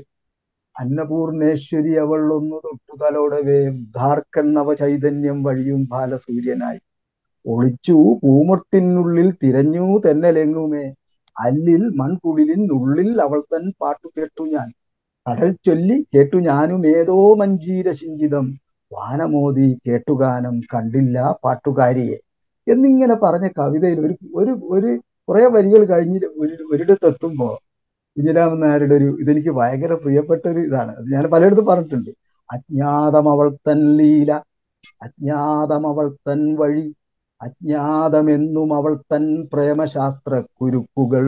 അന്നപൂർണേശ്വരി 0.76 1.92
ഒന്ന് 2.38 2.56
തൊട്ടു 2.66 2.94
തലോടവേ 3.02 3.59
ധാർക്കൻ 3.96 4.46
നവചൈതന്യം 4.54 5.38
വഴിയും 5.42 5.80
ബാലസൂര്യനായി. 5.84 6.80
ഒളിച്ചു 7.44 7.96
പൂമുട്ടിനുള്ളിൽ 8.22 9.28
തിരഞ്ഞു 9.42 9.84
തന്നെ 9.84 10.02
തെന്നലെങ്ങുമേ 10.06 10.84
അല്ലിൽ 11.36 11.84
മൺകുടിലിൻ 12.00 12.62
ഉള്ളിൽ 12.72 13.10
അവൾ 13.22 13.40
തൻ 13.52 13.64
പാട്ടു 13.80 14.09
കേട്ടു 14.16 14.42
ഞാൻ. 14.54 14.68
കടൽ 15.26 15.50
ചൊല്ലി 15.66 15.96
കേട്ടു 16.14 16.38
ഞാനും 16.48 16.82
ഏതോ 16.96 17.16
മഞ്ചീര 17.34 17.90
ശിഞ്ചിതം. 17.92 18.46
വാനമോദി 18.92 19.68
കേട്ടുഗാനം 19.86 20.56
കണ്ടില്ല 20.74 21.18
പാട്ടുകാരിയെ. 21.44 22.18
എന്നിങ്ങനെ 22.66 23.14
പറഞ്ഞ 23.22 23.46
കവിതയിൽ 23.59 23.98
ഒരു 24.06 24.14
ഒരു 24.40 24.52
ഒരു 24.74 24.90
കുറെ 25.28 25.47
വരികൾ 25.47 25.85
കഴിഞ്ഞ് 25.85 26.20
ഒരു 26.39 26.65
ഒരിടത്തെത്തുമ്പോ 26.73 27.49
കുഞ്ഞിരാമൻ 28.16 28.61
നായരുടെ 28.61 28.94
ഒരു 28.94 29.16
ഇതെനിക്ക് 29.20 29.51
ഭയങ്കര 29.51 29.94
പ്രിയപ്പെട്ട 29.94 30.49
ഒരു 30.49 30.61
ഇതാണ്. 30.61 30.93
അത് 30.97 31.07
ഞാൻ 31.12 31.24
പലയിടത്തും 31.31 31.66
പറഞ്ഞിട്ടുണ്ട്. 31.66 32.11
അജ്ഞാതം 32.51 33.27
അവൾ 33.32 33.49
തൻ 33.69 33.97
ലീല 33.97 34.32
അജ്ഞാതം 35.03 35.86
അവൾ 35.89 36.07
തൻ 36.28 36.57
വഴി 36.59 36.86
അജ്ഞാതമെന്നും 37.40 38.77
അവൾ 38.77 38.93
തൻ 39.12 39.24
പ്രേമശാസ്ത്ര 39.53 40.43
കുരുക്കുകൾ. 40.61 41.27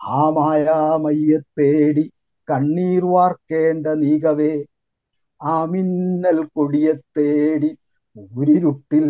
ആ 0.00 0.30
മായാമയ്യെ 0.30 1.38
തേടി 1.58 2.04
കണ്ണീർ 2.48 3.04
വാർക്കേണ്ട 3.04 3.86
നീകവേ 4.02 4.52
ആ 5.40 5.64
മിന്നൽ 5.64 6.38
കൊടിയെ 6.54 6.92
തേടി 7.16 7.70
ഊരിരുട്ടിൽ 8.32 9.04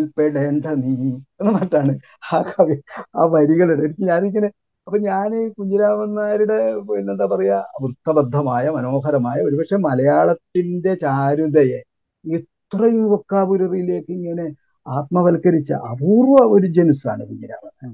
നീ 0.80 0.92
എന്ന് 1.40 1.52
പറഞ്ഞാണ് 1.56 1.92
ആ 2.30 2.38
കവി 2.50 2.76
ആ 3.16 3.24
വരികളുടെ 3.34 3.82
എനിക്ക് 3.86 4.04
ഞാനിങ്ങനെ 4.10 4.48
അപ്പൊ 4.86 4.98
ഞാൻ 5.06 5.30
കുഞ്ഞിരാമൻ 5.56 6.10
നായരുടെ 6.18 6.58
പിന്നെന്താ 6.88 7.26
പറയാ 7.32 7.58
വൃത്തബദ്ധമായ 7.82 8.64
മനോഹരമായ 8.76 9.38
ഒരുപക്ഷെ 9.48 9.76
മലയാളത്തിന്റെ 9.88 10.92
ചാരുതയെ 11.04 11.80
ഇത്രയും 12.24 13.04
വൊക്കാബുലറിയിലേക്ക് 13.12 14.12
ഇങ്ങനെ 14.18 14.46
ആത്മവൽക്കരിച്ച 14.86 15.70
അപൂർവ 15.90 16.34
ഒരു 16.54 16.66
ജനുസാണ് 16.78 17.22
കുഞ്ഞിരാമൻ 17.30 17.92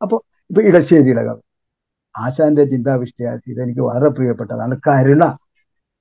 അപ്പൊ 0.00 0.16
ഇപ്പൊ 0.50 0.60
ഇടശ്ശേരിയുടെ 0.70 1.22
കവി 1.28 1.42
ആശാന്റെ 2.14 2.64
ചിന്താവിഷ്ടയാസി 2.72 3.46
ഇതെനിക്ക് 3.52 3.82
വളരെ 3.88 4.08
പ്രിയപ്പെട്ടതാണ്. 4.16 4.74
കരുണ 4.86 5.24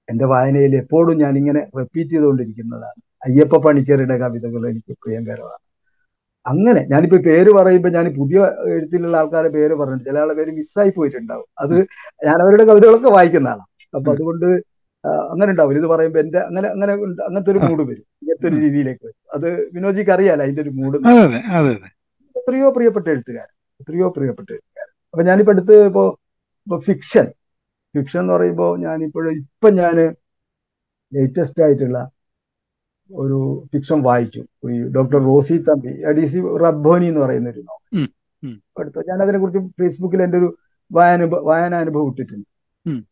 എന്റെ 0.08 0.26
വായനയിൽ 0.34 0.74
എപ്പോഴും 0.82 1.16
ഞാൻ 1.24 1.34
ഇങ്ങനെ 1.42 1.62
റിപ്പീറ്റ് 1.80 2.14
ചെയ്തുകൊണ്ടിരിക്കുന്നതാണ്. 2.14 3.00
അയ്യപ്പ 3.24 3.56
പണിക്കരുടെ 3.66 4.16
കവിതകൾ 4.24 4.62
എനിക്ക് 4.72 4.94
പ്രിയങ്കരമാണ്. 5.04 5.60
അങ്ങനെ 6.46 6.82
ഞാനിപ്പോ 6.92 7.18
പേര് 7.28 7.52
പറയുമ്പോൾ 7.58 7.92
ഞാൻ 7.96 8.06
പുതിയ 8.20 8.40
എഴുത്തിലുള്ള 8.74 9.16
ആൾക്കാരെ 9.22 9.50
പേര് 9.56 9.74
പറഞ്ഞിട്ട് 9.82 10.06
ചില 10.10 10.20
ആളുടെ 10.22 10.36
പേര് 10.40 10.52
മിസ്സായി 10.60 10.92
പോയിട്ടുണ്ടാവും. 10.98 11.48
അത് 11.64 11.76
ഞാൻ 12.28 12.38
അവരുടെ 12.46 12.64
കവിതകളൊക്കെ 12.70 13.12
വായിക്കുന്നതാണ് 13.18 13.64
അപ്പൊ 13.94 14.10
അതുകൊണ്ട് 14.16 14.48
അങ്ങനെ 15.32 15.50
ഉണ്ടാവും. 15.54 15.74
ഇത് 15.80 15.88
പറയുമ്പോൾ 15.92 16.22
എന്റെ 16.24 16.40
അങ്ങനെ 16.48 16.68
അങ്ങനെ 16.74 16.94
അങ്ങനത്തെ 17.28 17.52
ഒരു 17.54 17.62
മൂഡ് 17.68 17.84
വരും. 17.90 18.06
ഇങ്ങനത്തെ 18.22 18.48
ഒരു 18.50 18.58
രീതിയിലേക്ക് 18.64 19.04
വരും. 19.08 19.20
അത് 19.36 19.48
വിനോജിക്ക് 19.76 20.14
അറിയാലോ 20.16 20.44
അതിന്റെ 20.46 20.64
ഒരു 20.66 20.74
മൂഡ് 20.80 20.98
എത്രയോ 22.36 22.68
പ്രിയപ്പെട്ട 22.76 23.08
എഴുത്തുകാരൻ 23.14 23.54
എത്രയോ 23.82 24.08
പ്രിയപ്പെട്ട 24.16 24.50
എഴുത്തുകാരൻ 24.56 24.92
അപ്പൊ 25.14 25.24
ഞാനിപ്പോ 25.30 25.54
അടുത്ത് 25.56 25.76
ഇപ്പോ 25.90 26.04
ഇപ്പൊ 26.68 26.78
ഫിക്ഷൻ 26.88 27.26
ഫിക്ഷൻ 27.96 28.20
എന്ന് 28.24 28.34
പറയുമ്പോൾ 28.36 28.72
ഞാനിപ്പോഴും 28.86 29.32
ഇപ്പൊ 29.42 29.70
ഞാൻ 29.80 29.96
ലേറ്റസ്റ്റ് 31.12 31.64
ആയിട്ടുള്ള 31.66 32.00
ഒരു 33.24 33.38
ഫിക്ഷൻ 33.72 34.00
വായിച്ചു. 34.08 34.42
ഈ 34.74 34.78
doctor 34.98 35.20
Rosy 35.32 35.56
Thampi 35.68 35.92
D 36.18 36.26
C 36.32 36.40
Rabboni 36.64 37.08
എന്ന് 37.12 37.22
പറയുന്ന 37.26 37.50
ഒരു 37.54 37.62
നോവൽ 37.70 38.08
എടുത്തു 38.82 39.06
ഞാൻ 39.10 39.20
അതിനെ 39.24 39.40
കുറിച്ച് 39.42 39.62
ഫേസ്ബുക്കിൽ 39.82 40.22
എന്റെ 40.26 40.38
ഒരു 40.42 40.50
വായന 40.92 41.24
വായനാനുഭവം 41.50 42.10
ഇട്ടിട്ടുണ്ട്. 42.12 42.48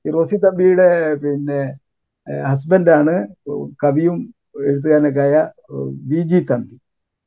ഈ 0.05 0.11
റോസി 0.17 0.37
തമ്പിയുടെ 0.45 0.89
പിന്നെ 1.23 1.59
ഹസ്ബൻഡാണ് 2.51 3.13
കവിയും 3.83 4.17
എഴുത്തുകാരനൊക്കെ 4.69 5.21
ആയ 5.25 5.35
V 6.11 6.21
G 6.31 6.39
Thampi 6.51 6.77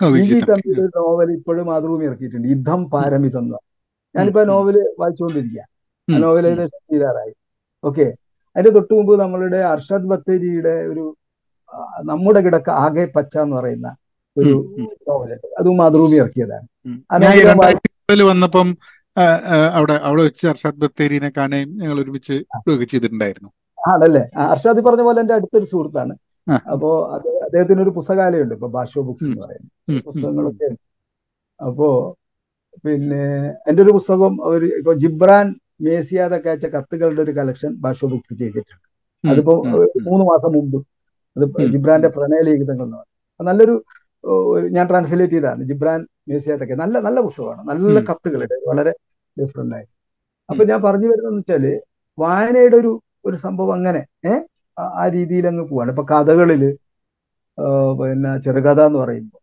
V 0.01 0.23
G 0.31 0.39
തമ്പിയുടെ 0.51 0.87
നോവൽ 0.99 1.29
ഇപ്പോഴും 1.39 1.67
മാതൃഭൂമി 1.73 2.05
ഇറക്കിയിട്ടുണ്ട്. 2.09 2.49
യുദ്ധം 2.55 2.81
പാരമിതം 2.95 3.45
എന്ന് 3.45 3.61
ഞാനിപ്പോ 4.15 4.43
നോവൽ 4.53 4.77
വായിച്ചുകൊണ്ടിരിക്കുക 5.01 5.63
ആ 6.09 6.19
നോവൽ 6.25 6.45
ഏകദേശം 6.51 6.81
തീരാറായി. 6.93 7.33
ഓക്കെ. 7.85 8.07
അതിന്റെ 8.57 8.73
തൊട്ടു 8.77 8.93
മുമ്പ് 8.97 9.13
നമ്മളുടെ 9.21 9.61
അർഷദ് 9.73 10.09
ബത്തേരിയുടെ 10.11 10.75
ഒരു 10.93 11.05
നമ്മുടെ 12.11 12.41
കിടക്ക 12.47 12.69
ആകെ 12.85 13.05
പച്ച 13.17 13.35
എന്ന് 13.45 13.57
പറയുന്ന 13.57 13.89
ഒരു 14.37 14.53
നോവലുണ്ട് 15.09 15.49
അതും 15.61 15.79
മാതൃഭൂമി 15.81 16.17
ഇറക്കിയതാണ്. 16.23 16.67
വന്നപ്പം 18.31 18.69
അവിടെ 19.77 19.95
അവിടെ 20.09 20.23
വെച്ച് 20.27 20.45
അർഷാദ് 20.53 20.81
ബത്തേരിനെ 20.83 21.31
കാണുകയും 21.39 21.71
ഞങ്ങൾ 21.81 21.97
ഒരുമിച്ച് 22.03 22.35
ചെയ്തിട്ടുണ്ടായിരുന്നു. 22.93 23.51
ആണല്ലേ? 23.79 24.23
അർഷാദ് 24.53 24.81
പറഞ്ഞ 24.87 25.03
പോലെ 25.09 25.21
എന്റെ 25.21 25.35
അടുത്തൊരു 25.39 25.67
സുഹൃത്താണ്. 25.73 26.15
അപ്പോ 26.73 26.91
അദ്ദേഹത്തിന് 27.47 27.81
ഒരു 27.83 27.93
പുസ്തകാലയുണ്ട് 27.99 28.55
ഇപ്പൊ 28.55 28.69
ഭാഷോ 28.77 29.03
ബുക്സ് 29.09 29.27
എന്ന് 29.29 29.41
പറയുന്നത്. 29.43 30.03
പുസ്തകങ്ങളൊക്കെ 30.07 30.69
അപ്പോ 31.61 31.89
പിന്നെ 32.85 33.25
എന്റെ 33.69 33.81
ഒരു 33.83 33.93
പുസ്തകം 33.97 34.33
ഒരു 34.51 34.67
ഇപ്പൊ 34.79 34.93
ജിബ്രാൻ 35.03 35.47
മേസിയാദൊക്കെ 35.81 36.49
അയച്ച 36.53 36.67
കത്തുകളുടെ 36.67 37.23
ഒരു 37.23 37.33
കളക്ഷൻ 37.39 37.71
ഭാഷോ 37.85 38.07
ബുക്സ് 38.13 38.35
ചെയ്തിട്ടുണ്ട്. 38.41 38.87
അതിപ്പോ 39.25 39.55
മൂന്ന് 40.09 40.25
മാസം 40.31 40.51
മുമ്പ് 40.53 40.79
അത് 41.37 41.45
ജിബ്രാന്റെ 41.75 42.09
പ്രണയലിഖിതങ്ങൾ 42.17 42.85
എന്ന് 42.85 42.99
പറയും 42.99 43.11
നല്ലൊരു 43.41 43.75
ഞാൻ 44.71 44.85
ട്രാൻസ്ലേറ്റ് 44.89 45.35
ചെയ്തതാണ്. 45.35 45.63
ജിബ്രാൻ 45.71 46.01
മ്യൂസിയത്തൊക്കെ 46.29 46.77
നല്ല 46.83 46.97
നല്ല 47.07 47.19
പുസ്തകമാണ്. 47.27 47.63
നല്ല 47.71 47.97
കത്തുകളുടെ 48.11 48.57
വളരെ 48.69 48.93
ഡിഫറെന്റ് 49.37 49.75
ആയി. 49.75 49.87
അപ്പൊ 50.49 50.63
ഞാൻ 50.65 50.81
പറഞ്ഞു 50.83 51.09
വരുന്നതെന്ന് 51.09 51.43
വെച്ചാൽ 51.43 51.65
വായനയുടെ 52.19 52.77
ഒരു 52.77 52.93
ഒരു 53.25 53.37
സംഭവം 53.47 53.73
അങ്ങനെ 53.75 54.01
ഏഹ് 54.25 54.41
ആ 54.97 55.05
രീതിയിൽ 55.17 55.45
അങ്ങ് 55.49 55.65
പോവാണ്. 55.71 55.91
ഇപ്പൊ 55.91 56.05
കഥകളിൽ 56.13 56.63
പിന്നെ 57.99 58.31
ചെറുകഥ 58.45 58.81
എന്ന് 58.81 58.99
പറയുമ്പോൾ 58.99 59.41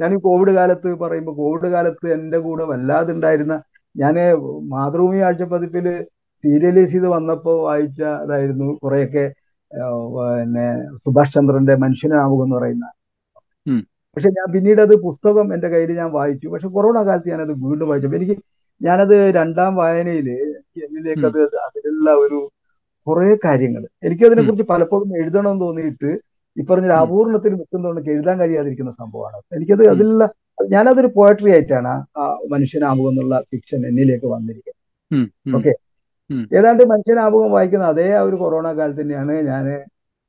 ഞാൻ 0.00 0.10
ഈ 0.14 0.18
കോവിഡ് 0.26 0.52
കാലത്ത് 0.54 0.88
പറയുമ്പോൾ 1.02 1.34
കോവിഡ് 1.36 1.68
കാലത്ത് 1.72 2.06
എന്റെ 2.12 2.38
കൂടെ 2.38 2.64
വല്ലാതെ 2.64 3.10
ഉണ്ടായിരുന്ന 3.12 3.54
ഞാൻ 3.94 4.14
മാതൃഭൂമി 4.72 5.18
ആഴ്ച 5.18 5.44
പതിപ്പിൽ 5.52 5.86
സീരിയലൈസ് 6.44 6.92
ചെയ്ത് 6.92 7.08
വന്നപ്പോൾ 7.08 7.56
വായിച്ച 7.62 8.00
അതായിരുന്നു 8.22 8.68
കുറെയൊക്കെ 8.82 9.24
പിന്നെ 9.70 10.66
സുഭാഷ് 11.02 11.34
ചന്ദ്രന്റെ 11.34 11.74
മനുഷ്യനാവുക 11.84 12.44
എന്ന് 12.46 12.56
പറയുന്ന 12.56 12.86
പക്ഷെ 14.14 14.30
ഞാൻ 14.36 14.46
പിന്നീട് 14.54 14.80
അത് 14.84 14.94
പുസ്തകം 15.04 15.46
എന്റെ 15.54 15.68
കയ്യിൽ 15.72 15.90
ഞാൻ 15.98 16.08
വായിച്ചു. 16.16 16.46
പക്ഷെ 16.52 16.68
കൊറോണ 16.76 16.98
കാലത്ത് 17.08 17.28
ഞാനത് 17.32 17.52
വീണ്ടും 17.66 17.88
വായിച്ചു. 17.90 18.08
എനിക്ക് 18.18 18.36
ഞാനത് 18.80 19.14
രണ്ടാം 19.38 19.72
വായനയിൽ 19.80 20.28
എന്നിലേക്ക് 20.86 21.26
അത് 21.30 21.40
അതിലുള്ള 21.66 22.10
ഒരു 22.24 22.38
കുറെ 23.06 23.34
കാര്യങ്ങൾ 23.44 23.82
എനിക്കതിനെ 24.06 24.42
കുറിച്ച് 24.42 24.66
പലപ്പോഴും 24.72 25.10
എഴുതണമെന്ന് 25.20 25.62
തോന്നിയിട്ട് 25.66 26.10
ഈ 26.56 26.64
പറഞ്ഞ 26.70 26.88
അപൂർണത്തിൽ 27.04 27.52
നിൽക്കുന്നതുകൊണ്ട് 27.58 28.10
എഴുതാൻ 28.14 28.36
കഴിയാതിരിക്കുന്ന 28.40 28.92
സംഭവമാണ്. 29.00 29.38
എനിക്കത് 29.56 29.82
അതിലുള്ള 29.92 30.24
ഞാനതൊരു 30.72 31.10
പോയട്രി 31.16 31.50
ആയിട്ടാണ് 31.50 31.92
ആ 32.20 32.24
മനുഷ്യനാവുക 32.54 33.08
എന്നുള്ള 33.12 33.36
ഫിക്ഷൻ 33.52 33.80
എന്നിലേക്ക് 33.90 34.26
വന്നിരിക്കുന്നത്. 34.34 34.78
ഓക്കെ 35.58 35.72
ഏതാണ്ട് 36.58 36.82
മനുഷ്യനാവുകം 36.92 37.50
വായിക്കുന്ന 37.56 37.86
അതേ 37.92 38.08
ആ 38.18 38.20
ഒരു 38.28 38.36
കൊറോണ 38.42 38.66
കാലത്ത് 38.78 39.00
തന്നെയാണ് 39.02 39.34
ഞാൻ 39.50 39.66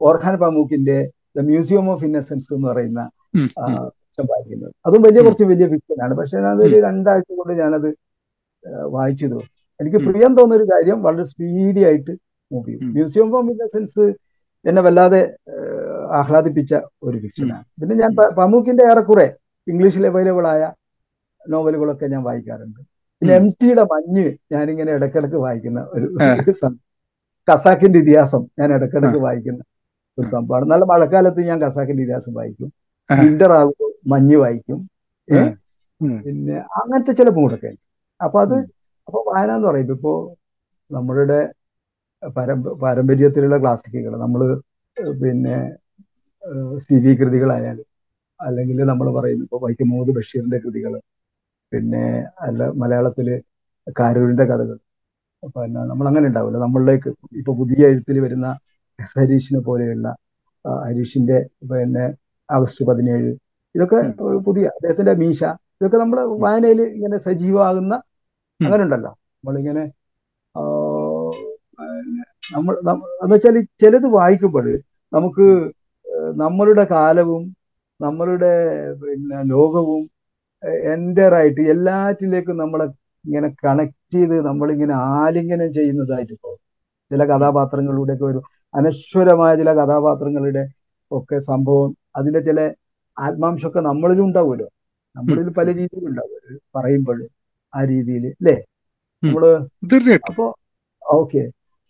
ഓർഹാൻ 0.01 0.35
പമൂക്കിന്റെ 0.43 0.97
ദ 1.37 1.45
മ്യൂസിയം 1.49 1.85
ഓഫ് 1.93 2.05
ഇന്നസെൻസ് 2.07 2.49
എന്ന് 2.55 2.67
പറയുന്ന 2.71 3.01
വായിക്കുന്നത്. 4.31 4.71
അതും 4.87 5.01
വലിയ 5.07 5.21
കുറച്ച് 5.25 5.45
വലിയ 5.51 5.67
ഫിക്ഷനാണ്. 5.73 6.13
പക്ഷെ 6.19 6.37
അതൊരു 6.53 6.77
രണ്ടാഴ്ച 6.87 7.29
കൊണ്ട് 7.39 7.53
ഞാനത് 7.61 7.89
വായിച്ചു 8.95 9.25
തോന്നും 9.25 9.49
എനിക്ക് 9.79 9.99
പ്രിയം 10.07 10.31
തോന്നുന്ന 10.37 10.57
ഒരു 10.59 10.65
കാര്യം 10.71 10.97
വളരെ 11.05 11.23
സ്പീഡി 11.29 11.81
ആയിട്ട് 11.89 12.13
മൂവ് 12.51 12.65
ചെയ്യും 12.65 12.91
മ്യൂസിയം 12.97 13.29
ഓഫ് 13.39 13.51
ഇന്നസെൻസ് 13.53 14.05
എന്നെ 14.65 14.81
വല്ലാതെ 14.85 15.21
ആഹ്ലാദിപ്പിച്ച 16.19 16.73
ഒരു 17.07 17.17
ഫിക്ഷനാണ്. 17.23 17.63
പിന്നെ 17.81 17.95
ഞാൻ 18.01 18.11
പമൂക്കിന്റെ 18.39 18.83
ഏറെക്കുറെ 18.91 19.27
ഇംഗ്ലീഷിൽ 19.67 20.05
അവൈലബിൾ 20.09 20.45
ആയ 20.53 20.63
നോവലുകളൊക്കെ 21.41 22.05
ഞാൻ 22.13 22.21
വായിക്കാറുണ്ട്. 22.27 22.81
എം 23.21 23.45
ടിയുടെ 23.59 23.83
മഞ്ഞ് 23.91 24.23
ഞാനിങ്ങനെ 24.53 24.91
ഇടക്കിടക്ക് 24.97 25.39
വായിക്കുന്ന 25.45 25.79
ഒരു 25.95 26.07
കസാക്കിന്റെ 27.47 27.97
ഇതിഹാസം 28.03 28.41
ഞാൻ 28.59 28.69
ഇടക്കിടക്ക് 28.77 29.19
വായിക്കുന്ന 29.25 29.61
ഒരു 30.17 30.27
സംഭവമാണ്. 30.33 30.65
നല്ല 30.71 30.83
മഴക്കാലത്ത് 30.91 31.41
ഞാൻ 31.49 31.57
കസാക്കിന്റെ 31.61 32.03
ഇതിഹാസം 32.05 32.33
വായിക്കും. 32.39 32.69
വിന്റർ 33.09 33.51
ആകുമ്പോൾ 33.59 33.91
മഞ്ഞ് 34.13 34.37
വായിക്കും. 34.43 34.79
പിന്നെ 36.25 36.55
അങ്ങനത്തെ 36.79 37.13
ചില 37.19 37.29
മൂടൊക്കെ 37.29 37.71
അപ്പൊ 38.21 38.37
അത് 38.45 38.57
അപ്പൊ 39.07 39.19
വായന 39.29 39.51
എന്ന് 39.57 39.67
പറയുമ്പോൾ 39.67 39.95
ഇപ്പോ 39.97 40.13
നമ്മളുടെ 40.91 41.39
പരമ്പ 42.23 42.73
പാരമ്പര്യത്തിലുള്ള 42.81 43.57
ക്ലാസിക്കുകൾ 43.63 44.13
നമ്മൾ 44.23 44.41
പിന്നെ 45.21 45.55
സ്ഥിരീകൃതികളായാലും 46.83 47.87
അല്ലെങ്കിൽ 48.39 48.77
നമ്മൾ 48.91 49.07
പറയുന്നു 49.17 49.43
ഇപ്പോൾ 49.47 49.59
വൈക്കം 49.65 49.89
മുഹമ്മദ് 49.89 50.15
ബഷീറിന്റെ 50.17 50.59
കൃതികൾ 50.63 50.93
പിന്നെ 51.71 52.03
അല്ല 52.45 52.61
മലയാളത്തിൽ 52.81 53.27
കാരൂരിന്റെ 53.97 54.45
കഥകൾ. 54.45 54.77
പിന്നെ 55.55 55.81
നമ്മൾ 55.91 56.05
അങ്ങനെ 56.09 56.25
ഉണ്ടാവില്ല. 56.29 56.57
നമ്മളിലേക്ക് 56.65 57.09
ഇപ്പൊ 57.39 57.51
പുതിയ 57.61 57.89
എഴുത്തിൽ 57.91 58.17
വരുന്ന 58.25 58.47
എസ് 58.99 59.17
ഹരീഷിനെ 59.19 59.61
പോലെയുള്ള 59.67 60.07
ഹരീഷിന്റെ 60.83 61.37
പിന്നെ 61.71 62.05
ആഗസ്റ്റ് 62.49 62.83
പതിനേഴ് 62.89 63.31
ഇതൊക്കെ 63.75 63.99
പുതിയ 64.47 64.65
അദ്ദേഹത്തിന്റെ 64.75 65.13
മീശ 65.21 65.41
ഇതൊക്കെ 65.75 65.97
നമ്മുടെ 66.01 66.23
വായനയിൽ 66.43 66.79
ഇങ്ങനെ 66.89 67.17
സജീവമാകുന്ന 67.25 67.93
അങ്ങനെ 68.59 68.83
ഉണ്ടല്ലോ. 68.85 69.11
നമ്മളിങ്ങനെ 69.37 69.83
നമ്മൾ 72.55 72.73
എന്ന് 73.21 73.33
വെച്ചാൽ 73.33 73.57
ചിലത് 73.81 74.07
വായിക്കുമ്പോൾ 74.15 74.67
നമുക്ക് 75.13 75.45
നമ്മളുടെ 76.35 76.83
കാലവും 76.91 77.43
നമ്മളുടെ 77.99 78.53
പിന്നെ 79.01 79.39
ലോകവും 79.51 80.01
എന്ററായിട്ട് 80.89 81.61
എല്ലാറ്റിലേക്കും 81.73 82.57
നമ്മളെ 82.57 82.85
ഇങ്ങനെ 83.25 83.47
കണക്ട് 83.63 84.13
ചെയ്ത് 84.13 84.35
നമ്മളിങ്ങനെ 84.41 84.95
ആലിംഗനം 85.15 85.73
ചെയ്യുന്നതായിട്ട് 85.73 86.33
തോന്നും 86.35 86.61
ചില 87.11 87.23
കഥാപാത്രങ്ങളിലൂടെയൊക്കെ 87.25 88.25
ഒരു 88.25 88.41
അനശ്വരമായ 88.73 89.55
ചില 89.55 89.71
കഥാപാത്രങ്ങളുടെ 89.73 90.63
ഒക്കെ 91.11 91.37
സംഭവം 91.41 91.89
അതിന്റെ 92.15 92.39
ചില 92.39 92.59
ആത്മാംശമൊക്കെ 93.17 93.79
നമ്മളിലും 93.79 94.25
ഉണ്ടാവുമല്ലോ. 94.25 94.67
നമ്മളിൽ 95.15 95.47
പല 95.57 95.67
രീതിയിലും 95.71 96.07
ഉണ്ടാവും. 96.09 96.37
പറയുമ്പോൾ 96.75 97.17
ആ 97.73 97.83
രീതിയിൽ 97.83 98.25
അല്ലേ? 98.31 98.55
നമ്മൾ 99.23 99.43
അപ്പോ 100.29 100.45
ഓക്കെ. 101.03 101.43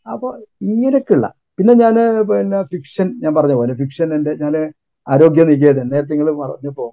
അപ്പൊ 0.05 0.27
ഇങ്ങനെയൊക്കെയുള്ള 0.63 1.27
പിന്നെ 1.59 1.73
ഞാൻ 1.73 1.95
പിന്നെ 2.29 2.59
ഫിക്ഷൻ 2.71 3.07
ഞാൻ 3.19 3.31
പറഞ്ഞ 3.35 3.53
പോലെ 3.53 3.73
ഫിക്ഷൻ 3.73 4.07
എന്റെ 4.13 4.31
ഞാൻ 4.35 4.53
ആരോഗ്യ 5.07 5.43
നികേതൻ 5.43 5.85
നേരത്തെ 5.91 6.13
നിങ്ങൾ 6.13 6.29
പറഞ്ഞപ്പോ 6.41 6.85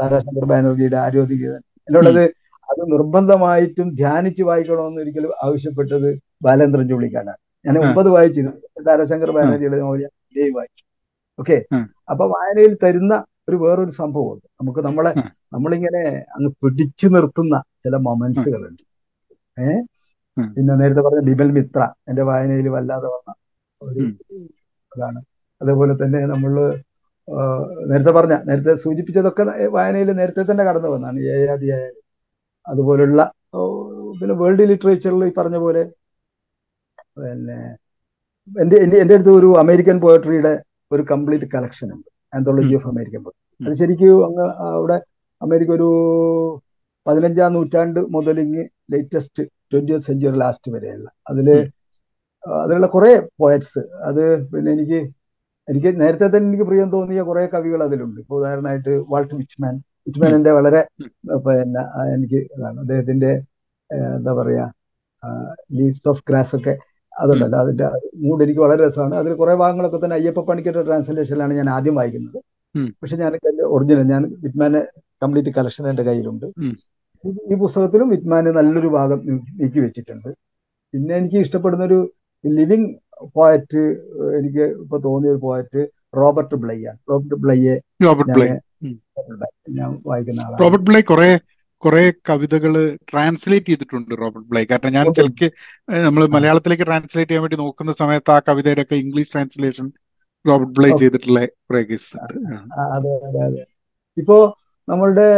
താരാശങ്കർ 0.00 0.44
ബാനർജിയുടെ 0.44 0.96
ആരോഗ്യ 0.96 1.34
നികേതൻ 1.34 1.56
എന്നോടത് 1.56 2.22
അത് 2.70 2.92
നിർബന്ധമായിട്ടും 2.92 3.94
ധ്യാനിച്ച് 3.94 4.42
വായിക്കണമെന്ന് 4.42 5.00
ഒരിക്കലും 5.00 5.30
ആവശ്യപ്പെട്ടത് 5.42 6.18
ബാലേന്ദ്രൻ 6.42 6.88
ചുള്ളിക്കാനാണ് 6.88 7.36
ഞാൻ. 7.66 7.78
ഒമ്പത് 7.78 8.08
വായിച്ചിരുന്നു. 8.08 8.56
താരാശങ്കർ 8.82 9.30
ബാനർജിയുടെ 9.30 9.78
നോവൽ 9.78 10.02
ഞാൻ 10.02 10.52
വായിച്ചു. 10.54 10.84
ഓക്കെ. 11.38 11.56
അപ്പൊ 12.10 12.26
വായനയിൽ 12.26 12.76
തരുന്ന 12.82 13.24
ഒരു 13.48 13.56
വേറൊരു 13.56 13.90
സംഭവമുണ്ട്. 13.90 14.46
നമുക്ക് 14.60 14.80
നമ്മളെ. 14.80 15.12
നമ്മളിങ്ങനെ 15.52 16.02
അങ്ങ് 16.36 16.52
പിടിച്ചു 16.62 17.06
നിർത്തുന്ന 17.06 17.62
ചില 17.84 17.96
മൊമെന്റ്സുകളുണ്ട്. 17.96 18.82
ഏഹ് 19.60 19.82
ഉം. 20.38 20.54
പിന്നെ 20.54 20.74
നേരത്തെ 20.74 21.00
പറഞ്ഞ 21.00 21.20
ബിബൽ 21.20 21.50
മിത്ര 21.50 21.92
എന്റെ 22.08 22.22
വായനയിൽ 22.22 22.68
വല്ലാതെ 22.68 23.06
വന്ന 23.06 23.34
ഒരു 23.82 24.00
അതാണ് 24.96 25.20
അതേപോലെ 25.62 25.94
തന്നെ 25.94 26.26
നമ്മൾ 26.26 26.82
നേരത്തെ 27.90 28.12
പറഞ്ഞ 28.16 28.34
നേരത്തെ 28.48 28.72
സൂചിപ്പിച്ചതൊക്കെ 28.84 29.44
വായനയിൽ 29.76 30.10
നേരത്തെ 30.20 30.42
തന്നെ 30.50 30.64
കടന്നു 30.68 30.90
വന്നാണ്. 30.94 31.18
ഏയാദിയായ 31.36 31.84
അതുപോലുള്ള 32.66 33.20
പിന്നെ 34.20 34.34
വേൾഡ് 34.42 34.64
ലിറ്ററേച്ചറിൽ 34.70 35.24
ഈ 35.28 35.32
പറഞ്ഞ 35.40 35.56
പോലെ 35.64 35.82
പിന്നെ 37.18 37.58
എന്റെ 38.48 38.76
എന്റെ 38.84 38.96
എന്റെ 39.02 39.14
അടുത്ത് 39.16 39.32
ഒരു 39.40 39.48
അമേരിക്കൻ 39.62 39.96
പോയട്രിയുടെ 40.04 40.52
ഒരു 40.94 41.02
കംപ്ലീറ്റ് 41.12 41.46
കളക്ഷൻ 41.54 41.88
ഉണ്ട്. 41.94 42.08
Anthology 42.36 42.74
of 42.78 42.88
American 42.92 43.20
poetry. 43.24 43.42
അത് 43.60 43.74
ശരിക്കും 43.80 44.24
അങ്ങ് 44.26 44.46
അവിടെ 44.76 44.98
അമേരിക്ക 45.42 45.70
ഒരു 45.78 45.88
പതിനഞ്ചാം 47.06 47.50
നൂറ്റാണ്ട് 47.56 48.00
മുതൽ 48.16 48.36
ഇങ്ങ് 48.44 48.62
ലേറ്റസ്റ്റ് 48.92 49.42
ട്വന്റി 49.72 49.98
സെഞ്ചുറി 50.08 50.38
ലാസ്റ്റ് 50.44 50.70
വരെയുള്ള. 50.74 51.08
അതിൽ 51.30 51.48
അതിലുള്ള 52.44 52.88
കുറേ 52.94 53.12
പോയറ്റ്സ് 53.42 53.82
അത് 54.08 54.22
പിന്നെ 54.52 54.70
എനിക്ക് 54.76 55.00
എനിക്ക് 55.68 56.00
നേരത്തെ 56.00 56.26
തന്നെ 56.26 56.48
എനിക്ക് 56.48 56.64
പ്രിയം 56.64 56.90
തോന്നിയ 56.90 57.22
കുറെ 57.22 57.46
കവികൾ 57.46 57.82
അതിലുണ്ട്. 57.82 58.20
ഇപ്പൊ 58.20 58.40
ഉദാഹരണമായിട്ട് 58.40 59.04
വാൾട്ട് 59.08 59.34
വിച്ച്മാൻ. 59.34 59.74
വിച്ച്മാൻ 59.76 60.34
എന്റെ 60.34 60.50
വളരെ 60.50 60.88
പിന്നെ 61.36 62.14
എനിക്ക് 62.14 62.34
ഇതാണ്. 62.34 62.80
അദ്ദേഹത്തിന്റെ 62.80 63.42
എന്താ 63.92 64.32
പറയാ 64.32 64.70
ലീവ്സ് 65.72 66.08
ഓഫ് 66.08 66.24
ഗ്രാസ് 66.28 66.56
ഒക്കെ 66.56 66.78
അതുണ്ടല്ലോ. 67.18 67.58
അതിന്റെ 67.58 67.90
മൂഡ് 68.14 68.42
എനിക്ക് 68.42 68.60
വളരെ 68.60 68.86
രസമാണ്. 68.86 69.14
അതിൽ 69.14 69.34
കുറെ 69.34 69.54
ഭാഗങ്ങളൊക്കെ 69.54 70.04
തന്നെ 70.04 70.14
അയ്യപ്പ 70.14 70.40
പണിക്കരുടെ 70.40 70.86
ട്രാൻസ്ലേഷനിലാണ് 70.86 71.54
ഞാൻ 71.54 71.70
ആദ്യം 71.70 71.94
വായിക്കുന്നത്. 71.94 72.42
പക്ഷെ 73.02 73.16
ഞാൻ 73.16 73.38
ഒറിജിനൽ 73.62 74.02
ഞാൻ 74.02 74.36
വിറ്റ്മാനെ 74.38 74.86
കംപ്ലീറ്റ് 75.22 75.50
കളക്ഷൻ 75.50 75.88
എന്റെ 75.88 76.02
കയ്യിലുണ്ട്. 76.02 76.46
ഈ- 77.26 77.54
പുസ്തകത്തിലും 77.54 78.08
വിറ്റ്മാന് 78.08 78.46
നല്ലൊരു 78.46 78.86
ഭാഗം 78.86 79.26
നീക്കി 79.26 79.78
വെച്ചിട്ടുണ്ട്. 79.78 80.28
പിന്നെ 80.92 81.14
എനിക്ക് 81.14 81.36
ഇഷ്ടപ്പെടുന്ന 81.36 81.84
ഒരു 81.84 82.12
ലിവിങ് 82.46 82.94
പോയറ്റ് 83.34 83.82
എനിക്ക് 84.38 84.64
ഇപ്പൊ 84.82 84.98
തോന്നിയ 84.98 85.30
ഒരു 85.30 85.38
പോയറ്റ് 85.38 85.82
റോബർട്ട് 86.16 86.54
ബ്ലൈ 86.54 86.78
ആണ് 86.86 86.98
റോബർട്ട് 87.10 87.34
ബ്ലൈയെ 87.34 87.74
റോബർട്ട് 88.04 88.30
ഞാൻ 88.30 88.36
ബ്ലേ. 88.38 88.48
ഞാൻ 89.68 90.02
വായിക്കുന്ന 90.06 90.40
ആളാണ്. 90.40 90.60
റോബർട്ട് 90.62 90.86
ബ്ലൈ 90.86 91.00
കുറെ 91.00 91.38
കുറെ 91.82 92.12
കവിതകൾ 92.28 92.96
ട്രാൻസ്ലേറ്റ് 93.12 93.66
ചെയ്തിട്ടുണ്ട് 93.66 94.14
റോബർട്ട് 94.20 94.48
ബ്ലൈ. 94.48 94.64
കാരണം 94.64 94.92
ഞാൻ 94.92 95.12
ചിലക്ക് 95.12 95.46
നമ്മൾ 96.04 96.26
മലയാളത്തിലേക്ക് 96.26 96.86
ട്രാൻസ്ലേറ്റ് 96.86 97.30
ചെയ്യാൻ 97.30 97.42
വേണ്ടി 97.42 97.56
നോക്കുന്ന 97.56 97.92
സമയത്ത് 97.92 98.30
ആ 98.30 98.38
കവിതയുടെ 98.48 98.82
ഒക്കെ 98.82 98.94
ഇംഗ്ലീഷ് 98.94 99.32
ട്രാൻസ്ലേഷൻ 99.32 99.92
റോബർട്ട് 100.44 100.74
ബ്ലൈ. 100.78 100.90
ചെയ്തിട്ടുള്ള 100.90 101.46
കുറെ 101.46 101.82
കേസ് 101.82 102.16
അതെ 102.16 103.14
അതെ 103.18 103.40
അതെ. 103.46 103.64
ഇപ്പോ 104.16 104.36
നമ്മളുടെ 104.88 105.28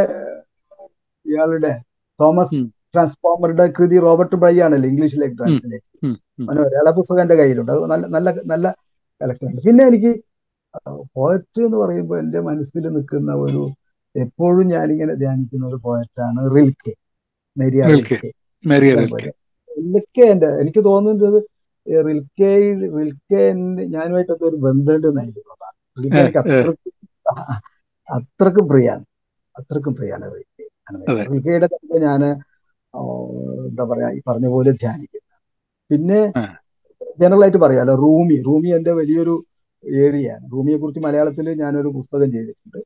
ഇയാളുടെ 1.26 1.80
തോമസ്. 2.20 2.55
ട്രാൻസ്ഫോമറുടെ 2.94 3.65
കൃതി 3.78 3.97
റോബർട്ട് 4.06 4.36
ബ്രൈ 4.43 4.55
ആണല്ലോ 4.66 4.89
ഇംഗ്ലീഷിലേക്ക് 4.89 5.36
ട്രാൻസ്ലേറ്റ് 5.36 5.86
പുസ്തകം 6.98 7.23
എന്റെ 7.23 7.36
കയ്യിലുണ്ട്. 7.36 7.73
അത് 7.73 7.81
നല്ല 7.93 8.06
നല്ല 8.16 8.28
നല്ല 8.52 8.66
കളക്ഷൻ 9.20 9.47
ഉണ്ട് 9.48 9.62
പിന്നെ 9.66 9.85
എനിക്ക് 9.90 10.12
പോയറ്റ് 11.16 11.60
എന്ന് 11.66 11.78
പറയുമ്പോൾ 11.78 12.19
എന്റെ 12.19 12.40
മനസ്സിൽ 12.48 12.86
നിൽക്കുന്ന 12.97 13.32
ഒരു 13.44 13.62
എപ്പോഴും 14.15 14.66
ഞാനിങ്ങനെ 14.69 15.15
ധ്യാനിക്കുന്ന 15.23 15.65
ഒരു 15.66 15.78
പോയറ്റാണ് 15.86 16.40
റിൽക്കെ. 16.56 16.93
മെരിയ 17.56 17.82
റിൽക്കെ. 17.90 18.31
എന്റെ. 19.70 20.01
എന്റെ 20.32 20.48
എനിക്ക് 20.62 20.82
തോന്നുന്നത് 20.85 21.39
റിൽക്കെ 21.86 22.51
റിൽക്കെ 22.97 23.43
ഞാനുമായിട്ടൊക്കെ 23.94 24.44
ഒരു 24.44 24.59
ബന്ധമുണ്ടെന്ന് 24.66 25.23
എനിക്ക് 25.23 25.43
തോന്നാം 25.48 25.74
റിൽക്കെ 25.97 26.20
എനിക്ക്. 26.23 26.40
അത്രക്കും 26.44 26.93
അത്രക്കും 28.09 28.66
പ്രിയാണ്. 28.73 29.05
അത്രക്കും 29.56 29.94
പ്രിയാണ് 29.98 30.27
റിൽക്കെ. 30.35 30.65
റിൽക്കയുടെ 31.31 31.69
തന്നെ 31.74 31.98
ഞാൻ 32.06 32.23
എന്താ 33.69 33.85
പറയാ 33.85 34.10
ഈ 34.10 34.20
പറഞ്ഞ 34.28 34.47
പോലെ 34.47 34.70
ധ്യാനിക്കുന്നത്. 34.70 35.24
പിന്നെ 35.90 36.32
ജനറൽ 37.20 37.43
ആയിട്ട് 37.43 37.59
പറയാലോ 37.59 37.94
റൂമി. 37.94 38.43
റൂമി 38.43 38.69
എന്റെ 38.69 38.93
വലിയൊരു 38.93 39.44
ഏരിയയാണ്. 39.85 40.52
റൂമിയെ 40.52 40.77
കുറിച്ച് 40.78 41.01
മലയാളത്തിൽ 41.01 41.55
ഞാനൊരു 41.62 41.89
പുസ്തകം 41.89 42.32
ചെയ്തിട്ടുണ്ട്. 42.32 42.81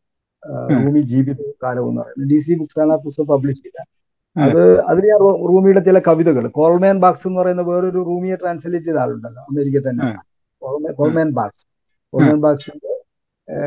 റൂമി 0.84 1.00
ജീവിത 1.00 1.36
കാലം 1.62 1.88
എന്ന് 1.88 2.00
പറയുന്നത്. 2.02 2.28
ഡി 2.30 2.38
സി 2.38 2.54
ബുക്സ് 2.54 2.80
ആണ് 2.80 2.92
ആ 2.92 2.96
പുസ്തകം 2.96 3.26
പബ്ലിഷ് 3.26 3.62
ചെയ്തത്. 3.62 3.88
അത് 4.36 4.80
അതിൽ 4.80 5.04
ഞാൻ 5.06 5.18
റൂമിയുടെ 5.20 5.80
ചില 5.80 5.98
കവിതകൾ 5.98 6.48
കോൾമാൻ 6.48 7.00
ബാക്സ് 7.00 7.28
എന്ന് 7.28 7.40
പറയുന്ന 7.40 7.62
വേറൊരു 7.62 7.98
റൂമിയെ 7.98 8.34
ട്രാൻസ്ലേറ്റ് 8.34 8.86
ചെയ്ത 8.86 8.96
ആളുണ്ടല്ലോ. 8.96 9.42
അമേരിക്ക 9.42 9.88
തന്നെ. 9.88 10.06
Coleman 10.96 11.30
Barks. 11.30 11.66
കോൾമാൻ 12.12 12.40
ബാക്സിന്റെ 12.40 12.92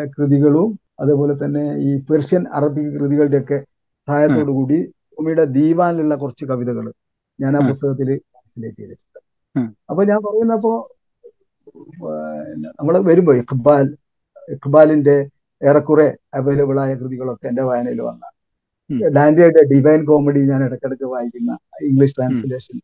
കൃതികളും 0.06 0.80
അതേപോലെ 1.00 1.46
തന്നെ 1.46 1.76
ഈ 1.78 2.00
പെർഷ്യൻ 2.00 2.48
അറബിക് 2.54 2.92
കൃതികളുടെയൊക്കെ 2.94 3.64
സഹായത്തോടു 4.08 4.52
കൂടി 4.52 4.94
റൂമിയുടെ 5.18 5.46
ദീവാനിലുള്ള 5.58 6.16
കുറച്ച് 6.16 6.46
കവിതകൾ 6.46 6.86
ഞാൻ 7.40 7.54
ആ. 7.58 7.62
പുസ്തകത്തിൽ 7.70 8.10
ട്രാൻസ്ലേറ്റ് 8.22 8.80
ചെയ്തിട്ടുണ്ട്. 8.82 9.20
അപ്പൊ 9.90 10.02
ഞാൻ 10.04 10.20
പറയുന്നപ്പോ 10.28 10.74
നമ്മൾ 12.80 12.96
വരുമ്പോ 13.10 13.34
ഇഖ്ബാൽ 13.34 13.86
ഇഖ്ബാലിന്റെ 14.48 15.18
ഏറെക്കുറെ 15.62 16.08
അവൈലബിൾ 16.34 16.80
ആയ 16.80 16.94
കൃതികളൊക്കെ 16.94 17.46
എന്റെ 17.48 17.64
വായനയിൽ 17.64 18.02
വന്ന. 18.02 18.24
ഡാൻഡിയുടെ 19.16 19.62
ഡിവൈൻ 19.72 20.02
കോമഡി 20.06 20.42
ഞാൻ 20.50 20.62
ഇടയ്ക്കിടയ്ക്ക് 20.66 21.08
വായിക്കുന്ന 21.14 21.52
ഇംഗ്ലീഷ് 21.90 22.16
ട്രാൻസ്ലേഷൻ 22.18 22.78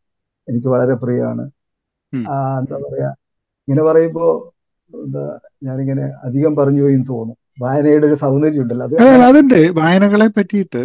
എനിക്ക് 0.48 0.68
വളരെ 0.68 0.94
പ്രിയമാണ്. 1.02 1.44
എന്താ 2.60 2.78
പറയാ 2.86 3.10
ഇങ്ങനെ 3.68 3.82
പറയുമ്പോ 3.82 4.24
എന്താ 4.90 5.22
ഞാനിങ്ങനെ 5.64 6.06
അധികം 6.26 6.52
പറഞ്ഞു 6.56 6.82
പോയി 6.82 6.96
എന്ന് 6.98 7.08
തോന്നും. 7.10 7.36
വായനയുടെ 7.60 8.06
ഒരു 8.06 8.16
സൗന്ദര്യം 8.24 8.62
ഉണ്ടല്ലോ 8.62 8.84
അത് 8.86 8.94
അതെ 9.02 9.22
അതുണ്ട്. 9.28 9.60
വായനകളെ 9.78 10.28
പറ്റിയിട്ട് 10.36 10.82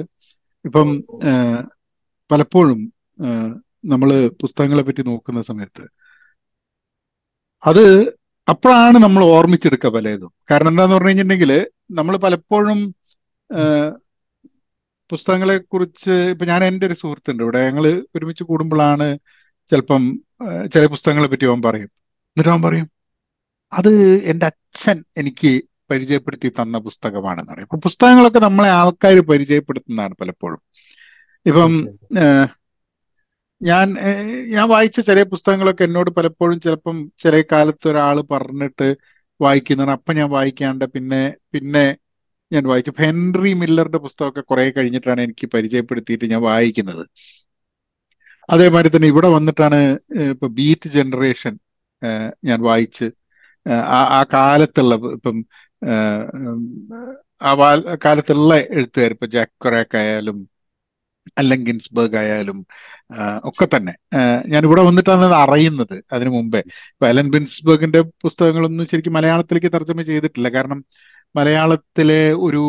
ഇപ്പം 0.65 0.89
പലപ്പോഴും 2.29 2.79
നമ്മൾ 3.93 4.09
പുസ്തകങ്ങളെ 4.41 4.83
പറ്റി 4.87 5.01
നോക്കുന്ന 5.09 5.41
സമയത്ത് 5.49 5.83
അത് 7.63 7.83
അപ്പോഴാണ് 8.47 8.97
നമ്മൾ 9.05 9.21
ഓർമ്മിച്ചെടുക്കുക 9.35 9.89
പലതും. 9.95 10.31
കാരണം 10.49 10.71
എന്താന്ന് 10.71 10.95
പറഞ്ഞു 10.95 11.09
കഴിഞ്ഞിട്ടുണ്ടെങ്കിൽ 11.09 11.51
നമ്മൾ 11.99 12.15
പലപ്പോഴും 12.25 12.79
പുസ്തകങ്ങളെ 15.09 15.55
കുറിച്ച് 15.73 16.15
ഇപ്പൊ 16.33 16.45
ഞാൻ 16.51 16.61
എന്റെ 16.69 16.85
ഒരു 16.89 16.95
സുഹൃത്തുണ്ട്. 17.01 17.41
ഇവിടെ 17.45 17.59
ഞങ്ങൾ 17.67 17.85
ഒരുമിച്ച് 18.15 18.43
കൂടുമ്പോഴാണ് 18.49 19.07
ചിലപ്പം 19.71 20.03
ചില 20.73 20.83
പുസ്തകങ്ങളെ 20.93 21.29
പറ്റി 21.31 21.45
അവൻ 21.49 21.61
പറയും. 21.67 21.89
എന്നിട്ട് 22.31 22.51
അവൻ 22.53 22.61
പറയും 22.67 22.87
അത് 23.73 23.91
എന്റെ 24.31 24.45
അച്ഛൻ 24.51 24.97
എനിക്ക് 25.21 25.51
പരിചയപ്പെടുത്തി 25.89 26.49
തന്ന 26.59 26.77
പുസ്തകമാണെന്ന് 26.79 27.51
പറയും 27.51 27.67
അപ്പൊ 27.67 27.79
പുസ്തകങ്ങളൊക്കെ 27.87 28.39
നമ്മളെ 28.39 28.69
ആൾക്കാർ 28.79 29.17
പരിചയപ്പെടുത്തുന്നതാണ് 29.31 30.15
പലപ്പോഴും. 30.21 30.61
ഇപ്പം 31.45 31.73
ഞാൻ 33.61 33.87
ഞാൻ 34.55 34.65
വായിച്ച 34.69 34.99
ചില 34.99 35.19
പുസ്തകങ്ങളൊക്കെ 35.31 35.83
എന്നോട് 35.83 36.09
പലപ്പോഴും 36.09 36.57
ചിലപ്പം 36.59 36.97
ചില 37.23 37.35
കാലത്ത് 37.51 37.85
ഒരാൾ 37.91 38.17
പറഞ്ഞിട്ട് 38.33 38.87
വായിക്കുന്നതാണ്. 39.39 39.95
അപ്പൊ 39.99 40.11
ഞാൻ 40.13 40.29
വായിക്കാണ്ട് 40.29 40.85
പിന്നെ 40.95 41.21
പിന്നെ 41.53 41.85
ഞാൻ 42.51 42.63
വായിച്ചു. 42.63 42.91
ഹെൻറി 42.99 43.51
മില്ലറുടെ 43.61 43.99
പുസ്തകമൊക്കെ 44.05 44.43
കുറെ 44.43 44.65
കഴിഞ്ഞിട്ടാണ് 44.71 45.21
എനിക്ക് 45.21 45.47
പരിചയപ്പെടുത്തിയിട്ട് 45.55 46.25
ഞാൻ 46.33 46.41
വായിക്കുന്നത്. 46.49 47.03
അതേമാതിരി 48.49 48.89
തന്നെ 48.89 49.07
ഇവിടെ 49.07 49.29
വന്നിട്ടാണ് 49.29 49.79
ഇപ്പൊ 50.31 50.47
ബീറ്റ് 50.57 50.89
ജനറേഷൻ 50.89 51.53
ഞാൻ 52.43 52.59
വായിച്ച് 52.61 53.07
ആ 53.91 53.99
ആ 54.17 54.21
കാലത്തുള്ള 54.33 54.95
ഇപ്പം 55.15 55.37
ആ 57.41 57.51
കാലത്തുള്ള 58.05 58.53
എഴുത്തുകാർ 58.77 59.11
ഇപ്പൊ 59.15 59.27
ജാക്ക് 59.35 59.55
കൊറാക്ക് 59.63 59.97
ആയാലും 60.01 60.37
അല്ലെ 61.39 61.55
ഗിൻസ്ബർഗ് 61.67 62.17
ആയാലും 62.21 62.57
ഒക്കെ 63.49 63.65
തന്നെ. 63.75 63.93
ഞാൻ 64.53 64.61
ഇവിടെ 64.65 64.83
വന്നിട്ടാണ് 64.89 65.23
അത് 65.29 65.35
അറിയുന്നത് 65.43 65.95
അതിനു 66.15 66.29
മുമ്പേ. 66.29 66.61
ഇപ്പൊ 66.93 67.05
അലൻ 67.07 67.27
ഗിൻസ്ബർഗിന്റെ 67.35 68.01
പുസ്തകങ്ങളൊന്നും 68.23 68.87
ശരിക്കും 68.91 69.13
മലയാളത്തിലേക്ക് 69.13 69.71
തർജമ 69.75 70.01
ചെയ്തിട്ടില്ല. 70.11 70.49
കാരണം 70.57 70.79
മലയാളത്തിലെ 71.35 72.21
ഒരു 72.47 72.61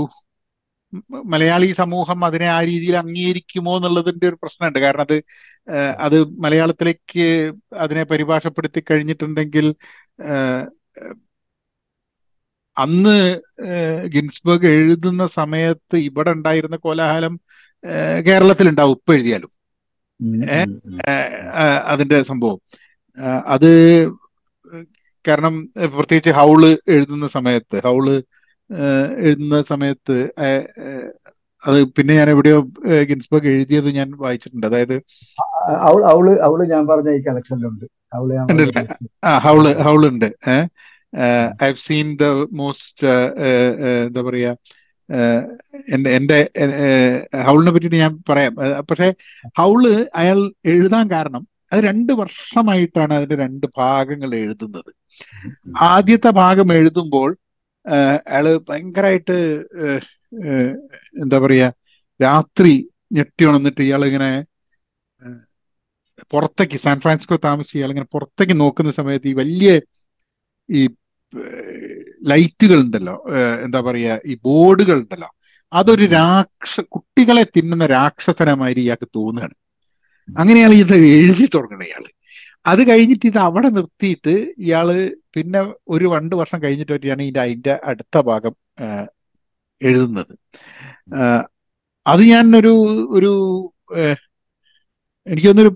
മലയാളി 1.32 1.66
സമൂഹം 1.72 2.24
അതിനെ 2.24 2.46
ആ 2.56 2.58
രീതിയിൽ 2.64 2.96
അംഗീകരിക്കുമോ 2.96 3.76
എന്നുള്ളതിന്റെ 3.76 4.26
ഒരു 4.28 4.38
പ്രശ്നമുണ്ട്. 4.42 4.78
കാരണം 4.84 5.02
അത് 5.06 5.16
അത് 6.06 6.16
മലയാളത്തിലേക്ക് 6.44 7.26
അതിനെ 7.84 8.02
പരിഭാഷപ്പെടുത്തി 8.12 8.80
കഴിഞ്ഞിട്ടുണ്ടെങ്കിൽ 8.90 9.66
അന്ന് 12.84 13.16
ഗിൻസ്ബർഗ് 14.14 14.68
എഴുതുന്ന 14.78 15.24
സമയത്ത് 15.38 15.96
ഇവിടെ 16.08 16.30
ഉണ്ടായിരുന്ന 16.30 16.76
കോലാഹലം 16.86 17.34
കേരളത്തിൽ 18.26 18.68
ഉണ്ടാവും 18.68 18.96
ഇപ്പൊ 18.98 19.14
എഴുതിയാലും. 19.14 19.50
അതിന്റെ 21.92 22.18
സംഭവം. 22.22 22.58
അത് 23.46 23.70
കാരണം 25.24 25.54
പ്രത്യേകിച്ച് 25.96 26.30
ഹൗൾ 26.30 26.62
എഴുതുന്ന 26.94 27.26
സമയത്ത് 27.36 27.76
ഹൗൾ 27.86 28.06
എഴുതുന്ന 29.26 29.56
സമയത്ത് 29.72 30.16
അത് 31.62 31.78
പിന്നെ 31.96 32.12
ഞാൻ 32.14 32.28
എവിടെയോ 32.30 32.58
ഗിൻസ്ബർഗ് 33.10 33.48
എഴുതിയത് 33.48 33.88
ഞാൻ 33.94 34.08
വായിച്ചിട്ടുണ്ട്. 34.18 34.66
അതായത് 34.66 34.94
ഹൗൾ 36.44 36.58
ഞാൻ 36.72 36.82
പറഞ്ഞ 36.86 37.10
ഈ 37.10 37.20
കളക്ഷനിലുണ്ട് 37.24 37.86
ഹൗൾ 38.14 38.28
ഞാൻ 38.34 38.44
ഉണ്ട് 38.52 38.92
ആ 39.24 39.32
ഹൗൾ 39.46 39.64
ഹൗളുണ്ട്. 39.86 40.28
ഏഹ് 40.52 40.66
I 41.12 41.66
have 41.66 41.82
seen 41.84 42.08
the 42.16 42.24
most 42.58 43.06
എന്താ 44.00 44.22
പറയുക 44.22 44.54
ഏഹ്, 45.08 45.42
എന്റെ 45.94 46.10
എന്റെ 46.16 46.38
ഹൗളിനെ 47.46 47.70
പറ്റിയിട്ട് 47.74 48.00
ഞാൻ 48.02 48.14
പറയാം. 48.30 48.52
പക്ഷെ 48.88 49.06
ഹൗൾ 49.56 49.80
അയാൾ 50.14 50.38
എഴുതാൻ 50.72 51.06
കാരണം 51.10 51.42
അത് 51.72 51.80
രണ്ട് 51.86 52.12
വർഷമായിട്ടാണ് 52.12 53.12
അതിന്റെ 53.14 53.36
രണ്ട് 53.36 53.66
ഭാഗങ്ങൾ 53.78 54.30
എഴുതുന്നത്. 54.40 54.90
ആദ്യത്തെ 55.88 56.30
ഭാഗം 56.40 56.68
എഴുതുമ്പോൾ 56.74 57.30
അയാൾ 58.30 58.46
ഭയങ്കരമായിട്ട് 58.68 59.36
എന്താ 61.22 61.38
പറയാ 61.38 61.68
രാത്രി 62.20 62.72
ഞെട്ടി 63.12 63.44
ഉണന്നിട്ട് 63.44 63.82
ഇയാൾ 63.82 64.02
ഇങ്ങനെ 64.04 64.30
പുറത്തേക്ക് 66.32 66.78
സാൻ 66.78 66.96
ഫ്രാൻസിസ്കോ 67.00 67.36
താമസിച്ച് 67.44 67.78
ഇയാളിങ്ങനെ 67.78 68.08
പുറത്തേക്ക് 68.14 68.54
നോക്കുന്ന 68.60 68.90
സമയത്ത് 68.92 69.28
ഈ 69.28 69.36
വലിയ 69.38 69.70
ഈ 70.68 70.82
ലൈറ്റുകൾ 72.30 72.78
ഉണ്ടല്ലോ 72.84 73.16
എന്താ 73.64 73.80
പറയുക 73.86 74.20
ഈ 74.30 74.34
ബോർഡുകൾ 74.46 74.96
ഉണ്ടല്ലോ 75.02 75.30
അതൊരു 75.72 76.04
രാക്ഷ 76.18 76.74
കുട്ടികളെ 76.94 77.44
തിന്നുന്ന 77.56 77.86
രാക്ഷസനമാതിരി 77.96 78.80
ഇയാൾക്ക് 78.86 79.08
തോന്നുകയാണ്. 79.16 79.56
അങ്ങനെയാണ് 80.28 80.74
ഇത് 80.84 80.94
എഴുതി 81.18 81.46
തുടങ്ങുന്നത് 81.54 81.88
ഇയാൾ 81.90 82.04
അത് 82.66 82.80
കഴിഞ്ഞിട്ട് 82.88 83.26
ഇത് 83.30 83.38
അവിടെ 83.48 83.68
നിർത്തിയിട്ട് 83.76 84.34
ഇയാൾ 84.66 84.88
പിന്നെ 85.34 85.60
ഒരു 85.94 86.06
രണ്ട് 86.14 86.34
വർഷം 86.40 86.58
കഴിഞ്ഞിട്ട് 86.64 86.92
പറ്റിയാണ് 86.94 87.22
ഇതിന്റെ 87.22 87.40
അതിന്റെ 87.46 87.74
അടുത്ത 87.90 88.18
ഭാഗം 88.30 88.54
എഴുതുന്നത്. 89.80 90.32
അത് 92.06 92.22
ഞാൻ 92.32 92.46
ഒരു 92.60 92.72
ഒരു 93.16 93.32
എനിക്കൊന്നൊരു 95.26 95.72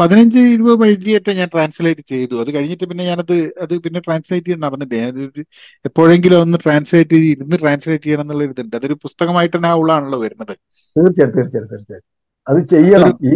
പതിനഞ്ച് 0.00 0.40
ഇരുപത് 0.52 0.76
വഴിയായിട്ട് 0.80 1.32
ഞാൻ 1.32 1.48
ട്രാൻസ്ലേറ്റ് 1.54 2.04
ചെയ്തു. 2.08 2.34
അത് 2.40 2.54
കഴിഞ്ഞിട്ട് 2.54 2.84
പിന്നെ 2.90 3.04
ഞാനത് 3.04 3.34
അത് 3.62 3.74
പിന്നെ 3.84 4.00
ട്രാൻസ്ലേറ്റ് 4.00 4.46
ചെയ്യാൻ 4.46 4.60
നടന്നിട്ടില്ല 4.60 5.02
ഞാനൊരു 5.04 5.42
എപ്പോഴെങ്കിലും 5.84 6.40
ഒന്ന് 6.42 6.58
ട്രാൻസ്ലേറ്റ് 6.64 7.14
ചെയ്ത് 7.14 7.28
ഇരുന്ന് 7.32 7.58
ട്രാൻസ്ലേറ്റ് 7.62 8.04
ചെയ്യണം 8.04 8.22
എന്നുള്ള 8.22 8.44
ഇതുണ്ട് 8.48 8.76
അതൊരു 8.76 8.96
പുസ്തകമായിട്ട് 9.04 9.56
തന്നെ 9.56 9.68
ആ 9.68 9.74
ഉള്ളാണല്ലോ 9.74 10.18
വരുന്നത്. 10.20 10.54
തീർച്ചയായിട്ടും 10.96 11.36
തീർച്ചയായിട്ടും 11.38 11.72
തീർച്ചയായിട്ടും. 11.74 12.08
അത് 12.46 12.60
ചെയ്യണം. 12.66 13.12
ഈ 13.24 13.34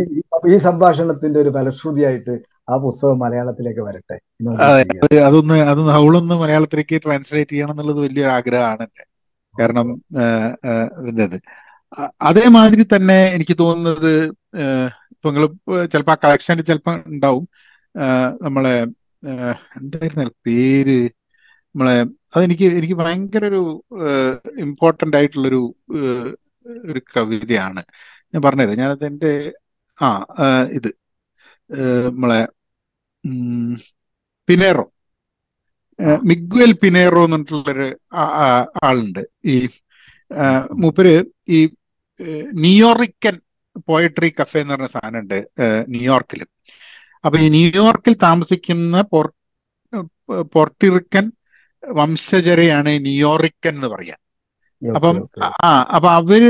ഈ- 0.48 0.58
സംഭാഷണത്തിന്റെ 0.58 1.40
ഒരു 1.40 1.50
ഫലശ്രുതിയായിട്ട് 1.50 2.34
ആ 2.68 2.76
പുസ്തകം 2.76 3.18
മലയാളത്തിലേക്ക് 3.18 3.80
വരട്ടെ. 3.80 4.16
അതൊന്ന് 5.26 5.56
അതെ 5.70 5.82
ഹൗളൊന്ന് 5.96 6.34
മലയാളത്തിലേക്ക് 6.34 7.02
ട്രാൻസ്ലേറ്റ് 7.04 7.50
ചെയ്യണം 7.50 7.70
എന്നുള്ളത് 7.70 8.00
വലിയൊരു 8.00 8.30
ആഗ്രഹമാണ് 8.30 8.82
എന്റെ 8.82 9.04
കാരണം 9.54 9.88
ഇതിന്റെ 11.02 11.38
അതേമാതിരി 12.20 12.84
തന്നെ 12.94 13.18
എനിക്ക് 13.34 13.54
തോന്നുന്നത് 13.58 14.12
ഇപ്പൊ 15.26 15.34
നിങ്ങൾ 15.36 15.48
ചിലപ്പോൾ 15.86 16.12
ആ 16.12 16.16
കളക്ഷനിൽ 16.24 16.62
ചിലപ്പോൾ 16.62 17.02
ഉണ്ടാവും. 17.06 17.44
നമ്മളെ 18.42 18.74
എന്തായിരുന്നു 19.76 20.30
പേര്? 20.46 20.98
നമ്മളെ 21.74 21.96
അതെനിക്ക് 22.36 22.64
എനിക്ക് 22.78 22.94
ഭയങ്കര 22.94 23.44
ഒരു 23.46 23.62
ഇമ്പോർട്ടന്റ് 24.60 25.16
ആയിട്ടുള്ളൊരു 25.16 25.60
ഒരു 26.84 27.00
കവിതയാണ്. 27.16 27.82
ഞാൻ 28.34 28.40
പറഞ്ഞുതരാം. 28.42 28.78
ഞാനത് 28.78 29.04
എന്റെ 29.06 29.32
ആ 29.98 30.08
ഇത്. 30.70 30.90
നമ്മളെ 32.06 32.40
പിനേറോ. 34.48 34.84
മിഗ്വൽ 36.22 36.72
പിനേറോ 36.72 37.24
എന്ന് 37.24 37.36
പറഞ്ഞിട്ടുള്ളൊരു 37.36 37.88
ആളുണ്ട്. 38.84 39.22
ഈ 39.44 39.54
മൂപ്പര് 40.74 41.14
ഈ 41.48 41.58
ഏഹ്, 42.20 42.46
ന്യൂയോർക്കൻ 42.54 43.34
പോയട്രി 43.88 44.32
കഫേ 44.32 44.60
എന്ന് 44.60 44.74
പറഞ്ഞ 44.74 44.86
സാധനമുണ്ട് 44.86 45.34
ഉണ്ട് 45.34 45.74
ന്യൂയോർക്കിൽ 45.88 46.42
അപ്പൊ 47.24 47.36
ഈ 47.38 47.48
ന്യൂയോർക്കിൽ 47.48 48.14
താമസിക്കുന്ന 48.22 49.02
പോർട്ടിറിക്കൻ 50.54 51.32
വംശജരെയാണ് 51.84 52.88
ന്യൂയോറിക്കൻ 52.88 53.74
എന്ന് 53.74 53.86
പറയാ. 53.86 54.16
അപ്പം 54.94 55.16
ആ 55.64 55.70
അപ്പൊ 55.94 56.08
അവർ 56.10 56.42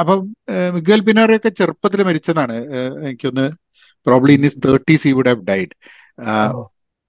അപ്പൊ 0.00 0.14
മിഗൽ 0.74 1.00
പിനാറൊക്കെ 1.00 1.48
ചെറുപ്പത്തിൽ 1.48 2.02
മരിച്ചതാണ്. 2.02 2.56
എനിക്കൊന്ന് 3.04 3.46
probably 4.06 4.32
in 4.32 4.44
is 4.46 4.58
thirties 4.66 5.08
he 5.08 5.12
would 5.12 5.28
have 5.28 5.46
died 5.46 5.74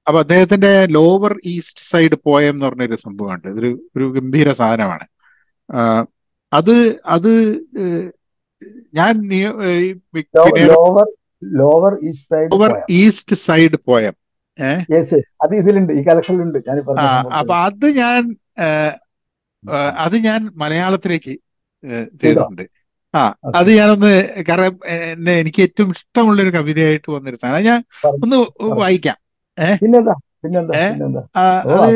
അപ്പൊ 0.08 0.20
അദ്ദേഹത്തിന്റെ 0.20 0.86
ലോവർ 0.86 1.34
ഈസ്റ്റ് 1.46 1.84
സൈഡ് 1.84 2.18
പോയം 2.26 2.54
എന്ന് 2.54 2.66
പറഞ്ഞൊരു 2.66 2.96
സംഭവമുണ്ട്. 2.96 3.48
ഇതൊരു 3.48 3.72
ഒരു 3.96 4.06
ഗംഭീര 4.14 4.52
സാധനമാണ്. 4.52 5.08
അത് 6.54 6.76
അത് 7.06 7.32
ഞാൻ 8.98 9.14
lower 10.72 11.08
lower 11.62 11.94
east 12.10 12.28
side 12.32 12.50
lower 12.54 12.72
east 13.00 13.36
side 13.48 13.78
poem. 13.90 14.16
അത് 15.44 15.54
ഇതിലുണ്ട്. 15.62 15.92
ഈ 16.00 16.02
കളക്ഷനിലുണ്ട് 16.08 16.60
ഞാൻ 16.68 16.78
അപ്പൊ 17.40 17.56
അത് 17.68 17.88
ഞാൻ 18.02 18.22
അത് 20.06 20.16
ഞാൻ 20.28 20.40
മലയാളത്തിലേക്ക് 20.62 21.34
ചെയ്തിട്ടുണ്ട്. 22.22 22.64
ആ 23.14 23.22
അത് 23.60 23.70
ഞാനൊന്ന് 23.80 24.14
കാരണം 24.48 24.74
എന്നെ 25.12 25.34
എനിക്ക് 25.42 25.62
ഏറ്റവും 25.66 25.90
ഇഷ്ടമുള്ള 25.96 26.40
ഒരു 26.46 26.52
കവിതയായിട്ട് 26.58 27.10
വന്നൊരു 27.16 27.40
സാധനം. 27.42 27.66
ഞാൻ 27.70 27.80
ഒന്ന് 28.24 28.38
വായിക്കാം. 28.82 29.18
പിന്നെന്താ? 29.84 30.16
പിന്നെന്താ? 30.44 31.22
അത് 31.36 31.96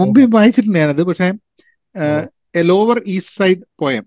മുമ്പേ 0.00 0.24
വായിച്ചിട്ടുണ്ട് 0.36 0.80
ഞാനത് 0.82 1.02
പക്ഷെ 1.10 1.28
a 2.60 2.62
lower 2.70 2.98
east 3.14 3.36
side 3.40 3.62
poem. 3.82 4.04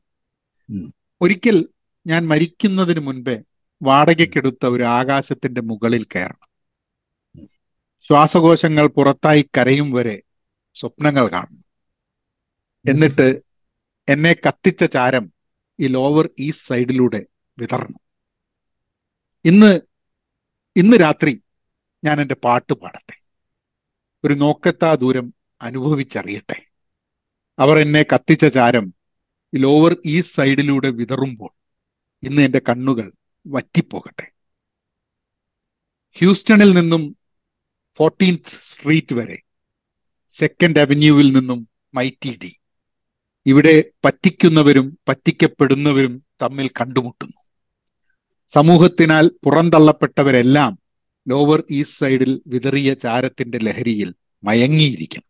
ഒരിക്കൽ 1.23 1.69
ഞാൻ 2.07 2.27
മരിക്കുന്നതിന് 2.27 2.99
മുൻപേ 2.99 3.35
വാടകയ്ക്കെടുത്ത 3.81 4.65
ഒരു 4.65 4.83
ആകാശത്തിന്റെ 4.83 5.61
മുകളിൽ 5.61 6.03
കയറണം. 6.03 6.49
ശ്വാസകോശങ്ങൾ 8.01 8.87
പുറത്തായി 8.87 9.49
കരയും 9.57 9.91
വരെ 9.91 10.21
സ്വപ്നങ്ങൾ 10.73 11.27
കാണും 11.27 11.65
എന്നിട്ട് 12.89 13.41
എന്നെ 14.09 14.33
കത്തിച്ച 14.33 14.83
ചാരം 14.83 15.33
ഈ 15.79 15.87
ലോവർ 15.87 16.29
ഈസ്റ്റ് 16.39 16.67
സൈഡിലൂടെ 16.67 17.25
വിതറണം. 17.59 17.99
ഇന്ന് 19.45 19.79
ഇന്ന് 20.75 20.97
രാത്രി 20.97 21.43
ഞാൻ 22.03 22.21
എന്റെ 22.21 22.35
പാട്ട് 22.35 22.73
പാടട്ടെ. 22.73 23.15
ഒരു 24.25 24.33
നോക്കത്താ 24.33 24.95
ദൂരം 24.95 25.33
അനുഭവിച്ചറിയട്ടെ. 25.61 26.65
അവർ 27.59 27.77
എന്നെ 27.79 28.03
കത്തിച്ച 28.03 28.45
ചാരം 28.45 28.93
ലോവർ 29.53 29.97
ഈസ്റ്റ് 30.05 30.33
സൈഡിലൂടെ 30.33 30.89
വിതറുമ്പോൾ 30.89 31.53
ഇന്ന് 32.23 32.41
എന്റെ 32.41 32.61
കണ്ണുകൾ 32.69 33.13
വറ്റിപ്പോകട്ടെ. 33.47 34.27
ഹ്യൂസ്റ്റണിൽ 36.11 36.73
നിന്നും 36.73 37.17
ഫോർട്ടീൻത്ത് 37.95 38.59
സ്ട്രീറ്റ് 38.63 39.15
വരെ 39.15 39.37
സെക്കൻഡ് 40.29 40.79
അവന്യൂവിൽ 40.79 41.31
നിന്നും 41.31 41.69
മൈറ്റി 41.93 42.39
ഡി 42.43 42.55
ഇവിടെ 43.45 43.83
പറ്റിക്കുന്നവരും 44.05 44.99
പറ്റിക്കപ്പെടുന്നവരും 45.09 46.25
തമ്മിൽ 46.41 46.69
കണ്ടുമുട്ടുന്നു. 46.81 47.39
സമൂഹത്തിനാൽ 48.47 49.27
പുറന്തള്ളപ്പെട്ടവരെല്ലാം 49.43 50.79
ലോവർ 51.27 51.63
ഈസ്റ്റ് 51.71 51.97
സൈഡിൽ 51.97 52.41
വിതറിയ 52.47 52.93
ചാരത്തിന്റെ 52.93 53.57
ലഹരിയിൽ 53.57 54.13
മയങ്ങിയിരിക്കും 54.43 55.23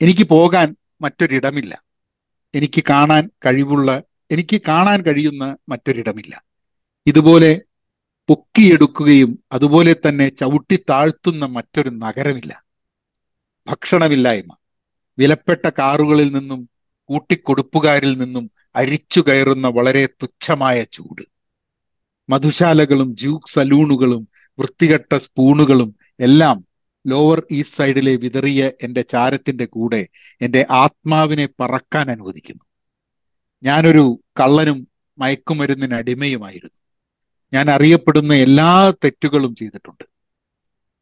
എനിക്ക് 0.00 0.24
പോകാൻ 0.24 0.76
മറ്റൊരിടമില്ല. 1.00 1.83
എനിക്ക് 2.54 2.82
കാണാൻ 2.90 3.30
കഴിവുള്ള 3.46 4.02
എനിക്ക് 4.30 4.60
കാണാൻ 4.68 5.02
കഴിയുന്ന 5.02 5.56
മറ്റൊരിടമില്ല. 5.68 6.44
ഇതുപോലെ 7.06 7.60
പൊക്കിയെടുക്കുകയും 8.28 9.38
അതുപോലെ 9.52 9.96
തന്നെ 10.08 10.28
ചവിട്ടി 10.28 10.76
താഴ്ത്തുന്ന 10.90 11.44
മറ്റൊരു 11.44 11.88
നഗരമില്ല. 11.88 12.64
ഭക്ഷണമില്ലായ്മ. 13.66 14.56
വിലപ്പെട്ട 15.18 15.70
കാറുകളിൽ 15.78 16.32
നിന്നും 16.32 16.68
കൂട്ടിക്കൊടുപ്പുകാരിൽ 17.04 18.18
നിന്നും 18.18 18.50
അരിച്ചു 18.76 19.24
കയറുന്ന 19.28 19.68
വളരെ 19.68 20.06
തുച്ഛമായ 20.06 20.84
ചൂട്. 20.92 21.22
മധുശാലകളും 22.30 23.16
ജ്യൂക്ക് 23.16 23.52
സലൂണുകളും 23.52 24.28
വൃത്തികെട്ട 24.58 25.16
സ്പൂണുകളും 25.16 25.94
എല്ലാം 26.20 26.64
ലോവർ 27.06 27.42
ഈസ്റ്റ് 27.50 27.76
സൈഡിലെ 27.76 28.16
വിതറിയ 28.16 28.70
എന്റെ 28.82 29.02
ചാരത്തിന്റെ 29.02 29.64
കൂടെ 29.64 30.08
എന്റെ 30.40 30.66
ആത്മാവിനെ 30.70 31.48
പറക്കാൻ 31.60 32.10
അനുവദിക്കുന്നു. 32.10 32.64
ഞാനൊരു 33.62 34.04
കള്ളനും 34.40 34.88
മയക്കുമരുന്നിന് 35.18 35.94
അടിമയുമായിരുന്നു. 35.94 36.78
ഞാൻ 37.52 37.70
അറിയപ്പെടുന്ന 37.70 38.34
എല്ലാ 38.34 38.90
തെറ്റുകളും 39.04 39.54
ചെയ്തിട്ടുണ്ട്. 39.54 40.04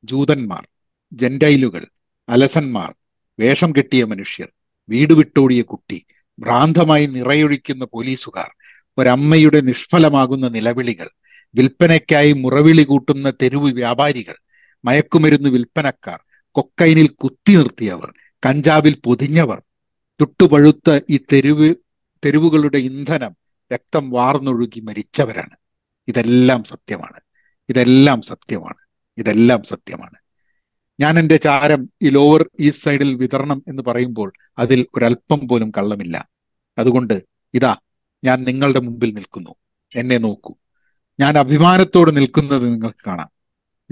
ജൂതന്മാർ 0.04 0.68
ജെൻഡൈലുകൾ 1.12 1.86
അലസന്മാർ 2.28 2.90
വേഷം 3.38 3.72
കെട്ടിയ 3.78 4.04
മനുഷ്യർ 4.04 4.48
വീട് 4.88 5.12
വിട്ടോടിയ 5.12 5.62
കുട്ടി 5.62 5.98
ഭ്രാന്തമായി 6.38 7.06
നിറയൊഴിക്കുന്ന 7.06 7.84
പോലീസുകാർ 7.84 8.50
ഒരമ്മയുടെ 8.98 9.60
നിഷ്ഫലമാകുന്ന 9.60 10.48
നിലവിളികൾ 10.48 11.08
വിൽപ്പനയ്ക്കായി 11.54 12.32
മുറവിളി 12.32 12.82
കൂട്ടുന്ന 12.82 13.30
തെരുവ് 13.30 13.72
വ്യാപാരികൾ 13.72 14.36
മയക്കുമരുന്ന് 14.84 15.48
വിൽപ്പനക്കാർ 15.48 16.20
കൊക്കൈനിൽ 16.50 17.08
കുത്തി 17.08 17.56
നിർത്തിയവർ 17.56 18.14
കഞ്ചാവിൽ 18.46 19.00
പൊതിഞ്ഞവർ 19.04 19.62
ചുട്ടുപഴുത്ത 20.20 21.00
ഈ 21.10 21.20
തെരുവ് 21.32 21.74
തെരുവുകളുടെ 22.24 22.78
ഇന്ധനം 22.78 23.36
രക്തം 23.72 24.10
വാർന്നൊഴുകി 24.10 24.80
മരിച്ചവരാണ്. 24.80 25.56
ഇതെല്ലാം 26.08 26.64
സത്യമാണ്. 26.64 27.20
ഇതെല്ലാം 27.68 28.22
സത്യമാണ്. 28.22 28.76
ഇതെല്ലാം 29.18 29.62
സത്യമാണ്. 29.62 30.14
ഞാൻ 31.00 31.18
എന്റെ 31.18 31.36
ചാരം 31.36 31.90
ഈ 32.02 32.08
ലോവർ 32.08 32.50
ഈസ്റ്റ് 32.60 32.84
സൈഡിൽ 32.84 33.14
വിതരണം 33.14 33.62
എന്ന് 33.68 33.82
പറയുമ്പോൾ 33.82 34.32
അതിൽ 34.58 34.86
ഒരല്പം 34.94 35.48
പോലും 35.48 35.70
കള്ളമില്ല. 35.70 36.28
അതുകൊണ്ട് 36.78 37.22
ഇതാ 37.54 37.76
ഞാൻ 38.24 38.42
നിങ്ങളുടെ 38.42 38.80
മുമ്പിൽ 38.80 39.14
നിൽക്കുന്നു. 39.14 39.54
എന്നെ 39.96 40.18
നോക്കൂ. 40.18 40.54
ഞാൻ 41.20 41.38
അഭിമാനത്തോട് 41.38 42.16
നിൽക്കുന്നത് 42.16 42.66
നിങ്ങൾക്ക് 42.66 42.98
കാണാം. 43.06 43.31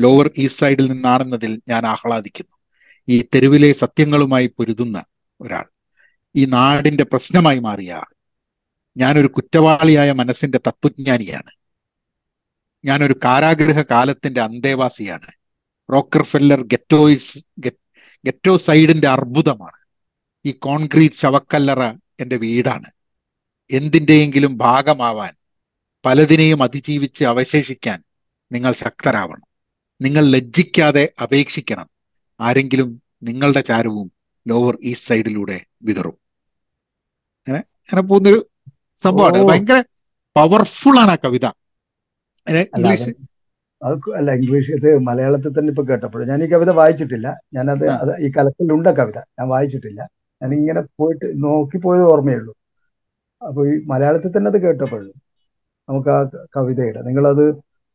ലോവർ 0.01 0.31
ഈസ്റ്റ് 0.39 0.61
സൈഡിൽ 0.61 0.91
നിന്നാണെന്നതിൽ 0.91 1.61
ഞാൻ 1.69 1.87
ആഹ്ലാദിക്കുന്നു. 1.87 2.57
ഈ 3.09 3.23
തെരുവിലെ 3.23 3.73
സത്യങ്ങളുമായി 3.73 4.47
പൊരുതുന്ന 4.47 5.05
ഒരാൾ. 5.41 5.65
ഈ 6.37 6.45
നാടിന്റെ 6.45 7.05
പ്രശ്നമായി 7.05 7.59
മാറിയ 7.59 7.93
ആൾ. 7.93 8.15
ഞാനൊരു 8.97 9.27
കുറ്റവാളിയായ 9.27 10.13
മനസ്സിന്റെ 10.13 10.61
തത്വജ്ഞാനിയാണ്. 10.67 11.51
ഞാനൊരു 12.85 13.21
കാരാഗ്രഹ 13.25 13.83
കാലത്തിന്റെ 13.83 14.41
അന്തേവാസിയാണ്. 14.41 15.33
Rocker 15.93 16.23
feller 16.23 16.63
ഗെറ്റോയിസ് 16.63 17.39
ഗെറ്റോ 18.25 18.57
സൈഡിന്റെ 18.57 19.09
അർബുദമാണ്. 19.09 19.81
ഈ 20.45 20.53
കോൺക്രീറ്റ് 20.53 21.15
ശവക്കല്ലറ 21.15 21.83
എന്റെ 22.21 22.37
വീടാണ്. 22.37 22.91
എന്തിന്റെയെങ്കിലും 23.71 24.59
ഭാഗമാവാൻ 24.59 25.33
പലതിനെയും 26.05 26.63
അതിജീവിച്ച് 26.63 27.25
അവശേഷിക്കാൻ 27.25 28.03
നിങ്ങൾ 28.53 28.73
ശക്തരാവണം. 28.73 29.50
നിങ്ങൾ 30.01 30.25
ലജ്ജിക്കാതെ 30.25 31.13
അപേക്ഷിക്കണം. 31.23 31.89
ആരെങ്കിലും 32.41 33.03
നിങ്ങളുടെ 33.23 33.61
ചാരവും 33.61 34.13
ലോവർ 34.47 34.79
ഈസ്റ്റ് 34.83 35.09
സൈഡിലൂടെ 35.09 35.61
വിതറും. 35.83 36.17
അങ്ങനെ 37.47 37.59
അങ്ങനെ 37.59 38.03
പോകുന്നൊരു 38.03 38.47
സംഭവമാണ്. 39.03 39.49
ഭയങ്കര 39.49 39.85
പവർഫുൾ 40.37 40.99
ആണ് 40.99 41.11
ആ 41.11 41.15
കവിത. 41.15 41.47
ഇംഗ്ലീഷ്. 42.49 43.11
അത് 43.83 44.17
അല്ല 44.17 44.31
ഇംഗ്ലീഷ് 44.33 44.71
ഇത് 44.71 44.99
മലയാളത്തിൽ 44.99 45.59
തന്നെ 45.59 45.71
ഇപ്പൊ 45.71 45.83
കേട്ടപ്പോൾ 45.83 46.27
ഞാൻ 46.27 46.45
ഈ 46.45 46.47
കവിത 46.47 46.71
വായിച്ചിട്ടില്ല. 46.71 47.41
ഞാനത് 47.55 47.89
അത് 47.89 48.21
ഈ 48.21 48.33
കലക്കിലുണ്ട 48.37 48.87
കവിത. 48.87 49.19
ഞാൻ 49.19 49.49
വായിച്ചിട്ടില്ല. 49.49 50.01
ഞാൻ 50.43 50.55
ഇങ്ങനെ 50.55 50.81
പോയിട്ട് 50.81 51.45
നോക്കിപ്പോയത് 51.45 52.05
ഓർമ്മയുള്ളൂ. 52.05 52.55
അപ്പൊ 53.43 53.67
ഈ 53.67 53.83
മലയാളത്തിൽ 53.85 54.31
തന്നെ 54.37 54.49
അത് 54.51 54.63
കേട്ടപ്പോഴും 54.63 55.13
നമുക്ക് 55.89 56.09
ആ 56.09 56.29
കവിതയുടെ 56.57 57.03
നിങ്ങളത് 57.03 57.45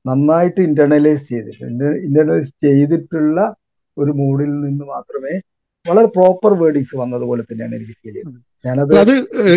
നന്നായിട്ട് 0.06 0.62
ഇന്റേണലൈസ് 0.62 1.24
ചെയ്തിട്ട് 1.30 1.66
ഇന്റേണലൈസ് 2.08 2.52
ചെയ്തിട്ടുള്ള 2.66 3.40
ഒരു 3.98 4.12
മൂഡിൽ 4.12 4.52
നിന്ന് 4.60 4.86
മാത്രമേ 4.86 5.34
വളരെ 5.86 6.08
പ്രോപ്പർ 6.08 6.52
വേർഡിങ്സ് 6.54 6.96
വന്നതുപോലെ 6.96 7.42
തന്നെയാണ് 7.44 7.76
എനിക്ക് 7.76 7.96
ഫീൽ 8.02 8.14
ചെയ്യുന്നത് 8.14 8.40
ഞാനത് 8.66 8.94
അത് 9.02 9.14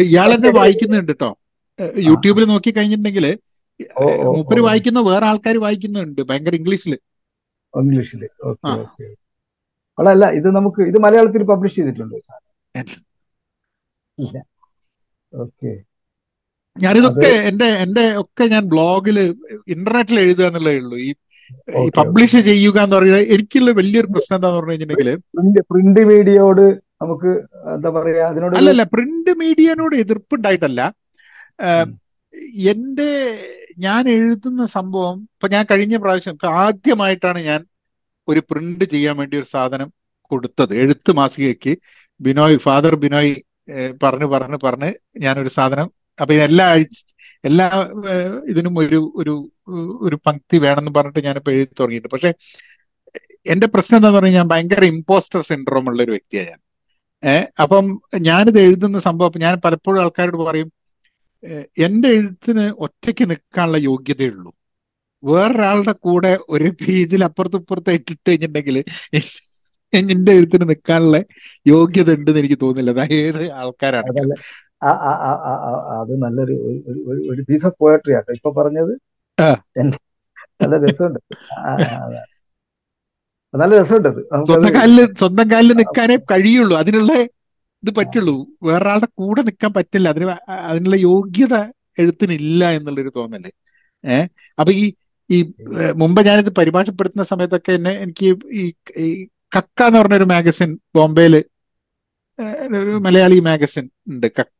ഇയാളെന്നെ 0.06 0.50
വായിക്കുന്നുണ്ട് 0.58 1.12
കേട്ടോ 1.12 1.30
യൂട്യൂബിൽ 2.08 2.44
നോക്കി 2.52 2.70
കഴിഞ്ഞിട്ടുണ്ടെങ്കിൽ 2.70 3.26
മൂപ്പര് 4.28 4.60
വായിക്കുന്ന 4.60 5.00
വേറെ 5.08 5.24
ആൾക്കാർ 5.26 5.56
വായിക്കുന്നുണ്ട് 5.56 6.20
ഭയങ്കര 6.28 6.54
ഇംഗ്ലീഷിൽ. 6.54 6.92
ഇംഗ്ലീഷിൽ. 7.74 8.22
Okay 8.50 8.70
okay. 8.84 9.06
അല്ല 9.98 10.26
ഇത് 10.38 10.48
നമുക്ക് 10.56 10.80
ഇത് 10.90 10.98
മലയാളത്തിൽ 11.04 11.42
പബ്ലിഷ് 11.50 11.76
ചെയ്തിട്ടുണ്ടോ 11.76 12.16
ഇല്ല. 14.18 14.36
ഓക്കെ. 15.32 15.72
ഞാനിതൊക്കെ 16.78 17.30
എന്റെ 17.50 17.68
എന്റെ 17.84 18.04
ഒക്കെ 18.22 18.44
ഞാൻ 18.54 18.64
ബ്ലോഗിൽ 18.72 19.16
ഇന്റർനെറ്റിൽ 19.74 20.18
എഴുതുക 20.24 20.46
എന്നുള്ളതേ 20.48 20.78
ഉള്ളൂ. 20.82 20.96
ഈ 21.06 21.10
പബ്ലിഷ് 21.98 22.40
ചെയ്യുക 22.48 22.78
എന്ന് 22.84 22.96
പറയുന്നത് 22.96 23.30
എനിക്കുള്ള 23.34 23.70
വലിയൊരു 23.78 24.08
പ്രശ്നം 24.14 24.36
എന്താന്ന് 24.38 24.58
പറഞ്ഞു 24.58 24.72
കഴിഞ്ഞിട്ടുണ്ടെങ്കിൽ 24.72 25.62
പ്രിന്റ് 25.70 26.02
മീഡിയയോട് 26.10 26.64
നമുക്ക് 27.02 27.30
എന്താ 27.74 27.90
പറയാ 27.96 28.24
അതിനോട് 28.30 28.54
അല്ലല്ല 28.58 28.84
പ്രിന്റ് 28.94 29.32
മീഡിയനോട് 29.42 29.94
എതിർപ്പുണ്ടായിട്ടല്ല 30.02 30.80
എന്റെ 32.72 33.10
ഞാൻ 33.84 34.02
എഴുതുന്ന 34.14 34.62
സംഭവം 34.76 35.16
ഇപ്പൊ 35.34 35.48
ഞാൻ 35.54 35.64
കഴിഞ്ഞ 35.70 35.96
പ്രാവശ്യം 35.96 36.34
ഇപ്പൊ 36.36 36.48
ആദ്യമായിട്ടാണ് 36.62 37.40
ഞാൻ 37.50 37.60
ഒരു 38.28 38.40
പ്രിന്റ് 38.50 38.86
ചെയ്യാൻ 38.92 39.14
വേണ്ടി 39.20 39.34
ഒരു 39.40 39.48
സാധനം 39.54 39.88
കൊടുത്തത്. 40.30 40.72
എഴുത്ത് 40.82 41.10
മാസികയ്ക്ക് 41.18 41.72
ബിനോയ് 42.20 42.56
ഫാദർ 42.66 42.94
ബിനോയ് 43.04 43.30
പറഞ്ഞു 44.02 44.26
പറഞ്ഞു 44.26 44.58
പറഞ്ഞ് 44.64 44.90
ഞാനൊരു 45.18 45.50
സാധനം 45.56 45.88
അപ്പൊ 46.18 46.32
എല്ലാ 46.46 46.66
എല്ലാ 47.44 47.66
ഇതിനും 48.50 48.74
ഒരു 48.82 49.00
ഒരു 49.16 49.34
ഒരു 50.00 50.16
പങ്ക്തി 50.26 50.56
വേണമെന്ന് 50.58 50.92
പറഞ്ഞിട്ട് 50.94 51.26
ഞാനിപ്പോ 51.28 51.50
എഴുതി 51.52 51.72
തുടങ്ങിയിട്ട് 51.80 52.10
പക്ഷെ 52.14 52.30
എന്റെ 53.46 53.66
പ്രശ്നം 53.74 53.96
എന്താന്ന് 53.98 54.18
പറഞ്ഞാൽ 54.18 54.36
ഞാൻ 54.36 54.48
ഭയങ്കര 54.48 54.84
ഇമ്പോസ്റ്റർ 54.94 55.40
സിൻഡ്രോം 55.42 55.86
ഉള്ള 55.90 56.00
ഒരു 56.02 56.12
വ്യക്തിയാണ് 56.12 56.50
ഞാൻ. 56.50 56.60
ഏഹ് 57.22 57.46
അപ്പം 57.62 57.84
ഞാനിത് 58.26 58.58
എഴുതുന്ന 58.60 58.98
സംഭവം 59.06 59.40
ഞാൻ 59.40 59.54
പലപ്പോഴും 59.64 60.00
ആൾക്കാരോട് 60.02 60.38
പറയും 60.42 60.68
എന്റെ 61.78 62.08
എഴുത്തിന് 62.16 62.64
ഒറ്റയ്ക്ക് 62.84 63.24
നിൽക്കാനുള്ള 63.30 63.78
യോഗ്യതയുള്ളൂ. 63.88 64.50
വേറൊരാളുടെ 65.22 65.94
കൂടെ 65.98 66.32
ഒരു 66.48 66.68
പേജിൽ 66.80 67.22
അപ്പുറത്ത് 67.28 67.58
ഇട്ടിട്ട് 67.92 68.28
കഴിഞ്ഞിട്ടുണ്ടെങ്കിൽ 68.28 68.76
എന്റെ 69.92 70.32
എഴുത്തിന് 70.32 70.64
നിൽക്കാനുള്ള 70.70 71.18
യോഗ്യത 71.66 72.10
ഉണ്ടെന്ന് 72.16 72.40
എനിക്ക് 72.42 72.58
തോന്നുന്നില്ല. 72.62 72.92
അത് 72.98 73.14
ഏത് 73.20 73.42
ആൾക്കാരാണ് 73.60 74.10
അത് 74.82 76.12
നല്ലൊരു 76.24 76.54
ഒരു 77.32 77.42
പീസ് 77.48 77.66
ഓഫ് 77.66 77.78
പോയട്രി 77.80 78.12
ആട്ടോ. 78.18 78.32
ഇപ്പൊ 78.32 78.50
പറഞ്ഞത് 78.58 78.92
നല്ല 80.62 80.74
രസമുണ്ട്. 80.84 81.18
നല്ല 83.54 83.72
രസമുണ്ട് 83.80 84.08
സ്വന്തം 84.48 84.72
കാലിൽ 84.76 85.00
സ്വന്തം 85.20 85.46
കാലിൽ 85.52 85.76
നിൽക്കാനേ 85.80 86.16
കഴിയുള്ളൂ. 86.32 86.74
അതിനുള്ള 86.76 87.12
ഇത് 87.82 87.90
പറ്റുള്ളൂ. 87.98 88.34
വേറൊരാളുടെ 88.62 89.08
കൂടെ 89.20 89.42
നിൽക്കാൻ 89.42 89.72
പറ്റില്ല. 89.72 90.08
അതിന് 90.08 90.26
അതിനുള്ള 90.68 90.96
യോഗ്യത 91.08 91.54
എഴുത്തിനില്ല 92.02 92.70
എന്നുള്ളൊരു 92.70 93.12
തോന്നൽ. 93.16 93.44
ഏഹ് 94.04 94.26
അപ്പൊ 94.58 94.72
ഈ 94.82 94.84
ഈ 95.30 95.38
മുമ്പ് 95.96 96.20
ഞാനിത് 96.26 96.50
പരിഭാഷപ്പെടുത്തുന്ന 96.58 97.24
സമയത്തൊക്കെ 97.32 97.72
എന്നെ 97.72 97.92
എനിക്ക് 98.04 98.28
ഈ 99.00 99.08
കക്ക 99.56 99.80
എന്ന് 99.86 99.98
പറഞ്ഞൊരു 99.98 100.26
മാഗസിൻ 100.32 100.70
ബോംബെയിൽ 100.96 101.34
ഒരു 102.78 102.98
മലയാളി 103.06 103.40
മാഗസിൻ 103.40 103.84
ഉണ്ട്. 104.08 104.26
കാക്ക 104.36 104.50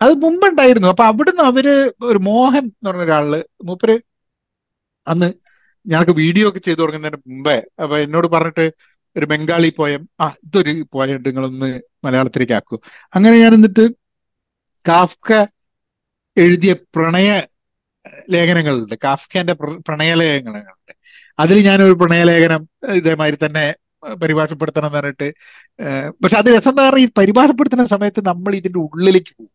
അത് 0.00 0.12
മുമ്പുണ്ടായിരുന്നു. 0.24 0.88
അപ്പൊ 0.88 1.04
അവിടുന്ന് 1.04 1.42
അവർ 1.42 1.66
ഒരു 2.02 2.18
മോഹൻ 2.18 2.64
എന്ന് 2.64 2.88
പറഞ്ഞ 2.90 3.02
ഒരാൾ 3.02 3.30
മൂപ്പര് 3.64 3.96
അന്ന് 5.06 5.28
ഞങ്ങൾക്ക് 5.86 6.12
വീഡിയോ 6.12 6.48
ഒക്കെ 6.48 6.58
ചെയ്തു 6.58 6.80
തുടങ്ങുന്നതിന് 6.80 7.20
മുമ്പേ 7.26 7.56
അപ്പൊ 7.82 7.98
എന്നോട് 7.98 8.26
പറഞ്ഞിട്ട് 8.26 8.66
ഒരു 9.16 9.26
ബംഗാളി 9.26 9.70
പോയം 9.76 10.08
ആ 10.20 10.26
ഇതൊരു 10.46 10.84
പോയം 10.92 11.22
നിങ്ങളൊന്ന് 11.26 11.68
മലയാളത്തിലേക്ക് 12.04 12.52
ആക്കൂ. 12.52 12.76
അങ്ങനെ 13.14 13.36
ഞാൻ 13.38 13.54
എന്നിട്ട് 13.54 13.84
കാഫ്ക 14.84 15.30
എഴുതിയ 16.36 16.72
പ്രണയ 16.96 17.28
ലേഖനങ്ങളുണ്ട്. 18.30 18.94
കാഫ്കന്റെ 19.04 19.54
പ്രണയ 19.86 20.14
ലേഖനങ്ങളുണ്ട്. 20.14 20.92
അതിൽ 21.38 21.58
ഞാനൊരു 21.64 21.92
പ്രണയലേഖനം 21.92 22.62
ഇതേമാതിരി 22.96 23.38
തന്നെ 23.46 23.64
പരിഭാഷപ്പെടുത്തണം 24.22 24.86
എന്ന് 24.88 24.98
പറഞ്ഞിട്ട് 24.98 25.28
പക്ഷെ 26.22 26.36
അത് 26.36 26.48
രസം 26.56 26.70
എന്താ 26.70 26.90
പറയുക 26.90 27.06
ഈ 27.06 27.08
പരിഭാഷപ്പെടുത്തുന്ന 27.18 27.86
സമയത്ത് 27.94 28.20
നമ്മൾ 28.30 28.54
ഇതിന്റെ 28.54 28.78
ഉള്ളിലേക്ക് 28.78 29.32
പോകും. 29.38 29.52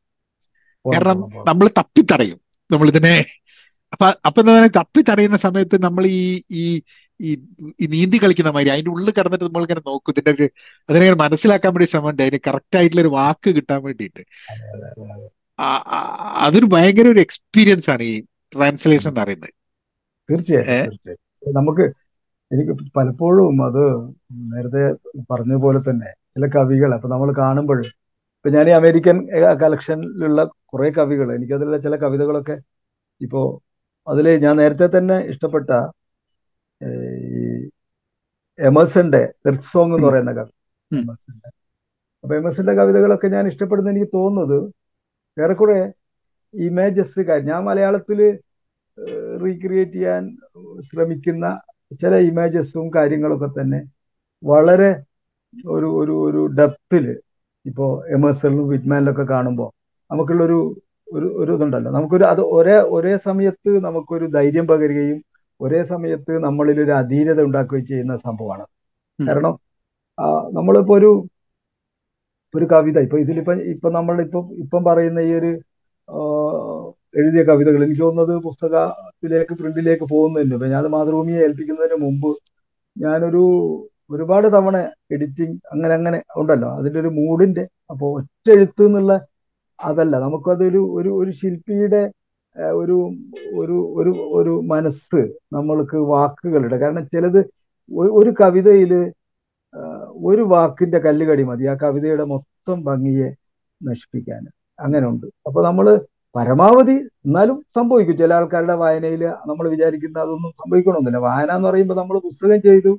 കാരണം 0.86 1.20
നമ്മൾ 1.50 1.68
തപ്പിത്തടയും. 1.80 2.40
നമ്മൾ 2.70 2.88
ഇതിനെ 2.94 3.16
അപ്പൊ 3.94 4.06
അപ്പൊ 4.28 4.42
എന്താ 4.42 4.54
പറയുക 4.58 4.74
തപ്പി 4.78 5.02
തടയുന്ന 5.10 5.38
സമയത്ത് 5.38 5.76
നമ്മൾ 5.84 6.04
ഈ 6.08 6.44
ഈ 6.62 6.64
ഈ 7.80 7.86
നീന്തി 7.94 8.18
കളിക്കുന്ന 8.24 8.52
മാതിരി 8.52 8.70
അതിന്റെ 8.70 8.92
ഉള്ളിൽ 8.92 9.10
കിടന്നിട്ട് 9.18 9.46
നമ്മൾ 9.46 9.62
ഇങ്ങനെ 9.62 9.82
നോക്കും. 9.90 10.14
ഇതിന്റെ 10.14 10.32
ഒരു 10.32 10.46
അതിനെ 10.90 11.14
മനസ്സിലാക്കാൻ 11.24 11.72
വേണ്ടി 11.74 11.90
ശ്രമമുണ്ട്. 11.92 12.22
അതിന് 12.24 12.40
കറക്റ്റ് 12.48 12.78
ആയിട്ടുള്ള 12.78 13.02
ഒരു 13.02 13.12
വാക്ക് 13.18 13.50
കിട്ടാൻ 13.58 13.84
വേണ്ടിയിട്ട്. 13.84 14.24
അതൊരു 16.46 16.66
ഭയങ്കര 16.66 17.08
ഒരു 17.08 17.20
എക്സ്പീരിയൻസ് 17.20 17.90
ആണ് 17.90 18.04
ഈ 18.04 18.14
ട്രാൻസ്ലേഷൻ 18.56 19.10
എന്ന് 19.10 19.22
പറയുന്നത്. 19.22 19.54
തീർച്ചയായും 20.30 20.92
നമുക്ക് 21.60 21.86
എനിക്ക് 22.54 22.74
പലപ്പോഴും 22.96 23.58
അത് 23.68 23.84
നേരത്തെ 24.52 24.84
പറഞ്ഞ 25.30 25.54
പോലെ 25.64 25.80
തന്നെ 25.88 26.10
ചില 26.34 26.46
കവികൾ 26.56 26.92
അപ്പൊ 26.96 27.08
നമ്മൾ 27.08 27.30
കാണുമ്പോൾ 27.38 27.80
ഇപ്പൊ 28.38 28.50
ഞാൻ 28.50 28.68
ഈ 28.70 28.74
അമേരിക്കൻ 28.74 29.18
കളക്ഷനിലുള്ള 29.62 30.42
കുറെ 30.66 30.90
കവികൾ 30.96 31.28
എനിക്കതിലുള്ള 31.36 31.78
ചില 31.78 31.96
കവിതകളൊക്കെ 31.96 32.56
ഇപ്പോ 33.22 33.42
അതിൽ 34.08 34.26
ഞാൻ 34.42 34.56
നേരത്തെ 34.58 34.88
തന്നെ 34.96 35.18
ഇഷ്ടപ്പെട്ട 35.32 35.70
ഈ 37.32 37.44
എമേഴ്സന്റെ 38.60 39.22
എർത്ത് 39.46 39.70
സോങ് 39.70 39.94
എന്ന് 39.96 40.08
പറയുന്ന 40.08 40.32
കവി 40.32 40.52
എമേഴ്സന്റെ. 40.92 41.50
അപ്പൊ 42.24 42.34
എമേഴ്സന്റെ 42.36 42.74
കവിതകളൊക്കെ 42.80 43.28
ഞാൻ 43.28 43.46
ഇഷ്ടപ്പെടുന്ന 43.48 43.94
എനിക്ക് 43.94 44.10
തോന്നുന്നത് 44.14 44.58
ഏറെക്കുറെ 45.38 45.80
ഇമേജസ് 46.54 47.22
ഞാൻ 47.48 47.62
മലയാളത്തിൽ 47.64 48.20
റീക്രിയേറ്റ് 49.44 49.96
ചെയ്യാൻ 49.96 50.24
ശ്രമിക്കുന്ന 50.90 51.46
ചില 52.02 52.16
ഇമേജസും 52.30 52.86
കാര്യങ്ങളൊക്കെ 52.96 53.50
തന്നെ 53.60 53.80
വളരെ 54.44 54.90
ഒരു 55.74 55.88
ഒരു 56.02 56.14
ഒരു 56.28 56.42
ഡെപ്തിൽ 56.60 57.06
ഇപ്പോൾ 57.66 57.90
എം 58.16 58.24
എസ് 58.30 58.46
എല്ലും 58.46 58.66
വിറ്റ്മാനിലൊക്കെ 58.70 59.26
കാണുമ്പോൾ 59.26 59.70
നമുക്കുള്ളൊരു 60.12 60.58
ഒരു 61.08 61.28
ഒരു 61.42 61.52
ഇതുണ്ടല്ലോ. 61.54 61.90
നമുക്കൊരു 61.92 62.26
അത് 62.26 62.42
ഒരേ 62.58 62.78
ഒരേ 62.96 63.14
സമയത്ത് 63.28 63.72
നമുക്കൊരു 63.80 64.26
ധൈര്യം 64.38 64.66
പകരുകയും 64.68 65.20
ഒരേ 65.60 65.82
സമയത്ത് 65.84 66.34
നമ്മളിൽ 66.46 66.78
ഒരു 66.86 66.92
അധീനത 66.92 67.40
ഉണ്ടാക്കുകയും 67.42 67.86
ചെയ്യുന്ന 67.86 68.16
സംഭവമാണ്. 68.28 68.66
കാരണം 69.20 69.54
നമ്മളിപ്പോ 70.58 70.94
ഒരു 71.00 71.12
ഒരു 72.54 72.66
കവിത 72.72 72.98
ഇപ്പൊ 73.00 73.18
ഇതിലിപ്പോ 73.18 73.54
ഇപ്പൊ 73.74 73.90
നമ്മളിപ്പോ 73.90 74.40
ഇപ്പം 74.64 74.82
പറയുന്ന 74.84 75.20
ഈ 75.20 75.32
ഒരു 75.34 75.52
എഴുതിയ 77.14 77.42
കവിതകൾ. 77.50 77.80
എനിക്ക് 77.86 78.02
തോന്നുന്നത് 78.02 78.34
പുസ്തകത്തിലേക്ക് 78.48 79.54
പ്രിന്റിലേക്ക് 79.62 80.06
പോകുന്നതിന് 80.14 80.56
ഇപ്പൊ 80.58 80.68
ഞാൻ 80.76 80.86
മാതൃഭൂമിയെ 80.96 81.42
ഏൽപ്പിക്കുന്നതിന് 81.48 81.98
മുമ്പ് 82.06 82.30
ഞാനൊരു 82.96 83.44
ഒരുപാട് 84.14 84.48
തവണ 84.56 84.78
എഡിറ്റിംഗ് 85.16 85.56
അങ്ങനെ 85.74 85.94
അങ്ങനെ 85.94 86.18
ഉണ്ടല്ലോ. 86.42 86.70
അതിന്റെ 86.80 87.00
ഒരു 87.00 87.12
മൂഡിന്റെ 87.20 87.64
അപ്പോൾ 87.92 88.10
ഒറ്റ 88.20 88.48
എഴുത്ത് 88.56 88.84
എന്നുള്ള 88.88 89.14
അതല്ല. 89.80 90.16
നമുക്കതൊരു 90.26 90.82
ഒരു 90.98 91.10
ഒരു 91.22 91.32
ശില്പിയുടെ 91.42 92.02
ഒരു 92.82 92.98
ഒരു 93.62 93.78
ഒരു 94.00 94.12
ഒരു 94.40 94.54
മനസ്സ് 94.74 95.22
നമ്മൾക്ക് 95.56 95.98
വാക്കുകളുടെ. 96.14 96.78
കാരണം 96.84 97.06
ചിലത് 97.14 97.42
ഒരു 98.22 98.32
കവിതയിൽ 98.42 98.92
ഒരു 100.32 100.44
വാക്കിന്റെ 100.54 101.00
കല്ലുകടി 101.06 101.44
മതി 101.44 101.66
ആ 101.66 101.74
കവിതയുടെ 101.84 102.26
മൊത്തം 102.34 102.78
ഭംഗിയെ 102.90 103.30
നശിപ്പിക്കാൻ. 103.82 104.44
അങ്ങനെ 104.80 105.06
ഉണ്ട്. 105.12 105.28
അപ്പൊ 105.48 105.60
നമ്മൾ 105.68 105.88
പരമാവധി 106.36 106.96
എന്നാലും 107.26 107.58
സംഭവിക്കും. 107.76 108.18
ചില 108.18 108.34
ആൾക്കാരുടെ 108.34 108.74
വായനയിൽ 108.74 109.24
നമ്മൾ 109.50 109.70
വിചാരിക്കുന്ന 109.70 110.18
അതൊന്നും 110.20 110.52
സംഭവിക്കണമെന്നില്ല 110.62 111.18
വായന 111.18 111.52
എന്ന് 111.52 111.70
പറയുമ്പോൾ 111.70 111.96
നമ്മൾ 111.96 112.20
പുസ്തകം 112.20 112.62
ചെയ്തു. 112.62 112.92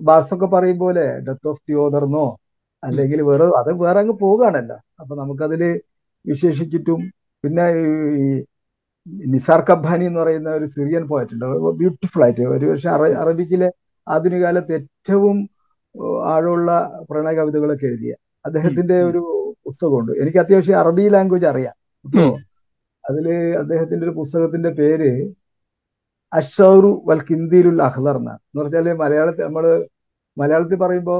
ബാർസൊക്കെ 0.00 0.46
പറയും 0.46 0.78
പോലെ 0.78 1.04
ഡെത്ത് 1.26 1.48
ഓഫ് 1.48 1.62
തിയോദർന്നോ 1.68 2.26
അല്ലെങ്കിൽ 2.82 3.22
വേറെ 3.22 3.44
അത് 3.60 3.70
വേറെ 3.82 3.98
അങ്ങ് 4.00 4.14
പോകുകയാണല്ലോ 4.14 4.76
അപ്പൊ 5.00 5.16
നമുക്കതിൽ 5.16 5.62
വിശേഷിച്ചിട്ടും 6.26 7.00
പിന്നെ 7.44 7.66
ഈ 8.24 8.26
നിസാർ 9.32 9.60
കബ്ബാനി 9.70 10.04
എന്ന് 10.04 10.20
പറയുന്ന 10.20 10.50
ഒരു 10.50 10.64
സിറിയൻ 10.64 11.04
പോയറ്റ് 11.08 11.34
ഉണ്ട്. 11.34 11.46
ബ്യൂട്ടിഫുൾ 11.80 12.22
ആയിട്ട് 12.24 12.40
ഒരു 12.40 12.66
പക്ഷെ 12.70 12.90
അറബിക്കിലെ 13.22 13.68
ആധുനിക 14.06 14.42
കാലത്ത് 14.42 14.72
ഏറ്റവും 14.78 15.36
ആഴമുള്ള 16.24 16.70
പ്രണയ 17.10 17.34
കവിതകളൊക്കെ 17.34 17.86
എഴുതിയ. 17.86 18.12
അദ്ദേഹത്തിന്റെ 18.46 18.96
ഒരു 19.02 19.22
പുസ്തകമുണ്ട്. 19.66 20.12
എനിക്ക് 20.12 20.38
അത്യാവശ്യം 20.38 20.78
അറബി 20.78 21.02
ലാംഗ്വേജ് 21.08 21.46
അറിയാം. 21.46 21.74
അതിൽ 23.04 23.26
അദ്ദേഹത്തിന്റെ 23.60 24.04
ഒരു 24.06 24.14
പുസ്തകത്തിന്റെ 24.18 24.70
പേര് 24.80 25.10
അഷൗറു 26.32 26.90
വൽ 27.08 27.22
കിന്ദിയിലുൽ 27.28 27.80
അഹ്ലർ 27.88 28.16
എന്നാണ്. 28.20 28.40
എന്ന് 28.48 28.60
പറഞ്ഞാൽ 28.62 28.96
മലയാളത്തിൽ 29.02 29.44
നമ്മൾ 29.44 29.64
മലയാളത്തിൽ 30.36 30.78
പറയുമ്പോ 30.84 31.16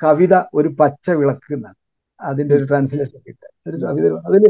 കവിത 0.00 0.34
ഒരു 0.54 0.68
പച്ച 0.80 1.10
വിളക്ക് 1.20 1.50
എന്നാണ്. 1.56 1.78
അതിന്റെ 2.20 2.54
ഒരു 2.54 2.64
ട്രാൻസ്ലേഷൻ 2.64 3.18
കിട്ടുക 3.26 3.48
ഒരു 3.68 3.76
കവിത 3.84 4.06
അതിൽ 4.28 4.44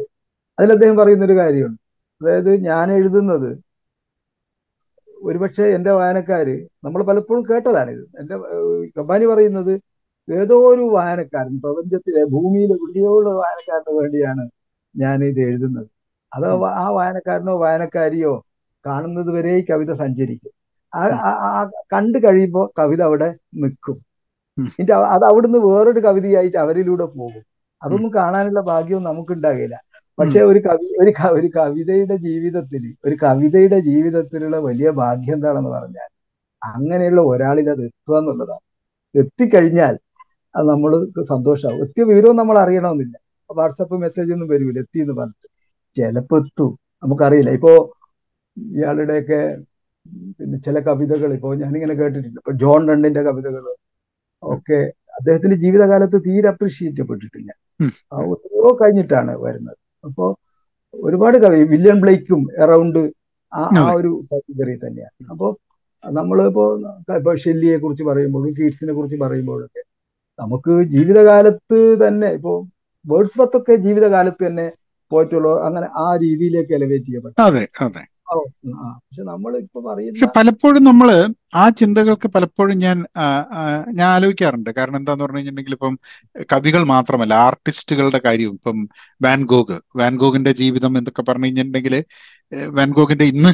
അതിൽ 0.58 0.70
അദ്ദേഹം 0.72 0.96
പറയുന്ന 0.96 1.24
ഒരു 1.24 1.36
കാര്യമുണ്ട്. 1.40 1.80
അതായത് 2.20 2.50
ഞാൻ 2.68 2.86
എഴുതുന്നത് 2.92 3.50
ഒരുപക്ഷെ 5.18 5.64
എന്റെ 5.76 5.92
വായനക്കാര് 5.92 6.54
നമ്മൾ 6.84 7.00
പലപ്പോഴും 7.02 7.42
കേട്ടതാണിത്. 7.50 8.04
എന്റെ 8.20 8.36
കമ്പാനി 8.96 9.26
പറയുന്നത് 9.26 9.72
ഏതോ 10.30 10.56
ഒരു 10.72 10.84
വായനക്കാരൻ 10.96 11.54
പ്രപഞ്ചത്തിലെ 11.62 12.22
ഭൂമിയിലെ 12.34 12.74
വിളിയോടുള്ള 12.82 13.30
വായനക്കാരന് 13.40 13.92
വേണ്ടിയാണ് 14.00 14.44
ഞാൻ 14.94 15.18
ഇത് 15.24 15.40
എഴുതുന്നത്. 15.40 15.88
അത് 16.32 16.46
ആ 16.82 16.86
വായനക്കാരനോ 16.98 17.54
വായനക്കാരിയോ 17.56 18.32
കാണുന്നത് 18.84 19.30
വരെ 19.36 19.52
ഈ 19.56 19.62
കവിത 19.70 19.92
സഞ്ചരിക്കും. 19.94 20.52
ആ 20.92 21.62
കണ്ടു 21.92 22.18
കഴിയുമ്പോൾ 22.18 22.66
കവിത 22.78 23.00
അവിടെ 23.02 23.28
നിൽക്കും. 23.54 23.98
എന്നിട്ട് 24.58 24.92
അത് 25.14 25.24
അവിടുന്ന് 25.24 25.58
വേറൊരു 25.58 26.00
കവിതയായിട്ട് 26.00 26.58
അവരിലൂടെ 26.64 27.06
പോകും. 27.16 27.42
അതൊന്നും 27.82 28.10
കാണാനുള്ള 28.14 28.60
ഭാഗ്യവും 28.62 29.04
നമുക്കുണ്ടാകില്ല. 29.04 29.76
പക്ഷെ 30.18 30.40
ഒരു 30.42 30.60
കവി 30.66 30.86
ഒരു 31.02 31.12
ഒരു 31.30 31.48
കവിതയുടെ 31.56 32.16
ജീവിതത്തിൽ 32.26 32.82
ഒരു 33.04 33.16
കവിതയുടെ 33.22 33.78
ജീവിതത്തിലുള്ള 33.80 34.56
വലിയ 34.68 34.88
ഭാഗ്യം 35.02 35.34
എന്താണെന്ന് 35.34 35.70
പറഞ്ഞാൽ 35.70 36.08
അങ്ങനെയുള്ള 36.62 37.20
ഒരാളിൽ 37.32 37.66
അത് 37.70 37.82
എത്തുക 37.84 38.16
എന്നുള്ളതാണ്. 38.18 38.64
എത്തിക്കഴിഞ്ഞാൽ 39.14 39.94
അത് 40.54 40.66
നമ്മൾ 40.68 40.92
സന്തോഷമാവും 41.28 41.82
എത്തിയ 41.84 42.04
വിവരവും 42.10 42.36
നമ്മൾ 42.36 42.58
അറിയണമെന്നില്ല. 42.58 43.16
വാട്സപ്പ് 43.50 43.96
മെസ്സേജ് 44.02 44.32
ഒന്നും 44.32 44.48
വരൂല 44.48 44.78
എത്തി 44.78 45.00
എന്ന് 45.00 45.14
പറഞ്ഞിട്ട്. 45.14 45.48
ചിലപ്പോൾ 45.96 46.40
എത്തും. 46.44 46.70
നമുക്കറിയില്ല. 47.02 47.50
ഇപ്പോ 47.50 47.72
ഇയാളുടെയൊക്കെ 48.56 49.40
പിന്നെ 50.38 50.58
ചില 50.58 50.78
കവിതകൾ 50.80 51.32
ഇപ്പോൾ 51.32 51.52
ഞാനിങ്ങനെ 51.58 51.94
കേട്ടിട്ടുണ്ട് 51.94 52.38
ഇപ്പൊ 52.40 52.52
ജോൺ 52.62 52.88
റണ്ണിന്റെ 52.88 53.22
കവിതകൾ 53.22 53.64
ഒക്കെ 54.42 54.78
അദ്ദേഹത്തിന്റെ 55.18 55.56
ജീവിതകാലത്ത് 55.56 56.18
തീരെ 56.26 56.48
അപ്രീഷിയേറ്റ് 56.48 56.96
ചെയ്യപ്പെട്ടിട്ടില്ല. 56.96 57.50
ഒത്തിരിയോ 58.32 58.70
കഴിഞ്ഞിട്ടാണ് 58.82 59.32
വരുന്നത്. 59.38 59.76
അപ്പോ 60.04 60.26
ഒരുപാട് 60.94 61.36
കവി 61.38 61.62
വില്യം 61.72 62.00
ബ്ലേക്കും 62.00 62.40
എറൗണ്ട് 62.62 63.02
ആ 63.52 63.62
ആ 63.78 63.92
ഒരു 63.92 64.10
കാറ്റഗറി 64.32 64.74
തന്നെയാണ്. 64.76 65.30
അപ്പോൾ 65.30 65.50
നമ്മളിപ്പോ 66.04 66.64
ഇപ്പൊ 67.16 67.34
ഷെല്ലിയെ 67.34 67.76
കുറിച്ച് 67.76 68.04
പറയുമ്പോഴും 68.04 68.52
കീറ്റ്സിനെ 68.58 68.92
കുറിച്ച് 68.92 69.16
പറയുമ്പോഴൊക്കെ 69.16 69.82
നമുക്ക് 70.40 70.72
ജീവിതകാലത്ത് 70.94 71.78
തന്നെ 72.04 72.28
ഇപ്പോ 72.38 72.52
വേർഡ്സ് 73.04 73.38
പത്തൊക്കെ 73.40 73.74
ജീവിതകാലത്ത് 73.86 74.42
തന്നെ 74.46 74.68
പോയിട്ടുള്ള. 75.12 75.48
അങ്ങനെ 75.66 75.88
ആ 76.04 76.08
രീതിയിലേക്ക് 76.24 76.72
എലവേറ്റ് 76.78 77.06
ചെയ്യപ്പെട്ടു. 77.06 77.36
അതെ 77.48 77.64
അതെ. 77.86 78.02
പക്ഷെ 78.72 79.22
നമ്മൾ 79.30 79.52
ഇപ്പൊ 79.62 79.78
പറയുന്നത് 79.86 80.34
പലപ്പോഴും 80.36 80.82
നമ്മൾ 80.88 81.08
ആ 81.54 81.64
ചിന്തകൾക്ക് 81.78 82.28
പലപ്പോഴും 82.34 82.76
ഞാൻ 82.84 82.98
ഞാൻ 83.98 84.06
ആലോചിക്കാറുണ്ട്. 84.16 84.70
കാരണം 84.76 84.98
എന്താന്ന് 85.00 85.24
പറഞ്ഞു 85.24 85.38
കഴിഞ്ഞിട്ടുണ്ടെങ്കിൽ 85.38 85.76
ഇപ്പം 85.78 85.94
കവികൾ 86.52 86.82
മാത്രമല്ല 86.92 87.34
ആർട്ടിസ്റ്റുകളുടെ 87.46 88.20
കാര്യവും. 88.26 88.54
ഇപ്പം 88.60 88.78
വാൻഗോഗ് 89.26 89.78
വാൻഗോഗിന്റെ 90.00 90.52
ജീവിതം 90.62 90.98
എന്നൊക്കെ 91.00 91.24
പറഞ്ഞു 91.30 91.48
കഴിഞ്ഞിട്ടുണ്ടെങ്കിൽ 91.48 91.96
വാൻഗോഗിന്റെ 92.78 93.26
ഇന്ന് 93.32 93.52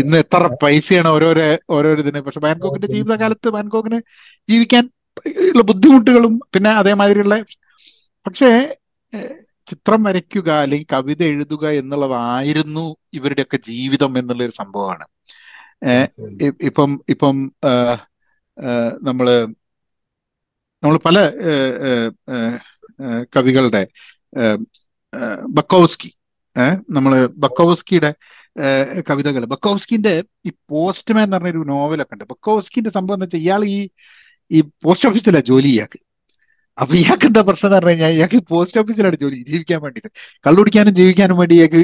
ഇന്ന് 0.00 0.16
എത്ര 0.24 0.44
പൈസയാണ് 0.62 1.08
ഓരോരോ 1.08 1.42
ഓരോരോ 1.76 2.02
ഇതിന് 2.04 2.20
പക്ഷെ 2.26 2.40
വാൻഗോഗിന്റെ 2.44 2.88
ജീവിതകാലത്ത് 2.94 3.48
വാൻഗോഗിന് 3.56 3.98
ജീവിക്കാൻ 4.48 4.84
ഉള്ള 5.44 5.62
ബുദ്ധിമുട്ടുകളും 5.62 6.34
പിന്നെ 6.52 6.70
അതേമാതിരിയുള്ള 6.72 7.36
പക്ഷേ 8.26 8.50
ചിത്രം 9.66 10.00
വരയ്ക്കുക 10.02 10.50
അല്ലെങ്കിൽ 10.62 10.86
കവിത 10.92 11.22
എഴുതുക 11.24 11.64
എന്നുള്ളതായിരുന്നു 11.80 12.84
ഇവരുടെയൊക്കെ 13.12 13.58
ജീവിതം 13.68 14.12
എന്നുള്ള 14.18 14.42
ഒരു 14.44 14.54
സംഭവമാണ് 14.60 15.06
ഇപ്പം 16.68 16.90
ഇപ്പം 17.08 17.36
നമ്മൾ 19.02 19.28
നമ്മൾ 20.82 20.96
പല 21.06 21.18
കവികളുടെ 23.34 23.82
ബക്കോസ്കി 25.54 26.10
നമ്മൾ 26.90 27.12
ബക്കോസ്കിയുടെ 27.36 28.10
കവിതകൾ 29.08 29.42
ബക്കോസ്കിന്റെ 29.46 30.12
ഈ 30.46 30.52
പോസ്റ്റ്മാൻ 30.68 31.24
എന്ന് 31.24 31.36
പറഞ്ഞൊരു 31.36 31.62
നോവലൊക്കെ 31.68 32.14
ഉണ്ട്. 32.14 32.24
ബക്കോസ്കിന്റെ 32.32 32.90
സംഭവം 32.90 33.16
എന്ന് 33.16 33.26
വെച്ചാൽ 33.26 33.40
ഇയാൾ 33.40 33.62
ഈ 33.68 33.78
ഈ 34.50 34.60
പോസ്റ്റ് 34.84 35.08
ഓഫീസിലാണ് 35.10 35.46
ജോലി 35.50 35.70
ഇയാൾക്ക്. 35.76 35.98
അപ്പൊ 36.78 36.92
ഇയാൾക്ക് 37.00 37.26
എന്താ 37.30 37.40
പ്രശ്നം 37.48 37.66
എന്ന് 37.68 37.76
പറഞ്ഞു 37.76 37.92
കഴിഞ്ഞാൽ 37.92 38.12
ഇയാൾക്ക് 38.18 38.38
പോസ്റ്റ് 38.52 38.78
ഓഫീസിലാണ് 38.82 39.16
ജോലി 39.22 39.38
ജീവിക്കാൻ 39.50 39.80
വേണ്ടിയിട്ട് 39.84 40.10
കള്ളുടിക്കാനും 40.46 40.94
ജീവിക്കാനും 41.00 41.38
വേണ്ടി 41.42 41.54
ഇയാൾക്ക് 41.58 41.82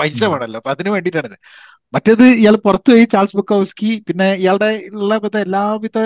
പൈസ 0.00 0.20
വേണമല്ലോ. 0.32 0.58
അപ്പൊ 0.60 0.70
അതിന് 0.74 0.90
വേണ്ടിയിട്ടാണിത്. 0.94 1.36
മറ്റേത് 1.94 2.24
ഇയാൾ 2.42 2.56
പുറത്തു 2.66 2.90
പോയി 2.94 3.04
ചാൾസ് 3.14 3.36
ബുക്കോസ്കി 3.38 3.90
പിന്നെ 4.08 4.26
ഇയാളുടെ 4.42 4.68
ഉള്ള 4.98 5.14
എല്ലാവിധ 5.46 5.98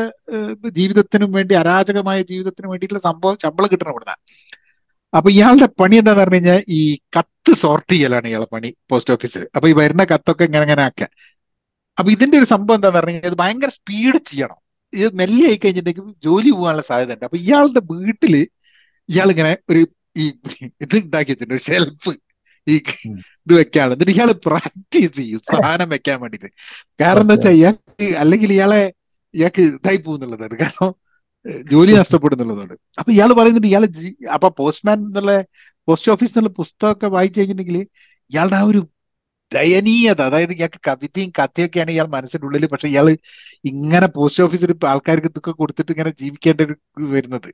ജീവിതത്തിനും 0.78 1.30
വേണ്ടി 1.38 1.54
അരാജകമായ 1.62 2.18
ജീവിതത്തിനും 2.30 2.70
വേണ്ടിയിട്ടുള്ള 2.72 3.02
സംഭവം 3.08 3.36
ശമ്പളം 3.44 3.70
കിട്ടണം 3.72 3.92
ഇവിടുന്ന്. 3.94 4.16
അപ്പൊ 5.12 5.28
ഇയാളുടെ 5.36 5.68
പണി 5.80 5.96
എന്താന്ന് 6.00 6.22
പറഞ്ഞു 6.22 6.38
കഴിഞ്ഞാൽ 6.38 6.60
ഈ 6.78 6.80
കത്ത് 7.16 7.52
സോർട്ട് 7.62 7.90
ചെയ്യലാണ് 7.94 8.26
ഇയാളെ 8.30 8.48
പണി 8.54 8.70
പോസ്റ്റ് 8.90 9.12
ഓഫീസിൽ 9.16 9.42
അപ്പൊ 9.56 9.66
ഈ 9.72 9.74
വരുന്ന 9.80 10.04
കത്തൊക്കെ 10.12 10.44
ഇങ്ങനെ 10.48 10.64
ഇങ്ങനെ 10.68 10.82
ആക്കുക. 10.88 11.08
അപ്പൊ 11.98 12.08
ഇതിന്റെ 12.16 12.36
ഒരു 12.40 12.48
സംഭവം 12.54 12.76
എന്താന്ന് 12.78 12.98
പറഞ്ഞു 12.98 13.14
കഴിഞ്ഞാൽ 13.14 13.32
ഇത് 13.32 13.38
ഭയങ്കര 13.42 13.70
സ്പീഡ് 13.78 14.20
ചെയ്യണം. 14.30 14.58
ഇത് 14.94 15.08
മെല്ലെ 15.20 15.44
ആയി 15.48 15.58
കഴിഞ്ഞിട്ടുണ്ടെങ്കിൽ 15.62 16.14
ജോലി 16.26 16.50
പോകാനുള്ള 16.56 16.84
സാധ്യത 16.90 17.14
ഉണ്ട് 17.16 17.26
അപ്പൊ 17.28 17.38
ഇയാളുടെ 17.44 17.82
വീട്ടിൽ 17.92 18.34
ഇയാളിങ്ങനെ 19.08 19.52
ഒരു 19.70 19.82
ഈ 20.16 20.24
ഇത് 20.84 20.94
ഉണ്ടാക്കി 20.98 21.30
വെച്ചിട്ടുണ്ട് 21.32 21.56
ഒരു 21.56 21.64
ഷെൽഫ് 21.68 22.12
ഈ 22.66 22.74
ഇത് 23.46 23.52
വെക്കാണ് 23.60 23.92
എന്നിട്ട് 23.94 24.12
ഇയാൾ 24.16 24.30
പ്രാക്ടീസ് 24.46 25.14
ചെയ്യും 25.16 25.40
സാധനം 25.48 25.88
വെക്കാൻ 25.94 26.18
വേണ്ടിട്ട്. 26.22 26.48
കാരണം 27.00 27.24
എന്താ 27.24 27.34
വെച്ചാൽ 27.36 27.56
ഇയാൾക്ക് 27.60 28.06
അല്ലെങ്കിൽ 28.22 28.50
ഇയാളെ 28.56 28.82
ഇയാൾക്ക് 29.34 29.62
ഇതായി 29.70 29.98
പോകുന്നുള്ളതാണ്. 30.06 30.54
കാരണം 30.62 30.92
ജോലി 31.72 31.92
നഷ്ടപ്പെടുന്നുള്ളതാണ് 32.00 32.74
അപ്പൊ 32.98 33.10
ഇയാൾ 33.16 33.30
പറയുന്നത് 33.38 33.66
ഇയാൾ 33.70 33.84
അപ്പൊ 34.36 34.48
പോസ്റ്റ്മാൻ 34.60 34.98
എന്നുള്ള 35.08 35.32
പോസ്റ്റ് 35.88 36.10
ഓഫീസ് 36.12 36.32
എന്നുള്ള 36.32 36.52
പുസ്തകമൊക്കെ 36.60 37.08
വായിച്ചു 37.16 37.38
കഴിഞ്ഞിട്ടുണ്ടെങ്കിൽ 37.38 37.78
ഇയാളുടെ 38.30 38.56
ആ 38.60 38.64
ഒരു 38.70 38.80
ദയനീയത. 39.52 40.20
അതായത് 40.28 40.52
ഇയാൾക്ക് 40.56 40.80
കവിതയും 40.88 41.30
കഥയൊക്കെയാണ് 41.38 41.90
ഇയാൾ 41.94 42.06
മനസ്സിന്റെ 42.16 42.46
ഉള്ളിൽ 42.48 42.64
പക്ഷെ 42.72 42.88
ഇയാൾ 42.92 43.08
ഇങ്ങനെ 43.72 44.06
പോസ്റ്റ് 44.16 44.44
ഓഫീസിൽ 44.46 44.72
ആൾക്കാർക്ക് 44.92 45.30
ഇതൊക്കെ 45.32 45.52
കൊടുത്തിട്ട് 45.60 45.92
ഇങ്ങനെ 45.94 46.12
ജീവിക്കേണ്ട 46.22 46.60
ഒരു 46.66 46.76
വരുന്നത്. 47.14 47.50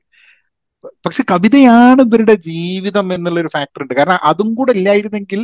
പക്ഷെ 1.05 1.23
കവിതയാണ് 1.31 2.01
ഇവരുടെ 2.07 2.35
ജീവിതം 2.49 3.07
എന്നുള്ള 3.15 3.39
ഒരു 3.43 3.51
ഫാക്ടർ 3.55 3.81
ഉണ്ട്. 3.83 3.93
കാരണം 3.99 4.19
അതും 4.31 4.49
കൂടെ 4.59 4.71
ഇല്ലായിരുന്നെങ്കിൽ 4.77 5.41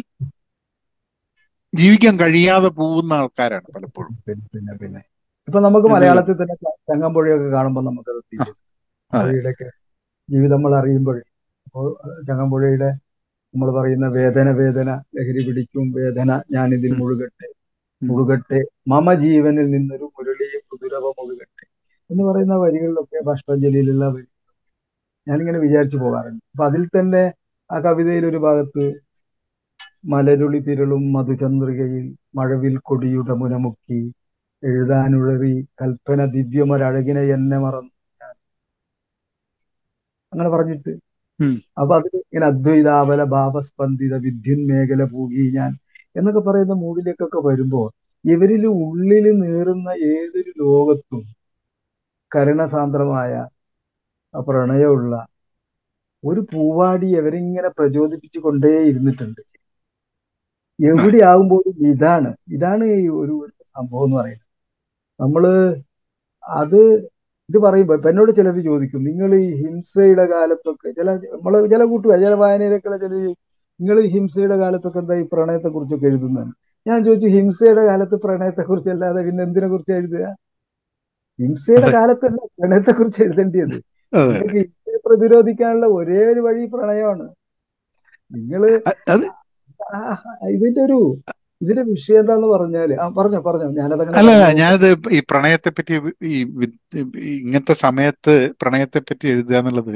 ജീവിക്കാൻ 1.73 2.13
കഴിയാതെ 2.19 2.69
പോകുന്ന 2.79 3.13
ആൾക്കാരാണ് 3.21 3.67
പലപ്പോഴും. 3.75 4.13
പിന്നെ 4.53 4.73
പിന്നെ 4.81 5.01
ഇപ്പൊ 5.47 5.59
നമുക്ക് 5.59 5.87
മലയാളത്തിൽ 5.95 6.35
തന്നെ 6.39 6.55
ചങ്ങമ്പുഴയൊക്കെ 6.89 7.49
കാണുമ്പോൾ 7.55 7.83
നമുക്കത് 7.85 8.21
ജീവിതം 10.29 10.55
നമ്മൾ 10.55 10.73
അറിയുമ്പോൾ 10.79 11.17
അപ്പോൾ 11.67 11.85
ചങ്ങമ്പുഴയുടെ 12.29 12.89
നമ്മൾ 13.57 13.69
പറയുന്ന 13.75 14.07
വേദന 14.15 14.47
വേദന 14.57 14.89
ലഹരി 15.15 15.41
പിടിക്കും 15.45 15.85
വേദന 15.95 16.25
ഞാൻ 16.25 16.41
ഞാനിതിൽ 16.55 16.91
മുഴുകട്ടെ 16.99 17.47
മുഴുകട്ടെ 18.01 18.59
മമ 18.91 19.13
ജീവനിൽ 19.23 19.67
നിന്നൊരു 19.71 20.07
മുരളിയും 20.15 20.61
കുതിരവ 20.71 21.05
മുഴുകട്ടെ 21.19 21.65
എന്ന് 22.09 22.23
പറയുന്ന 22.27 22.55
വരികളിലൊക്കെ 22.63 23.19
ഭക്ഷണജലിയിലുള്ള 23.29 24.05
വരി. 24.09 24.27
ഞാനിങ്ങനെ 25.27 25.59
വിചാരിച്ചു 25.59 25.97
പോകാറുണ്ട്. 25.97 26.43
അപ്പൊ 26.51 26.63
അതിൽ 26.65 26.83
തന്നെ 26.89 27.23
ആ 27.69 27.79
കവിതയിൽ 27.79 28.25
ഒരു 28.25 28.39
ഭാഗത്ത് 28.45 28.85
മലരുളി 30.11 30.59
തിരളും 30.65 31.03
മധുചന്ദ്രികയിൽ 31.13 32.05
മഴവിൽ 32.35 32.75
കൊടിയുടെ 32.83 33.35
മുനമുക്കി 33.41 33.99
എഴുതാനുഴറി 34.63 35.53
കൽപ്പന 35.81 36.19
ദിവ്യമൊരഴകിനെ 36.35 37.23
എന്നെ 37.35 37.57
മറന്നു. 37.59 37.93
അങ്ങനെ 40.33 40.49
പറഞ്ഞിട്ട്. 40.49 40.91
അപ്പൊ 41.79 41.93
അത് 41.99 42.07
ഇങ്ങനെ 42.15 42.45
അദ്വൈതാവല 42.47 43.21
ഭാവസ്പന്ദിത 43.33 44.15
വിദ്യുന്മേഖല 44.25 45.03
പൂകി 45.11 45.43
ഞാൻ 45.57 45.71
എന്നൊക്കെ 46.15 46.41
പറയുന്ന 46.41 46.75
മൂവിലേക്കൊക്കെ 46.83 47.39
വരുമ്പോ 47.47 47.81
ഇവരിൽ 48.25 48.63
ഉള്ളിൽ 48.83 49.25
നീറുന്ന 49.41 49.89
ഏതൊരു 50.11 50.51
ലോകത്തും 50.63 51.23
കരുണസാന്ദ്രമായ 52.31 53.33
പ്രണയമുള്ള 54.33 55.13
ഒരു 56.23 56.41
പൂവാടി 56.51 57.09
അവരിങ്ങനെ 57.19 57.69
പ്രചോദിപ്പിച്ചു 57.77 58.39
കൊണ്ടേ 58.39 58.71
ഇരുന്നിട്ടുണ്ട്. 58.89 59.41
എവിടെയാകുമ്പോഴും 60.79 61.75
ഇതാണ് 61.91 62.29
ഇതാണ് 62.55 62.85
ഈ 62.97 63.07
ഒരു 63.21 63.35
സംഭവം 63.75 64.05
എന്ന് 64.05 64.17
പറയുന്നത്. 64.19 64.45
നമ്മൾ 65.19 65.43
അത് 66.43 66.81
ഇത് 67.49 67.57
പറയുമ്പോ 67.65 67.93
ഇപ്പൊ 67.97 68.09
എന്നോട് 68.11 68.31
ചിലർ 68.37 68.55
ചോദിക്കും 68.65 69.01
നിങ്ങൾ 69.09 69.31
ഈ 69.37 69.45
ഹിംസയുടെ 69.59 70.25
കാലത്തൊക്കെ 70.31 70.89
ചില 70.97 71.09
നമ്മൾ 71.33 71.53
ചില 71.73 71.83
കൂട്ടുകാർ 71.91 72.17
ചില 72.25 72.33
വായനയിലൊക്കെ 72.41 72.97
ചില 73.03 73.13
നിങ്ങൾ 73.79 73.97
ഈ 74.03 74.07
ഹിംസയുടെ 74.15 74.55
കാലത്തൊക്കെ 74.61 74.99
എന്താ 75.03 75.15
ഈ 75.21 75.25
പ്രണയത്തെ 75.33 75.69
കുറിച്ചൊക്കെ 75.75 76.07
എഴുതുന്നത് 76.11 76.51
ഞാൻ 76.85 76.99
ചോദിച്ചു 77.05 77.29
ഹിംസയുടെ 77.35 77.83
കാലത്ത് 77.89 78.15
പ്രണയത്തെ 78.25 78.63
കുറിച്ച് 78.69 78.89
അല്ലാതെ 78.95 79.21
പിന്നെ 79.27 79.41
എന്തിനെ 79.43 79.67
കുറിച്ച് 79.71 79.93
എഴുതുക? 79.99 80.25
ഹിംസയുടെ. 81.39 81.87
കാലത്തല്ല 81.95 82.39
പ്രണയത്തെ 82.59 82.91
കുറിച്ച് 82.91 83.19
എഴുതേണ്ടിയത് 83.25 83.75
ഹിംസയെ 84.53 84.97
പ്രതിരോധിക്കാനുള്ള 85.07 85.87
ഒരേ 85.97 86.19
ഒരു 86.31 86.41
വഴി 86.47 86.63
പ്രണയമാണ്. 86.73 87.25
നിങ്ങൾ 88.31 88.61
ഇതിന്റെ 90.55 90.81
ഒരു 90.87 90.99
ഇതിന്റെ 91.61 91.83
വിഷയം 91.89 92.19
എന്താന്ന് 92.19 92.47
പറഞ്ഞാൽ 92.53 92.89
ആ 92.95 93.07
പറഞ്ഞോ 93.17 93.39
പറഞ്ഞോ. 93.41 93.67
ഞാനത് 93.79 94.03
അല്ല 94.19 94.29
ഞാനത് 94.59 94.85
ഈ 95.09 95.19
പ്രണയത്തെ 95.29 95.69
പറ്റി 95.71 95.93
ഈ 96.29 96.35
ഇങ്ങനത്തെ 97.37 97.75
സമയത്ത് 97.85 98.33
പ്രണയത്തെ 98.61 98.99
പറ്റി 99.01 99.25
എഴുതുക 99.33 99.55
എന്നുള്ളത് 99.61 99.95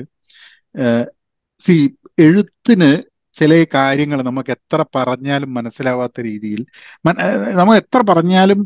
സി 1.61 1.75
എഴുത്തിന് 2.19 2.89
ചില 3.35 3.51
കാര്യങ്ങൾ 3.75 4.19
നമുക്ക് 4.21 4.51
എത്ര 4.57 4.79
പറഞ്ഞാലും 4.95 5.49
മനസ്സിലാവാത്ത 5.57 6.17
രീതിയിൽ 6.29 6.61
നമുക്ക് 7.05 7.27
നമ്മൾ 7.59 7.75
എത്ര 7.83 7.99
പറഞ്ഞാലും 8.09 8.61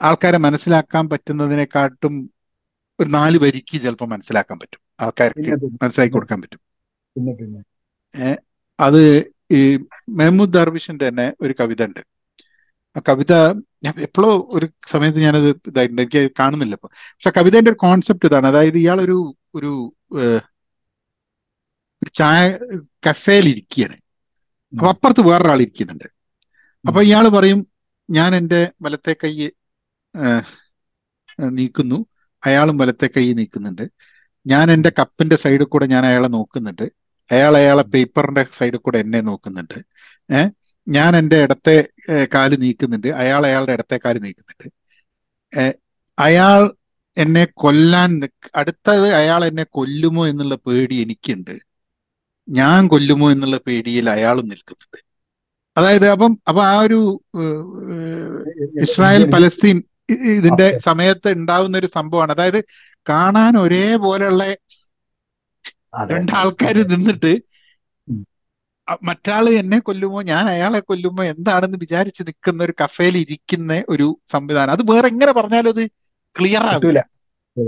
ആൾക്കാരെ 0.00 0.38
മനസ്സിലാക്കാൻ 0.46 1.04
പറ്റുന്നതിനെക്കാട്ടും 1.12 2.14
ഒരു 2.98 3.10
നാല് 3.10 3.36
വരിക്ക് 3.42 3.76
ചിലപ്പോൾ 3.84 4.08
മനസ്സിലാക്കാൻ 4.12 4.56
പറ്റും. 4.60 4.80
ആൾക്കാർക്ക് 5.00 5.50
മനസ്സിലാക്കി 5.82 6.14
കൊടുക്കാൻ 6.14 6.38
പറ്റും. 6.42 6.60
അത് 8.78 9.02
ഈ 9.50 9.60
മെഹമ്മൂദ് 10.18 10.52
ദർവിഷിന്റെ 10.52 11.08
തന്നെ 11.08 11.34
ഒരു 11.40 11.54
കവിത 11.60 11.82
ഉണ്ട്. 11.88 12.00
ആ 12.96 13.00
കവിത 13.08 13.32
ഞാൻ 13.84 13.94
എപ്പോഴോ 14.00 14.30
ഒരു 14.56 14.66
സമയത്ത് 14.92 15.18
ഞാനത് 15.18 15.48
ഇതായിട്ടുണ്ട്. 15.70 16.02
എനിക്ക് 16.02 16.22
കാണുന്നില്ല 16.40 16.74
ഇപ്പൊ. 16.74 16.88
പക്ഷെ 17.14 17.30
കവിതേന്റെ 17.38 17.70
ഒരു 17.70 17.78
കോൺസെപ്റ്റ് 17.86 18.26
ഇതാണ്. 18.30 18.46
അതായത് 18.46 18.78
ഇയാളൊരു 18.78 19.18
ഒരു 19.54 19.72
ചായ 22.18 22.42
കഫേയിൽ 23.06 23.48
ഇരിക്കുകയാണ്. 23.48 23.96
അപ്പൊ 24.72 24.88
അപ്പുറത്ത് 24.88 25.22
വേറൊരാൾ 25.28 25.60
ഇരിക്കുന്നുണ്ട്. 25.60 26.08
അപ്പൊ 26.84 27.00
ഇയാൾ 27.02 27.28
പറയും 27.28 27.60
ഞാൻ 28.08 28.34
എന്റെ 28.36 28.60
വലത്തെ 28.82 29.12
കൈ 29.22 29.32
നീക്കുന്നു. 31.38 31.98
അയാളും 32.42 32.76
വലത്തെ 32.78 33.06
കൈ 33.06 33.32
നീക്കുന്നുണ്ട്. 33.32 33.84
ഞാൻ 34.46 34.70
എന്റെ 34.70 34.92
കപ്പിന്റെ 34.98 35.36
സൈഡിൽ 35.36 35.64
കൂടെ 35.64 35.86
ഞാൻ 35.86 36.06
അയാളെ 36.06 36.28
നോക്കുന്നുണ്ട്. 36.28 36.86
അയാൾ 37.30 37.54
അയാളെ 37.56 37.82
പേപ്പറിന്റെ 37.84 38.44
സൈഡിൽ 38.52 38.76
കൂടെ 38.76 38.98
എന്നെ 38.98 39.20
നോക്കുന്നുണ്ട് 39.20 39.78
ഏഹ് 40.30 40.48
ഞാൻ 40.86 41.16
എന്റെ 41.16 41.42
ഇടത്തെ 41.42 41.76
കാൽ 42.34 42.50
നീക്കുന്നുണ്ട് 42.56 43.08
അയാൾ 43.14 43.46
അയാളുടെ 43.46 43.72
ഇടത്തെ 43.72 43.96
കാൽ 43.98 44.16
നീക്കുന്നുണ്ട് 44.18 44.66
അയാൾ 46.18 46.60
എന്നെ 47.16 47.44
കൊല്ലാൻ 47.54 48.10
അടുത്തത് 48.54 49.08
അയാൾ 49.14 49.44
എന്നെ 49.44 49.64
കൊല്ലുമോ 49.70 50.26
എന്നുള്ള 50.26 50.54
പേടി 50.66 50.96
എനിക്കുണ്ട് 51.02 51.54
ഞാൻ 52.48 52.86
കൊല്ലുമോ 52.86 53.30
എന്നുള്ള 53.30 53.56
പേടിയിൽ 53.58 54.10
അയാളും 54.10 54.48
നിൽക്കുന്നുണ്ട് 54.48 54.98
അതായത് 55.76 56.08
അപ്പം 56.08 56.38
അപ്പൊ 56.48 56.62
ആ 56.62 56.74
ഒരു 56.80 56.98
ഇസ്രായേൽ 58.82 59.24
പലസ്തീൻ 59.30 59.78
ഇതിന്റെ 60.36 60.78
സമയത്ത് 60.78 61.28
ഉണ്ടാവുന്ന 61.32 61.78
ഒരു 61.78 61.86
സംഭവമാണ് 61.86 62.32
അതായത് 62.32 62.60
കാണാൻ 63.06 63.58
ഒരേപോലെയുള്ള 63.58 64.44
അതെ. 65.96 66.10
രണ്ട് 66.14 66.32
അതെ. 66.64 66.82
നിന്നിട്ട് 66.92 67.32
മറ്റാൾ 69.02 69.44
എന്നെ 69.60 69.78
കൊല്ലുമോ 69.78 70.20
ഞാൻ 70.22 70.44
അയാളെ 70.48 70.80
കൊല്ലുമോ 70.80 71.22
എന്താണെന്ന് 71.30 71.78
വിചാരിച്ച് 71.84 72.22
നിൽക്കുന്ന 72.26 72.60
ഒരു 72.62 72.74
കഫേയിൽ 72.80 73.16
ഇരിക്കുന്ന 73.22 73.82
ഒരു 73.88 74.06
സംവിധാനം. 74.28 74.72
അത് 74.72 74.82
വേറെ 74.90 75.06
എങ്ങനെ 75.08 75.32
പറഞ്ഞാലും 75.32 75.70
അത് 75.74 75.82
ക്ലിയർ 76.36 76.64
ആവില്ല. 76.72 77.00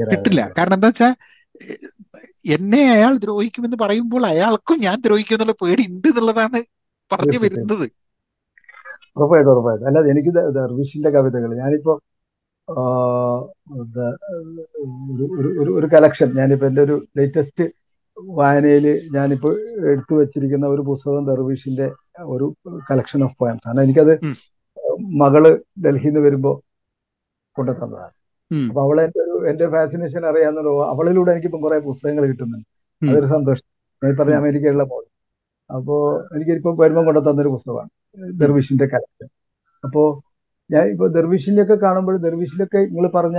കിട്ടില്ല. 0.07 0.41
കാരണം 0.57 0.77
എന്താ 0.79 0.89
വെച്ചാൽ 0.89 1.15
എന്നെ 2.57 2.83
അയാൾ 2.91 3.13
ദ്രോഹിക്കുമെന്ന് 3.19 3.79
പറയുമ്പോൾ 3.81 4.25
അയാൾക്കും 4.27 4.79
ഞാൻ 4.87 4.97
ദ്രോഹിക്കും 5.05 5.37
എന്നുള്ള 5.37 5.55
പേടി 5.63 5.85
ഉണ്ട് 5.91 6.09
എന്നുള്ളതാണ് 6.11 6.61
പറഞ്ഞു 7.11 7.39
വരുന്നത്. 7.45 7.87
ഉറപ്പായിട്ടും 9.17 9.53
ഉറപ്പായിട്ടും. 9.53 9.87
അല്ലാതെ 9.91 10.09
എനിക്ക് 10.15 10.31
ദർവിഷിന്റെ 10.59 11.11
കവിതകൾ 11.17 11.51
ഞാനിപ്പോ 11.63 11.95
ഒരു 15.17 15.27
ഒരു 15.61 15.71
ഒരു 15.79 15.87
കലക്ഷൻ 15.95 16.29
ഞാനിപ്പോ 16.39 16.67
എന്റെ 16.67 16.83
ഒരു 16.83 16.97
ലേറ്റസ്റ്റ് 17.19 17.65
വായനയിൽ 18.19 19.01
ഞാനിപ്പോ 19.15 19.53
എടുത്തു 19.91 20.15
വെച്ചിരിക്കുന്ന 20.15 20.67
ഒരു 20.67 20.81
പുസ്തകം 20.81 21.27
ദർവീഷിന്റെ 21.27 21.93
ഒരു 22.21 22.57
കളക്ഷൻ 22.91 23.25
ഓഫ് 23.25 23.37
പോയംസ് 23.39 23.69
ആണ്. 23.69 23.81
എനിക്കത് 23.81 24.21
മകൾ 25.01 25.65
ഡൽഹിയിൽ 25.85 26.09
നിന്ന് 26.09 26.21
വരുമ്പോ 26.21 26.63
കൊണ്ടു 27.57 27.73
തന്നതാണ് 27.73 28.15
അപ്പൊ 28.69 28.83
അവളെ 28.83 29.05
എന്റെ 29.05 29.21
ഒരു 29.21 29.51
എന്റെ 29.51 29.67
ഫാസിനേഷൻ 29.69 30.27
അറിയാന്നുള്ള 30.27 30.71
അവളിലൂടെ 30.89 31.33
എനിക്കിപ്പം 31.33 31.61
കുറെ 31.61 31.79
പുസ്തകങ്ങൾ 31.79 32.27
കിട്ടുന്നുണ്ട്. 32.27 32.67
അതൊരു 33.11 33.27
സന്തോഷം. 33.27 33.69
ഞാൻ 34.05 34.17
പറഞ്ഞ 34.17 34.35
അമേരിക്കയിലുള്ള 34.35 34.83
മോൾ. 34.83 35.05
അപ്പോ 35.75 36.21
എനിക്കിപ്പം 36.35 36.77
വരുമ്പം 36.77 37.05
കൊണ്ടു 37.05 37.31
തന്നൊരു 37.31 37.49
പുസ്തകമാണ് 37.49 37.89
ദർവീഷിന്റെ 38.33 38.87
കളക്ഷൻ 38.87 39.27
കലക്ഷൻ 39.27 39.29
അപ്പോ 39.85 40.23
ഞാൻ 40.71 40.85
ഇപ്പൊ 40.89 41.07
ദർവീഷിന്റെയൊക്കെ 41.09 41.75
കാണുമ്പോൾ 41.75 42.17
ദർവീഷിലൊക്കെ 42.17 42.79
നിങ്ങൾ 42.79 43.11
പറഞ്ഞ 43.11 43.39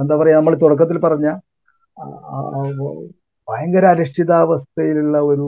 എന്താ 0.00 0.16
പറയാ 0.16 0.36
നമ്മൾ 0.36 0.54
തുടക്കത്തിൽ 0.54 0.98
പറഞ്ഞ 0.98 1.28
ഭയങ്കര 3.48 3.84
അനിശ്ചിതാവസ്ഥയിലുള്ള 3.94 5.18
ഒരു 5.30 5.46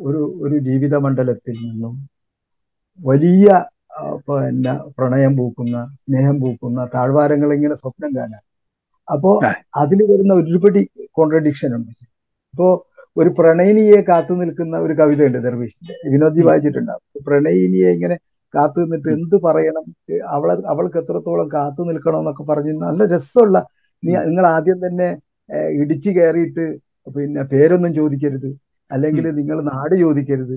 ഒരു 0.00 0.22
ഒരു 0.44 0.56
ജീവിത 0.68 0.94
മണ്ഡലത്തിൽ 1.04 1.56
നിന്നും 1.66 1.94
വലിയ 2.98 3.46
പിന്നെ 4.26 4.72
പ്രണയം 4.98 5.32
പൂക്കുന്ന 5.38 5.76
സ്നേഹം 6.02 6.36
പൂക്കുന്ന 6.42 6.80
താഴ്വാരങ്ങൾ 6.94 7.50
ഇങ്ങനെ 7.56 7.76
സ്വപ്നം 7.82 8.10
കാണാൻ. 8.16 8.42
അപ്പോ 9.08 9.30
അതിൽ 9.82 10.00
വരുന്ന 10.10 10.32
ഒരുപടി 10.40 10.82
കോൺട്രഡിക്ഷൻ 11.18 11.70
ഉണ്ട്. 11.78 11.92
ഇപ്പോ 12.54 12.68
ഒരു 13.16 13.30
പ്രണയിനിയെ 13.38 14.00
കാത്തു 14.08 14.32
നിൽക്കുന്ന 14.40 14.76
ഒരു 14.86 14.94
കവിതയുണ്ട് 15.00 15.38
ദർവീഷിന്റെ 15.48 15.94
വിനോദ്ജി 16.12 16.42
വായിച്ചിട്ടുണ്ടാവും. 16.48 17.04
പ്രണയിനിയെ 17.28 17.90
ഇങ്ങനെ 17.96 18.16
കാത്തു 18.54 18.78
നിന്നിട്ട് 18.82 19.08
എന്ത് 19.16 19.36
പറയണം? 19.46 19.84
അവളെ 20.36 20.54
അവൾക്ക് 20.72 20.98
എത്രത്തോളം 21.02 21.48
കാത്തു 21.56 21.82
നിൽക്കണം 21.90 22.20
എന്നൊക്കെ 22.22 22.44
പറഞ്ഞ് 22.50 22.74
നല്ല 22.86 23.04
രസമുള്ള 23.14 23.56
നീ 24.02 24.12
നിങ്ങൾ 24.28 24.46
ആദ്യം 24.56 24.78
തന്നെ 24.86 25.08
ഇടിച്ചു 25.82 26.10
കയറിയിട്ട് 26.16 26.64
പിന്നെ 27.06 27.42
പേരൊന്നും 27.42 27.94
ചോദിക്കരുത്. 27.94 28.48
അല്ലെങ്കിൽ 28.90 29.24
നിങ്ങൾ 29.40 29.62
നാട് 29.64 29.94
ചോദിക്കരുത്. 30.00 30.56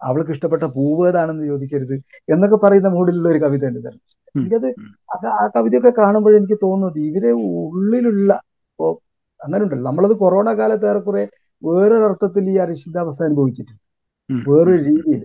അവൾക്ക് 0.00 0.30
ഇഷ്ടപ്പെട്ട 0.30 0.64
പൂവ് 0.74 1.08
ഏതാണെന്ന് 1.08 1.46
ചോദിക്കരുത് 1.46 1.94
എന്നൊക്കെ 2.28 2.56
പറയുന്ന 2.56 2.88
മൂഡിലുള്ള 2.88 3.28
ഒരു 3.28 3.38
കവിത 3.38 3.68
ഉണ്ട് 3.68 3.88
എനിക്കത് 4.36 4.68
ആ 5.12 5.46
കവിതയൊക്കെ 5.56 5.92
കാണുമ്പോൾ 5.98 6.36
എനിക്ക് 6.36 6.58
തോന്നുന്നത് 6.62 6.98
ഇവരെ 7.00 7.30
ഉള്ളിലുള്ള 7.68 8.30
ഇപ്പോ 8.70 8.86
അങ്ങനെ 9.40 9.62
ഉണ്ടല്ലോ 9.64 9.84
നമ്മളത് 9.84 10.12
കൊറോണ 10.12 10.58
കാലത്ത് 10.58 10.86
ഏറെക്കുറെ 10.86 11.24
വേറൊരർത്ഥത്തിൽ 11.62 12.50
ഈ 12.50 12.56
അരക്ഷിതാവസ്ഥ 12.56 13.22
അനുഭവിച്ചിട്ടുണ്ട്. 13.22 13.82
വേറൊരു 14.50 14.82
രീതിയിൽ. 14.88 15.22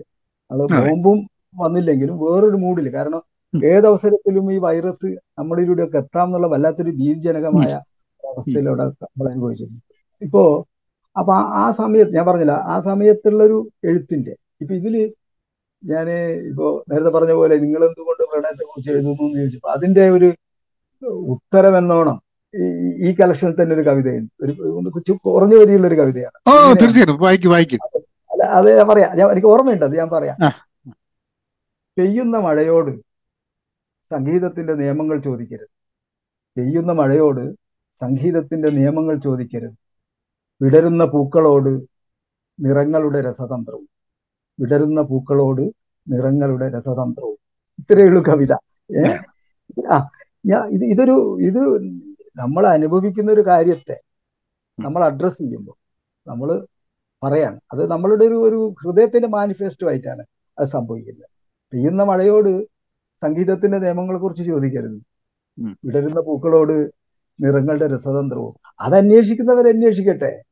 അത്. 0.50 0.60
നോമ്പും 0.60 0.86
ബോംബും 0.86 1.18
വന്നില്ലെങ്കിലും 1.54 2.16
വേറൊരു 2.24 2.56
മൂഡിൽ 2.56 2.94
കാരണം 2.94 3.22
ഏതവസരത്തിലും 3.54 4.52
ഈ 4.52 4.58
വൈറസ് 4.58 5.08
നമ്മളിലൂടെയൊക്കെ 5.38 5.98
എത്താം 5.98 6.26
എന്നുള്ള 6.26 6.46
വല്ലാത്തൊരു 6.46 6.90
ഭീതിജനകമായ 6.90 7.70
അവസ്ഥയിലൂടെ 8.22 8.84
നമ്മൾ 9.06 9.26
അനുഭവിച്ചിട്ടുണ്ട്. 9.32 9.82
ഇപ്പോ 10.22 10.66
അപ്പൊ 11.18 11.34
ആ 11.34 11.70
സമയത്ത് 11.70 12.14
ഞാൻ 12.14 12.26
പറഞ്ഞില്ല 12.26 12.52
ആ 12.52 12.80
സമയത്തുള്ളൊരു 12.80 13.68
എഴുത്തിന്റെ 13.84 14.36
ഇപ്പൊ 14.60 14.74
ഇതിൽ 14.74 15.14
ഞാൻ 15.84 16.10
ഇപ്പോ 16.50 16.84
നേരത്തെ 16.90 17.10
പറഞ്ഞ 17.10 17.32
പോലെ 17.32 17.56
നിങ്ങൾ 17.56 17.84
എന്തുകൊണ്ട് 17.84 18.22
പ്രണയത്തെ 18.22 18.64
കുറിച്ച് 18.64 18.90
എഴുതുന്നു 18.90 19.22
എന്ന് 19.22 19.38
ചോദിച്ചപ്പോ 19.38 19.68
അതിന്റെ 19.68 20.10
ഒരു 20.10 20.32
ഉത്തരം 21.06 21.78
എന്നോണം 21.78 22.22
ഈ 22.56 23.14
കലക്ഷനിൽ 23.14 23.16
കളക്ഷനിൽ 23.20 23.62
തന്നെ 23.62 23.74
ഒരു 23.74 23.88
കവിതയുണ്ട്. 23.88 24.44
ഒരു 24.44 24.52
കൊച്ചു- 24.90 25.16
കുറഞ്ഞ 25.16 25.54
വരിയുള്ള 25.54 25.86
ഒരു 25.86 25.94
കവിതയാണ്. 25.94 26.50
അല്ല 28.32 28.42
അത് 28.42 28.76
ഞാൻ 28.76 28.88
പറയാം. 28.88 29.16
ഞാൻ 29.16 29.30
എനിക്ക് 29.30 29.46
ഓർമ്മയുണ്ട് 29.46 29.84
അത് 29.84 29.96
ഞാൻ 29.96 30.08
പറയാം. 30.08 30.36
പെയ്യുന്ന 31.98 32.38
മഴയോട് 32.38 32.90
സംഗീതത്തിന്റെ 34.10 34.74
നിയമങ്ങൾ 34.74 35.20
ചോദിക്കരുത്. 35.20 35.68
പെയ്യുന്ന 36.56 36.92
മഴയോട് 36.92 37.54
സംഗീതത്തിന്റെ 38.00 38.68
നിയമങ്ങൾ 38.68 39.16
ചോദിക്കരുത്. 39.18 39.85
വിടരുന്ന 40.60 41.04
പൂക്കളോട് 41.04 41.72
നിറങ്ങളുടെ 42.58 43.20
രസതന്ത്രവും. 43.20 43.88
വിടരുന്ന 44.58 45.00
പൂക്കളോട് 45.02 45.64
നിറങ്ങളുടെ 46.06 46.66
രസതന്ത്രവും. 46.68 47.38
ഇത്രയുള്ളൂ 47.78 48.22
കവിത. 48.28 48.52
ആ 49.94 49.96
ഞാൻ 50.46 50.62
ഇത് 50.68 50.84
ഇതൊരു 50.84 51.16
ഇത് 51.48 51.60
നമ്മൾ 52.36 52.66
അനുഭവിക്കുന്ന 52.66 53.32
ഒരു 53.32 53.42
കാര്യത്തെ 53.46 53.96
നമ്മൾ 54.78 55.04
അഡ്രസ്സ് 55.04 55.38
ചെയ്യുമ്പോൾ 55.38 55.76
നമ്മൾ 56.26 56.48
പറയാണ്. 57.22 57.58
അത് 57.72 57.90
നമ്മളുടെ 57.90 58.24
ഒരു 58.24 58.38
ഒരു 58.48 58.58
ഹൃദയത്തിന്റെ 58.82 59.28
മാനിഫെസ്റ്റോ 59.28 59.88
ആയിട്ടാണ് 59.88 60.22
അത് 60.58 60.66
സംഭവിക്കുന്നത്. 60.66 61.28
പെയ്യുന്ന 61.72 62.02
മഴയോട് 62.02 62.50
സംഗീതത്തിന്റെ 63.22 63.78
നിയമങ്ങളെ 63.78 64.18
കുറിച്ച് 64.18 64.44
ചോദിക്കരുത് 64.44 64.98
വിടരുന്ന 65.84 66.20
പൂക്കളോട് 66.20 66.76
നിറങ്ങളുടെ 67.40 67.86
രസതന്ത്രവും. 67.86 68.54
അതന്വേഷിക്കുന്നവർ 68.80 69.68
അന്വേഷിക്കട്ടെ. 69.68 70.42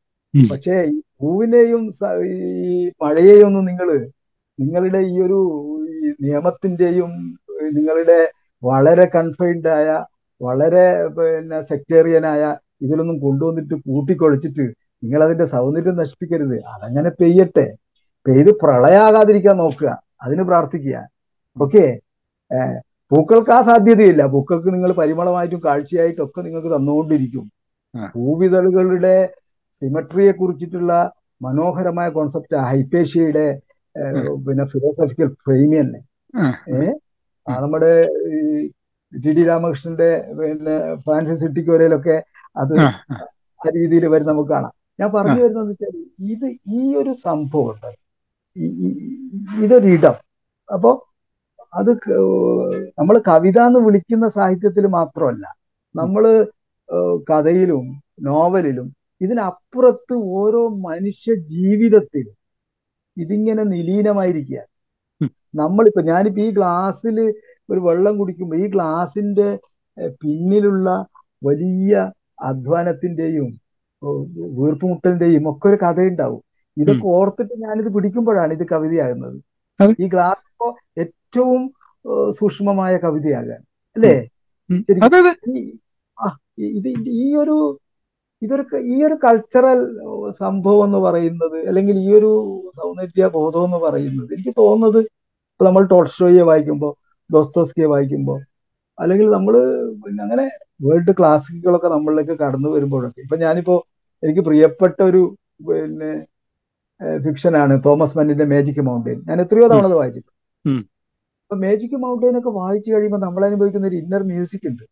പക്ഷേ 0.51 0.82
ഈ 0.82 1.01
പൂവിനെയും 1.20 1.93
ഈ 2.27 2.90
മഴയെയും 3.02 3.47
ഒന്നും 3.47 3.65
നിങ്ങൾ 3.65 4.11
നിങ്ങളുടെ 4.61 4.98
ഈ 4.98 5.20
ഒരു 5.23 5.39
നിയമത്തിന്റെയും 6.20 7.39
നിങ്ങളുടെ 7.73 8.31
വളരെ 8.65 9.05
കൺഫൈൻഡ് 9.15 9.69
ആയ 9.69 10.05
വളരെ 10.43 11.09
പിന്നെ 11.09 11.62
സെക്ടേറിയനായ 11.62 12.56
ഇതിലൊന്നും 12.82 13.19
കൊണ്ടുവന്നിട്ട് 13.19 13.74
കൂട്ടിക്കൊഴിച്ചിട്ട് 13.74 14.62
നിങ്ങൾ 15.05 15.23
അതിന്റെ 15.23 15.44
സൗന്ദര്യം 15.44 15.97
നശിപ്പിക്കരുത്. 15.97 16.62
അതങ്ങനെ 16.65 17.11
പെയ്യട്ടെ. 17.11 17.74
പെയ്ത് 18.27 18.51
പ്രളയാകാതിരിക്കാൻ 18.62 19.56
നോക്കുക. 19.56 20.02
അതിന് 20.23 20.43
പ്രാർത്ഥിക്കുക. 20.43 21.09
ഓക്കെ? 21.62 22.01
പൂക്കൾക്ക് 23.10 23.52
ആ 23.52 23.60
സാധ്യതയില്ല. 23.62 24.22
പൂക്കൾക്ക് 24.26 24.68
നിങ്ങൾ 24.74 24.90
പരിമളമായിട്ടും 24.93 25.60
കാഴ്ചയായിട്ടും 25.64 26.24
ഒക്കെ 26.24 26.40
നിങ്ങൾക്ക് 26.43 26.70
തന്നുകൊണ്ടിരിക്കും. 26.74 27.44
ഭൂവിതളുകളുടെ 27.94 28.06
പൂവിതളുകളുടെ 28.14 29.16
സിമട്രിയെ 29.82 30.32
കുറിച്ചിട്ടുള്ള 30.32 30.93
മനോഹരമായ 31.40 32.09
കോൺസെപ്റ്റ് 32.10 32.56
ഹൈപ്പേഷ്യയുടെ 32.68 33.47
പിന്നെ 34.47 34.64
ഫിലോസഫിക്കൽ 34.72 35.28
ഫ്രെയിം 35.44 35.72
തന്നെ 35.74 36.01
നമ്മുടെ 37.47 37.90
ടി 39.12 39.32
ഡി 39.32 39.43
രാമകൃഷ്ണന്റെ 39.43 40.09
പിന്നെ 40.39 40.74
ഫ്രാൻസിസ് 41.02 41.40
സിട്ടിക്കോരയിലൊക്കെ 41.40 42.16
അത് 42.56 42.74
ആ, 42.81 42.86
രീതിയിൽ 43.74 44.05
വരും 44.09 44.28
നമുക്ക് 44.28 44.51
കാണാം. 44.51 44.72
ഞാൻ 44.98 45.09
പറഞ്ഞു 45.12 45.40
വരുന്നത് 45.44 45.68
വെച്ചാൽ 45.70 45.93
ഇത് 46.32 46.47
ഈ 46.74 46.82
ഒരു 47.01 47.12
സംഭവം 47.24 47.68
ഉണ്ട്. 47.72 47.90
ഇതൊരിടം. 49.64 50.16
അപ്പോ 50.68 50.90
അത് 51.74 51.90
നമ്മൾ 52.98 53.16
കവിത 53.30 53.59
എന്ന് 53.68 53.80
വിളിക്കുന്ന 53.86 54.26
സാഹിത്യത്തിൽ 54.36 54.84
മാത്രമല്ല 54.98 55.44
നമ്മൾ 55.94 56.24
കഥയിലും 57.30 57.84
നോവലിലും 58.28 58.88
ഇതിനപ്പുറത്ത് 59.20 60.14
ഓരോ 60.38 60.62
മനുഷ്യ 60.88 61.34
ജീവിതത്തിലും 61.52 62.36
ഇതിങ്ങനെ 63.16 63.62
നിലീനമായിരിക്കുക. 63.74 64.60
നമ്മളിപ്പോ 65.60 66.02
ഞാനിപ്പോ 66.10 66.40
ഈ 66.46 66.51
ഗ്ലാസ്സിൽ 66.59 67.18
ഒരു 67.68 67.80
വെള്ളം 67.88 68.14
കുടിക്കുമ്പോൾ 68.20 68.59
ഈ 68.64 68.66
ഗ്ലാസിന്റെ 68.74 69.48
പിന്നിലുള്ള 70.22 70.88
വലിയ 71.42 71.92
അധ്വാനത്തിന്റെയും 72.48 73.51
വീർപ്പുമുട്ടലിന്റെയും 74.59 75.44
ഒക്കെ 75.52 75.66
ഒരു 75.70 75.78
കഥയുണ്ടാവും. 75.84 76.42
ഇതൊക്കെ 76.76 77.06
ഓർത്തിട്ട് 77.18 77.55
ഞാനിത് 77.64 77.90
പിടിക്കുമ്പോഴാണ് 77.96 78.52
ഇത് 78.59 78.64
കവിതയാകുന്നത്. 78.72 79.36
ഈ 80.02 80.06
ഗ്ലാസ് 80.14 80.44
ഇപ്പോ 80.51 80.66
ഏറ്റവും 81.35 81.62
സൂക്ഷ്മമായ 82.39 82.94
കവിതയാകാൻ. 83.05 83.61
അല്ലേ? 83.97 84.15
ഇത് 86.78 86.89
ഈ 87.20 87.27
ഒരു 87.43 87.56
ഇതൊരു 88.43 88.65
ഈ 88.93 88.97
ഒരു 89.06 89.16
കൾച്ചറൽ 89.24 89.78
സംഭവം 90.40 90.82
എന്ന് 90.86 90.98
പറയുന്നത് 91.06 91.56
അല്ലെങ്കിൽ 91.69 91.97
ഈ 92.06 92.09
ഒരു 92.19 92.31
സൗന്ദര്യ 92.78 93.27
ബോധം 93.36 93.65
എന്ന് 93.69 93.78
പറയുന്നത് 93.86 94.31
എനിക്ക് 94.36 94.52
തോന്നുന്നത് 94.61 95.01
ഇപ്പൊ 95.52 95.65
നമ്മൾ 95.69 95.82
ടോൾസ്റ്റോയെ 95.93 96.44
വായിക്കുമ്പോൾ 96.51 96.93
ദോസ്തോസ്കിയെ 97.31 97.89
വായിക്കുമ്പോൾ 97.94 98.39
അല്ലെങ്കിൽ 98.98 99.27
നമ്മൾ 99.36 99.55
പിന്നെ 100.05 100.20
അങ്ങനെ 100.27 100.44
വേൾഡ് 100.86 101.12
ക്ലാസിക്കുകളൊക്കെ 101.19 101.89
നമ്മളിലേക്ക് 101.94 102.35
കടന്നു 102.43 102.69
വരുമ്പോഴൊക്കെ. 102.74 103.20
ഇപ്പൊ 103.27 103.36
ഞാനിപ്പോ 103.44 103.77
എനിക്ക് 104.23 104.43
പ്രിയപ്പെട്ട 104.48 104.98
ഒരു 105.11 105.23
പിന്നെ 105.69 106.12
ഫിക്ഷനാണ് 107.24 107.74
തോമസ് 107.86 108.16
മന്നിന്റെ 108.19 108.47
മാജിക് 108.52 108.82
മൗണ്ടെയിൻ 108.89 109.19
ഞാൻ 109.31 109.39
എത്രയോ 109.44 109.66
തവണ 109.73 109.86
അത് 109.90 109.97
വായിച്ചിട്ടുണ്ട്. 110.01 110.32
ഉം. 111.51 111.59
മേജിക് 111.61 111.97
മൗണ്ടെയിൻ 111.97 112.39
ഒക്കെ 112.39 112.53
വായിച്ചു 112.55 112.91
കഴിയുമ്പോൾ 112.93 113.21
നമ്മൾ 113.21 113.43
അനുഭവിക്കുന്ന 113.45 113.87
ഒരു 113.87 113.97
ഇന്നർ 113.97 114.23
മ്യൂസിക് 114.23 114.66
ഉണ്ട്. 114.66 114.85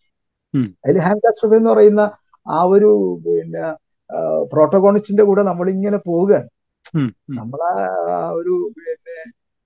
അതിൽ 0.84 0.98
ഹാൻ 1.00 1.16
കാസ്ട്രഫ് 1.18 1.54
എന്ന് 1.54 1.70
പറയുന്ന 1.70 2.02
ആ 2.46 2.58
ഒരു 2.72 2.90
പിന്നെ 3.24 3.64
പ്രോട്ടോകോണിസ്റ്റിന്റെ 4.50 5.22
കൂടെ 5.22 5.42
നമ്മളിങ്ങനെ 5.42 5.96
പോവുകയാണ്. 6.06 6.48
നമ്മളാ 7.38 7.70
ആ 8.14 8.30
ഒരു 8.30 8.54
പിന്നെ 8.76 9.16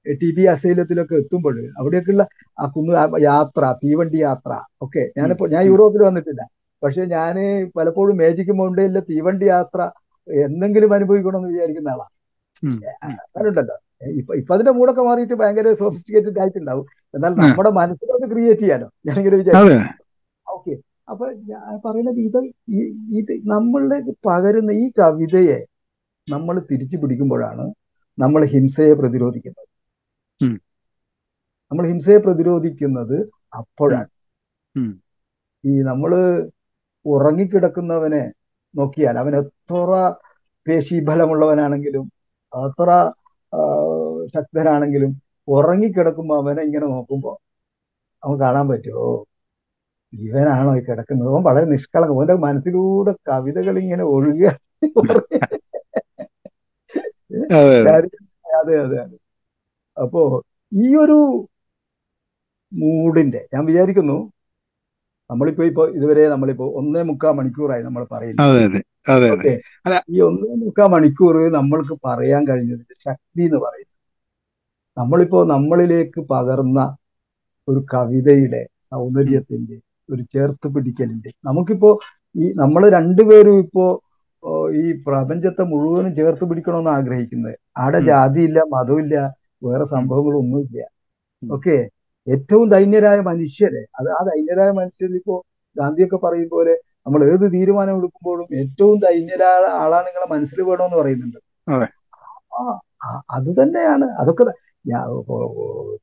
ടി 0.07 0.29
ബി 0.37 0.43
അസൈലത്തിലൊക്കെ 0.47 1.15
എത്തുമ്പോൾ 1.15 1.57
അവിടെയൊക്കെയുള്ള 1.79 2.25
ആ 2.59 2.67
കുന്ന് 2.67 2.93
യാത്ര 3.23 3.73
തീവണ്ടി 3.83 4.19
യാത്ര 4.19 4.53
ഒക്കെ 4.81 5.03
ഞാനിപ്പോ 5.17 5.47
ഞാൻ 5.47 5.63
യൂറോപ്പിൽ 5.67 6.03
വന്നിട്ടില്ല 6.03 6.43
പക്ഷെ 6.83 7.03
ഞാൻ 7.07 7.35
പലപ്പോഴും 7.77 8.17
മേജിക് 8.17 8.53
മൗണ്ടൈനിലെ 8.53 9.01
തീവണ്ടി 9.11 9.47
യാത്ര 9.47 9.81
എന്തെങ്കിലും 10.29 10.95
അനുഭവിക്കണം 10.95 11.39
എന്ന് 11.39 11.51
വിചാരിക്കുന്ന 11.53 11.89
ആളാണ്. 11.89 12.13
അങ്ങനെയുണ്ടല്ലോ 13.07 13.77
ഇപ്പൊ 14.02 14.35
ഇപ്പൊ 14.35 14.55
അതിന്റെ 14.55 14.70
മൂടൊക്കെ 14.70 15.02
മാറിയിട്ട് 15.02 15.35
ഭയങ്കര 15.35 15.73
സോഫിസ്റ്റിക്കേറ്റഡ് 15.73 16.40
ആയിട്ടുണ്ടാവും. 16.40 16.86
എന്നാൽ. 17.14 17.28
നമ്മുടെ 17.28 17.70
മനസ്സിലത് 17.70 18.31
ക്രിയേറ്റ് 18.31 18.60
ചെയ്യാനോ 18.60 18.90
ഞാനിങ്ങനെ 19.06 19.36
വിചാരിച്ചു. 19.36 19.74
ഓക്കെ. 20.48 20.77
അപ്പൊ 21.09 21.32
ഞാൻ 21.32 21.81
പറയുന്നത് 21.85 22.16
ഇത് 22.16 22.52
ഈ- 22.68 23.18
ഇത് 23.18 23.32
നമ്മളുടെ 23.32 24.02
പകരുന്ന 24.27 24.70
ഈ 24.70 24.90
കവിതയെ 24.98 25.66
നമ്മൾ 26.31 26.62
തിരിച്ചു 26.73 26.97
പിടിക്കുമ്പോഴാണ് 26.97 27.74
നമ്മൾ 28.18 28.44
ഹിംസയെ 28.44 28.93
പ്രതിരോധിക്കുന്നത്. 28.93 29.68
നമ്മൾ 31.73 31.86
ഹിംസയെ 31.86 32.16
പ്രതിരോധിക്കുന്നത് 32.16 33.31
അപ്പോഴാണ്. 33.55 34.06
ഈ 35.64 35.82
നമ്മൾ 35.82 36.43
ഉറങ്ങിക്കിടക്കുന്നവനെ 37.06 38.32
നോക്കിയാൽ 38.77 39.18
അവൻ 39.18 39.36
എത്ര 39.36 40.14
പേശീബലമുള്ളവനാണെങ്കിലും 40.68 42.12
എത്ര 42.68 43.12
ആ, 44.27 44.32
ശക്തനാണെങ്കിലും 44.35 45.11
ഉറങ്ങിക്കിടക്കുമ്പോൾ 45.48 46.39
അവനെ 46.43 46.62
ഇങ്ങനെ 46.62 46.86
നോക്കുമ്പോൾ 46.93 47.36
അവൻ 48.23 48.36
കാണാൻ 48.40 48.66
പറ്റുമോ 48.69 49.09
ഇവനാണോ 50.12 50.70
ഈ 50.78 50.82
കിടക്കുന്നത്? 50.86 51.28
അവൻ 51.31 51.43
വളരെ 51.48 51.66
നിഷ്കളങ്ക 51.66 52.15
അവന്റെ 52.16 52.35
മനസ്സിലൂടെ 52.44 53.12
കവിതകൾ 53.28 53.74
ഇങ്ങനെ 53.82 54.05
ഒഴുകുക. 54.15 54.47
അതെ 58.53 58.74
അതെ. 58.81 58.98
അതെ 59.01 59.16
അപ്പോ 59.97 60.23
ഈ 60.73 60.89
ഒരു 60.97 61.19
മൂഡിന്റെ 62.73 63.40
ഞാൻ 63.53 63.62
വിചാരിക്കുന്നു 63.66 64.16
നമ്മളിപ്പോ 65.31 65.62
ഇപ്പോ 65.65 65.85
ഇതുവരെ 65.97 66.24
നമ്മളിപ്പോ 66.28 66.66
ഒന്നേ 66.81 67.03
മുക്കാൽ 67.03 67.32
മണിക്കൂറായി 67.39 67.82
നമ്മൾ 67.82 68.03
പറയുന്നത്. 68.12 68.44
ഈ 70.12 70.20
ഒന്നേ 70.28 70.51
മുക്കാൽ 70.62 70.89
മണിക്കൂർ 70.94 71.36
നമ്മൾക്ക് 71.57 71.94
പറയാൻ 72.07 72.43
കഴിഞ്ഞതിന്റെ 72.48 72.97
ശക്തി 73.07 73.43
എന്ന് 73.48 73.61
പറയുന്നത് 73.65 73.86
നമ്മളിപ്പോ 74.98 75.44
നമ്മളിലേക്ക് 75.44 76.20
പകർന്ന 76.20 76.97
ഒരു 77.68 77.86
കവിതയുടെ 77.94 78.66
സൗന്ദര്യത്തിന്റെ 78.93 79.77
ഒരു 80.12 80.23
ചേർത്ത് 80.32 80.74
പിടിക്കലിന്റെ. 80.74 81.31
നമുക്കിപ്പോ 81.44 81.98
ഈ 82.36 82.52
നമ്മൾ 82.52 82.89
രണ്ടുപേരും 82.90 83.59
ഇപ്പോ 83.59 83.85
ഈ 84.74 85.02
പ്രപഞ്ചത്തെ 85.06 85.62
മുഴുവനും 85.62 86.14
ചേർത്ത് 86.14 86.44
പിടിക്കണമെന്ന് 86.44 86.90
ആഗ്രഹിക്കുന്നത്. 86.90 87.56
ആടെ. 87.78 88.01
ജാതിയില്ല 88.01 88.60
മതമില്ല 88.73 89.35
വേറെ 89.64 89.85
സംഭവങ്ങളൊന്നുമില്ല. 89.85 90.82
ഇല്ല 91.43 91.52
ഓക്കെ? 91.52 91.77
ഏറ്റവും 92.27 92.68
ദൈന്യരായ 92.68 93.20
മനുഷ്യരെ 93.20 93.86
അത് 93.98 94.09
ആ 94.10 94.20
ദൈന്യരായ 94.23 94.70
മനുഷ്യരിപ്പോ 94.70 95.44
ഗാന്ധിയൊക്കെ 95.77 96.16
പറയും 96.16 96.48
പോലെ 96.48 96.74
നമ്മൾ 97.06 97.32
ഏത് 97.32 97.52
തീരുമാനം 97.52 97.97
എടുക്കുമ്പോഴും 97.97 98.47
ഏറ്റവും 98.55 98.98
ദൈന്യരായ 98.98 99.64
ആളാണ് 99.82 100.06
നിങ്ങളെ 100.06 100.27
മനസ്സിൽ 100.31 100.62
വേണമെന്ന് 100.62 100.97
പറയുന്നുണ്ട്. 100.97 101.39
അതെ. 101.68 101.86
തന്നെയാണ്. 103.62 104.05
അതൊക്കെ 104.05 104.44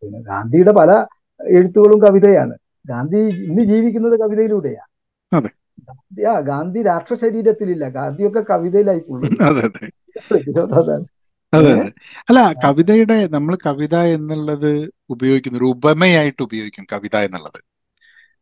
പിന്നെ 0.02 0.22
ഗാന്ധിയുടെ 0.22 0.72
പല 0.72 1.06
എഴുത്തുകളും 1.48 2.02
കവിതയാണ്. 2.02 2.58
ഗാന്ധി 2.86 3.18
ഇന്ന് 3.18 3.62
ജീവിക്കുന്നത് 3.62 4.20
കവിതയിലൂടെയാ. 4.20 4.86
ഗാന്ധി- 5.80 6.28
ആ 6.28 6.40
ഗാന്ധി 6.40 6.84
രാഷ്ട്ര 6.84 7.16
ശരീരത്തിലില്ല. 7.16 7.90
ഗാന്ധിയൊക്കെ 7.90 8.40
അതാണ്. 10.58 11.06
അതെ. 11.54 11.92
അല്ല 12.30 12.54
കവിതയുടെ 12.64 13.28
നമ്മൾ 13.28 13.58
കവിത 13.66 13.96
എന്നുള്ളത് 13.96 14.90
ഉപയോഗിക്കുന്ന 15.10 15.58
ഒരു 15.58 15.66
ഉപമയായിട്ട് 15.66 16.44
ഉപയോഗിക്കും 16.44 16.86
കവിത 16.94 17.16
എന്നുള്ളത്. 17.16 17.73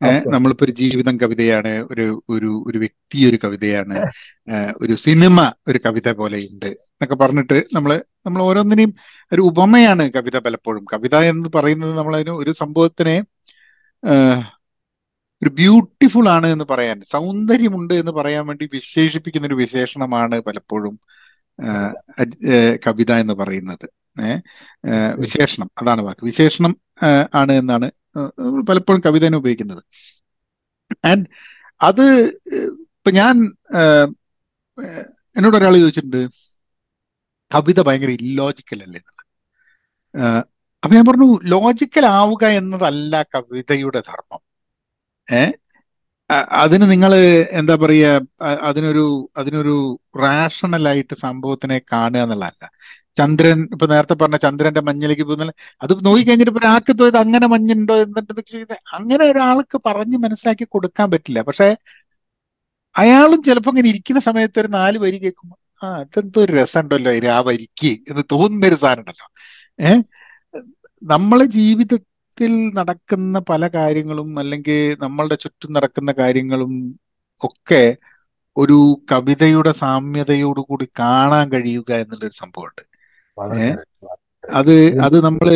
നമ്മളിപ്പോ 0.03 0.65
ഒരു 0.65 0.71
ജീവിതം 0.71 1.19
കവിതയാണ് 1.19 1.87
ഒരു 1.91 2.23
ഒരു 2.29 2.63
ഒരു 2.67 2.77
വ്യക്തി 2.77 3.29
ഒരു 3.29 3.39
കവിതയാണ് 3.43 3.97
ഒരു 4.81 4.95
സിനിമ 4.95 5.53
ഒരു 5.67 5.79
കവിത 5.85 6.11
പോലെ 6.11 6.37
ഉണ്ട് 6.51 6.65
എന്നൊക്കെ 6.65 7.15
പറഞ്ഞിട്ട് 7.15 7.63
നമ്മൾ 7.73 8.03
നമ്മൾ 8.25 8.41
ഓരോന്നിനെയും 8.41 8.93
ഒരു 9.33 9.41
ഉപമയാണ് 9.41 10.11
കവിത 10.11 10.37
പലപ്പോഴും. 10.39 10.85
കവിത 10.93 11.15
എന്ന് 11.15 11.49
പറയുന്നത് 11.55 11.97
നമ്മളതിന് 11.97 12.29
ഒരു 12.29 12.51
സംഭവത്തിനെ 12.51 13.23
ഒരു 15.43 15.49
ബ്യൂട്ടിഫുൾ 15.49 16.29
ആണ് 16.29 16.47
എന്ന് 16.47 16.65
പറയാൻ 16.69 17.01
സൗന്ദര്യമുണ്ട് 17.11 17.93
എന്ന് 17.93 18.11
പറയാൻ 18.11 18.47
വേണ്ടി 18.47 18.69
വിശേഷിപ്പിക്കുന്ന 18.73 19.47
ഒരു 19.47 19.55
വിശേഷണമാണ് 19.55 20.41
പലപ്പോഴും 20.41 20.99
കവിത 22.87 23.11
എന്ന് 23.11 23.33
പറയുന്നത്. 23.33 23.87
ഏഹ് 24.21 24.41
വിശേഷണം 25.19 25.71
അതാണ് 25.81 26.01
വാക്ക്. 26.01 26.25
വിശേഷണം 26.25 26.75
ആണ് 27.35 27.51
എന്നാണ് 27.51 27.91
പലപ്പോഴും 28.69 29.01
കവിതനെ 29.05 29.37
ഉപയോഗിക്കുന്നത്. 29.41 29.81
ആൻഡ് 31.11 31.25
അത് 31.81 32.05
ഇപ്പൊ 32.95 33.11
ഞാൻ 33.19 33.35
എന്നോട് 35.35 35.57
ഒരാൾ 35.59 35.73
ചോദിച്ചിട്ടുണ്ട് 35.81 36.21
കവിത 37.51 37.79
ഭയങ്കര 37.87 38.11
ഇല്ലോജിക്കൽ 38.19 38.79
അല്ലേ 38.85 39.01
അപ്പൊ 40.83 40.93
ഞാൻ 40.97 41.05
പറഞ്ഞു 41.09 41.27
ലോജിക്കൽ 41.53 42.05
ആവുക 42.17 42.43
എന്നതല്ല 42.59 43.15
കവിതയുടെ 43.33 43.99
ധർമ്മം. 44.09 44.41
ഏ 45.27 45.41
അതിന് 46.61 46.85
നിങ്ങൾ 46.91 47.11
എന്താ 47.59 47.75
പറയുക 47.75 48.45
അതിനൊരു 48.69 49.05
അതിനൊരു 49.39 49.75
റാഷണലായിട്ട് 50.23 51.15
സംഭവത്തിനെ 51.25 51.77
കാണുക 51.91 52.21
എന്നുള്ളതല്ല. 52.25 52.63
ചന്ദ്രൻ 53.17 53.59
ഇപ്പൊ 53.73 53.85
നേരത്തെ 53.87 54.15
പറഞ്ഞ 54.15 54.37
ചന്ദ്രന്റെ 54.45 54.81
മഞ്ഞിലേക്ക് 54.87 55.23
പോകുന്ന 55.23 55.53
അത് 55.81 55.93
നോക്കി 56.07 56.23
കഴിഞ്ഞിട്ട് 56.23 56.51
ഇപ്പൊ 56.51 56.61
ഒരാൾക്ക് 56.63 56.93
തോന്നിയത് 56.93 57.19
അങ്ങനെ 57.23 57.47
മഞ്ഞുണ്ടോ 57.53 57.95
എന്നിട്ട് 58.03 58.59
അങ്ങനെ 58.93 59.23
ഒരാൾക്ക് 59.31 59.77
പറഞ്ഞ് 59.87 60.17
മനസ്സിലാക്കി 60.25 60.65
കൊടുക്കാൻ 60.75 61.07
പറ്റില്ല. 61.13 61.39
പക്ഷെ 61.49 61.67
അയാളും 62.95 63.39
ചിലപ്പോ 63.43 63.71
ഇങ്ങനെ 63.71 63.89
ഇരിക്കുന്ന 63.91 64.21
സമയത്ത് 64.21 64.59
ഒരു 64.59 64.69
നാല് 64.77 64.97
വരി 64.99 65.17
കേൾക്കുമ്പോൾ 65.17 65.57
ആ 65.81 65.89
അതെന്തോ 66.01 66.39
ഒരു 66.45 66.53
രസമുണ്ടല്ലോ 66.59 67.11
ആ 67.31 67.39
വരിക്ക് 67.49 67.91
എന്ന് 68.09 68.23
തോന്നുന്ന 68.33 68.65
ഒരു 68.67 68.77
സാധനം 68.83 69.01
ഉണ്ടല്ലോ 69.03 69.27
ഏഹ് 69.79 70.01
നമ്മളെ 71.01 71.45
ജീവിതത്തിൽ 71.57 72.51
നടക്കുന്ന 72.79 73.37
പല 73.49 73.67
കാര്യങ്ങളും 73.75 74.29
അല്ലെങ്കിൽ 74.41 74.81
നമ്മളുടെ 75.03 75.37
ചുറ്റും 75.43 75.71
നടക്കുന്ന 75.73 76.11
കാര്യങ്ങളും 76.19 76.73
ഒക്കെ 77.41 77.83
ഒരു 78.57 78.77
കവിതയുടെ 79.11 79.71
സാമ്യതയോടുകൂടി 79.81 80.87
കാണാൻ 80.99 81.45
കഴിയുക 81.53 81.91
എന്നുള്ളൊരു 82.01 82.35
സംഭവമുണ്ട്. 82.41 82.83
അത് 84.57 84.73
അത് 85.05 85.17
നമ്മൾ 85.27 85.47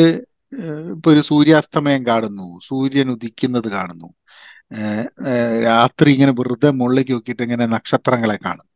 ഇപ്പൊ 0.94 1.10
ഒരു 1.14 1.22
സൂര്യാസ്തമയം 1.30 2.02
കാണുന്നു. 2.10 2.48
സൂര്യൻ 2.68 3.08
ഉദിക്കുന്നത് 3.16 3.68
കാണുന്നു. 3.72 4.10
രാത്രി 5.68 6.10
ഇങ്ങനെ 6.16 6.32
വെറുതെ 6.38 6.70
മുകളിലേക്ക് 6.78 7.14
നോക്കിയിട്ട് 7.16 7.44
ഇങ്ങനെ 7.48 7.66
നക്ഷത്രങ്ങളെ 7.76 8.38
കാണും 8.40 8.68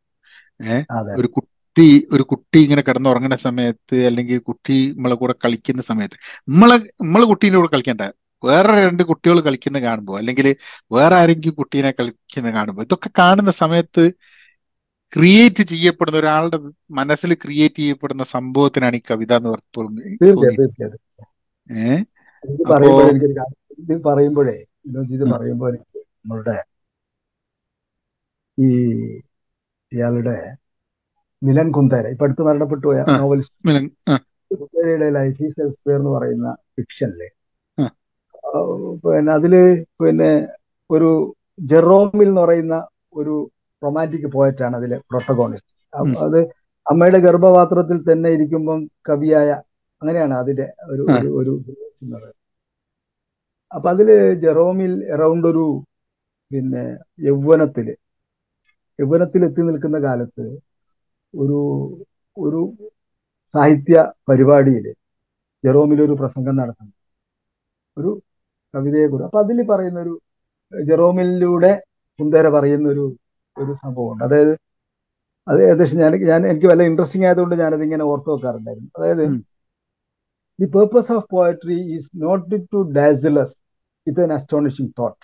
ഏഹ് 0.66 0.84
ഒരു 1.18 1.28
കുട്ടി 1.36 1.86
ഒരു 2.14 2.24
കുട്ടി 2.32 2.58
ഇങ്ങനെ 2.66 2.82
കിടന്നുറങ്ങുന്ന 2.86 3.36
സമയത്ത് 3.46 3.96
അല്ലെങ്കിൽ 4.08 4.38
കുട്ടി 4.48 4.62
നമ്മളെ 4.94 5.16
കൂടെ 5.16 5.34
കളിക്കുന്ന 5.44 5.82
സമയത്ത് 5.90 6.16
നമ്മളെ 6.48 6.76
നമ്മളെ 7.02 7.26
കുട്ടീന്റെ 7.30 7.58
കൂടെ 7.60 7.70
കളിക്കണ്ട. 7.74 8.04
വേറെ 8.42 8.74
രണ്ട് 8.80 9.02
കുട്ടികൾ 9.10 9.38
കളിക്കുന്ന 9.46 9.78
കാണുമ്പോൾ 9.80 10.16
അല്ലെങ്കിൽ 10.20 10.46
വേറെ 10.90 11.14
ആരെങ്കിലും 11.16 11.56
കുട്ടീനെ 11.60 11.90
കളിക്കുന്ന 11.98 12.50
കാണുമ്പോൾ 12.52 12.84
ഇതൊക്കെ 12.86 13.10
കാണുന്ന 13.20 13.52
സമയത്ത് 13.62 14.04
ക്രിയേറ്റ് 15.12 15.62
ചെയ്യപ്പെടുന്ന 15.70 16.18
ഒരാളുടെ 16.18 16.58
മനസ്സിൽ 16.98 17.30
ക്രിയേറ്റ് 17.42 17.80
ചെയ്യപ്പെടുന്ന 17.80 18.24
സംഭവത്തിനാണ് 18.34 18.96
ഈ 18.96 19.02
കവിത 19.08 19.32
എന്ന് 19.38 19.50
ഏഹ് 21.70 22.00
ഇത് 22.44 22.62
പറയുമ്പോഴേ 24.06 24.56
ഉം, 24.88 25.30
പറയുമ്പോൾ 25.32 25.72
നമ്മളുടെ 26.18 26.56
ഈ 28.58 28.68
ഇയാളുടെ 29.92 30.36
മിലൻ 31.42 31.68
കുന്തേര 31.72 32.06
ഇപ്പൊ 32.12 32.24
അടുത്ത് 32.26 32.42
മരണപ്പെട്ടു 32.42 32.84
പോയ 32.86 32.98
നോവലിസ്റ്റ്. 33.12 33.58
കുന്തേരയുടെ 34.50 35.08
ലൈഫ് 35.16 35.38
ഈസ് 35.42 35.60
എൽസ്വെയർ 35.60 35.98
എന്ന് 35.98 36.10
പറയുന്ന 36.10 36.48
ഫിക്ഷനിലെ. 36.74 37.28
പിന്നെ 39.04 39.32
അതിൽ 39.32 39.54
പിന്നെ 40.00 40.30
ഒരു 40.90 41.10
ജെറോമിൽ 41.70 42.28
എന്ന് 42.28 42.40
പറയുന്ന 42.40 42.76
ഒരു 43.14 43.34
റൊമാന്റിക് 43.82 44.28
പോയറ്റാണ് 44.32 44.74
അതിലെ 44.76 44.96
പ്രൊട്ടഗോണിസ്റ്റ് 45.10 45.72
അത് 46.24 46.38
അമ്മയുടെ 46.86 47.18
ഗർഭപാത്രത്തിൽ 47.26 47.98
തന്നെ 48.02 48.28
ഇരിക്കുമ്പം 48.36 48.78
കവിയായ 49.08 49.48
അങ്ങനെയാണ് 50.02 50.34
അതിന്റെ 50.42 50.66
ഒരു 50.92 51.04
ഒരു. 51.40 51.52
അപ്പൊ 53.72 53.88
അതിൽ 53.92 54.08
ജെറോമിൽ 54.44 54.92
എറൗണ്ട് 55.14 55.46
ഒരു 55.50 55.64
പിന്നെ 56.50 56.84
യൗവനത്തിൽ 57.26 57.86
യൗവനത്തിൽ 58.98 59.42
എത്തി 59.44 59.62
നിൽക്കുന്ന 59.68 59.98
കാലത്ത് 60.06 60.46
ഒരു 61.34 61.58
ഒരു 62.36 62.60
സാഹിത്യ 63.54 63.96
പരിപാടിയിൽ 64.28 64.86
ജെറോമിൽ 65.64 65.98
ഒരു 66.06 66.14
പ്രസംഗം 66.20 66.54
നടത്തുന്നു. 66.60 66.94
ഒരു 67.96 68.10
കവിതയെ 68.74 69.06
കുറിച്ച് 69.06 69.28
അപ്പൊ 69.28 69.40
അതിൽ 69.44 69.58
പറയുന്ന 69.70 70.00
ഒരു 70.00 70.14
ജെറോമിലൂടെ 70.72 71.72
കുന്തേര 72.18 72.46
പറയുന്ന 72.56 72.86
ഒരു 73.64 73.74
സംഭവമുണ്ട്. 73.84 74.24
അതായത് 74.26 74.52
അത് 75.46 75.60
ഏകദേശം 75.68 75.98
ഞാൻ 76.02 76.12
ഞാൻ 76.30 76.46
എനിക്ക് 76.50 76.66
വല്ല 76.66 76.82
ഇൻട്രസ്റ്റിംഗ് 76.90 77.26
ആയതുകൊണ്ട് 77.26 77.54
ഞാനത് 77.62 77.82
ഇങ്ങനെ 77.88 78.04
ഓർത്തു 78.04 78.30
വെക്കാറുണ്ടായിരുന്നു. 78.34 78.90
അതായത് 78.98 79.24
the 80.58 80.66
purpose 80.76 81.12
of 81.12 81.26
poetry 81.30 81.78
is 81.96 82.08
not 82.24 82.56
to 82.72 82.80
dazzle us 82.98 83.54
with 84.06 84.22
an 84.24 84.32
astonishing 84.32 84.92
thought 84.98 85.20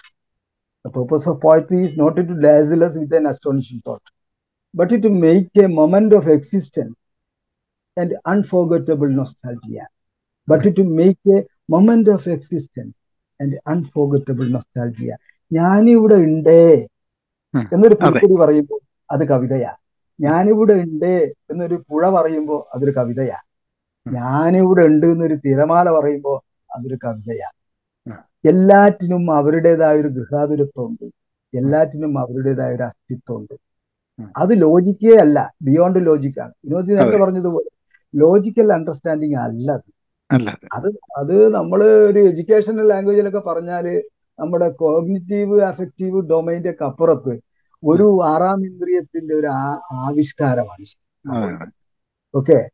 the 0.84 0.90
purpose 0.96 1.28
of 1.28 1.40
poetry 1.42 1.84
is 1.84 2.00
not 2.00 2.20
to 2.28 2.36
dazzle us 2.46 2.98
with 2.98 3.16
an 3.16 3.28
astonishing 3.28 3.82
thought 3.88 4.06
but 4.74 4.94
it 4.94 5.08
make 5.08 5.60
a 5.64 5.66
moment 5.66 6.14
of 6.14 6.28
existence 6.28 6.96
and 8.00 8.14
unforgettable 8.26 9.08
nostalgia. 9.20 9.84
But 10.48 10.66
it 10.68 10.82
make 10.82 11.30
a 11.36 11.38
moment 11.70 12.10
of 12.10 12.28
existence 12.28 12.94
and 13.42 13.56
unforgettable 13.66 14.46
nostalgia. 14.56 15.16
ഞാനിവിടെ 15.52 16.14
ഉണ്ടേ. 16.14 16.86
എന്നൊരു 17.72 17.96
അതെ. 18.02 18.20
പറയുമ്പോൾ 18.36 18.80
അത് 19.10 19.28
കവിതയാ. 19.28 19.72
ഞാനിവിടെ 20.18 20.72
ഉണ്ട് 20.84 21.12
എന്നൊരു 21.50 21.84
പുഴ 21.88 22.10
പറയുമ്പോൾ 22.10 22.60
അതൊരു 22.74 22.90
കവിതയാ. 22.90 23.38
ഞാനിവിടെ 24.06 24.86
ഉണ്ട് 24.86 25.06
എന്നൊരു 25.06 25.34
തിരമാല 25.44 25.90
പറയുമ്പോൾ 25.90 26.36
അതൊരു 26.70 26.98
കവിതയാ. 27.04 27.48
എല്ലാറ്റിനും 28.44 29.32
അവരുടേതായ 29.32 30.00
ഒരു 30.00 30.08
ഗൃഹാതുരത്വമുണ്ട്. 30.08 31.06
എല്ലാറ്റിനും 31.54 32.18
അവരുടേതായ 32.20 32.74
ഒരു 32.74 32.82
അസ്തിത്വമുണ്ട്. 32.82 33.54
അത് 34.36 34.62
ലോജിക്കേ 34.62 35.14
അല്ല. 35.16 35.38
ബിയോണ്ട് 35.62 36.06
ലോജിക്കാണ് 36.06 36.52
വിനോദി 36.64 36.92
നേരത്തെ 36.92 37.16
പറഞ്ഞതുപോലെ 37.16 37.68
ലോജിക്കൽ 38.14 38.72
അണ്ടർസ്റ്റാൻഡിങ് 38.72 39.38
അല്ല 39.40 39.68
അത് 39.70 39.88
അത് 40.76 40.86
അത് 41.16 41.34
നമ്മൾ 41.54 41.80
ഒരു 42.10 42.18
എഡ്യൂക്കേഷണൽ 42.28 42.86
ലാംഗ്വേജിലൊക്കെ 42.88 43.38
പറഞ്ഞാൽ 43.40 43.86
നമ്മുടെ 44.40 44.70
കോഗ്നിറ്റീവ് 44.70 45.62
അഫക്റ്റീവ് 45.62 46.30
ഡൊമൈന്റെ 46.30 46.84
അപ്പുറത്ത് 46.84 47.40
ഒരു 47.84 48.20
ആറാം 48.24 48.66
ഇന്ദ്രിയത്തിന്റെ 48.66 49.34
ഒരു 49.34 49.46
ആവിഷ്കാരമാണ്. 49.92 51.70
ഓക്കെ? 52.34 52.70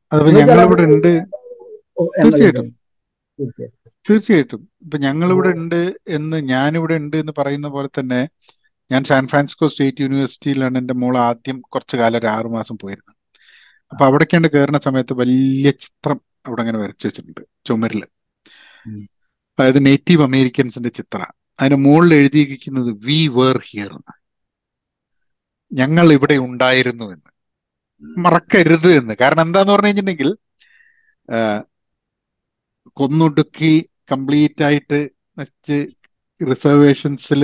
തീർച്ചയായിട്ടും. 4.11 4.69
ഇപ്പൊ 4.83 4.99
ഞങ്ങളിവിടെ 4.99 5.49
ഉണ്ട് 5.49 5.93
എന്ന് 6.09 6.37
ഞാനിവിടെ 6.37 6.95
ഉണ്ട് 6.95 7.17
എന്ന് 7.17 7.33
പറയുന്ന 7.39 7.69
പോലെ 7.69 7.89
തന്നെ 7.89 8.29
ഞാൻ 8.93 9.05
സാൻ 9.05 9.27
ഫ്രാൻസിസ്കോ 9.27 9.69
സ്റ്റേറ്റ് 9.69 10.01
യൂണിവേഴ്സിറ്റിയിലാണ് 10.01 10.79
എന്റെ 10.79 10.95
മോൾ 10.95 11.17
ആദ്യം 11.17 11.61
കുറച്ച് 11.61 11.97
കാലം 11.97 12.19
ഒരു 12.19 12.27
ആറുമാസം 12.27 12.79
പോയിരുന്നത്. 12.79 13.17
അപ്പൊ 13.91 14.07
അവിടേക്കാണ്ട് 14.07 14.49
കയറുന്ന 14.49 14.79
സമയത്ത് 14.79 15.13
വലിയ 15.13 15.71
ചിത്രം 15.71 16.21
അവിടെ 16.47 16.61
അങ്ങനെ 16.61 16.79
വരച്ചു 16.79 17.07
വെച്ചിട്ടുണ്ട്. 17.07 17.41
ചുമരിൽ. 17.67 18.05
അതായത് 19.59 19.87
നേറ്റീവ് 19.87 20.23
അമേരിക്കൻസിന്റെ 20.23 20.89
ചിത്രം. 20.89 21.42
അതിന് 21.59 21.77
മുകളിൽ 21.85 22.13
എഴുതിയിരിക്കുന്നത് 22.21 22.91
വി 23.07 23.21
വേർ 23.37 23.57
ഹിയർ 23.69 23.93
ഞങ്ങൾ 25.71 26.07
ഇവിടെ 26.17 26.37
ഉണ്ടായിരുന്നു 26.47 27.05
എന്ന്. 27.15 27.29
മറക്കരുത് 28.25 28.89
എന്ന്. 29.01 29.15
കാരണം 29.21 29.47
എന്താന്ന് 29.47 29.73
പറഞ്ഞു 29.73 29.89
കഴിഞ്ഞിട്ടുണ്ടെങ്കിൽ 29.89 30.31
കൊന്നൊടുക്കി 32.99 33.73
കംപ്ലീറ്റ് 34.13 34.63
ആയിട്ട് 34.69 34.99
നശിച്ച് 35.39 35.79
റിസർവേഷൻസിൽ 36.41 37.43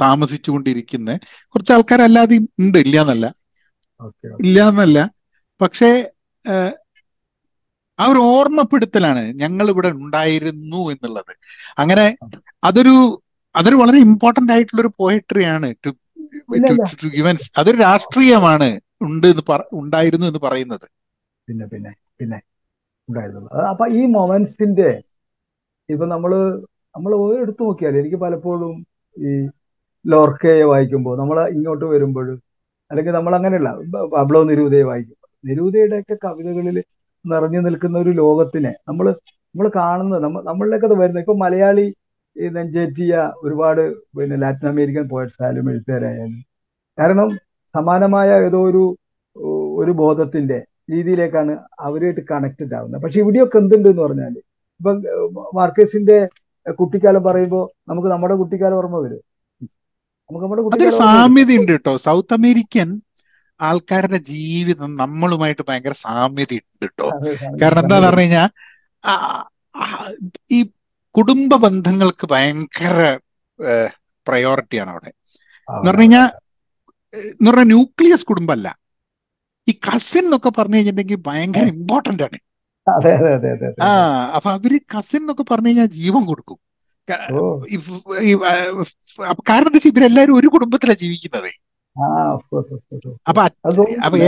താമസിച്ചുകൊണ്ടിരിക്കുന്ന 0.00 1.10
കുറച്ച് 1.52 1.72
ആൾക്കാരല്ലാതെ 1.76 2.36
ഉണ്ട്. 2.62 2.78
ഇല്ല 2.86 2.96
എന്നല്ല 3.04 3.26
ഇല്ല 4.44 4.58
എന്നല്ല 4.70 4.98
പക്ഷേ 5.60 5.90
ആ 8.02 8.04
ഒരു 8.12 8.20
ഓർമ്മപ്പെടുത്തലാണ് 8.34 9.22
ഞങ്ങൾ 9.42 9.66
ഇവിടെ 9.72 9.90
ഉണ്ടായിരുന്നു 10.00 10.80
എന്നുള്ളത്. 10.92 11.32
അങ്ങനെ 11.78 12.06
അതൊരു 12.62 12.94
അതൊരു 13.54 13.76
വളരെ 13.82 13.98
ഇമ്പോർട്ടന്റ് 14.06 14.52
ആയിട്ടുള്ള 14.54 14.80
ഒരു 14.84 14.90
പോയട്രിയാണ് 15.00 15.68
ടു 15.84 15.90
ടു 17.02 17.08
ഗിവൻസ് 17.16 17.46
അതൊരു 17.60 17.78
രാഷ്ട്രീയമാണ് 17.86 18.68
ഉണ്ട് 19.06 19.26
എന്ന് 19.32 19.44
ഉണ്ടായിരുന്നു 19.82 20.26
എന്ന് 20.30 20.40
പറയുന്നത്. 20.46 20.86
പിന്നെ 21.48 21.64
പിന്നെ 21.72 21.92
പിന്നെ 22.18 22.38
ഉണ്ടായിരുന്നു. 23.08 23.48
അപ്പൊ 23.72 23.84
ഈ 23.98 24.02
മൊമെന്റ്സിന്റെ 24.16 24.90
ഇപ്പൊ 25.88 26.04
നമ്മൾ 26.14 26.32
നമ്മൾ 26.94 27.12
എടുത്തു 27.42 27.62
നോക്കിയാൽ 27.66 27.94
എനിക്ക് 28.00 28.18
പലപ്പോഴും 28.24 28.72
ഈ 29.16 29.30
ലോർക്കയെ 30.04 30.64
വായിക്കുമ്പോൾ 30.72 31.14
നമ്മൾ 31.20 31.38
ഇങ്ങോട്ട് 31.56 31.86
വരുമ്പോൾ 31.94 32.26
അല്ലെങ്കിൽ 32.90 33.12
നമ്മൾ 33.18 33.32
അങ്ങനെയല്ല 33.38 33.68
അബ്ലോ 33.76 34.00
പബ്ലോ 34.14 34.40
നിരൂതയെ 34.50 34.84
വായിക്കുമ്പോൾ 34.90 35.28
നിരൂതയുടെ 35.44 35.96
ഒക്കെ 36.02 36.16
കവിതകളിൽ 36.24 36.78
നിറഞ്ഞു 37.24 37.60
നിൽക്കുന്ന 37.66 37.96
ഒരു 38.04 38.12
ലോകത്തിനെ 38.22 38.72
നമ്മൾ 38.88 39.06
നമ്മൾ 39.54 39.66
കാണുന്നത് 39.76 40.22
നമ്മ 40.24 40.40
നമ്മളിലേക്ക് 40.50 40.86
അത് 40.88 40.96
വരുന്നത്. 41.00 41.22
ഇപ്പൊ 41.24 41.34
മലയാളി 41.44 41.86
നെഞ്ചേറ്റിയ 42.56 43.14
ഒരുപാട് 43.44 43.82
പിന്നെ 44.18 44.36
ലാറ്റിൻ 44.42 44.68
അമേരിക്കൻ 44.72 45.04
പോയറ്റ്സ് 45.08 45.40
ആയാലും 45.42 45.66
എഴുത്തുകാരായാലും. 45.70 46.38
കാരണം 46.98 47.28
സമാനമായ 47.74 48.28
ഏതോ 48.46 48.60
ഒരു 48.70 48.84
ഒരു 49.80 49.92
ബോധത്തിന്റെ 50.00 50.58
രീതിയിലേക്കാണ് 50.92 51.52
അവരുമായിട്ട് 51.86 52.22
കണക്റ്റഡ് 52.30 52.74
ആവുന്നത്. 52.78 53.02
പക്ഷെ 53.02 53.18
ഇവിടെയൊക്കെ 53.22 53.58
എന്തുണ്ട് 53.62 53.88
എന്ന് 53.92 54.02
പറഞ്ഞാൽ 54.02 54.34
ഇപ്പം 54.80 54.96
മാർക്കേസിന്റെ 55.58 56.16
കുട്ടിക്കാലം 56.80 57.22
പറയുമ്പോൾ 57.28 57.64
നമുക്ക് 57.90 58.08
നമ്മുടെ 58.14 58.34
കുട്ടിക്കാലം 58.40 58.76
ഓർമ്മ 58.80 58.98
വരും. 59.04 59.22
നമുക്ക് 60.30 60.44
നമ്മുടെ 60.46 60.90
സാമ്യത 61.02 61.52
ഉണ്ട് 61.60 61.72
കേട്ടോ. 61.72 61.94
സൗത്ത് 62.08 62.34
അമേരിക്കൻ 62.38 62.88
ആൾക്കാരുടെ 63.68 64.18
ജീവിതം 64.32 64.90
നമ്മളുമായിട്ട് 65.02 65.64
ഭയങ്കര 65.68 65.94
സാമ്യത 66.04 66.52
ഉണ്ട് 66.58 66.84
കേട്ടോ 66.84 67.08
കാരണം 67.62 67.82
എന്താന്ന് 67.84 68.08
പറഞ്ഞു 68.08 68.24
കഴിഞ്ഞാൽ 68.24 68.48
ഈ 70.56 70.58
കുടുംബ 71.14 71.54
ബന്ധങ്ങൾക്ക് 71.64 72.26
ഭയങ്കര 72.34 72.98
പ്രയോറിറ്റിയാണ് 74.26 74.90
അവിടെ. 74.94 75.10
എന്ന് 75.68 75.88
പറഞ്ഞു 75.90 76.04
കഴിഞ്ഞാൽ 76.04 76.28
എന്ന് 77.38 77.48
പറഞ്ഞാൽ 77.50 77.68
ന്യൂക്ലിയസ് 77.72 78.28
കുടുംബമല്ല 78.30 78.68
ഈ 79.68 79.72
കസിൻ 79.88 80.24
എന്നൊക്കെ 80.26 80.50
പറഞ്ഞു 80.58 80.76
കഴിഞ്ഞിട്ടുണ്ടെങ്കിൽ 80.76 81.20
ഭയങ്കര 81.28 81.66
ഇമ്പോർട്ടന്റ് 81.76 82.24
ആണ്. 82.26 82.38
ആ 83.88 83.90
അപ്പൊ 84.36 84.48
അവർ 84.56 84.72
കസിൻ 84.94 85.20
എന്നൊക്കെ 85.22 85.44
പറഞ്ഞു 85.50 85.70
കഴിഞ്ഞാൽ 85.70 85.90
ജീവൻ 85.98 86.22
കൊടുക്കും. 86.30 86.58
കാരണം 89.48 89.68
എന്താ 89.68 89.76
വെച്ചാൽ 89.76 89.92
ഇവരെല്ലാരും 89.92 90.36
ഒരു 90.40 90.48
കുടുംബത്തിലാണ് 90.54 91.02
ജീവിക്കുന്നത്. 91.04 91.50
ആ 91.96 92.04
of 92.34 92.42
course, 92.50 92.68
of 92.68 92.80
course, 92.88 93.06
of 93.06 93.14
അപ്പൊ 93.28 93.40
അപ്പൊ 94.02 94.18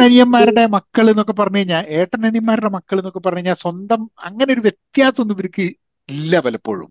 അനിയന്മാരുടെ 0.00 0.64
മക്കൾ 0.74 1.04
എന്നൊക്കെ 1.12 1.34
പറഞ്ഞു 1.38 1.60
കഴിഞ്ഞാൽ 1.60 1.84
ഏട്ടൻ 1.98 2.20
അനിയന്മാരുടെ 2.28 2.70
മക്കൾ 2.76 2.96
എന്നൊക്കെ 2.98 3.20
പറഞ്ഞു 3.20 3.40
കഴിഞ്ഞാൽ 3.40 3.58
സ്വന്തം 3.62 4.00
അങ്ങനെ 4.24 4.50
ഒരു 4.54 4.62
വ്യത്യാസം 4.66 5.22
ഒന്നും 5.22 5.36
ഇവർക്ക് 5.36 5.66
ഇല്ല 6.08 6.40
പലപ്പോഴും. 6.46 6.88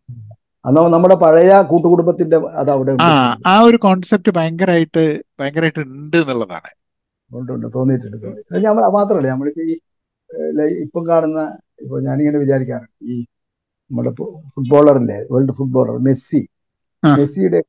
അതോ 0.66 0.82
നമ്മുടെ 0.94 1.16
പഴയ 1.24 1.54
കൂട്ടുകുടുംബത്തിന്റെ 1.70 2.38
അത് 2.62 2.70
അവിടെ 2.72 2.92
ആ 3.06 3.10
ആ 3.48 3.56
ഒരു 3.68 3.78
കോൺസെപ്റ്റ് 3.86 4.32
ഭയങ്കരമായിട്ട് 4.38 5.04
ഭയങ്കരമായിട്ട് 5.40 5.82
ഉണ്ട് 5.88 6.18
എന്നുള്ളതാണ്. 6.22 6.72
ഉണ്ട് 7.32 7.52
ഉണ്ട് 7.54 7.68
തോന്നിയിട്ടുണ്ട് 7.76 8.18
ഞാൻ 8.66 8.74
മാത്രമല്ല 8.98 9.28
നമ്മളിപ്പോ 9.28 9.64
ഈ 9.66 9.76
ഇപ്പം 10.84 11.04
കാണുന്ന 11.08 11.40
ഇപ്പൊ 11.84 11.96
ഞാനിങ്ങനെ 12.00 12.40
വിചാരിക്കാറുണ്ട് 12.44 12.94
ഈ 13.06 13.18
നമ്മുടെ 13.92 14.12
ഫുട്ബോളറിന്റെ 14.54 15.18
വേൾഡ് 15.32 15.56
ഫുട്ബോളർ 15.58 15.96
മെസ്സി. 16.08 16.42
മെസ്സിയുടെ 17.04 17.60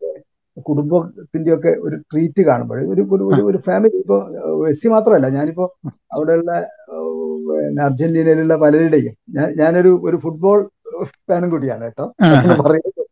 ഒക്കെ 0.57 0.65
കുടുംബത്തിന്റെ 0.67 1.51
ഒക്കെ 1.55 1.71
ഒരു 1.83 1.97
ട്രീറ്റ് 2.11 2.43
കാണുമ്പോൾ 2.49 2.81
ഒരു 2.93 3.03
ഒരു- 3.29 3.45
ഒരു 3.45 3.59
ഫാമിലി 3.65 3.97
ഇപ്പൊ 4.01 4.17
മെസ്സി 4.61 4.89
മാത്രമല്ല 4.89 5.29
ഞാനിപ്പോ 5.37 5.65
അവിടെയുള്ള 6.13 6.53
പിന്നെ 7.49 7.81
അർജന്റീനയിലുള്ള 7.85 8.55
പലരുടെയും 8.63 9.15
ഞാൻ 9.37 9.49
ഞാനൊരു 9.57 9.93
ഒരു 10.05 10.17
ഫുട്ബോൾ 10.25 10.61
ഫാനും 11.29 11.49
കൂടിയാണ് 11.51 11.85
കേട്ടോ. 11.87 12.07
പറയുന്നത് 12.63 13.03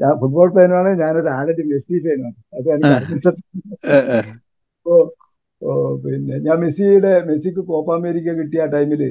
ഞാൻ 0.00 0.12
ഫുട്ബോൾ 0.20 0.48
ഫാനുമാണ് 0.56 0.90
ഞാനൊരു 1.00 1.30
ആദ്യ 1.30 1.64
മെസ്സി 1.70 1.96
ഫാനുമാണ് 2.00 2.36
അത് 2.54 2.68
എനിക്ക് 2.74 3.32
ഓ, 5.62 5.70
പിന്നെ 6.02 6.36
ഞാൻ 6.44 6.56
മെസ്സിയുടെ 6.60 7.10
മെസ്സിക്ക് 7.26 7.62
കോപ്പ 7.66 7.88
അമേരിക്ക 7.94 8.34
കിട്ടിയ 8.36 8.62
ആ 8.62 8.70
ടൈമിൽ 8.74 9.02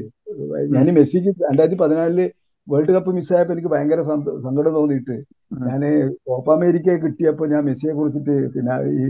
ഞാൻ 0.75 0.87
മെസ്സിക്ക് 0.95 1.31
രണ്ടായിരത്തി 1.43 1.77
പതിനാലിൽ 1.81 2.21
വേൾഡ് 2.69 2.91
കപ്പ് 2.95 3.11
മിസ്സായപ്പോ 3.17 3.53
എനിക്ക് 3.53 3.71
ഭയങ്കര 3.73 4.01
സങ്കടം 4.45 4.73
തോന്നിയിട്ട് 4.73 5.15
ഞാൻ 5.61 5.79
ഞാൻ 5.81 5.83
കോപ്പ 6.27 6.47
അമേരിക്കയെ 6.53 6.97
കിട്ടിയപ്പോൾ 7.03 7.47
ഞാൻ 7.53 7.61
മെസ്സിയെ 7.65 7.93
കുറിച്ചിട്ട് 7.93 8.35
പിന്നെ 8.55 8.73
ഈ 8.95 9.05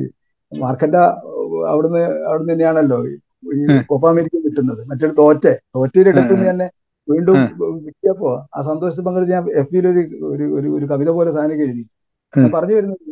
മാർക്കറ്റ 0.52 0.96
അവിടുന്ന് 1.72 2.02
അവിടുന്ന് 2.28 2.52
തന്നെയാണല്ലോ 2.54 3.00
ഈ 3.56 3.62
കോപ്പ 3.90 4.06
അമേരിക്ക 4.10 4.38
കിട്ടുന്നത്. 4.46 4.82
മറ്റൊരു 4.90 5.14
തോറ്റെ. 5.20 5.54
തോറ്റയുടെ 5.76 6.12
അടുത്ത് 6.14 6.36
തന്നെ 6.50 6.68
വീണ്ടും. 7.08 7.38
കിട്ടിയപ്പോ 7.86 8.32
ആ 8.56 8.62
സന്തോഷത്തിൽ 8.70 9.06
പങ്കെടുത്ത് 9.08 9.34
ഞാൻ 9.34 9.46
എഫ് 9.62 9.72
ബിയിൽ 9.74 9.86
ഒരു 9.92 10.02
ഒരു 10.34 10.46
ഒരു 10.78 10.86
കവിത 10.92 11.10
പോലെ 11.18 11.32
സാധനം 11.38 11.64
എഴുതി. 11.66 11.84
പറഞ്ഞു 12.56 12.76
വരുന്നത് 12.76 13.08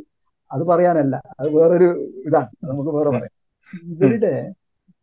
അത് 0.52 0.64
പറയാനല്ല. 0.72 1.16
അത് 1.40 1.48
വേറൊരു 1.56 1.88
ഇതാണ്. 2.28 2.50
നമുക്ക് 2.70 2.92
വേറെ 2.98 3.10
പറയാം. 3.10 3.34
ഇവരുടെ 3.94 4.34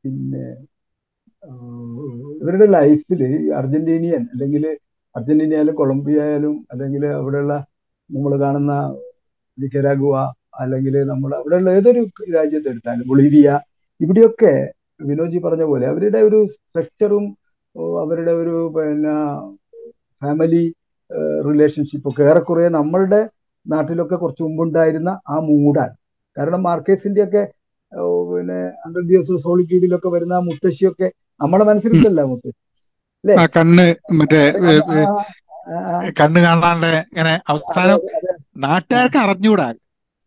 പിന്നെ 0.04 0.44
ഇവരുടെ 2.40 2.66
ലൈഫിൽ 2.76 3.22
അർജന്റീനിയൻ 3.60 4.22
അല്ലെങ്കിൽ 4.34 4.64
അർജന്റീന 5.14 5.54
ആയാലും 5.54 5.74
കൊളംബിയ 5.74 6.22
ആയാലും 6.22 6.54
അല്ലെങ്കിൽ 6.72 7.04
അവിടെയുള്ള 7.18 7.54
നമ്മൾ 8.10 8.32
കാണുന്ന 8.40 8.72
നിക്കരാഗുവ 9.58 10.14
അല്ലെങ്കിൽ 10.62 10.94
നമ്മൾ 11.12 11.30
അവിടെയുള്ള 11.38 11.70
ഏതൊരു 11.70 12.02
രാജ്യത്ത് 12.36 12.68
എടുത്താലും 12.68 13.08
ബൊളീവിയ 13.10 13.48
ഇവിടെയൊക്കെ 14.00 14.52
വിനോജി 15.08 15.38
പറഞ്ഞ 15.38 15.64
പോലെ 15.70 15.84
അവരുടെ 15.92 16.20
ഒരു 16.28 16.38
സ്ട്രക്ചറും 16.54 17.24
അവരുടെ 18.02 18.32
ഒരു 18.32 18.56
പിന്നെ 18.74 19.14
ഫാമിലി 20.22 20.64
റിലേഷൻഷിപ്പ് 21.46 22.08
ഒക്കെ 22.10 22.22
ഏറെക്കുറെ 22.22 22.66
നമ്മളുടെ 22.78 23.20
നാട്ടിലൊക്കെ 23.66 24.16
കുറച്ച് 24.16 24.42
മുമ്പുണ്ടായിരുന്ന 24.42 25.10
ആ 25.28 25.36
മൂടാണ്. 25.48 25.94
കാരണം 26.36 26.60
മാർക്കേസിന്റെ 26.62 27.22
ഒക്കെ 27.26 27.42
പിന്നെ 28.30 28.58
ഹൺഡ്രഡ് 28.84 29.12
ഇയേഴ്സ് 29.12 29.34
സോളിറ്റ്യൂഡിലൊക്കെ 29.46 30.08
വരുന്ന 30.08 30.34
ആ 30.34 30.42
മുത്തശ്ശിയൊക്കെ 30.48 31.08
നമ്മളെ 31.40 31.64
മനസ്സിലുണ്ടല്ല 31.70 32.22
മുത്തശ്ശി. 32.32 32.60
കണ്ണ് 33.54 33.86
മറ്റേ 34.18 34.40
കണ്ണ് 36.18 36.40
കാണാണ്ട് 36.42 36.90
ഇങ്ങനെ 37.04 37.34
അവസാനം 37.52 38.00
നാട്ടുകാർക്ക് 38.64 39.18
അറിഞ്ഞുകൂടാ 39.22 39.68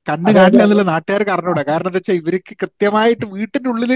കണ്ണ് 0.08 0.32
കാണില്ല. 0.32 0.62
എന്നുള്ള 0.66 0.84
നാട്ടുകാർക്ക് 0.90 1.32
അറിഞ്ഞുകൂടാ 1.34 1.64
കാരണം 1.70 1.90
എന്താ 1.90 2.00
വെച്ചാൽ 2.00 2.18
ഇവർക്ക് 2.22 2.54
കൃത്യമായിട്ട് 2.62 3.26
വീട്ടിന്റെ 3.34 3.70
ഉള്ളിൽ 3.70 3.92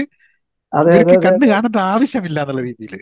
ഇവർക്ക് 0.72 1.16
കണ്ണ് 1.24 1.46
കാണേണ്ട 1.52 1.78
ആവശ്യമില്ല 1.92 2.38
എന്നുള്ള 2.44 2.62
രീതിയിൽ 2.68 2.94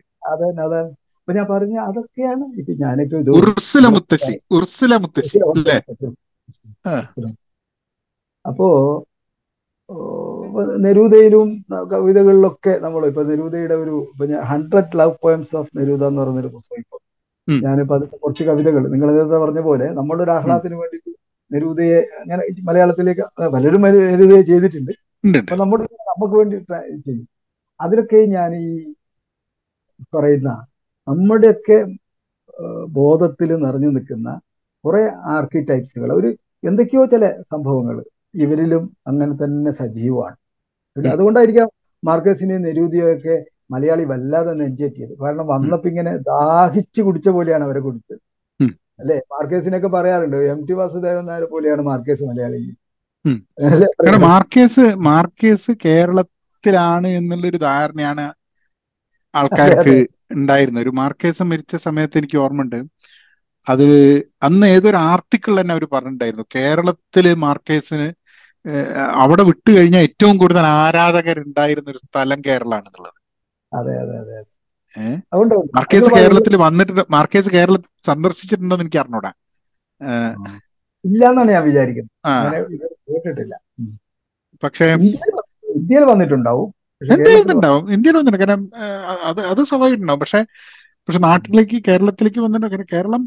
അപ്പൊ 1.18 1.34
ഞാൻ 1.34 1.46
പറഞ്ഞ 1.50 1.76
അതൊക്കെയാണ് 1.88 2.44
ഇപ്പൊ 2.60 2.72
ഞാനൊക്കെ 2.80 3.16
ഇത് 3.22 3.30
ഉർസുല 3.38 3.86
മുത്തശ്ശി 3.94 4.34
ഉർസുല 4.56 4.94
മുത്തശ്ശി 5.02 5.38
അല്ലേ? 5.50 5.76
അപ്പോ 8.44 8.68
നെരൂദയിലും 10.84 11.48
കവിതകളിലൊക്കെ 11.92 12.72
നമ്മൾ 12.84 13.02
ഇപ്പൊ 13.10 13.22
നെരൂദയുടെ 13.30 13.76
ഒരു 13.84 13.94
hundred 14.50 14.96
love 15.00 15.14
poems 15.24 15.52
of 15.60 15.70
Neruda 15.78 16.02
എന്ന് 16.10 16.20
പറയുന്നൊരു 16.22 16.50
പുസ്തകം 16.56 16.80
ഇപ്പൊ. 16.82 16.96
ഞാനിപ്പോ 17.48 17.94
അതിന്റെ 17.96 18.18
കുറച്ച് 18.22 18.42
കവിതകൾ 18.48 18.82
നിങ്ങൾ 18.92 19.08
നേരത്തെ 19.16 19.38
പറഞ്ഞ 19.44 19.60
പോലെ 19.68 19.86
നമ്മളുടെ 19.98 20.24
ഒരു 20.26 20.32
ആഹ്ലാദത്തിന് 20.36 20.76
വേണ്ടിയിട്ട് 20.82 21.10
നെരൂദയെ 21.50 21.98
അങ്ങനെ 22.20 22.42
മലയാളത്തിലേക്ക് 22.68 23.24
പലരും 23.54 23.84
നെരൂദയെ 23.86 24.42
ചെയ്തിട്ടുണ്ട്. 24.50 24.92
അപ്പൊ 25.42 25.56
നമ്മുടെ 25.62 25.84
നമുക്ക് 26.12 26.36
വേണ്ടി 26.40 26.56
ചെയ്യും. 27.06 27.26
അതിലൊക്കെ 27.80 28.20
ഞാൻ 28.36 28.50
ഈ 28.64 28.68
പറയുന്ന 30.14 30.50
നമ്മുടെയൊക്കെ 31.08 31.78
ബോധത്തിൽ 33.00 33.50
നിറഞ്ഞു 33.64 33.90
നിൽക്കുന്ന 33.96 34.28
കുറെ 34.84 35.02
ആർക്കിടൈപ്സുകൾ 35.34 36.10
ഒരു 36.20 36.28
എന്തൊക്കെയോ 36.68 37.02
ചില 37.14 37.24
സംഭവങ്ങൾ 37.52 37.96
ഇവരിലും 38.34 38.96
അങ്ങനെ 39.06 39.44
തന്നെ 39.44 39.70
സജീവമാണ്. 39.70 40.36
അതുകൊണ്ടായിരിക്കാം 41.06 41.68
മാർക്കസിനെയും 42.04 42.62
നെരൂദിയൊക്കെ 42.62 43.44
മലയാളി 43.70 44.04
വല്ലാതെ 44.04 44.52
നെഞ്ചേറ്റിയത് 44.54 45.18
കാരണം 45.18 45.46
വന്നപ്പോ 45.46 45.88
ഇങ്ങനെ 45.88 46.16
ദാഹിച്ചു 46.16 47.02
കുടിച്ച 47.02 47.28
പോലെയാണ് 47.28 47.64
അവരെ 47.64 47.80
കുടിച്ചത്. 47.80 48.18
അല്ലെ? 49.00 49.22
മാർക്കേസിനൊക്കെ 49.32 49.88
പറയാറുണ്ട് 49.88 50.36
എം 50.36 50.66
ടി 50.66 50.72
വാസുദേവൻ 50.72 51.26
നായരെ 51.26 51.46
പോലെയാണ് 51.46 51.82
മാർക്കേസ് 51.82 52.22
മലയാളി? 52.22 52.76
മാർക്കേസ് 54.18 54.94
മാർക്കേസ് 54.94 55.70
കേരളത്തിലാണ് 55.84 57.06
എന്നുള്ളൊരു 57.06 57.56
ധാരണയാണ് 57.56 58.32
ആൾക്കാർക്ക് 59.34 60.06
ഉണ്ടായിരുന്നത്. 60.30 60.82
ഒരു 60.82 60.90
മാർക്കേസ് 60.90 61.42
മരിച്ച 61.42 61.76
സമയത്ത് 61.76 62.18
എനിക്ക് 62.18 62.38
ഓർമ്മയുണ്ട്. 62.38 62.84
അത് 63.68 63.84
അന്ന് 64.42 64.66
ഏതൊരു 64.66 64.96
ആർട്ടിക്കിൾ 64.96 65.60
തന്നെ 65.60 65.72
അവർ 65.72 65.84
പറഞ്ഞിട്ടുണ്ടായിരുന്നു. 65.84 66.44
കേരളത്തിൽ 66.54 67.34
മാർക്കേസിന് 67.34 68.12
അവിടെ 69.14 69.42
വിട്ടു 69.42 69.70
കഴിഞ്ഞാൽ 69.70 70.00
ഏറ്റവും 70.00 70.38
കൂടുതൽ 70.38 70.64
ആരാധകർ 70.78 71.38
ഉണ്ടായിരുന്ന 71.38 71.90
ഒരു 71.90 71.98
സ്ഥലം 71.98 72.40
കേരളമാണ് 72.46 72.86
എന്നുള്ളത് 72.86 73.18
അതെ 73.72 73.94
അതെ. 74.02 74.16
അതെ 74.18 74.38
മാർക്കേസ് 75.76 76.10
കേരളത്തിൽ 76.14 76.56
വന്നിട്ട് 76.56 76.92
മാർക്കേസ് 77.10 77.48
കേരളത്തിൽ 77.48 77.90
സന്ദർശിച്ചിട്ടുണ്ടോ 78.06 78.74
എന്ന് 78.76 78.84
എനിക്ക് 78.84 78.98
അറിഞ്ഞൂടാ. 78.98 79.30
ഇല്ലെന്നാണ് 80.00 80.58
ഇല്ലാന്നാണ് 81.04 81.50
ഞാൻ 81.50 81.62
വിചാരിക്കുന്നത്. 81.62 82.10
കേട്ടിട്ടില്ല. 83.10 83.54
പക്ഷേ 84.62 84.86
ഇന്ത്യയിൽ 85.74 86.04
വന്നിട്ടുണ്ടാവും. 86.04 86.68
പക്ഷെ 87.00 87.14
ഇന്ത്യയിൽ 87.94 88.16
വന്നിട്ടുണ്ട്. 88.16 88.38
കാരണം 88.38 88.62
അത് 89.30 89.40
അത് 89.52 89.60
സ്വാഭാവികമായിട്ടുണ്ടാവും. 89.64 90.20
പക്ഷെ 90.20 90.40
പക്ഷെ 91.08 91.20
നാട്ടിലേക്ക് 91.20 91.84
കേരളത്തിലേക്ക് 91.88 92.40
വന്നിട്ടുണ്ട് 92.40 92.68
കാരണം 92.72 92.88
കേരളം. 92.92 93.22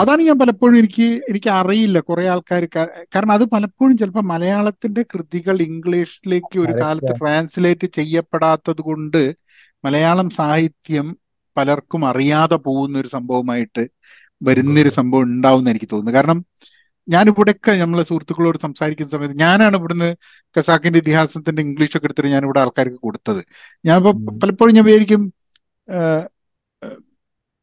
അതാണ് 0.00 0.22
ഞാൻ 0.28 0.36
പലപ്പോഴും 0.38 0.76
എനിക്ക് 0.78 1.06
എനിക്ക് 1.30 1.50
അറിയില്ല 1.58 1.98
കുറെ 2.08 2.24
ആൾക്കാർ 2.32 2.62
കാരണം 3.14 3.32
അത് 3.32 3.44
പലപ്പോഴും 3.54 3.94
ചിലപ്പോൾ 4.00 4.24
മലയാളത്തിന്റെ 4.32 5.02
കൃതികൾ 5.12 5.56
ഇംഗ്ലീഷിലേക്ക് 5.68 6.56
ഒരു. 6.64 6.72
കാലത്ത് 6.80 7.12
ട്രാൻസ്ലേറ്റ് 7.20 7.88
ചെയ്യപ്പെടാത്തത് 7.98 8.82
കൊണ്ട് 8.88 9.20
മലയാളം 9.84 10.28
സാഹിത്യം 10.38 11.06
പലർക്കും 11.56 12.02
അറിയാതെ 12.10 12.58
പോകുന്ന 12.66 12.94
ഒരു 13.02 13.08
സംഭവമായിട്ട് 13.16 13.82
വരുന്നൊരു 14.40 14.90
സംഭവം 14.98 15.24
ഉണ്ടാവും 15.28 15.68
എനിക്ക് 15.72 15.88
തോന്നുന്നു. 15.90 16.14
കാരണം 16.18 16.38
ഞാൻ 17.08 17.24
ഇവിടെയൊക്കെ 17.32 17.72
നമ്മളെ 17.82 18.04
സുഹൃത്തുക്കളോട് 18.08 18.58
സംസാരിക്കുന്ന 18.64 19.12
സമയത്ത് 19.14 19.36
ഞാനാണ് 19.44 19.76
ഇവിടുന്ന് 19.80 20.08
കസാക്കിന്റെ 20.54 20.98
ഇതിഹാസത്തിന്റെ 21.02 21.62
ഇംഗ്ലീഷ് 21.66 21.96
ഒക്കെ 21.96 22.06
എടുത്തിട്ട് 22.08 22.32
ഞാൻ 22.34 22.44
ഇവിടെ 22.48 22.60
ആൾക്കാർക്ക് 22.64 23.00
കൊടുത്തത്. 23.06 23.40
ഞാൻ 23.84 23.96
ഇപ്പൊ 24.00 24.12
പലപ്പോഴും 24.42 24.74
ഞാൻ 24.78 24.84
വിചാരിക്കും 24.88 25.22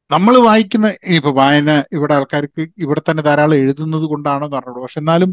നമ്മൾ 0.10 0.36
വായിക്കുന്ന 0.46 0.88
ഇപ്പൊ 1.18 1.32
വായന 1.32 1.72
ഇവിടെ 1.92 2.14
ആൾക്കാർക്ക് 2.14 2.64
ഇവിടെ 2.78 3.02
തന്നെ 3.02 3.24
ധാരാളം 3.24 3.58
എഴുതുന്നത് 3.58 4.06
കൊണ്ടാണോ 4.06 4.46
എന്ന് 4.46 4.58
പറഞ്ഞത് 4.58 4.82
പക്ഷെ 4.82 5.00
എന്നാലും 5.00 5.32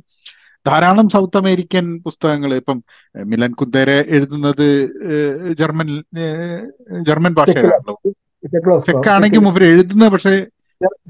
ധാരാളം 0.66 1.07
സൗത്ത് 1.09 1.36
അമേരിക്കൻ 1.36 1.86
പുസ്തകങ്ങൾ 2.05 2.51
ഇപ്പം 2.55 2.78
മിലൻ 3.15 3.53
കുന്ദേര 3.53 3.90
എഴുതുന്നത് 4.16 4.66
ജർമ്മൻ 5.61 5.89
ജർമ്മൻ 7.09 7.32
ഭാഷയിലാണല്ലോ. 7.39 7.94
ചെക്കാണെങ്കിൽ 8.86 9.40
ഇവർ 9.44 9.62
എഴുതുന്നത് 9.70 10.12
പക്ഷെ 10.12 10.35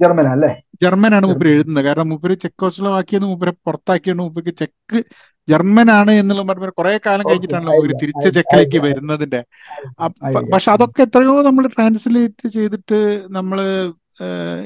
ജർമ്മൻ 0.03 0.27
അല്ലേ 0.33 0.51
ജർമ്മനാണ് 0.83 1.27
മൂപ്പര് 1.29 1.51
എഴുതുന്നത്. 1.55 1.85
കാരണം 1.87 2.09
മൂപ്പര് 2.13 2.35
ചെക്കോസ്ലോവാക്കിയെന്ന് 2.45 3.29
മൂപ്പരെ 3.31 3.53
പുറത്താക്കിയാണ് 3.67 4.21
മൂപ്പർക്ക് 4.23 4.53
ചെക്ക് 4.61 4.99
ജർമ്മനാണ് 5.49 6.13
എന്നുള്ള 6.21 6.43
പറഞ്ഞ 6.49 6.69
കുറെ 6.79 6.93
കാലം 7.07 7.25
കഴിഞ്ഞിട്ടാണല്ലോ 7.29 7.75
മൂപ്പര് 7.77 8.01
തിരിച്ച് 8.03 8.29
ചെക്കിലേക്ക് 8.37 8.79
വരുന്നതിന്റെ. 8.87 9.41
പക്ഷെ 10.55 10.71
അതൊക്കെ 10.75 11.03
എത്രയോ 11.07 11.35
നമ്മൾ 11.49 11.67
ട്രാൻസ്ലേറ്റ് 11.75 12.49
ചെയ്തിട്ട് 12.57 12.99
നമ്മൾ 13.37 13.59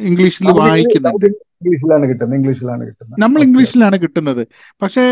ഇംഗ്ലീഷിൽ 0.09 0.47
വായിക്കുന്നത് 0.47 0.61
വായിക്കുന്നുണ്ട്. 0.61 1.27
ഇംഗ്ലീഷിലാണ് 1.63 2.05
കിട്ടുന്നത് 2.11 2.37
ഇംഗ്ലീഷിലാണ് 2.39 2.83
കിട്ടുന്നത്. 2.89 3.19
നമ്മൾ 3.23 3.41
ഇംഗ്ലീഷിലാണ് 3.47 3.97
കിട്ടുന്നത്. 4.05 4.43
പക്ഷേ 4.83 5.05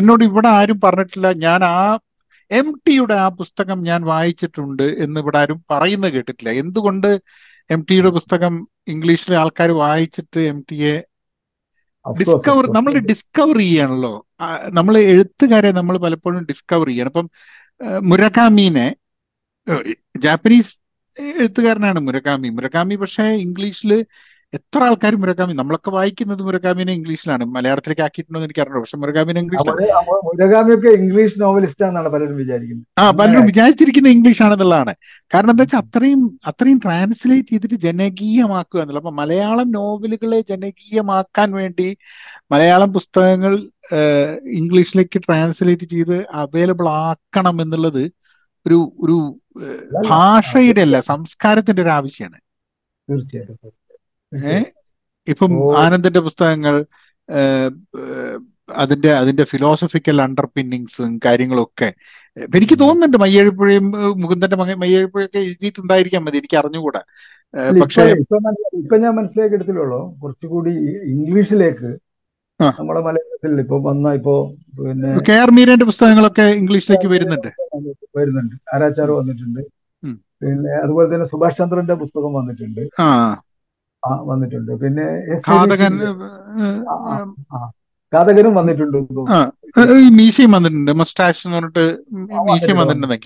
എന്നോട് 0.00 0.24
ഇവിടെ 0.30 0.50
ആരും 0.58 0.78
പറഞ്ഞിട്ടില്ല. 0.84 1.28
ഞാൻ 1.46 1.60
ആ 1.64 1.78
എം 2.58 2.68
ടിയുടെ 2.84 3.16
ആ 3.24 3.28
പുസ്തകം 3.40 3.78
ഞാൻ 3.88 4.00
വായിച്ചിട്ടുണ്ട് 4.12 4.86
എന്ന് 5.04 5.18
ഇവിടെ 5.24 5.38
ആരും 5.42 5.58
പറയുന്നത് 5.72 6.12
കേട്ടിട്ടില്ല. 6.16 6.52
എന്തുകൊണ്ട് 6.62 7.10
എം 7.70 7.80
ടിയുടെ 7.88 8.10
പുസ്തകം 8.16 8.54
ഇംഗ്ലീഷിലെ 8.88 9.36
ആൾക്കാർ 9.36 9.70
വായിച്ചിട്ട് 9.82 10.40
എം 10.52 10.58
ടിയെ 10.70 10.94
ഡിസ്കവർ 12.04 12.64
നമ്മൾ 12.76 12.92
ഡിസ്കവർ 13.10 13.56
ചെയ്യണല്ലോ. 13.58 14.12
നമ്മൾ 14.78 14.94
എഴുത്തുകാരെ 15.12 15.70
നമ്മൾ 15.78 15.96
പലപ്പോഴും 16.04 16.42
ഡിസ്കവർ 16.50 16.86
ചെയ്യണം. 16.88 17.10
അപ്പം 17.12 17.26
മുരകാമീനെ 18.10 18.86
ജാപ്പനീസ് 20.24 20.72
എഴുത്തുകാരനാണ് 21.38 22.00
മുരകാമി 22.06 22.48
മുരകാമി 22.48 22.94
പക്ഷേ 22.94 23.26
ഇംഗ്ലീഷിൽ 23.46 23.92
എത്ര 24.56 24.80
ആൾക്കാർ 24.86 25.14
മുരകാമി 25.22 25.52
നമ്മളൊക്കെ 25.58 25.90
വായിക്കുന്നത് 25.96 26.40
മുരകാമിനെ 26.46 26.92
ഇംഗ്ലീഷിലാണ്. 26.98 27.44
മലയാളത്തിലേക്ക് 27.56 28.02
ആക്കിയിട്ടുണ്ടോ 28.06 28.38
എന്ന് 28.38 28.46
എനിക്ക് 28.48 28.62
അറിഞ്ഞു 28.62 28.80
പക്ഷെ 28.84 28.98
മുരകാമിനെ 29.02 29.40
മുരകാമിയൊക്കെ 30.28 30.90
ഇംഗ്ലീഷ് 31.00 31.36
നോവലിസ്റ്റ് 31.42 31.84
ആണെന്നാണ് 31.86 32.10
പലരും 32.14 32.36
വിചാരിക്കുന്നത്. 32.42 32.86
ആ 33.02 33.04
പലരും 33.20 33.44
വിചാരിച്ചിരിക്കുന്ന 33.50 34.10
ഇംഗ്ലീഷ് 34.16 34.42
ആണെന്നുള്ളതാണ് 34.46 34.92
കാരണം 35.34 35.52
എന്താ 35.54 35.64
വെച്ചാൽ 35.64 35.82
അത്രയും 35.84 36.22
അത്രയും 36.50 36.78
ട്രാൻസ്ലേറ്റ് 36.86 37.50
ചെയ്തിട്ട് 37.52 37.78
ജനകീയമാക്കുക 37.86 38.80
എന്നുള്ളത്. 38.82 39.02
അപ്പൊ 39.04 39.14
മലയാളം 39.20 39.68
നോവലുകളെ 39.78 40.40
ജനകീയമാക്കാൻ 40.52 41.48
വേണ്ടി 41.60 41.88
മലയാളം 42.54 42.92
പുസ്തകങ്ങൾ 42.98 43.54
ഇംഗ്ലീഷിലേക്ക് 44.60 45.18
ട്രാൻസ്ലേറ്റ് 45.26 45.88
ചെയ്ത് 45.94 46.16
അവൈലബിൾ 46.42 46.88
ആക്കണം 47.06 47.56
എന്നുള്ളത് 47.66 48.02
ഒരു 48.66 48.78
ഒരു 49.02 49.18
ഭാഷയുടെ 50.10 50.82
അല്ല 50.86 50.96
സംസ്കാരത്തിന്റെ 51.12 51.82
ഒരു 51.84 51.92
ആവശ്യമാണ് 51.98 52.38
തീർച്ചയായിട്ടും. 53.08 53.56
ഏഹ് 54.32 54.64
ഇപ്പം 55.26 55.52
ആനന്ദന്റെ 55.82 56.20
പുസ്തകങ്ങൾ 56.20 56.74
അതിന്റെ 58.82 59.10
അതിന്റെ 59.12 59.44
ഫിലോസഫിക്കൽ 59.44 60.16
അണ്ടർപിന്നിങ്സും 60.22 61.12
കാര്യങ്ങളൊക്കെ. 61.24 61.88
എനിക്ക് 62.58 62.76
തോന്നുന്നുണ്ട് 62.82 63.16
മയ്യഴിപ്പുഴയും 63.22 63.86
മുകുന്ദന്റെ 64.22 64.56
മയ്യഴിപ്പുഴയൊക്കെ 64.82 65.40
എഴുതിയിട്ടുണ്ടായിരിക്കാം 65.46 66.24
മതി 66.24 66.40
എനിക്ക് 66.42 66.58
അറിഞ്ഞുകൂടാ. 66.60 67.02
പക്ഷേ 67.82 68.02
ഇപ്പൊ 68.82 68.96
ഞാൻ 69.04 69.12
മനസ്സിലാക്കി 69.14 69.56
എടുത്തിട്ടുള്ളൂ. 69.58 70.00
കുറച്ചുകൂടി 70.22 70.72
ഇംഗ്ലീഷിലേക്ക് 71.14 71.90
നമ്മുടെ 72.60 73.00
മലയാളത്തിൽ 73.06 73.60
ഇപ്പൊ 73.60 73.76
വന്ന 73.88 74.12
ഇപ്പോ 74.18 74.34
പിന്നെ 74.78 75.10
കെ 75.28 75.36
ആർ 75.42 75.50
മീരന്റെ 75.58 75.86
പുസ്തകങ്ങളൊക്കെ 75.90 76.46
ഇംഗ്ലീഷിലേക്ക് 76.60 77.08
വരുന്നുണ്ട്. 77.14 77.50
വരുന്നുണ്ട്. 78.18 78.56
ആരാച്ചാർ 78.74 79.10
വന്നിട്ടുണ്ട്. 79.20 79.60
പിന്നെ 80.42 80.72
അതുപോലെ 80.84 81.06
തന്നെ 81.14 81.26
സുഭാഷ് 81.32 81.58
ചന്ദ്രന്റെ 81.60 81.94
പുസ്തകം 82.02 82.32
വന്നിട്ടുണ്ട്. 82.38 82.82
വന്നിട്ടുണ്ട്. 84.30 84.72
പിന്നെ 84.82 85.06
ഘാതകനും 88.12 88.54
വന്നിട്ടുണ്ട് 88.58 88.96
മീശയും 90.18 90.52
വന്നിട്ടുണ്ട്. 90.56 90.92
മസ്റ്റാഷ് 91.00 91.42
എന്ന് 91.46 91.56
പറഞ്ഞിട്ട് 91.58 91.84
മീശയും 92.48 92.78
വന്നിട്ടുണ്ട്. 92.82 93.16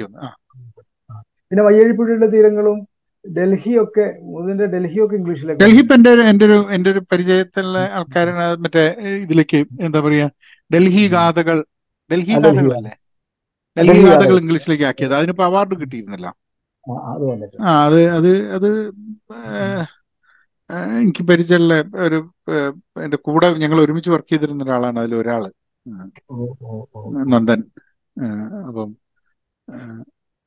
പിന്നെ 1.50 1.62
വയ്യഴിപ്പുഴയുടെ 1.68 2.28
തീരങ്ങളും 2.34 2.78
ഡൽഹിയൊക്കെ 3.24 4.06
ഇതിന്റെ 4.40 4.66
ഡൽഹിയൊക്കെ 4.72 5.14
ഇംഗ്ലീഷിലേക്ക് 5.18 5.60
ഡൽഹി 5.62 5.80
ഇപ്പൊ 5.84 5.94
എന്റെ 5.98 6.10
ഒരു 6.14 6.22
എന്റെ 6.30 6.44
ഒരു 6.48 6.58
എന്റെ 6.76 6.88
ഒരു 6.92 7.00
പരിചയത്തിലുള്ള 7.10 7.78
ആൾക്കാരാണ് 7.98 8.46
മറ്റേ 8.64 8.84
ഇതിലേക്ക് 9.24 9.60
എന്താ 9.86 10.00
പറയാ 10.06 10.26
ഡൽഹി. 10.74 11.04
ഗാഥകൾ 11.14 11.56
ഡൽഹി 12.10 12.34
ഡൽഹി 12.34 12.52
ഗാഥകളല്ലേ? 12.56 12.94
ഡൽഹി 13.76 14.02
ഗാഥകൾ 14.08 14.36
ഇംഗ്ലീഷിലേക്ക് 14.42 14.86
ആക്കിയത്. 14.90 15.14
അതിനിപ്പോ 15.18 15.44
അവാർഡ് 15.48 15.74
കിട്ടിയിരുന്നല്ലോ. 15.82 16.32
അത് 17.86 18.00
അത് 18.16 18.30
അത് 18.56 18.68
എനിക്ക് 21.00 21.22
പരിചയമുള്ള 21.24 21.74
ഒരു 21.96 22.18
എന്റെ 23.02 23.16
കൂടെ 23.16 23.52
ഞങ്ങൾ 23.54 23.80
ഒരുമിച്ച് 23.80 24.10
വർക്ക് 24.10 24.28
ചെയ്തിരുന്ന 24.28 24.64
ഒരാളാണ് 24.64 24.98
അതിൽ 24.98 25.14
ഒരാൾ. 25.14 25.42
നന്ദൻ. 27.32 27.60
അപ്പം 28.68 28.90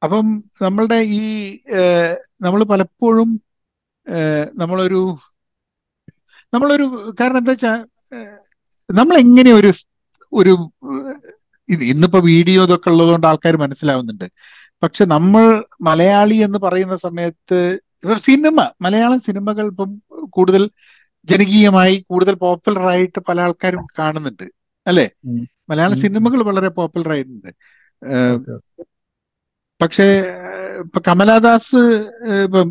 അപ്പം 0.03 0.27
നമ്മളുടെ 0.63 0.99
ഈ 1.19 1.23
നമ്മൾ 2.45 2.61
പലപ്പോഴും 2.73 3.31
നമ്മളൊരു 4.63 5.01
നമ്മളൊരു 6.53 6.87
കാരണം 7.21 7.41
എന്താ 7.43 7.53
വെച്ചാൽ 7.55 7.81
നമ്മൾ 8.91 9.17
എങ്ങനെ 9.25 9.51
ഒരു 9.53 9.71
ഒരു 10.33 10.53
ഇത് 11.69 11.83
ഇന്നിപ്പോ 11.93 12.19
വീഡിയോ 12.31 12.61
ഇതൊക്കെ 12.67 12.89
ഉള്ളതുകൊണ്ട് 12.93 13.27
ആൾക്കാർ 13.31 13.55
മനസ്സിലാവുന്നുണ്ട്. 13.65 14.27
പക്ഷെ 14.83 15.05
നമ്മൾ 15.15 15.45
മലയാളി 15.89 16.37
എന്ന് 16.47 16.59
പറയുന്ന 16.59 16.97
സമയത്ത് 17.07 17.59
ഇവർ 18.05 18.19
സിനിമ 18.29 18.57
മലയാളം 18.85 19.21
സിനിമകൾ 19.29 19.67
ഇപ്പം 19.73 19.91
കൂടുതൽ 20.31 20.63
ജനകീയമായി 21.29 21.97
കൂടുതൽ 22.11 22.35
പോപ്പുലർ 22.45 22.85
ആയിട്ട് 22.93 23.21
പല 23.29 23.41
ആൾക്കാരും 23.47 23.83
കാണുന്നുണ്ട്. 23.99 24.47
അല്ലെ? 24.91 25.07
മലയാള 25.71 25.93
സിനിമകൾ 25.95 26.43
വളരെ 26.43 26.69
പോപ്പുലർ 26.69 27.11
ആയിട്ടുണ്ട്. 27.13 27.51
പക്ഷേ 29.81 30.07
ഇപ്പൊ 30.79 31.01
കമലാദാസ് 31.09 31.81
ഇപ്പം 32.45 32.69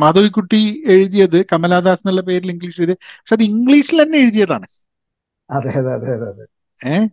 മാധവിക്കുട്ടി 0.00 0.60
എഴുതിയത് 0.86 1.38
കമലാദാസ് 1.46 2.00
എന്നുള്ള 2.00 2.20
പേരിൽ 2.20 2.50
ഇംഗ്ലീഷ് 2.50 2.80
എഴുതി 2.80 2.92
പക്ഷെ 2.92 3.34
അത് 3.34 3.42
ഇംഗ്ലീഷിൽ 3.42 4.02
തന്നെ 4.02 4.18
എഴുതിയതാണ്. 4.18 4.68
അതെ 5.50 5.70
അതെ 5.70 5.92
അതെ 5.92 6.12
അതെ 6.12 6.28
അതെ. 6.28 6.44
ഏഹ്? 6.86 7.08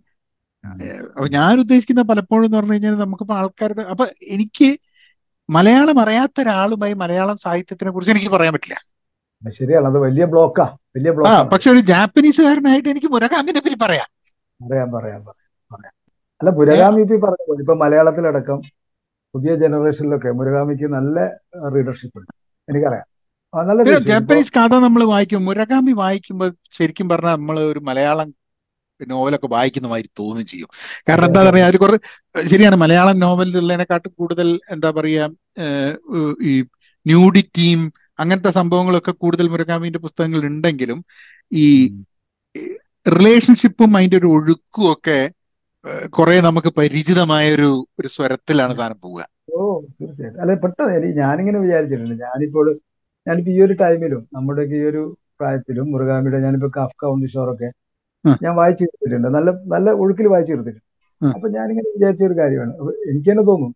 അപ്പൊ 1.15 1.27
ഞാൻ 1.27 1.59
ഉദ്ദേശിക്കുന്ന 1.59 2.01
പലപ്പോഴും 2.01 2.45
എന്ന് 2.45 2.57
പറഞ്ഞു 2.57 2.73
കഴിഞ്ഞാൽ 2.73 2.95
നമുക്കിപ്പോ 2.95 3.35
ആൾക്കാരുടെ 3.35 3.81
അപ്പൊ 3.81 4.05
എനിക്ക് 4.27 4.69
മലയാളം 5.49 5.99
അറിയാത്ത 5.99 6.41
ഒരാളുമായി 6.41 6.93
മലയാളം 6.93 7.37
സാഹിത്യത്തിനെ 7.37 7.91
കുറിച്ച് 7.91 8.11
എനിക്ക് 8.11 8.29
പറയാൻ 8.29 8.53
പറ്റില്ല. 8.53 8.77
ശരിയാണ്. 9.51 9.85
അത് 9.87 9.97
വലിയ 9.99 10.25
ബ്ലോക്കാ. 10.25 10.65
വലിയ 10.97 11.11
ആ 11.29 11.33
പക്ഷെ 11.51 11.69
ഒരു 11.73 11.81
ജാപ്പനീസുകാരനായിട്ട് 11.91 12.89
എനിക്ക് 12.93 13.09
മുരകാമിനെ 13.15 13.59
പറ്റി 13.59 13.77
പറയാം. 13.85 14.09
പറയാം 14.59 14.89
പറയാം 14.91 15.21
പറയാം 15.25 15.93
അല്ല 16.41 16.49
മുരകാമി 16.57 16.99
ഇപ്പൊ 17.05 17.17
പറഞ്ഞ 17.23 17.61
ഇപ്പൊ 17.63 17.75
മലയാളത്തിലടക്കം 17.83 18.59
പുതിയ 19.33 19.53
ജനറേഷനിലൊക്കെ 19.61 20.29
മുരഗാമിക്ക് 20.31 20.87
നല്ല 20.95 21.17
റീഡർഷിപ്പ് 21.75 22.17
ഉണ്ട്. 22.19 22.31
എനിക്കറിയാം. 22.67 23.07
നല്ല 23.53 23.81
ജാപ്പനീസ് 24.09 24.53
കഥ 24.55 24.73
നമ്മൾ 24.85 25.01
വായിക്കും 25.11 25.45
മുരകാമി 25.45 25.93
വായിക്കുമ്പോൾ 26.01 26.49
ശരിക്കും 26.77 27.07
പറഞ്ഞാൽ 27.09 27.35
നമ്മൾ 27.35 27.57
ഒരു 27.71 27.81
മലയാളം 27.89 28.29
നോവലൊക്കെ 28.99 29.47
വായിക്കുന്ന 29.47 29.87
മാതിരി 29.87 30.09
തോന്നുകയും 30.19 30.47
ചെയ്യും. 30.51 30.69
കാരണം 31.07 31.27
എന്താ 31.29 31.41
പറയാ 31.47 31.65
അത് 31.71 31.77
കുറെ 31.77 31.97
ശരിയാണ് 32.51 32.77
മലയാളം 32.83 33.17
നോവലിലുള്ളതിനെക്കാട്ടും 33.19 34.13
കൂടുതൽ 34.19 34.47
എന്താ 34.75 34.89
പറയാ 34.97 35.25
ഈ 36.49 36.53
ന്യൂഡിറ്റിയും 37.05 37.81
അങ്ങനത്തെ 38.19 38.51
സംഭവങ്ങളൊക്കെ 38.51 39.11
കൂടുതൽ 39.11 39.47
മുരകാമിന്റെ 39.47 39.99
പുസ്തകങ്ങൾ 39.99 40.41
ഉണ്ടെങ്കിലും 40.45 40.99
ഈ 41.51 41.65
റിലേഷൻഷിപ്പും 43.05 43.97
അതിന്റെ 43.97 44.17
ഒരു 44.17 44.27
ഒഴുക്കും 44.27 44.93
ഒക്കെ 44.93 45.19
കുറെ 46.07 46.41
നമുക്ക് 46.41 46.67
പരിചിതമായ 46.77 47.53
ഒരു 47.53 47.69
ഒരു 47.99 48.07
സ്വരത്തിലാണ് 48.07 48.75
സാധനം 48.75 48.99
പോവുക. 49.01 49.21
ഓ 49.53 49.59
തീർച്ചയായിട്ടും. 50.01 50.41
അല്ലെ 50.41 50.55
പെട്ടെന്ന് 50.55 51.13
ഞാനിങ്ങനെ 51.17 51.59
വിചാരിച്ചിട്ടുണ്ട്. 51.59 52.15
ഞാനിപ്പോൾ 52.23 52.67
ഞാനിപ്പോ 53.27 53.51
ഈ 53.51 53.61
ഒരു 53.61 53.73
ടൈമിലും 53.73 54.27
നമ്മുടെ 54.33 54.61
ഈ 54.61 54.81
ഒരു 54.83 55.01
പ്രായത്തിലും 55.39 55.91
മുറുകാമിയുടെ 55.91 56.37
ഞാനിപ്പോ 56.37 56.69
കഫ്ക 56.77 57.05
ഒന്നിഷോറൊക്കെ 57.05 57.69
ഞാൻ 58.43 58.55
വായിച്ചു 58.55 58.83
തീർത്തിട്ടുണ്ട്. 58.83 59.27
നല്ല 59.27 59.49
നല്ല 59.73 59.91
ഒഴുക്കിൽ 59.91 60.27
വായിച്ചു 60.27 60.53
തീർത്തിട്ടുണ്ട്. 60.53 60.83
ആ, 61.21 61.27
അപ്പൊ 61.29 61.47
ഞാനിങ്ങനെ 61.49 61.89
വിചാരിച്ച 61.95 62.23
ഒരു 62.23 62.33
കാര്യമാണ്. 62.33 62.71
എനിക്ക് 63.09 63.31
തന്നെ 63.31 63.43
തോന്നും 63.43 63.71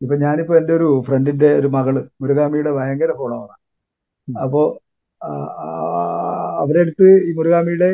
ഇപ്പൊ 0.00 0.14
ഞാനിപ്പോ 0.16 0.56
എന്റെ 0.56 0.72
ഒരു 0.74 0.88
ഫ്രണ്ടിന്റെ 1.06 1.48
ഒരു 1.54 1.68
മകൾ 1.76 1.94
മുരുകാമിയുടെ 2.22 2.70
ഭയങ്കര 2.78 3.12
ഫോളോവറാണ് 3.18 3.58
അപ്പോ 4.28 4.62
അവരെ 6.62 6.80
അടുത്ത് 6.80 7.08
ഈ 7.28 7.32
മുരുകാമിയുടെ 7.38 7.90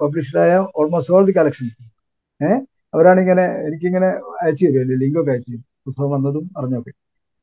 പബ്ലിഷ്ഡായ 0.00 0.52
ഓൾമോസ്റ്റ് 0.80 1.14
ഓൾ 1.16 1.24
ദി 1.28 1.34
കളക്ഷൻസ്. 1.38 1.78
ഏഹ് 2.40 2.58
അവരാണിങ്ങനെ 2.94 3.44
എനിക്കിങ്ങനെ 3.66 4.08
അയച്ചു 4.42 4.64
തരുമല്ലോ 4.66 4.96
ലിങ്കൊക്കെ 5.02 5.32
അയച്ചു 5.34 5.50
തരും. 5.50 5.64
പുസ്തകം 5.86 6.10
വന്നതും 6.16 6.44
അറിഞ്ഞൊക്കെ. 6.58 6.92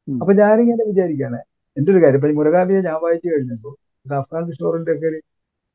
അപ്പൊ 0.07 0.33
ഞാനിങ്ങനെ 0.33 0.83
വിചാരിക്കുകയാണ് 0.91 1.39
എന്റെ 1.77 1.89
ഒരു 1.93 1.99
കാര്യം 2.03 2.19
ഇപ്പൊ 2.19 2.29
ഈ 2.31 2.35
മുരുകാമിയെ 2.39 2.81
ഞാൻ 2.89 2.97
വായിച്ചു 3.05 3.27
കഴിഞ്ഞപ്പോൾ 3.33 3.73
അഫ്ഗാൻ 4.05 4.43
സ്റ്റോറിന്റെ 4.53 4.91
ഒക്കെ 4.95 5.07
ഒരു 5.11 5.19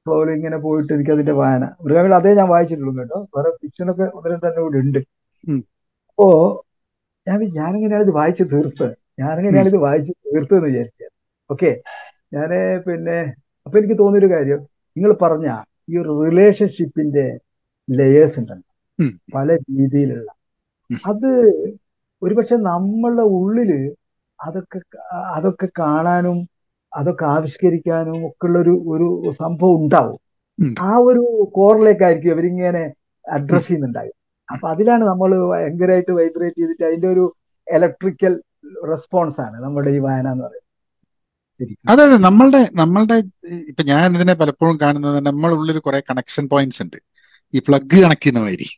ഫ്ലോയിൽ 0.06 0.30
ഇങ്ങനെ 0.36 0.58
പോയിട്ട് 0.64 0.90
എനിക്ക് 0.96 1.12
അതിന്റെ 1.16 1.34
വായന. 1.40 1.64
മുരുകാമിയുടെ 1.82 2.16
അതേ 2.20 2.32
ഞാൻ 2.40 2.48
വായിച്ചിട്ടുള്ളൂ 2.54 2.94
കേട്ടോ. 3.00 3.18
വേറെ 3.36 3.50
ഫിക്ഷനൊക്കെ 3.62 4.06
ഒന്ന് 4.18 4.38
തന്നെ 4.46 4.60
കൂടി 4.64 4.78
ഉണ്ട്. 4.84 5.00
അപ്പോ 6.10 6.28
ഞാൻ 7.28 7.40
ഞാനെങ്ങനെയാണ് 7.54 8.04
ഇത് 8.04 8.10
വായിച്ച് 8.10 8.42
തീർത്ത് 8.42 8.94
ഞാനെങ്ങനെയാണ് 9.20 9.68
ഇത് 9.68 9.76
വായിച്ച് 9.76 10.12
തീർത്ത് 10.12 10.54
എന്ന് 10.54 10.66
വിചാരിച്ചത്. 10.66 11.12
ഓക്കെ. 11.50 11.82
ഞാൻ 12.32 12.50
പിന്നെ 12.80 13.34
അപ്പൊ 13.66 13.78
എനിക്ക് 13.78 13.98
തോന്നിയൊരു 13.98 14.34
കാര്യം. 14.34 14.58
നിങ്ങൾ 14.96 15.12
പറഞ്ഞ 15.12 15.62
ഈ 15.90 15.98
ഒരു 15.98 16.24
റിലേഷൻഷിപ്പിന്റെ 16.24 17.38
ലെയേഴ്സ് 17.90 18.38
ഉണ്ടല്ലോ. 18.40 18.64
പല 19.34 19.56
രീതിയിലുള്ള. 19.56 20.30
അത് 21.06 21.30
ഒരുപക്ഷെ 22.22 22.56
നമ്മളുടെ 22.56 23.22
ഉള്ളിൽ 23.22 23.94
അതൊക്കെ 24.40 24.80
അതൊക്കെ 25.34 25.68
കാണാനും 25.78 26.48
അതൊക്കെ 26.94 27.24
ആവിഷ്കരിക്കാനും 27.24 28.26
ഒക്കെ 28.26 28.46
ഉള്ള 28.46 28.58
ഒരു 28.58 28.70
ഒരു 28.70 29.30
സംഭവം 29.30 29.76
ഉണ്ടാവും. 29.76 30.18
ഉണ്ട്. 30.58 30.80
ആ 30.80 30.96
ഒരു 30.96 31.50
കോറിലേക്കായിരിക്കും 31.54 32.32
അവരിങ്ങനെ 32.32 32.92
അഡ്രസ് 33.30 33.66
ചെയ്യുന്നുണ്ടാകും 33.66 34.17
അപ്പൊ 34.48 34.66
അതിലാണ് 34.70 35.04
നമ്മൾ 35.04 35.30
ഭയങ്കരമായിട്ട് 35.52 36.12
വൈബ്രേറ്റ് 36.12 36.58
ചെയ്തിട്ട് 36.60 36.84
അതിന്റെ 36.84 37.08
ഒരു 37.08 37.24
ഇലക്ട്രിക്കൽ 37.66 38.34
റെസ്പോൺസ് 38.92 39.40
ആണ് 39.40 39.56
നമ്മുടെ 39.64 39.90
ഈ 39.90 40.00
വായന 40.06 40.28
എന്ന് 40.32 40.44
പറയുന്നത്. 40.44 40.64
അതെ 41.92 42.02
അതെ. 42.02 42.16
നമ്മളുടെ 42.16 42.60
നമ്മളുടെ 42.74 43.16
ഇപ്പൊ 43.70 43.82
ഞാൻ 43.82 44.16
ഇതിനെ 44.16 44.34
പലപ്പോഴും 44.34 44.76
കാണുന്നത് 44.80 45.18
നമ്മളുള്ളിൽ 45.26 45.78
കുറെ 45.78 46.00
കണക്ഷൻ 46.10 46.48
പോയിന്റ്സ് 46.48 46.82
ഉണ്ട്. 46.82 46.98
ഈ 47.54 47.58
പ്ലഗ് 47.58 47.96
കണക്ട് 48.04 48.22
ചെയ്യുന്ന 48.22 48.40
മാതിരി. 48.40 48.68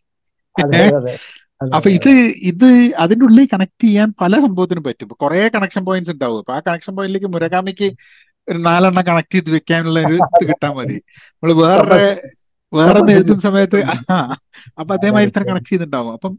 അപ്പൊ 1.77 1.89
ഇത് 1.91 2.13
ഇത് 2.51 2.69
അതിന്റെ 3.03 3.25
ഉള്ളിൽ 3.25 3.47
കണക്ട് 3.53 3.83
ചെയ്യാൻ 3.85 4.09
പല 4.21 4.33
സംഭവത്തിനും 4.41 4.85
പറ്റും. 4.85 5.09
കുറെ 5.23 5.49
കണക്ഷൻ 5.57 5.85
പോയിന്റ്സ് 5.85 6.13
ഉണ്ടാവും. 6.15 6.39
അപ്പൊ 6.39 6.53
ആ 6.53 6.61
കണക്ഷൻ 6.69 6.93
പോയിന്റിലേക്ക് 6.97 7.31
മുരകാമിക്ക് 7.35 7.89
ഒരു 8.49 8.59
നാലെണ്ണം 8.59 9.05
കണക്ട് 9.09 9.35
ചെയ്ത് 9.35 9.51
വെക്കാനുള്ള 9.51 9.99
ഒരു 10.07 10.15
ഇത് 10.15 10.45
കിട്ടാൻ 10.51 10.73
മതി. 10.77 10.97
നമ്മൾ 11.33 11.53
വേറെ 11.63 12.01
വേറെ 12.73 13.13
എഴുതുന്ന 13.13 13.41
സമയത്ത് 13.41 13.79
അപ്പൊ 14.79 14.95
അതേമാതിരി 14.97 15.31
തന്നെ 15.31 15.49
കണക്ട് 15.51 15.69
ചെയ്തിട്ടുണ്ടാവും. 15.69 16.13
അപ്പം 16.13 16.39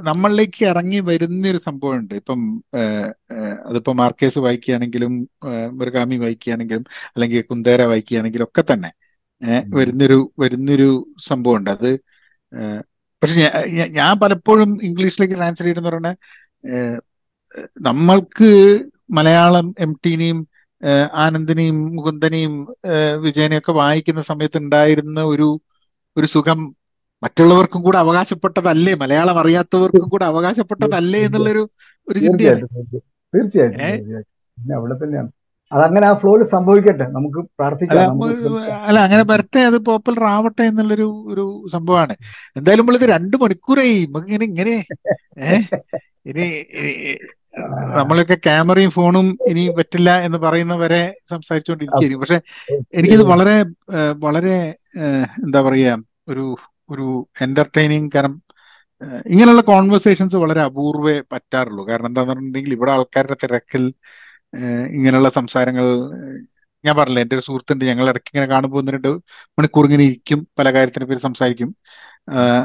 നമ്മളിലേക്ക് 0.00 0.64
ഇറങ്ങി 0.66 1.00
വരുന്ന 1.00 1.48
ഒരു 1.48 1.60
സംഭവമുണ്ട്. 1.64 2.14
ഇപ്പം 2.14 2.64
അതിപ്പോ 3.66 3.92
മാർക്കേസ് 3.92 4.38
വായിക്കുകയാണെങ്കിലും 4.38 5.28
മൃഗാമി 5.72 6.16
വായിക്കുകയാണെങ്കിലും 6.16 6.84
അല്ലെങ്കിൽ 7.08 7.42
കുന്തേര 7.42 7.82
വായിക്കുകയാണെങ്കിലും 7.82 8.44
ഒക്കെ 8.44 8.72
തന്നെ. 8.72 8.92
വരുന്നൊരു 9.74 10.32
വരുന്നൊരു 10.38 11.14
സംഭവമുണ്ട്. 11.26 11.70
അത് 11.70 11.90
പക്ഷെ 13.22 13.52
ഞാൻ 13.88 14.20
പലപ്പോഴും 14.20 14.78
ഇംഗ്ലീഷിലേക്ക് 14.82 15.34
ട്രാൻസ്ലേറ്റ് 15.34 15.80
ചെയ്യുന്ന 15.80 15.90
പറഞ്ഞാൽ 15.90 16.16
നമ്മൾക്ക് 17.80 18.50
മലയാളം 19.10 19.74
എം 19.78 19.92
ടിനെയും 20.04 20.38
ആനന്ദിനെയും 21.14 21.96
മുകുന്ദനെയും 21.96 22.54
വിജയനെയും 23.16 23.58
ഒക്കെ 23.58 23.72
വായിക്കുന്ന 23.72 24.22
സമയത്ത് 24.22 24.58
ഉണ്ടായിരുന്ന 24.58 25.20
ഒരു 25.24 25.48
ഒരു 26.16 26.26
സുഖം 26.26 26.60
മറ്റുള്ളവർക്കും 27.22 27.82
കൂടെ 27.82 27.98
അവകാശപ്പെട്ടതല്ലേ? 27.98 28.94
മലയാളം 29.02 29.38
അറിയാത്തവർക്കും 29.38 30.08
കൂടെ 30.08 30.24
അവകാശപ്പെട്ടതല്ലേ 30.24 31.20
എന്നുള്ളൊരു 31.26 31.62
ഒരു 32.08 32.18
ചിന്തയാണ്. 32.18 32.66
തീർച്ചയായിട്ടും. 33.34 34.24
അവിടെ 34.78 34.94
തന്നെയാണ്. 34.94 35.30
അതങ്ങനെ 35.72 36.06
ആ 36.06 36.14
ഫ്ലോയിൽ 36.14 36.42
സംഭവിക്കട്ടെ. 36.44 37.04
നമുക്ക് 37.16 37.38
അല്ല 37.38 37.48
പ്രാർത്ഥിക്കാം 37.58 38.16
അല്ല 38.88 38.98
അങ്ങനെ 39.06 39.22
വരട്ടെ 39.30 39.60
അത് 39.60 39.78
പോപ്പുലർ 39.88 40.24
ആവട്ടെ 40.32 40.62
എന്നുള്ളൊരു 40.62 41.06
ഒരു 41.32 41.44
സംഭവമാണ്. 41.72 42.14
എന്തായാലും 42.56 42.82
നമ്മളിത് 42.84 43.06
രണ്ടു 43.14 43.36
മണിക്കൂറായി. 43.36 43.94
ഇങ്ങനെ 44.20 44.44
ഇങ്ങനെ 44.50 44.74
ഏഹ് 45.48 45.64
ഇനി 46.30 46.46
നമ്മളൊക്കെ 47.98 48.34
ക്യാമറയും 48.46 48.90
ഫോണും 48.90 49.26
ഇനി 49.50 49.62
പറ്റില്ല 49.78 50.10
എന്ന് 50.26 50.38
പറയുന്നവരെ 50.38 51.02
സംസാരിച്ചുകൊണ്ടിരിക്കുകയായിരിക്കും 51.30 52.22
പക്ഷെ 52.22 52.38
എനിക്കിത്. 52.98 53.24
വളരെ 53.32 53.56
വളരെ 54.18 54.54
എന്താ 55.44 55.60
പറയുക 55.62 55.96
ഒരു 56.28 56.44
ഒരു 56.90 57.06
എന്റർടൈനിങ് 57.40 58.10
കാരണം 58.14 58.34
ഇങ്ങനെയുള്ള 59.26 59.62
കോൺവെർസേഷൻസ് 59.62 60.36
വളരെ 60.36 60.60
അപൂർവേ 60.62 61.22
പറ്റാറുള്ളൂ. 61.32 61.82
കാരണം 61.88 62.06
എന്താന്ന് 62.06 62.32
പറഞ്ഞിട്ടുണ്ടെങ്കിൽ 62.32 62.72
ഇവിടെ 62.72 62.92
ആൾക്കാരുടെ 62.92 63.36
തിരക്കിൽ 63.42 63.84
ഇങ്ങനെയുള്ള 64.96 65.28
സംസാരങ്ങൾ 65.28 65.86
ഞാൻ 66.84 66.96
പറഞ്ഞില്ല 66.96 67.20
എന്റെ 67.20 67.36
ഒരു 67.36 67.44
സുഹൃത്തുണ്ട് 67.46 67.84
ഞങ്ങൾ 67.84 68.06
ഇടയ്ക്ക് 68.08 68.30
ഇങ്ങനെ 68.32 68.48
കാണുമ്പോൾ 68.52 68.90
രണ്ട് 68.90 69.08
മണിക്കൂർ 69.58 69.84
ഇങ്ങനെ 69.84 70.04
ഇരിക്കും 70.04 70.46
പല 70.58 70.68
കാര്യത്തിനെ 70.74 71.06
പേര് 71.06 71.18
സംസാരിക്കും. 71.18 71.70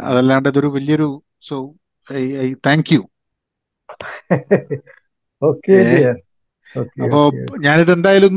അതല്ലാണ്ട് 0.04 0.50
ഇതൊരു 0.50 0.68
വലിയൊരു 0.68 1.08
so 1.50 1.58
I 2.08 2.24
I 2.38 2.48
thank 2.68 2.92
you 2.96 3.02
okay 5.42 5.78
അപ്പോ 7.04 7.20
ഞാനിത് 7.60 7.92
എന്തായാലും 7.96 8.34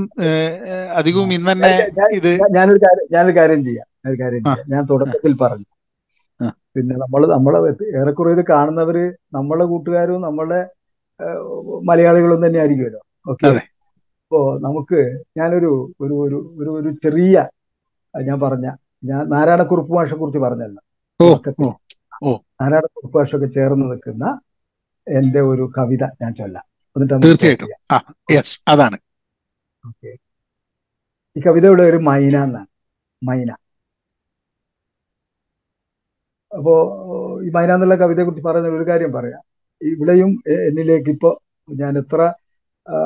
അധികവും 0.94 1.30
ഇന്ന് 1.32 1.50
തന്നെ 1.50 1.70
ഇത് 2.12 2.30
ഞാനൊരു 2.56 2.80
കാര്യം 2.84 3.06
ഞാനൊരു 3.14 3.34
കാര്യം 3.38 3.60
ചെയ്യാം. 3.64 3.86
ഒരു 4.06 4.16
കാര്യം 4.20 4.42
ചെയ്യാം. 4.44 4.66
ഞാൻ 4.68 4.82
തുടക്കത്തിൽ 4.90 5.32
പറഞ്ഞു. 5.42 5.68
പിന്നെ 6.76 6.94
നമ്മൾ 6.96 7.22
നമ്മളെ 7.32 7.58
ഏറെക്കുറെ 8.00 8.32
ഇത് 8.32 8.42
കാണുന്നവര് 8.48 9.04
നമ്മളെ 9.32 9.64
കൂട്ടുകാരും 9.64 10.20
നമ്മളെ 10.20 10.60
മലയാളികളും 11.82 12.40
തന്നെ 12.44 12.58
ആയിരിക്കുമല്ലോ. 12.58 13.00
ഓക്കെ 13.26 13.48
അപ്പോ 14.22 14.40
നമുക്ക് 14.58 14.98
ഞാനൊരു 15.38 15.70
ഒരു 16.00 16.14
ഒരു 16.24 16.38
ഒരു 16.60 16.70
ഒരു 16.78 16.90
ചെറിയ 17.04 17.36
ഞാൻ 18.14 18.36
പറഞ്ഞ 18.40 18.66
ഞാൻ 19.02 19.20
നാരായണ 19.28 19.62
കുറുപ്പ് 19.68 19.92
ഭാഷയെ 19.94 20.18
കുറിച്ച് 20.18 20.40
പറഞ്ഞല്ലോ 20.40 20.82
നാരായണക്കുറുപ്പ് 22.60 23.18
മാഷൊക്കെ 23.18 23.48
ചേർന്ന് 23.56 23.86
നിൽക്കുന്ന 23.90 24.24
എന്റെ 25.16 25.40
ഒരു 25.40 25.72
കവിത 25.78 26.04
ഞാൻ 26.22 26.34
ചൊല്ലാം. 26.34 26.64
എന്നിട്ട് 26.96 27.26
തീർച്ചയായിട്ടും. 27.26 27.68
അതാണ്. 28.68 28.98
ഓക്കെ. 29.88 30.16
ഈ 31.36 31.40
കവിതയുടെ 31.46 31.82
ഒരു 31.82 31.96
മൈന 31.96 32.36
എന്നാണ്. 32.36 32.66
മൈന. 33.22 33.50
അപ്പോ 36.56 36.72
ഈ 37.42 37.50
മൈന 37.50 37.74
എന്നുള്ള 37.74 37.94
കവിതയെ 37.94 38.24
കുറിച്ച് 38.24 38.44
പറയുന്ന 38.44 38.68
ഒരു 38.68 38.86
കാര്യം 38.86 39.12
പറയാം. 39.12 39.42
ഇവിടെയും 39.82 40.42
എന്നിലേക്ക് 40.68 41.10
ഇപ്പോ 41.10 41.42
ഞാൻ 41.70 41.98
എത്ര 41.98 42.32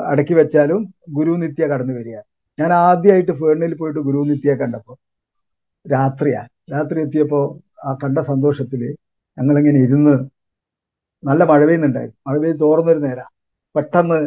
അടക്കി 0.05 0.33
വെച്ചാലും 0.33 0.93
ഗുരു 1.09 1.31
നിത്യ 1.31 1.67
കടന്നു 1.67 1.93
വരികയാണ് 1.93 2.23
ഞാൻ 2.59 2.73
ആദ്യമായിട്ട് 2.73 3.31
ഫേണിൽ 3.31 3.75
പോയിട്ട് 3.75 3.99
ഗുരു 3.99 4.17
നിത്യയെ 4.17 4.55
കണ്ടപ്പോൾ 4.55 4.95
രാത്രിയാണ് 5.93 6.49
രാത്രി 6.71 7.01
എത്തിയപ്പോൾ 7.01 7.59
ആ 7.87 7.97
കണ്ട 8.03 8.19
സന്തോഷത്തിൽ 8.19 8.95
ഞങ്ങളിങ്ങനെ 9.37 9.79
ഇരുന്ന് 9.79 10.34
നല്ല 11.25 11.43
മഴ 11.51 11.61
പെയ്യുന്നുണ്ടായിരുന്നു 11.67 12.19
മഴ 12.27 12.35
പെയ്ത് 12.43 12.59
തോർന്നൊരു 12.65 13.01
നേരം. 13.07 13.29
പെട്ടെന്ന് 13.75 14.17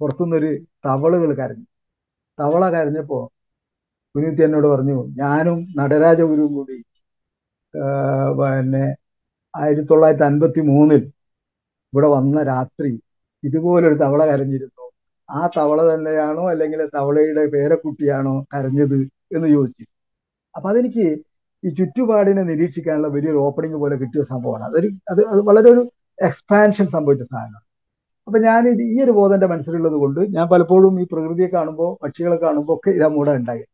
പുറത്തുനിന്നൊരു 0.00 0.50
തവളുകൾ 0.86 1.30
കരഞ്ഞു. 1.40 1.66
തവള 2.38 2.64
കരഞ്ഞപ്പോ 2.74 3.18
കുഞ്ഞുത്തി 4.14 4.42
എന്നോട് 4.46 4.68
പറഞ്ഞു 4.74 4.98
ഞാനും 5.22 5.58
നടരാജ 5.78 6.20
ഗുരുവും 6.30 6.52
കൂടി 6.58 6.76
പിന്നെ 8.40 8.84
ആയിരത്തി 9.54 9.88
തൊള്ളായിരത്തി 9.90 10.26
അൻപത്തി 10.28 10.60
മൂന്നിൽ 10.70 11.02
ഇവിടെ 11.92 12.08
വന്ന 12.16 12.38
രാത്രി 12.52 12.92
ഇതുപോലൊരു 13.42 13.96
തവള 14.04 14.22
കരഞ്ഞിരുന്നു. 14.30 14.84
ആ 15.28 15.40
തവള 15.56 15.80
തന്നെയാണോ 15.92 16.44
അല്ലെങ്കിൽ 16.52 16.80
തവളയുടെ 16.96 17.44
പേരക്കുട്ടിയാണോ 17.54 18.34
കരഞ്ഞത് 18.54 18.98
എന്ന് 19.36 19.48
ചോദിച്ചു. 19.54 19.84
അപ്പൊ 20.54 20.66
അതെനിക്ക് 20.72 21.06
ഈ 21.62 21.68
ചുറ്റുപാടിനെ 21.78 22.42
നിരീക്ഷിക്കാനുള്ള 22.50 23.08
വലിയൊരു 23.16 23.40
ഓപ്പണിംഗ് 23.46 23.78
പോലെ 23.82 23.96
കിട്ടിയ 24.02 24.22
സംഭവമാണ്. 24.32 24.64
അതൊരു 24.70 24.88
അത് 25.12 25.22
അത് 25.32 25.40
വളരെ 25.48 25.68
ഒരു 25.74 25.82
എക്സ്പാൻഷൻ 26.18 26.86
സംഭവിച്ച 26.86 27.22
സാധനമാണ്. 27.22 27.64
അപ്പൊ 28.28 28.38
ഞാൻ 28.38 28.68
ഇത് 28.68 28.82
ഈ 28.82 29.02
ഒരു 29.04 29.10
ബോധം 29.10 29.34
എന്റെ 29.34 29.46
മനസ്സിലുള്ളത് 29.46 29.92
കൊണ്ട് 29.92 30.20
ഞാൻ 30.36 30.48
പലപ്പോഴും 30.48 31.00
ഈ 31.00 31.06
പ്രകൃതിയെ 31.12 31.48
കാണുമ്പോൾ 31.48 32.04
പക്ഷികളെ 32.04 32.36
കാണുമ്പോൾ 32.36 32.74
ഒക്കെ 32.76 32.90
ഇതാ 32.90 33.08
മൂട 33.08 33.30
ഉണ്ടായി. 33.30 33.64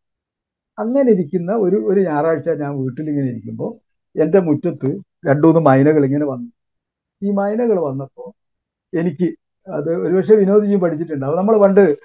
അങ്ങനെ 0.78 1.10
ഇരിക്കുന്ന 1.10 1.52
ഒരു 1.52 1.76
ഒരു 1.90 2.00
ഞായറാഴ്ച 2.00 2.48
ഞാൻ 2.50 2.72
വീട്ടിൽ 2.82 3.08
ഇങ്ങനെ 3.10 3.28
ഇരിക്കുമ്പോൾ 3.30 3.70
എന്റെ 4.16 4.40
മുറ്റത്ത് 4.40 4.90
രണ്ടുമൂന്ന് 5.28 5.60
മൈനകൾ 5.60 6.04
ഇങ്ങനെ 6.04 6.24
വന്നു. 6.24 6.50
ഈ 7.22 7.30
മൈനകൾ 7.30 7.80
വന്നപ്പോൾ 7.80 8.28
എനിക്ക് 8.92 9.28
അത് 9.68 9.90
ഒരുപക്ഷെ 9.96 10.34
വിനോദിജിയും 10.36 10.80
പഠിച്ചിട്ടുണ്ടാവും 10.80 11.36
നമ്മൾ 11.36 11.56
പണ്ട് 11.58 11.96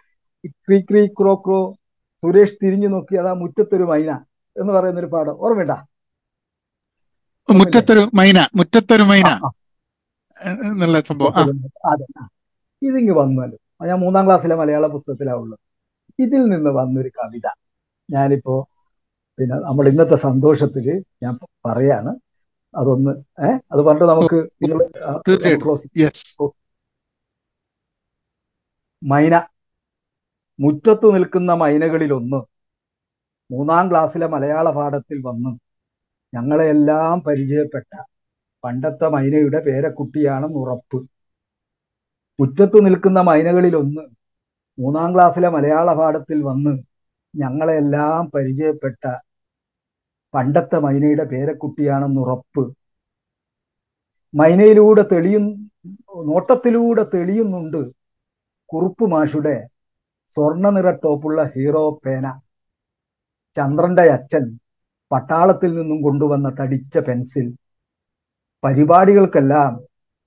ക്രീ 0.68 0.81
ക്രീ 0.81 1.07
ക്രോ 1.07 1.35
ക്രോ 1.35 1.59
സുരേഷ് 2.23 2.57
തിരിഞ്ഞു 2.64 2.88
നോക്കി 2.88 3.15
അതാ 3.15 3.34
മുറ്റത്തൊരു 3.34 3.84
മൈന 3.84 4.11
എന്ന് 4.55 4.73
പറയുന്ന 4.73 4.99
ഒരു 4.99 5.07
പാഠം. 5.07 5.35
ഓർമ്മയുണ്ടാ? 5.39 5.77
മുറ്റത്തൊരു 7.49 8.09
മൈന 8.14 8.47
മുറ്റത്തൊരു 8.55 9.03
മൈന. 9.03 9.30
എന്നുള്ള 10.45 10.99
സംഭവം. 10.99 11.49
ഇതിങ്ങ് 12.81 13.11
വന്നാലും 13.11 13.59
ഞാൻ 13.88 13.99
മൂന്നാം 13.99 14.26
ക്ലാസ്സിലെ 14.26 14.55
മലയാള 14.55 14.88
പുസ്തകത്തിലാവുള്ളൂ 14.88 15.57
ഇതിൽ 16.19 16.41
നിന്ന് 16.43 16.69
വന്നൊരു 16.69 17.09
കവിത. 17.09 17.47
ഞാനിപ്പോ 18.09 18.55
പിന്നെ 19.39 19.55
നമ്മൾ 19.55 19.88
ഇന്നത്തെ 19.89 20.15
സന്തോഷത്തിൽ 20.15 21.03
ഞാൻ 21.23 21.34
പറയാണ്. 21.65 22.11
അതൊന്ന് 22.76 23.11
ഏഹ് 23.45 23.59
അത് 23.72 23.81
പറഞ്ഞിട്ട് 23.81 24.05
നമുക്ക് 24.05 24.39
മൈന. 29.03 29.35
മുറ്റത്തു 30.59 31.07
നിൽക്കുന്ന 31.14 31.51
മൈനകളിലൊന്ന് 31.53 32.39
മൂന്നാം 33.51 33.89
ക്ലാസ്സിലെ 33.89 34.27
മലയാള 34.27 34.72
പാഠത്തിൽ 34.72 35.22
വന്ന് 35.22 35.51
ഞങ്ങളെല്ലാം 36.34 37.22
പരിചയപ്പെട്ട 37.22 37.91
പണ്ടത്തെ 38.63 39.07
മൈനയുടെ 39.09 39.59
പേരക്കുട്ടിയാണെന്ന് 39.59 40.59
ഉറപ്പ് 40.59 40.99
മുറ്റത്ത് 42.39 42.85
നിൽക്കുന്ന 42.85 43.19
മൈനകളിലൊന്ന് 43.19 44.03
മൂന്നാം 44.77 45.09
ക്ലാസ്സിലെ 45.15 45.49
മലയാള 45.49 45.93
പാഠത്തിൽ 45.93 46.39
വന്ന് 46.41 46.73
ഞങ്ങളെല്ലാം 47.34 48.29
പരിചയപ്പെട്ട 48.35 49.03
പണ്ടത്തെ 50.34 50.77
മൈനയുടെ 50.79 51.23
പേരക്കുട്ടിയാണെന്ന് 51.23 52.21
ഉറപ്പ് 52.21 52.63
മൈനയിലൂടെ 54.34 55.03
തെളിയും 55.11 55.45
നോട്ടത്തിലൂടെ 56.25 57.03
തെളിയുന്നുണ്ട് 57.13 57.81
കുറുപ്പ് 58.69 59.05
മാഷുടെ 59.11 59.55
സ്വർണ 60.38 60.69
നിറ 60.69 60.89
ടോപ്പുള്ള 61.03 61.43
ഹീറോ 61.43 61.84
പേന. 62.05 62.25
ചന്ദ്രന്റെ 63.57 64.03
അച്ഛൻ 64.11 64.43
പട്ടാളത്തിൽ 65.11 65.71
നിന്നും 65.79 65.99
കൊണ്ടുവന്ന 66.01 66.47
തടിച്ച 66.59 66.97
പെൻസിൽ. 66.97 67.47
പരിപാടികൾക്കെല്ലാം 68.68 69.73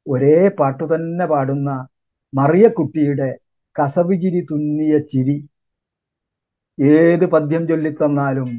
ഒരേ 0.06 0.48
പാട്ടു 0.58 0.84
തന്നെ 0.84 1.26
പാടുന്ന 1.26 1.70
മറിയക്കുട്ടിയുടെ 2.32 3.28
കസവിചിരി 3.76 4.40
തുന്നിയ 4.50 4.98
ചിരി. 4.98 5.36
ഏത് 6.78 7.24
പദ്യം 7.26 7.68
ചൊല്ലിത്തന്നാലും 7.68 8.50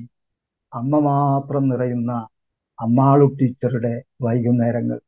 അമ്മ 0.73 0.99
മാത്രം 0.99 1.69
നിറയുന്ന 1.69 2.11
അമ്മാളു 2.79 3.25
ടീച്ചറുടെ 3.41 3.93
വൈകുന്നേരങ്ങൾ. 4.23 4.99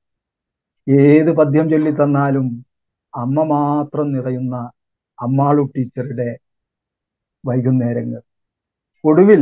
ഏത് 0.88 1.32
പദ്യം 1.32 1.70
ചൊല്ലിത്തന്നാലും 1.70 2.48
അമ്മ 3.14 3.44
മാത്രം 3.44 4.12
നിറയുന്ന 4.14 4.56
അമ്മാളു 5.20 5.64
ടീച്ചറുടെ 5.76 6.30
വൈകുന്നേരങ്ങൾ. 7.48 8.22
ഒടുവിൽ 9.04 9.42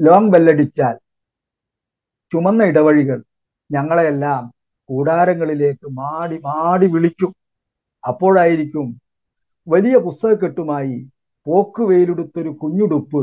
ലോങ് 0.00 0.32
ബെല്ലടിച്ചാൽ 0.32 0.96
ചുമന്ന 2.32 2.64
ഇടവഴികൾ 2.64 3.18
ഞങ്ങളെയെല്ലാം 3.70 4.42
കൂടാരങ്ങളിലേക്ക് 4.88 5.86
മാടി 5.90 6.38
മാടി 6.38 6.86
വിളിക്കും. 6.86 7.34
അപ്പോഴായിരിക്കും 8.04 8.86
വലിയ 9.66 9.96
പുസ്തകക്കെട്ടുമായി 9.96 10.96
പോക്ക് 11.46 11.82
വെയിലെടുത്തൊരു 11.82 12.50
കുഞ്ഞുടുപ്പ് 12.62 13.22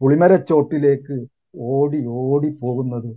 പുളിമരച്ചോട്ടിലേക്ക് 0.00 1.16
ഓടി 1.60 2.00
ഓടി 2.06 2.50
പോകുന്നത്. 2.62 3.10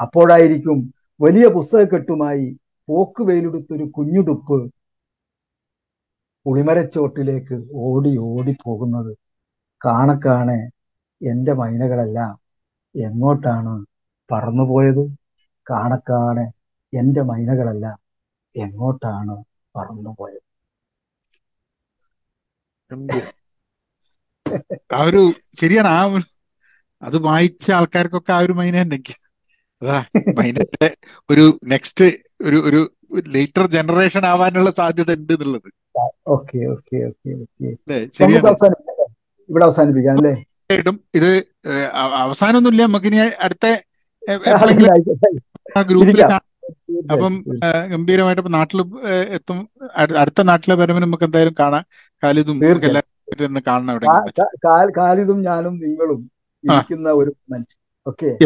അപ്പോഴായിരിക്കും 0.00 0.78
വലിയ 1.20 1.46
പുസ്തകക്കെട്ടുമായി 1.48 2.46
പോക്ക് 2.88 3.22
വെയിലെടുത്തൊരു 3.22 3.84
കുഞ്ഞുടുപ്പ് 3.84 4.58
പുളിമരച്ചോട്ടിലേക്ക് 6.46 7.56
ഓടി 7.74 8.16
ഓടി 8.18 8.56
പോകുന്നത്. 8.64 9.12
കാണക്കാണെ 9.84 10.60
എന്റെ 11.20 11.52
മൈനകളെല്ലാം 11.52 12.32
എങ്ങോട്ടാണ് 12.94 13.72
പറന്നുപോയത്? 14.30 15.04
കാണക്കാണെ 15.70 16.46
എന്റെ 16.92 17.22
മൈനകളെല്ലാം. 17.22 17.96
എങ്ങോട്ടാണ് 18.54 19.34
പറന്നുപോയത് 19.74 20.42
പോയത്? 22.90 23.32
ആ 24.96 25.00
ഒരു 25.04 25.22
ശരിയാണ്. 25.60 25.88
ആ 25.88 26.00
ഒരു 26.06 26.24
അത് 27.02 27.16
വായിച്ച 27.28 27.66
ആൾക്കാർക്കൊക്കെ 27.70 28.32
ആ 28.32 28.38
ഒരു 28.38 28.52
മൈന 28.52 28.82
ഉണ്ടെങ്കിൽ 28.82 29.16
അതാ 29.82 29.98
മൈനന്റെ 30.38 30.88
ഒരു 31.30 31.44
നെക്സ്റ്റ് 31.66 32.06
ഒരു 32.40 32.58
ഒരു 32.68 32.80
ലേറ്റർ 33.34 33.64
ജനറേഷൻ 33.66 34.24
ആവാനുള്ള 34.26 34.70
സാധ്യത 34.70 35.10
ഉണ്ട് 35.18 35.32
എന്നുള്ളത്. 35.32 35.68
Okay 36.28 36.58
okay 36.74 36.96
okay 37.08 37.30
okay? 37.42 37.68
ഇവിടെ 39.48 39.64
അവസാനിപ്പിക്കാം 39.64 40.16
അല്ലേ? 40.16 40.34
ഇത് 41.14 41.30
അവസാനൊന്നുമില്ല 42.22 42.82
നമുക്ക് 42.82 43.06
ഇനി 43.06 43.18
അടുത്ത 43.46 43.66
അപ്പം 47.12 47.44
ഗംഭീരമായിട്ട് 47.90 48.54
നാട്ടിൽ 48.54 48.82
എത്തും. 49.34 49.68
അടുത്ത 50.20 50.42
നാട്ടിലെ 50.42 50.74
വരവിന് 50.74 51.02
നമുക്ക് 51.02 51.24
എന്തായാലും 51.24 51.54
കാണാം. 51.60 51.84
കാലിതും 52.22 52.86
എല്ലാവരും 52.86 53.62
കാണണം 53.68 53.92
അവിടെ 53.92 54.06
കാലിതും 54.98 55.40
ഞാനും 55.40 55.78
നിങ്ങളും 55.78 56.30
ഇരിക്കുന്ന 56.64 57.10
ഒരു 57.10 57.32
മൊമെന്റ് 57.32 57.76
ഓക്കെ? 58.06 58.38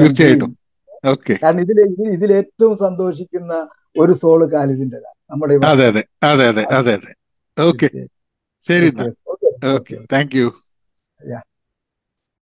തീർച്ചയായിട്ടും. 0.00 0.56
ഓക്കെ. 1.04 1.38
കാരണം 1.42 1.60
ഇതിൽ 1.60 1.80
ഇതിൽ 2.16 2.32
ഏറ്റവും 2.32 2.76
സന്തോഷിക്കുന്ന 2.76 3.68
ഒരു 3.96 4.12
സോൾ 4.12 4.52
കാലിദിന്റെതാണ് 4.52 5.30
നമ്മുടെ 5.30 5.70
അതെ 5.70 5.86
അതെ. 5.86 6.04
അതെ 6.22 6.48
അതെ 6.48 6.78
അതെ 6.78 6.92
അതെ. 6.92 7.14
ഓക്കെ. 7.56 8.06
ശരി 8.66 8.92
ഓക്കെ. 9.72 10.06
Thank 10.12 10.36
you. 10.36 10.52
Yeah. 11.20 11.42